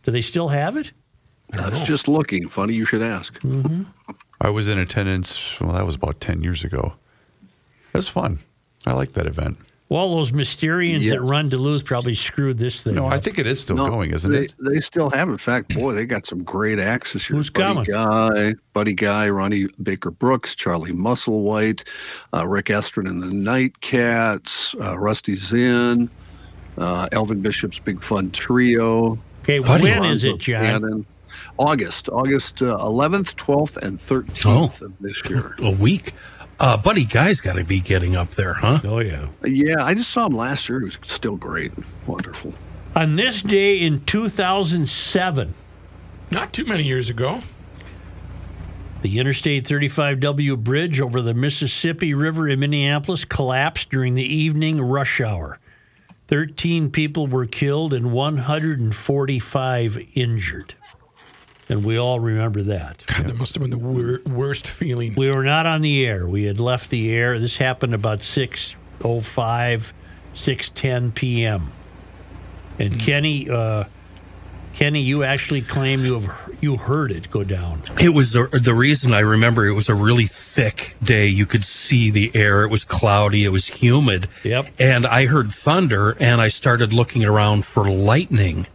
Do 0.03 0.11
they 0.11 0.21
still 0.21 0.47
have 0.47 0.77
it? 0.77 0.93
I 1.53 1.69
was 1.69 1.81
just 1.81 2.07
looking. 2.07 2.47
Funny 2.49 2.73
you 2.73 2.85
should 2.85 3.01
ask. 3.01 3.39
Mm-hmm. 3.41 3.83
I 4.41 4.49
was 4.49 4.67
in 4.67 4.77
attendance. 4.77 5.39
Well, 5.59 5.71
that 5.73 5.85
was 5.85 5.95
about 5.95 6.19
10 6.19 6.43
years 6.43 6.63
ago. 6.63 6.93
It 7.93 7.97
was 7.97 8.07
fun. 8.07 8.39
I 8.85 8.93
like 8.93 9.13
that 9.13 9.25
event. 9.25 9.57
Well, 9.89 10.13
those 10.17 10.33
Mysterians 10.33 11.03
Yeah. 11.03 11.11
that 11.11 11.21
run 11.21 11.47
Duluth 11.47 11.85
probably 11.85 12.13
screwed 12.13 12.57
this 12.59 12.83
thing. 12.83 12.95
No, 12.95 13.05
up. 13.07 13.13
I 13.13 13.19
think 13.19 13.39
it 13.39 13.47
is 13.47 13.61
still 13.61 13.77
No, 13.77 13.87
going, 13.87 14.11
isn't 14.11 14.29
they, 14.29 14.41
it? 14.41 14.53
They 14.59 14.79
still 14.81 15.09
have. 15.11 15.29
In 15.29 15.37
fact, 15.37 15.73
boy, 15.73 15.93
they 15.93 16.05
got 16.05 16.25
some 16.25 16.43
great 16.43 16.77
acts 16.77 17.13
this 17.13 17.29
year. 17.29 17.37
Who's 17.37 17.49
Buddy 17.49 17.63
coming? 17.63 17.83
Guy, 17.85 18.53
Buddy 18.73 18.93
Guy, 18.93 19.29
Ronnie 19.29 19.67
Baker 19.81 20.11
Brooks, 20.11 20.55
Charlie 20.55 20.91
Musselwhite, 20.91 21.87
uh, 22.33 22.45
Rick 22.45 22.65
Estrin 22.65 23.09
and 23.09 23.23
the 23.23 23.27
Nightcats, 23.27 24.75
uh, 24.81 24.99
Rusty 24.99 25.35
Zinn, 25.35 26.09
uh, 26.77 27.07
Elvin 27.13 27.41
Bishop's 27.41 27.79
Big 27.79 28.03
Fun 28.03 28.29
Trio. 28.31 29.17
Okay, 29.43 29.59
Buddy 29.59 29.83
when 29.83 30.03
is 30.03 30.23
Lonzo 30.25 30.35
it, 30.35 30.39
John? 30.39 30.63
Cannon. 30.81 31.05
August, 31.57 32.09
August 32.09 32.61
uh, 32.61 32.77
11th, 32.77 33.33
12th, 33.35 33.77
and 33.77 33.97
13th 33.99 34.81
of 34.81 34.93
this 34.99 35.23
year. 35.29 35.55
A 35.59 35.71
week. 35.71 36.13
Uh, 36.59 36.75
Buddy 36.77 37.05
Guy's 37.05 37.39
got 37.41 37.53
to 37.57 37.63
be 37.63 37.79
getting 37.79 38.15
up 38.15 38.31
there, 38.31 38.53
huh? 38.53 38.79
Oh 38.83 38.99
yeah. 38.99 39.27
Yeah, 39.43 39.83
I 39.83 39.93
just 39.93 40.09
saw 40.09 40.25
him 40.25 40.33
last 40.33 40.67
year. 40.69 40.79
He 40.79 40.85
was 40.85 40.97
still 41.03 41.35
great, 41.35 41.71
wonderful. 42.07 42.53
On 42.95 43.15
this 43.15 43.41
day 43.43 43.79
in 43.79 44.03
2007, 44.05 45.53
Not 46.31 46.51
too 46.53 46.65
many 46.65 46.83
years 46.83 47.09
ago. 47.11 47.41
the 49.03 49.19
Interstate 49.19 49.65
35W 49.65 50.57
bridge 50.63 50.99
over 50.99 51.21
the 51.21 51.35
Mississippi 51.35 52.15
River 52.15 52.49
in 52.49 52.59
Minneapolis 52.59 53.23
collapsed 53.23 53.91
during 53.91 54.15
the 54.15 54.23
evening 54.25 54.81
rush 54.81 55.21
hour. 55.21 55.59
13 56.27 56.89
people 56.91 57.27
were 57.27 57.45
killed 57.45 57.93
and 57.93 58.11
145 58.11 60.07
injured. 60.15 60.73
And 61.69 61.83
we 61.83 61.97
all 61.97 62.19
remember 62.19 62.61
that. 62.63 63.03
God, 63.07 63.25
that 63.27 63.35
must 63.35 63.55
have 63.55 63.61
been 63.61 63.71
the 63.71 63.77
wor- 63.77 64.21
worst 64.25 64.67
feeling. 64.67 65.15
We 65.15 65.29
were 65.29 65.43
not 65.43 65.65
on 65.65 65.81
the 65.81 66.07
air. 66.07 66.27
We 66.27 66.45
had 66.45 66.59
left 66.59 66.89
the 66.89 67.13
air. 67.13 67.39
This 67.39 67.57
happened 67.57 67.93
about 67.93 68.19
6:05, 68.19 69.91
6:10 70.33 71.13
p.m. 71.13 71.71
And 72.79 72.99
Kenny, 72.99 73.49
uh, 73.49 73.85
Kenny, 74.75 75.01
you 75.01 75.23
actually 75.23 75.63
claim 75.63 76.05
you 76.05 76.19
have 76.19 76.51
you 76.61 76.77
heard 76.77 77.11
it 77.11 77.31
go 77.31 77.43
down. 77.43 77.81
It 77.99 78.09
was 78.09 78.31
the, 78.33 78.47
the 78.47 78.73
reason 78.73 79.13
I 79.13 79.19
remember 79.19 79.65
it 79.65 79.73
was 79.73 79.89
a 79.89 79.95
really 79.95 80.27
thick 80.27 80.95
day. 81.03 81.27
You 81.27 81.45
could 81.45 81.63
see 81.63 82.11
the 82.11 82.31
air. 82.35 82.63
It 82.63 82.69
was 82.69 82.83
cloudy. 82.83 83.43
It 83.43 83.49
was 83.49 83.67
humid. 83.67 84.29
Yep. 84.43 84.67
And 84.79 85.05
I 85.05 85.25
heard 85.25 85.51
thunder 85.51 86.15
and 86.19 86.39
I 86.39 86.47
started 86.47 86.93
looking 86.93 87.25
around 87.25 87.65
for 87.65 87.89
lightning. 87.89 88.67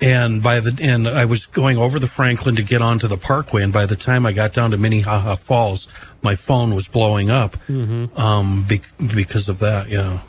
And 0.00 0.42
by 0.42 0.60
the 0.60 0.78
and 0.82 1.08
I 1.08 1.24
was 1.24 1.46
going 1.46 1.78
over 1.78 1.98
the 1.98 2.06
Franklin 2.06 2.56
to 2.56 2.62
get 2.62 2.82
onto 2.82 3.08
the 3.08 3.16
parkway. 3.16 3.62
And 3.62 3.72
by 3.72 3.86
the 3.86 3.96
time 3.96 4.26
I 4.26 4.32
got 4.32 4.52
down 4.52 4.70
to 4.72 4.76
Minnehaha 4.76 5.36
Falls, 5.36 5.88
my 6.22 6.34
phone 6.34 6.74
was 6.74 6.86
blowing 6.88 7.30
up 7.30 7.56
Mm-hmm. 7.68 8.18
um, 8.20 8.64
be, 8.68 8.82
because 9.14 9.48
of 9.48 9.58
that. 9.60 9.88
Yeah. 9.88 10.20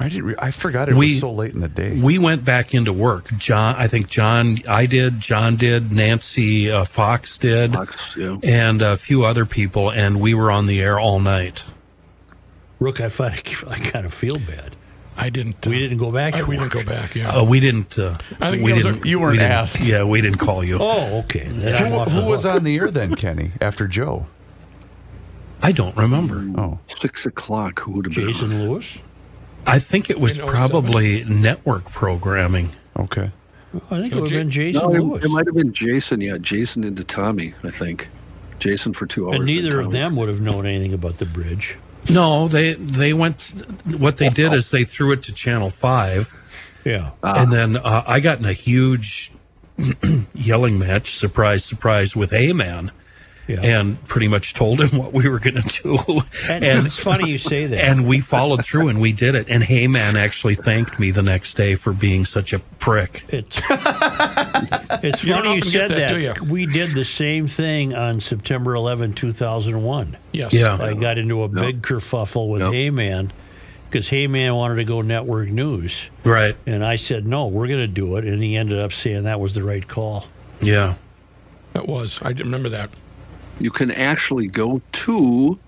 I 0.00 0.08
didn't. 0.10 0.26
Re- 0.26 0.34
I 0.38 0.50
forgot 0.52 0.88
it 0.88 0.94
We- 0.94 1.08
was 1.08 1.20
so 1.20 1.32
late 1.32 1.54
in 1.54 1.60
the 1.60 1.68
day. 1.68 1.98
We 2.00 2.18
went 2.18 2.44
back 2.44 2.72
into 2.74 2.92
work. 2.92 3.32
John, 3.38 3.74
I 3.76 3.88
think 3.88 4.06
John, 4.08 4.58
I 4.68 4.86
did, 4.86 5.18
John 5.18 5.56
did, 5.56 5.90
Nancy 5.90 6.70
uh, 6.70 6.84
Fox 6.84 7.36
did, 7.38 7.72
Fox, 7.72 8.16
yeah. 8.16 8.36
and 8.44 8.80
a 8.82 8.96
few 8.96 9.24
other 9.24 9.44
people, 9.44 9.90
and 9.90 10.20
we 10.20 10.34
were 10.34 10.52
on 10.52 10.66
the 10.66 10.80
air 10.80 11.00
all 11.00 11.18
night. 11.18 11.64
Rook, 12.78 13.00
I 13.00 13.08
find 13.08 13.32
I 13.68 13.78
kind 13.80 14.06
of 14.06 14.14
feel 14.14 14.38
bad. 14.38 14.76
I 15.20 15.30
didn't. 15.30 15.66
we 15.66 15.78
didn't 15.80 15.98
go 15.98 16.12
back. 16.12 16.34
I- 16.34 16.44
we 16.44 16.56
didn't 16.56 16.72
go 16.72 16.84
back. 16.84 17.14
Yeah. 17.16 17.28
Uh, 17.30 17.44
we 17.44 17.58
didn't. 17.60 17.98
Uh, 17.98 18.16
I 18.40 18.52
think 18.52 18.62
we 18.62 18.72
didn't. 18.72 19.04
you 19.04 19.18
we 19.18 19.24
weren't 19.26 19.38
didn't- 19.40 19.50
asked. 19.52 19.80
Yeah, 19.84 20.04
we 20.04 20.20
didn't 20.20 20.38
call 20.38 20.62
you. 20.62 20.78
Oh, 20.80 21.18
okay. 21.24 21.44
Then 21.48 21.74
I'm 21.92 22.08
Who, 22.08 22.20
who 22.22 22.30
was 22.30 22.46
on 22.46 22.62
the 22.64 22.76
air 22.76 22.88
then, 22.90 23.14
Kenny? 23.16 23.50
After 23.60 23.88
Joe? 23.88 24.26
I 25.60 25.72
don't 25.72 25.96
remember. 25.96 26.44
Oh, 26.56 26.78
Six 27.00 27.26
o'clock. 27.26 27.80
Who 27.80 27.92
would 27.92 28.06
have 28.06 28.14
been? 28.14 28.28
Jason 28.28 28.68
Lewis? 28.68 28.98
I 29.66 29.78
think 29.80 30.08
it 30.08 30.20
was 30.20 30.38
probably 30.38 31.24
network 31.24 31.86
programming. 31.90 32.70
okay. 32.96 33.30
I 33.90 34.00
think 34.00 34.12
it 34.12 34.16
No, 34.16 34.22
would 34.22 34.30
have 34.30 34.32
Ja- 34.32 34.38
been 34.38 34.50
Jason 34.50 34.82
No, 34.82 34.94
it, 34.94 35.00
Lewis. 35.00 35.24
it 35.24 35.28
might 35.30 35.46
have 35.46 35.54
been 35.54 35.72
Jason. 35.74 36.20
Yeah, 36.20 36.38
Jason 36.38 36.84
into 36.84 37.04
Tommy. 37.04 37.52
I 37.64 37.70
think. 37.70 38.08
Jason 38.60 38.92
for 38.94 39.04
two 39.06 39.26
hours. 39.28 39.36
and 39.36 39.44
neither 39.46 39.80
of 39.80 39.92
them 39.92 40.16
would 40.16 40.28
have 40.28 40.40
known 40.40 40.64
anything 40.64 40.92
about 40.94 41.16
the 41.16 41.26
bridge. 41.26 41.76
No, 42.10 42.48
they 42.48 42.74
they 42.74 43.12
went. 43.12 43.52
What 43.98 44.16
they 44.16 44.28
did 44.30 44.52
is 44.52 44.70
they 44.70 44.84
threw 44.84 45.12
it 45.12 45.22
to 45.24 45.34
Channel 45.34 45.70
Five, 45.70 46.34
Yeah. 46.84 47.10
and 47.22 47.52
then 47.52 47.76
uh, 47.76 48.02
I 48.06 48.20
got 48.20 48.38
in 48.38 48.46
a 48.46 48.52
huge 48.52 49.30
yelling 50.34 50.78
match. 50.78 51.12
Surprise, 51.14 51.64
surprise, 51.64 52.16
with 52.16 52.30
Heyman. 52.30 52.90
Yeah. 53.48 53.62
and 53.62 54.06
pretty 54.06 54.28
much 54.28 54.52
told 54.52 54.80
him 54.80 54.98
what 55.02 55.14
we 55.14 55.26
were 55.28 55.38
going 55.38 55.56
to 55.62 55.82
do. 55.82 56.20
And 56.50 56.62
it's 56.86 56.98
funny 56.98 57.30
you 57.30 57.38
say 57.38 57.64
that. 57.66 57.82
And 57.82 58.06
we 58.06 58.20
followed 58.20 58.62
through 58.64 58.88
and 58.88 59.00
we 59.00 59.12
did 59.14 59.34
it. 59.34 59.48
And 59.48 59.62
Heyman 59.62 60.14
actually 60.16 60.54
thanked 60.54 61.00
me 61.00 61.10
the 61.10 61.22
next 61.22 61.54
day 61.54 61.74
for 61.74 61.94
being 61.94 62.26
such 62.26 62.52
a 62.52 62.58
prick. 62.58 63.24
It's 63.30 63.60
it's 65.02 65.24
You 65.24 65.34
funny 65.34 65.54
you 65.56 65.62
said 65.62 65.90
that, 65.92 66.12
that. 66.12 66.20
you? 66.20 66.34
We 66.44 66.66
did 66.66 66.92
the 66.94 67.04
same 67.04 67.46
thing 67.48 67.94
on 67.94 68.20
September 68.20 68.74
11, 68.74 69.14
2001. 69.14 70.16
Yes. 70.32 70.52
Yeah. 70.52 70.76
I 70.80 70.94
got 70.94 71.18
into 71.18 71.42
a 71.42 71.48
big 71.48 71.82
kerfuffle 71.82 72.50
with 72.50 72.60
Yep. 72.62 72.72
Heyman 72.72 73.30
because 73.88 74.08
Heyman 74.08 74.54
wanted 74.56 74.76
to 74.76 74.84
go 74.84 75.00
network 75.00 75.48
news. 75.48 76.10
Right. 76.24 76.54
And 76.66 76.84
I 76.84 76.96
said, 76.96 77.26
no, 77.26 77.46
we're 77.46 77.68
going 77.68 77.80
to 77.80 77.86
do 77.86 78.16
it. 78.16 78.24
And 78.26 78.42
he 78.42 78.56
ended 78.56 78.78
up 78.78 78.92
saying 78.92 79.24
that 79.24 79.40
was 79.40 79.54
the 79.54 79.62
right 79.62 79.86
call. 79.86 80.26
Yeah. 80.60 80.94
That 81.72 81.86
was. 81.88 82.18
I 82.22 82.30
remember 82.30 82.68
that. 82.70 82.90
You 83.60 83.70
can 83.70 83.90
actually 83.90 84.46
go 84.46 84.80
to 84.92 85.58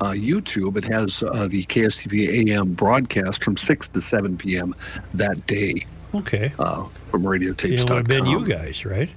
uh, 0.00 0.10
YouTube. 0.10 0.76
It 0.76 0.84
has 0.84 1.22
uh, 1.22 1.48
the 1.48 1.64
KSTP 1.64 2.48
AM 2.50 2.74
broadcast 2.74 3.42
from 3.42 3.56
6 3.56 3.88
to 3.88 4.00
7 4.00 4.36
p.m. 4.36 4.74
that 5.14 5.46
day 5.46 5.86
Okay. 6.14 6.52
uh, 6.58 6.84
from 7.10 7.24
It 7.32 7.58
would 7.58 7.88
have 7.88 8.06
been 8.06 8.26
you 8.26 8.44
guys, 8.46 8.84
right? 8.84 9.08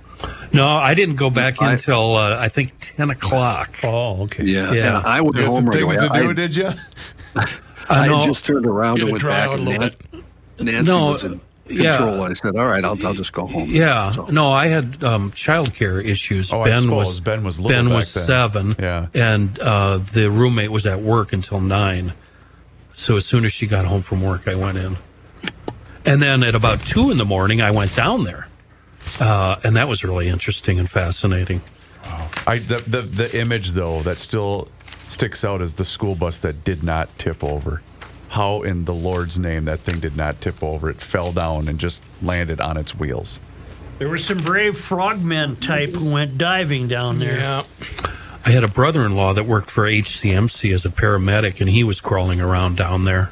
No, 0.54 0.66
I 0.78 0.94
didn't 0.94 1.16
go 1.16 1.30
back 1.30 1.62
I- 1.62 1.74
until 1.74 2.16
uh, 2.16 2.38
I 2.40 2.48
think 2.48 2.74
10 2.80 3.10
o'clock. 3.10 3.78
Oh, 3.84 4.24
okay. 4.24 4.46
Yeah, 4.46 4.72
Yeah. 4.72 4.98
and 5.00 5.08
I 5.08 5.20
went 5.22 5.36
You 5.36 5.46
home 5.48 5.66
right 5.70 5.74
things 5.80 5.98
away. 5.98 6.08
to 6.08 6.14
I, 6.14 6.22
do, 6.22 6.34
did 6.34 6.56
you? 6.56 6.70
I 7.36 7.50
I 7.90 8.26
just 8.26 8.46
turned 8.46 8.66
around 8.66 9.02
and 9.02 9.12
went 9.12 9.24
back, 9.24 9.50
out 9.50 9.52
a 9.52 9.54
and 9.56 9.66
little 9.66 9.82
Nan- 9.82 9.92
bit. 10.12 10.66
Nancy 10.66 10.92
No, 10.92 11.08
was 11.12 11.24
in 11.26 11.42
yeah. 11.68 12.22
I 12.22 12.34
said, 12.34 12.56
"All 12.56 12.66
right, 12.68 12.84
I'll, 12.84 12.98
I'll 13.06 13.14
just 13.14 13.34
go 13.34 13.46
home." 13.48 13.70
Yeah, 13.70 14.12
So- 14.12 14.26
no, 14.28 14.52
I 14.52 14.68
had 14.68 15.04
um, 15.04 15.32
childcare 15.32 16.04
issues. 16.04 16.54
Oh, 16.54 16.64
ben 16.64 16.82
suppose 16.84 17.06
was 17.08 17.20
Ben 17.20 17.44
was 17.44 17.60
little 17.60 17.78
Ben 17.78 17.86
back 17.88 17.96
was 17.96 18.14
then. 18.14 18.24
seven. 18.26 18.76
Yeah. 18.80 19.08
and 19.14 19.60
uh, 19.60 19.98
the 19.98 20.30
roommate 20.30 20.72
was 20.72 20.86
at 20.86 21.00
work 21.02 21.34
until 21.34 21.60
nine. 21.60 22.14
So 22.94 23.18
as 23.18 23.26
soon 23.26 23.44
as 23.46 23.52
she 23.52 23.68
got 23.68 23.86
home 23.86 24.02
from 24.02 24.22
work, 24.22 24.48
I 24.48 24.56
went 24.56 24.78
in, 24.78 24.96
and 26.06 26.22
then 26.22 26.44
at 26.44 26.56
about 26.56 26.80
two 26.82 27.12
in 27.12 27.18
the 27.18 27.26
morning, 27.26 27.62
I 27.62 27.72
went 27.72 27.94
down 27.96 28.24
there, 28.24 28.48
uh, 29.20 29.58
and 29.64 29.76
that 29.76 29.88
was 29.88 30.04
really 30.04 30.30
interesting 30.30 30.80
and 30.80 30.90
fascinating. 30.90 31.62
Wow. 32.06 32.30
I 32.48 32.60
the, 32.60 32.78
the 32.88 33.02
the 33.02 33.40
image 33.40 33.72
though 33.72 34.02
that 34.04 34.18
still 34.18 34.70
sticks 35.08 35.44
out 35.44 35.62
is 35.62 35.74
the 35.74 35.86
school 35.86 36.16
bus 36.16 36.40
that 36.40 36.64
did 36.64 36.84
not 36.84 37.10
tip 37.18 37.44
over. 37.44 37.82
How 38.30 38.62
in 38.64 38.86
the 38.86 38.94
Lord's 38.94 39.38
name 39.40 39.66
that 39.66 39.80
thing 39.80 40.00
did 40.00 40.18
not 40.18 40.42
tip 40.42 40.62
over? 40.64 40.90
It 40.90 40.98
fell 40.98 41.32
down 41.32 41.68
and 41.68 41.80
just 41.80 42.04
landed 42.22 42.60
on 42.60 42.78
its 42.78 42.96
wheels. 42.96 43.40
There 44.00 44.10
were 44.10 44.18
some 44.18 44.40
brave 44.42 44.78
frogmen 44.78 45.56
type 45.58 45.92
who 45.92 46.12
went 46.12 46.38
diving 46.38 46.88
down 46.90 47.20
there. 47.20 47.38
Yeah. 47.38 47.64
I 48.46 48.52
had 48.52 48.64
a 48.64 48.68
brother-in-law 48.68 49.34
that 49.34 49.46
worked 49.46 49.70
for 49.70 49.86
HCMC 49.86 50.74
as 50.74 50.86
a 50.86 50.90
paramedic, 50.90 51.62
and 51.62 51.70
he 51.70 51.84
was 51.84 52.02
crawling 52.02 52.42
around 52.42 52.76
down 52.78 53.06
there. 53.06 53.32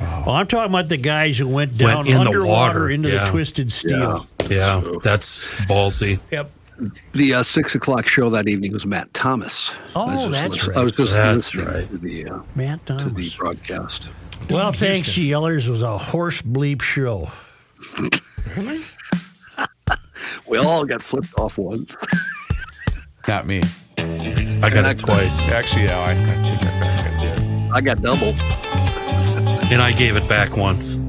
Well, 0.00 0.30
I'm 0.30 0.46
talking 0.48 0.70
about 0.72 0.88
the 0.88 0.96
guys 0.96 1.38
who 1.38 1.46
went 1.48 1.78
down 1.78 1.98
Went 1.98 2.08
in 2.08 2.14
the 2.14 2.20
underwater 2.20 2.46
water, 2.48 2.90
into 2.90 3.08
yeah. 3.08 3.24
the 3.24 3.30
twisted 3.30 3.70
steel. 3.72 4.26
Yeah, 4.50 4.82
that's 5.02 5.48
ballsy. 5.68 6.18
Yep. 6.32 6.50
The 7.12 7.34
uh, 7.34 7.42
six 7.44 7.74
o'clock 7.76 8.06
show 8.06 8.28
that 8.30 8.48
evening 8.48 8.72
was 8.72 8.84
Matt 8.84 9.12
Thomas. 9.14 9.70
Oh, 9.94 10.02
I 10.02 10.14
was 10.14 10.24
just 10.24 10.32
that's 10.32 10.54
listening- 10.54 10.68
right. 10.74 10.80
I 10.80 10.84
was 10.84 10.92
just 10.96 11.12
That's 11.12 11.36
listening 11.54 11.66
right. 11.74 11.90
to 11.90 11.98
the 11.98 12.28
uh, 12.28 12.38
Matt 12.56 12.84
Thomas. 12.86 13.02
to 13.04 13.10
the 13.10 13.32
broadcast. 13.38 14.08
Well, 14.50 14.70
Houston. 14.72 14.88
thanks, 14.88 15.08
GLers. 15.10 15.66
It 15.66 15.70
was 15.70 15.82
a 15.82 15.96
horse 15.98 16.42
bleep 16.42 16.82
show. 16.82 17.30
We 20.48 20.58
all 20.58 20.84
got 20.84 21.00
flipped 21.00 21.32
off 21.38 21.56
once. 21.56 21.96
Not 23.28 23.46
me. 23.46 23.62
I 23.96 24.68
got 24.68 24.84
it 24.84 24.98
twice, 24.98 25.48
Actually, 25.48 25.84
yeah, 25.84 25.98
I, 25.98 26.10
I 26.10 26.14
take 26.46 26.60
that 26.60 26.78
back. 26.78 27.06
I 27.10 27.22
did. 27.24 27.70
I 27.72 27.80
got 27.80 28.02
double. 28.02 28.34
and 29.72 29.80
I 29.80 29.92
gave 29.92 30.16
it 30.16 30.28
back 30.28 30.56
once. 30.56 30.98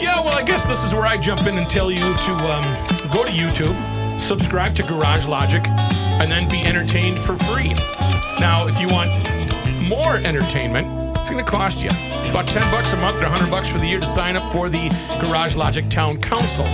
Yeah, 0.00 0.18
well, 0.24 0.34
I 0.34 0.42
guess 0.42 0.64
this 0.66 0.82
is 0.84 0.94
where 0.94 1.04
I 1.06 1.18
jump 1.18 1.46
in 1.46 1.58
and 1.58 1.68
tell 1.68 1.90
you 1.90 1.98
to 2.00 2.32
um, 2.32 2.64
go 3.12 3.22
to 3.24 3.30
YouTube, 3.30 4.18
subscribe 4.20 4.74
to 4.76 4.82
Garage 4.82 5.26
Logic, 5.26 5.62
and 5.68 6.30
then 6.32 6.48
be 6.48 6.62
entertained 6.62 7.18
for 7.20 7.36
free. 7.36 7.74
Now, 8.40 8.66
if 8.66 8.80
you 8.80 8.88
want 8.88 9.10
more 9.88 10.16
entertainment, 10.16 10.86
it's 10.99 10.99
going 11.40 11.46
to 11.46 11.50
cost 11.50 11.82
you 11.82 11.90
about 12.30 12.46
10 12.46 12.70
bucks 12.70 12.92
a 12.92 12.96
month 12.96 13.18
or 13.18 13.24
100 13.24 13.50
bucks 13.50 13.68
for 13.68 13.78
the 13.78 13.86
year 13.86 13.98
to 14.00 14.06
sign 14.06 14.36
up 14.36 14.52
for 14.52 14.68
the 14.68 14.88
Garage 15.20 15.56
Logic 15.56 15.88
Town 15.88 16.18
Council. 16.20 16.64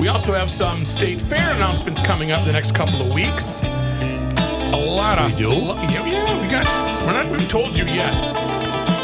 We 0.00 0.08
also 0.08 0.32
have 0.32 0.50
some 0.50 0.84
state 0.84 1.20
fair 1.20 1.54
announcements 1.54 2.00
coming 2.00 2.32
up 2.32 2.44
the 2.46 2.52
next 2.52 2.74
couple 2.74 3.00
of 3.00 3.12
weeks. 3.14 3.60
A 3.62 4.76
lot 4.76 5.18
of 5.18 5.30
We 5.30 5.36
do? 5.36 5.50
yeah, 5.52 6.06
yeah, 6.06 6.42
we 6.42 6.48
got. 6.48 6.66
We're 7.06 7.12
not. 7.12 7.30
We've 7.30 7.48
told 7.48 7.76
you 7.76 7.84
yet. 7.84 8.14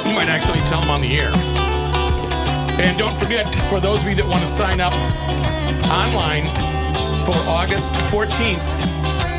You 0.06 0.14
might 0.14 0.28
actually 0.28 0.60
tell 0.60 0.80
them 0.80 0.90
on 0.90 1.00
the 1.00 1.16
air. 1.16 1.32
And 2.80 2.98
don't 2.98 3.16
forget, 3.16 3.54
for 3.68 3.78
those 3.80 4.02
of 4.02 4.08
you 4.08 4.14
that 4.16 4.26
want 4.26 4.40
to 4.40 4.48
sign 4.48 4.80
up 4.80 4.94
online 5.90 6.46
for 7.24 7.36
August 7.48 7.92
14th, 8.10 8.58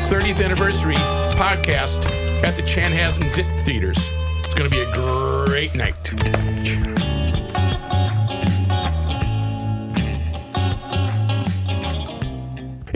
30th 0.08 0.42
anniversary 0.44 0.94
podcast 1.36 2.06
at 2.42 2.56
the 2.56 2.62
Chanhassen 2.62 3.30
Theaters. 3.62 4.08
To 4.56 4.70
be 4.70 4.80
a 4.80 4.90
great 4.92 5.74
night. 5.74 7.25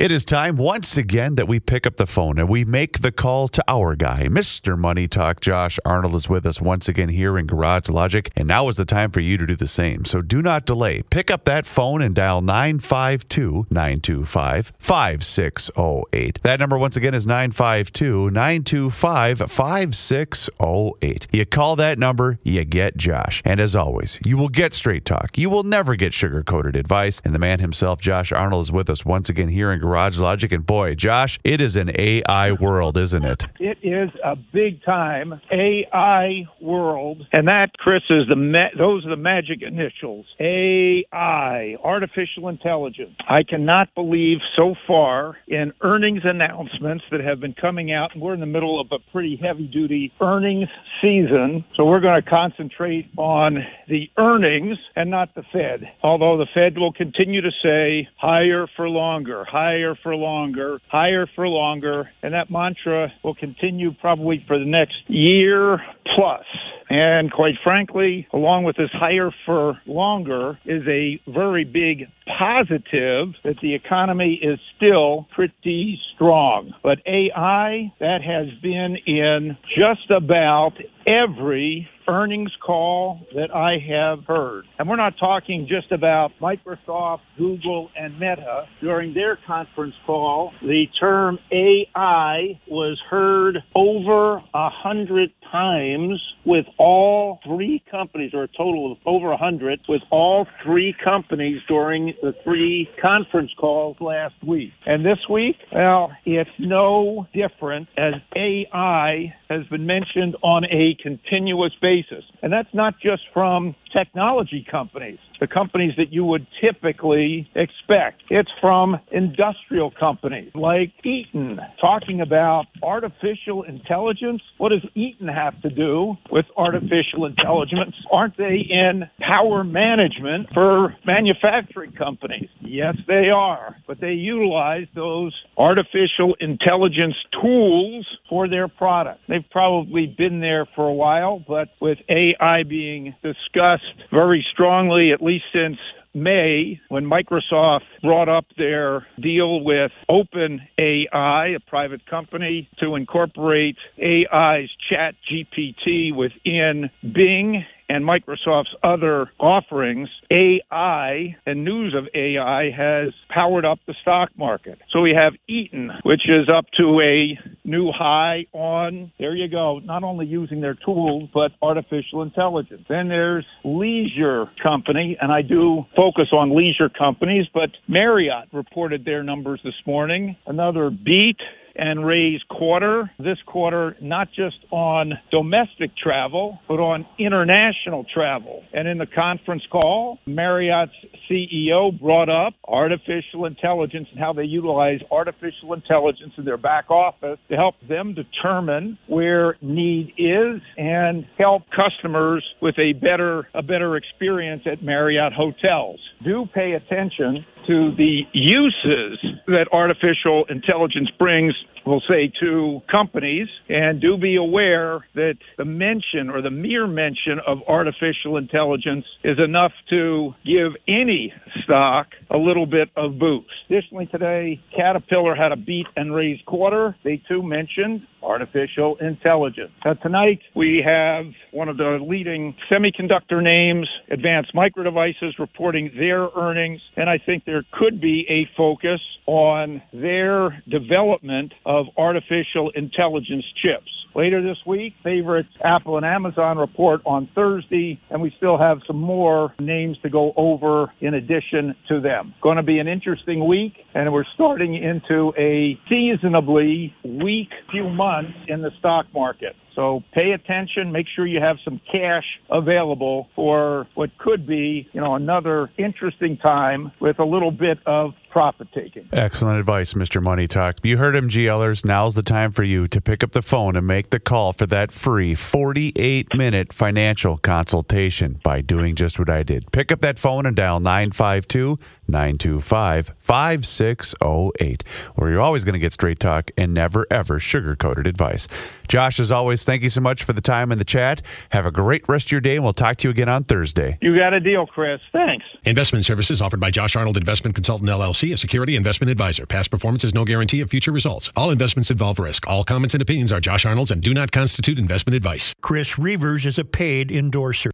It 0.00 0.10
is 0.10 0.24
time 0.24 0.56
once 0.56 0.96
again 0.96 1.34
that 1.34 1.46
we 1.46 1.60
pick 1.60 1.86
up 1.86 1.96
the 1.96 2.06
phone 2.06 2.38
and 2.38 2.48
we 2.48 2.64
make 2.64 3.02
the 3.02 3.12
call 3.12 3.48
to 3.48 3.62
our 3.68 3.94
guy, 3.94 4.28
Mr. 4.30 4.74
Money 4.74 5.06
Talk. 5.06 5.42
Josh 5.42 5.78
Arnold 5.84 6.14
is 6.14 6.26
with 6.26 6.46
us 6.46 6.58
once 6.58 6.88
again 6.88 7.10
here 7.10 7.36
in 7.36 7.44
Garage 7.44 7.90
Logic, 7.90 8.30
and 8.34 8.48
now 8.48 8.66
is 8.68 8.78
the 8.78 8.86
time 8.86 9.10
for 9.10 9.20
you 9.20 9.36
to 9.36 9.44
do 9.44 9.54
the 9.54 9.66
same. 9.66 10.06
So 10.06 10.22
do 10.22 10.40
not 10.40 10.64
delay. 10.64 11.02
Pick 11.10 11.30
up 11.30 11.44
that 11.44 11.66
phone 11.66 12.00
and 12.00 12.14
dial 12.14 12.40
952 12.40 13.66
925 13.70 14.72
5608. 14.78 16.42
That 16.44 16.60
number 16.60 16.78
once 16.78 16.96
again 16.96 17.12
is 17.12 17.26
952 17.26 18.30
925 18.30 19.38
5608. 19.50 21.26
You 21.30 21.44
call 21.44 21.76
that 21.76 21.98
number, 21.98 22.38
you 22.42 22.64
get 22.64 22.96
Josh. 22.96 23.42
And 23.44 23.60
as 23.60 23.76
always, 23.76 24.18
you 24.24 24.38
will 24.38 24.48
get 24.48 24.72
straight 24.72 25.04
talk. 25.04 25.36
You 25.36 25.50
will 25.50 25.64
never 25.64 25.94
get 25.94 26.14
sugar 26.14 26.42
coated 26.42 26.74
advice. 26.74 27.20
And 27.22 27.34
the 27.34 27.38
man 27.38 27.60
himself, 27.60 28.00
Josh 28.00 28.32
Arnold, 28.32 28.62
is 28.62 28.72
with 28.72 28.88
us 28.88 29.04
once 29.04 29.28
again 29.28 29.48
here 29.48 29.70
in 29.70 29.78
Garage 29.78 29.89
Logic. 29.90 30.52
And 30.52 30.64
boy, 30.64 30.94
Josh, 30.94 31.38
it 31.44 31.60
is 31.60 31.76
an 31.76 31.90
AI 31.98 32.52
world, 32.52 32.96
isn't 32.96 33.24
it? 33.24 33.46
It 33.58 33.78
is 33.82 34.10
a 34.24 34.36
big 34.36 34.82
time 34.84 35.40
AI 35.50 36.44
world, 36.60 37.26
and 37.32 37.48
that, 37.48 37.72
Chris, 37.78 38.02
is 38.10 38.28
the 38.28 38.36
ma- 38.36 38.70
those 38.78 39.04
are 39.06 39.10
the 39.10 39.16
magic 39.16 39.62
initials. 39.62 40.26
AI, 40.38 41.76
artificial 41.82 42.48
intelligence. 42.48 43.16
I 43.28 43.42
cannot 43.42 43.94
believe 43.94 44.38
so 44.56 44.74
far 44.86 45.36
in 45.48 45.72
earnings 45.82 46.22
announcements 46.24 47.04
that 47.10 47.20
have 47.20 47.40
been 47.40 47.54
coming 47.54 47.92
out, 47.92 48.10
we're 48.16 48.34
in 48.34 48.40
the 48.40 48.46
middle 48.46 48.80
of 48.80 48.88
a 48.92 48.98
pretty 49.10 49.38
heavy 49.42 49.66
duty 49.66 50.12
earnings 50.20 50.68
season. 51.00 51.64
So 51.76 51.84
we're 51.84 52.00
going 52.00 52.22
to 52.22 52.28
concentrate 52.28 53.06
on 53.16 53.58
the 53.88 54.10
earnings 54.18 54.78
and 54.96 55.10
not 55.10 55.34
the 55.34 55.42
Fed. 55.52 55.88
Although 56.02 56.38
the 56.38 56.46
Fed 56.54 56.78
will 56.78 56.92
continue 56.92 57.40
to 57.40 57.50
say 57.62 58.08
higher 58.16 58.66
for 58.76 58.88
longer, 58.88 59.44
higher 59.44 59.79
for 60.02 60.14
longer, 60.14 60.78
higher 60.90 61.26
for 61.34 61.46
longer, 61.46 62.10
and 62.22 62.34
that 62.34 62.50
mantra 62.50 63.12
will 63.22 63.34
continue 63.34 63.90
probably 64.00 64.44
for 64.46 64.58
the 64.58 64.64
next 64.64 64.96
year 65.08 65.80
plus. 66.16 66.44
And 66.90 67.30
quite 67.30 67.54
frankly, 67.62 68.26
along 68.32 68.64
with 68.64 68.76
this 68.76 68.90
higher 68.92 69.30
for 69.46 69.80
longer 69.86 70.58
is 70.64 70.82
a 70.88 71.20
very 71.30 71.64
big 71.64 72.08
positive 72.26 73.34
that 73.44 73.60
the 73.62 73.74
economy 73.74 74.40
is 74.42 74.58
still 74.76 75.28
pretty 75.34 76.00
strong. 76.14 76.72
But 76.82 76.98
AI, 77.06 77.92
that 78.00 78.22
has 78.22 78.48
been 78.60 78.96
in 79.06 79.56
just 79.76 80.10
about 80.10 80.72
every 81.06 81.88
earnings 82.08 82.50
call 82.64 83.20
that 83.34 83.54
I 83.54 83.78
have 83.88 84.24
heard. 84.26 84.64
And 84.78 84.88
we're 84.88 84.96
not 84.96 85.14
talking 85.18 85.68
just 85.70 85.92
about 85.92 86.32
Microsoft, 86.40 87.20
Google, 87.38 87.88
and 87.96 88.14
Meta. 88.14 88.66
During 88.80 89.14
their 89.14 89.38
conference 89.46 89.94
call, 90.06 90.52
the 90.60 90.86
term 90.98 91.38
AI 91.52 92.58
was 92.68 92.98
heard 93.08 93.58
over 93.76 94.38
a 94.38 94.70
hundred 94.70 95.30
times 95.50 96.20
with 96.44 96.66
all 96.78 97.38
three 97.44 97.82
companies, 97.90 98.32
or 98.34 98.44
a 98.44 98.48
total 98.48 98.92
of 98.92 98.98
over 99.06 99.36
hundred, 99.36 99.80
with 99.88 100.02
all 100.10 100.46
three 100.64 100.94
companies 101.02 101.60
during 101.68 102.14
the 102.22 102.32
three 102.44 102.88
conference 103.00 103.50
calls 103.58 103.96
last 104.00 104.34
week. 104.46 104.72
And 104.86 105.04
this 105.04 105.18
week, 105.28 105.56
well, 105.72 106.12
it's 106.24 106.50
no 106.58 107.26
different 107.34 107.88
as 107.96 108.14
AI 108.36 109.34
has 109.48 109.66
been 109.66 109.86
mentioned 109.86 110.36
on 110.42 110.64
a 110.64 110.96
continuous 111.02 111.72
basis. 111.82 112.24
And 112.42 112.52
that's 112.52 112.72
not 112.72 112.94
just 113.02 113.22
from 113.34 113.74
technology 113.92 114.64
companies, 114.70 115.18
the 115.40 115.48
companies 115.48 115.92
that 115.96 116.12
you 116.12 116.24
would 116.24 116.46
typically 116.60 117.50
expect. 117.56 118.22
It's 118.30 118.50
from 118.60 118.96
industrial 119.10 119.90
companies 119.90 120.52
like 120.54 120.92
Eaton 121.04 121.58
talking 121.80 122.20
about 122.20 122.66
artificial 122.82 123.64
intelligence. 123.64 124.42
What 124.58 124.68
does 124.68 124.88
Eaton 124.94 125.26
have 125.26 125.39
to 125.62 125.70
do 125.70 126.16
with 126.30 126.46
artificial 126.56 127.26
intelligence? 127.26 127.94
Aren't 128.10 128.36
they 128.36 128.58
in 128.68 129.08
power 129.18 129.64
management 129.64 130.52
for 130.52 130.94
manufacturing 131.04 131.92
companies? 131.92 132.48
Yes, 132.60 132.96
they 133.06 133.30
are. 133.30 133.76
But 133.86 134.00
they 134.00 134.12
utilize 134.12 134.86
those 134.94 135.34
artificial 135.56 136.36
intelligence 136.40 137.16
tools 137.40 138.06
for 138.28 138.48
their 138.48 138.68
product. 138.68 139.20
They've 139.28 139.48
probably 139.50 140.06
been 140.06 140.40
there 140.40 140.66
for 140.74 140.86
a 140.86 140.92
while, 140.92 141.42
but 141.46 141.68
with 141.80 141.98
AI 142.08 142.62
being 142.64 143.14
discussed 143.22 143.84
very 144.10 144.44
strongly, 144.52 145.12
at 145.12 145.22
least 145.22 145.44
since 145.52 145.78
May, 146.14 146.80
when 146.88 147.04
Microsoft 147.04 147.82
brought 148.02 148.28
up 148.28 148.46
their 148.58 149.06
deal 149.20 149.62
with 149.62 149.92
OpenAI, 150.10 151.56
a 151.56 151.60
private 151.66 152.04
company, 152.06 152.68
to 152.80 152.96
incorporate 152.96 153.76
AI's 153.98 154.68
Chat 154.88 155.14
GPT 155.30 156.14
within 156.14 156.90
Bing 157.02 157.64
and 157.90 158.04
Microsoft's 158.04 158.74
other 158.84 159.30
offerings, 159.40 160.08
AI 160.30 161.36
and 161.44 161.64
news 161.64 161.92
of 161.98 162.04
AI 162.14 162.70
has 162.70 163.12
powered 163.28 163.64
up 163.64 163.78
the 163.88 163.94
stock 164.00 164.30
market. 164.38 164.78
So 164.92 165.00
we 165.00 165.12
have 165.12 165.32
Eaton, 165.48 165.90
which 166.04 166.22
is 166.28 166.48
up 166.48 166.66
to 166.78 167.00
a 167.00 167.36
new 167.64 167.90
high 167.90 168.46
on, 168.52 169.10
there 169.18 169.34
you 169.34 169.48
go, 169.48 169.80
not 169.80 170.04
only 170.04 170.26
using 170.26 170.60
their 170.60 170.76
tools, 170.84 171.28
but 171.34 171.50
artificial 171.60 172.22
intelligence. 172.22 172.82
Then 172.88 173.08
there's 173.08 173.44
Leisure 173.64 174.46
Company, 174.62 175.16
and 175.20 175.32
I 175.32 175.42
do 175.42 175.84
focus 175.96 176.28
on 176.32 176.56
leisure 176.56 176.88
companies, 176.88 177.46
but 177.52 177.70
Marriott 177.88 178.48
reported 178.52 179.04
their 179.04 179.24
numbers 179.24 179.60
this 179.64 179.74
morning. 179.84 180.36
Another 180.46 180.90
beat 180.90 181.38
and 181.74 182.04
raise 182.04 182.40
quarter. 182.48 183.10
This 183.18 183.38
quarter, 183.46 183.96
not 184.00 184.28
just 184.28 184.56
on 184.70 185.12
domestic 185.30 185.96
travel, 185.96 186.58
but 186.68 186.80
on 186.80 187.06
international 187.18 188.04
travel. 188.12 188.64
And 188.72 188.88
in 188.88 188.98
the 188.98 189.06
conference 189.06 189.62
call, 189.70 190.18
Marriott's 190.26 190.92
CEO 191.30 191.98
brought 191.98 192.28
up 192.28 192.54
artificial 192.66 193.46
intelligence 193.46 194.08
and 194.10 194.20
how 194.20 194.32
they 194.32 194.44
utilize 194.44 195.00
artificial 195.10 195.74
intelligence 195.74 196.32
in 196.36 196.44
their 196.44 196.56
back 196.56 196.90
office 196.90 197.38
to 197.48 197.56
help 197.56 197.74
them 197.88 198.14
determine 198.14 198.98
where 199.06 199.56
need 199.60 200.12
is 200.16 200.60
and 200.76 201.26
help 201.38 201.62
customers 201.70 202.44
with 202.60 202.76
a 202.78 202.92
better 202.94 203.48
a 203.54 203.62
better 203.62 203.96
experience 203.96 204.62
at 204.70 204.82
Marriott 204.82 205.32
hotels. 205.32 206.00
Do 206.24 206.46
pay 206.54 206.72
attention 206.72 207.44
to 207.66 207.94
the 207.96 208.22
uses 208.32 209.18
that 209.46 209.66
artificial 209.72 210.44
intelligence 210.48 211.10
brings 211.18 211.54
we'll 211.86 212.02
say 212.08 212.32
to 212.40 212.80
companies 212.90 213.48
and 213.68 214.00
do 214.00 214.16
be 214.16 214.36
aware 214.36 215.04
that 215.14 215.34
the 215.58 215.64
mention 215.64 216.30
or 216.30 216.42
the 216.42 216.50
mere 216.50 216.86
mention 216.86 217.38
of 217.46 217.58
artificial 217.68 218.36
intelligence 218.36 219.04
is 219.24 219.38
enough 219.44 219.72
to 219.88 220.32
give 220.44 220.72
any 220.88 221.32
stock 221.64 222.08
a 222.30 222.36
little 222.36 222.66
bit 222.66 222.88
of 222.96 223.18
boost. 223.18 223.50
Additionally 223.68 224.06
today, 224.06 224.60
Caterpillar 224.76 225.34
had 225.34 225.52
a 225.52 225.56
beat 225.56 225.86
and 225.96 226.14
raise 226.14 226.38
quarter. 226.46 226.96
They 227.04 227.22
too 227.28 227.42
mentioned 227.42 228.02
artificial 228.22 228.96
intelligence. 229.00 229.70
Now, 229.84 229.94
tonight 229.94 230.40
we 230.54 230.82
have 230.84 231.24
one 231.52 231.68
of 231.68 231.76
the 231.76 231.98
leading 232.06 232.54
semiconductor 232.70 233.42
names, 233.42 233.88
Advanced 234.10 234.54
Micro 234.54 234.84
Devices, 234.84 235.34
reporting 235.38 235.90
their 235.96 236.28
earnings, 236.36 236.80
and 236.96 237.08
I 237.08 237.18
think 237.24 237.44
there 237.44 237.64
could 237.72 238.00
be 238.00 238.26
a 238.28 238.48
focus 238.56 239.00
on 239.26 239.82
their 239.92 240.62
development 240.68 241.49
of 241.64 241.86
artificial 241.96 242.70
intelligence 242.74 243.44
chips. 243.62 243.90
Later 244.14 244.42
this 244.42 244.58
week, 244.66 244.94
favorites 245.04 245.50
Apple 245.62 245.96
and 245.96 246.04
Amazon 246.04 246.58
report 246.58 247.00
on 247.06 247.28
Thursday, 247.34 248.00
and 248.10 248.20
we 248.20 248.32
still 248.36 248.58
have 248.58 248.78
some 248.86 248.98
more 248.98 249.54
names 249.60 249.98
to 250.02 250.10
go 250.10 250.32
over 250.36 250.92
in 251.00 251.14
addition 251.14 251.76
to 251.88 252.00
them. 252.00 252.34
Going 252.42 252.56
to 252.56 252.64
be 252.64 252.78
an 252.80 252.88
interesting 252.88 253.46
week, 253.46 253.74
and 253.94 254.12
we're 254.12 254.24
starting 254.34 254.74
into 254.74 255.32
a 255.38 255.78
seasonably 255.88 256.92
weak 257.04 257.50
few 257.70 257.88
months 257.88 258.32
in 258.48 258.62
the 258.62 258.70
stock 258.78 259.06
market. 259.14 259.54
So 259.80 260.02
pay 260.12 260.32
attention. 260.32 260.92
Make 260.92 261.06
sure 261.16 261.26
you 261.26 261.40
have 261.40 261.56
some 261.64 261.80
cash 261.90 262.24
available 262.50 263.28
for 263.34 263.86
what 263.94 264.10
could 264.18 264.46
be, 264.46 264.86
you 264.92 265.00
know, 265.00 265.14
another 265.14 265.70
interesting 265.78 266.36
time 266.36 266.92
with 267.00 267.18
a 267.18 267.24
little 267.24 267.50
bit 267.50 267.78
of 267.86 268.12
profit 268.30 268.68
taking. 268.74 269.08
Excellent 269.12 269.58
advice, 269.58 269.94
Mr. 269.94 270.22
Money 270.22 270.46
Talk. 270.46 270.76
You 270.82 270.96
heard 270.96 271.16
him, 271.16 271.28
GLers. 271.28 271.84
Now's 271.84 272.14
the 272.14 272.22
time 272.22 272.52
for 272.52 272.62
you 272.62 272.88
to 272.88 273.00
pick 273.00 273.24
up 273.24 273.32
the 273.32 273.42
phone 273.42 273.74
and 273.74 273.86
make 273.86 274.10
the 274.10 274.20
call 274.20 274.52
for 274.52 274.66
that 274.66 274.92
free 274.92 275.34
48 275.34 276.34
minute 276.34 276.72
financial 276.72 277.38
consultation 277.38 278.38
by 278.42 278.60
doing 278.60 278.94
just 278.94 279.18
what 279.18 279.28
I 279.28 279.42
did. 279.42 279.72
Pick 279.72 279.90
up 279.90 280.00
that 280.00 280.18
phone 280.18 280.46
and 280.46 280.54
dial 280.54 280.80
952 280.80 281.78
925 282.06 283.12
5608, 283.16 284.84
where 285.16 285.30
you're 285.30 285.40
always 285.40 285.64
going 285.64 285.72
to 285.72 285.78
get 285.78 285.92
straight 285.92 286.20
talk 286.20 286.50
and 286.56 286.74
never, 286.74 287.06
ever 287.10 287.40
sugar 287.40 287.76
coated 287.76 288.06
advice. 288.06 288.46
Josh, 288.88 289.20
as 289.20 289.30
always, 289.30 289.64
thank 289.70 289.84
you 289.84 289.90
so 289.90 290.00
much 290.00 290.24
for 290.24 290.32
the 290.32 290.40
time 290.40 290.72
and 290.72 290.80
the 290.80 290.84
chat. 290.84 291.22
Have 291.50 291.64
a 291.64 291.70
great 291.70 292.08
rest 292.08 292.26
of 292.26 292.32
your 292.32 292.40
day, 292.40 292.56
and 292.56 292.64
we'll 292.64 292.72
talk 292.72 292.96
to 292.96 293.06
you 293.06 293.10
again 293.10 293.28
on 293.28 293.44
Thursday. 293.44 293.96
You 294.00 294.18
got 294.18 294.32
a 294.32 294.40
deal, 294.40 294.66
Chris. 294.66 295.00
Thanks. 295.12 295.44
Investment 295.64 296.04
services 296.04 296.42
offered 296.42 296.58
by 296.58 296.72
Josh 296.72 296.96
Arnold 296.96 297.16
Investment 297.16 297.54
Consultant 297.54 297.88
LLC, 297.88 298.32
a 298.32 298.36
security 298.36 298.74
investment 298.74 299.10
advisor. 299.10 299.46
Past 299.46 299.70
performance 299.70 300.02
is 300.02 300.12
no 300.12 300.24
guarantee 300.24 300.60
of 300.60 300.70
future 300.70 300.90
results. 300.90 301.30
All 301.36 301.50
investments 301.50 301.90
involve 301.90 302.18
risk. 302.18 302.48
All 302.48 302.64
comments 302.64 302.94
and 302.94 303.02
opinions 303.02 303.32
are 303.32 303.40
Josh 303.40 303.64
Arnold's 303.64 303.92
and 303.92 304.02
do 304.02 304.12
not 304.12 304.32
constitute 304.32 304.76
investment 304.78 305.14
advice. 305.14 305.54
Chris 305.60 305.94
Reavers 305.94 306.46
is 306.46 306.58
a 306.58 306.64
paid 306.64 307.12
endorser. 307.12 307.68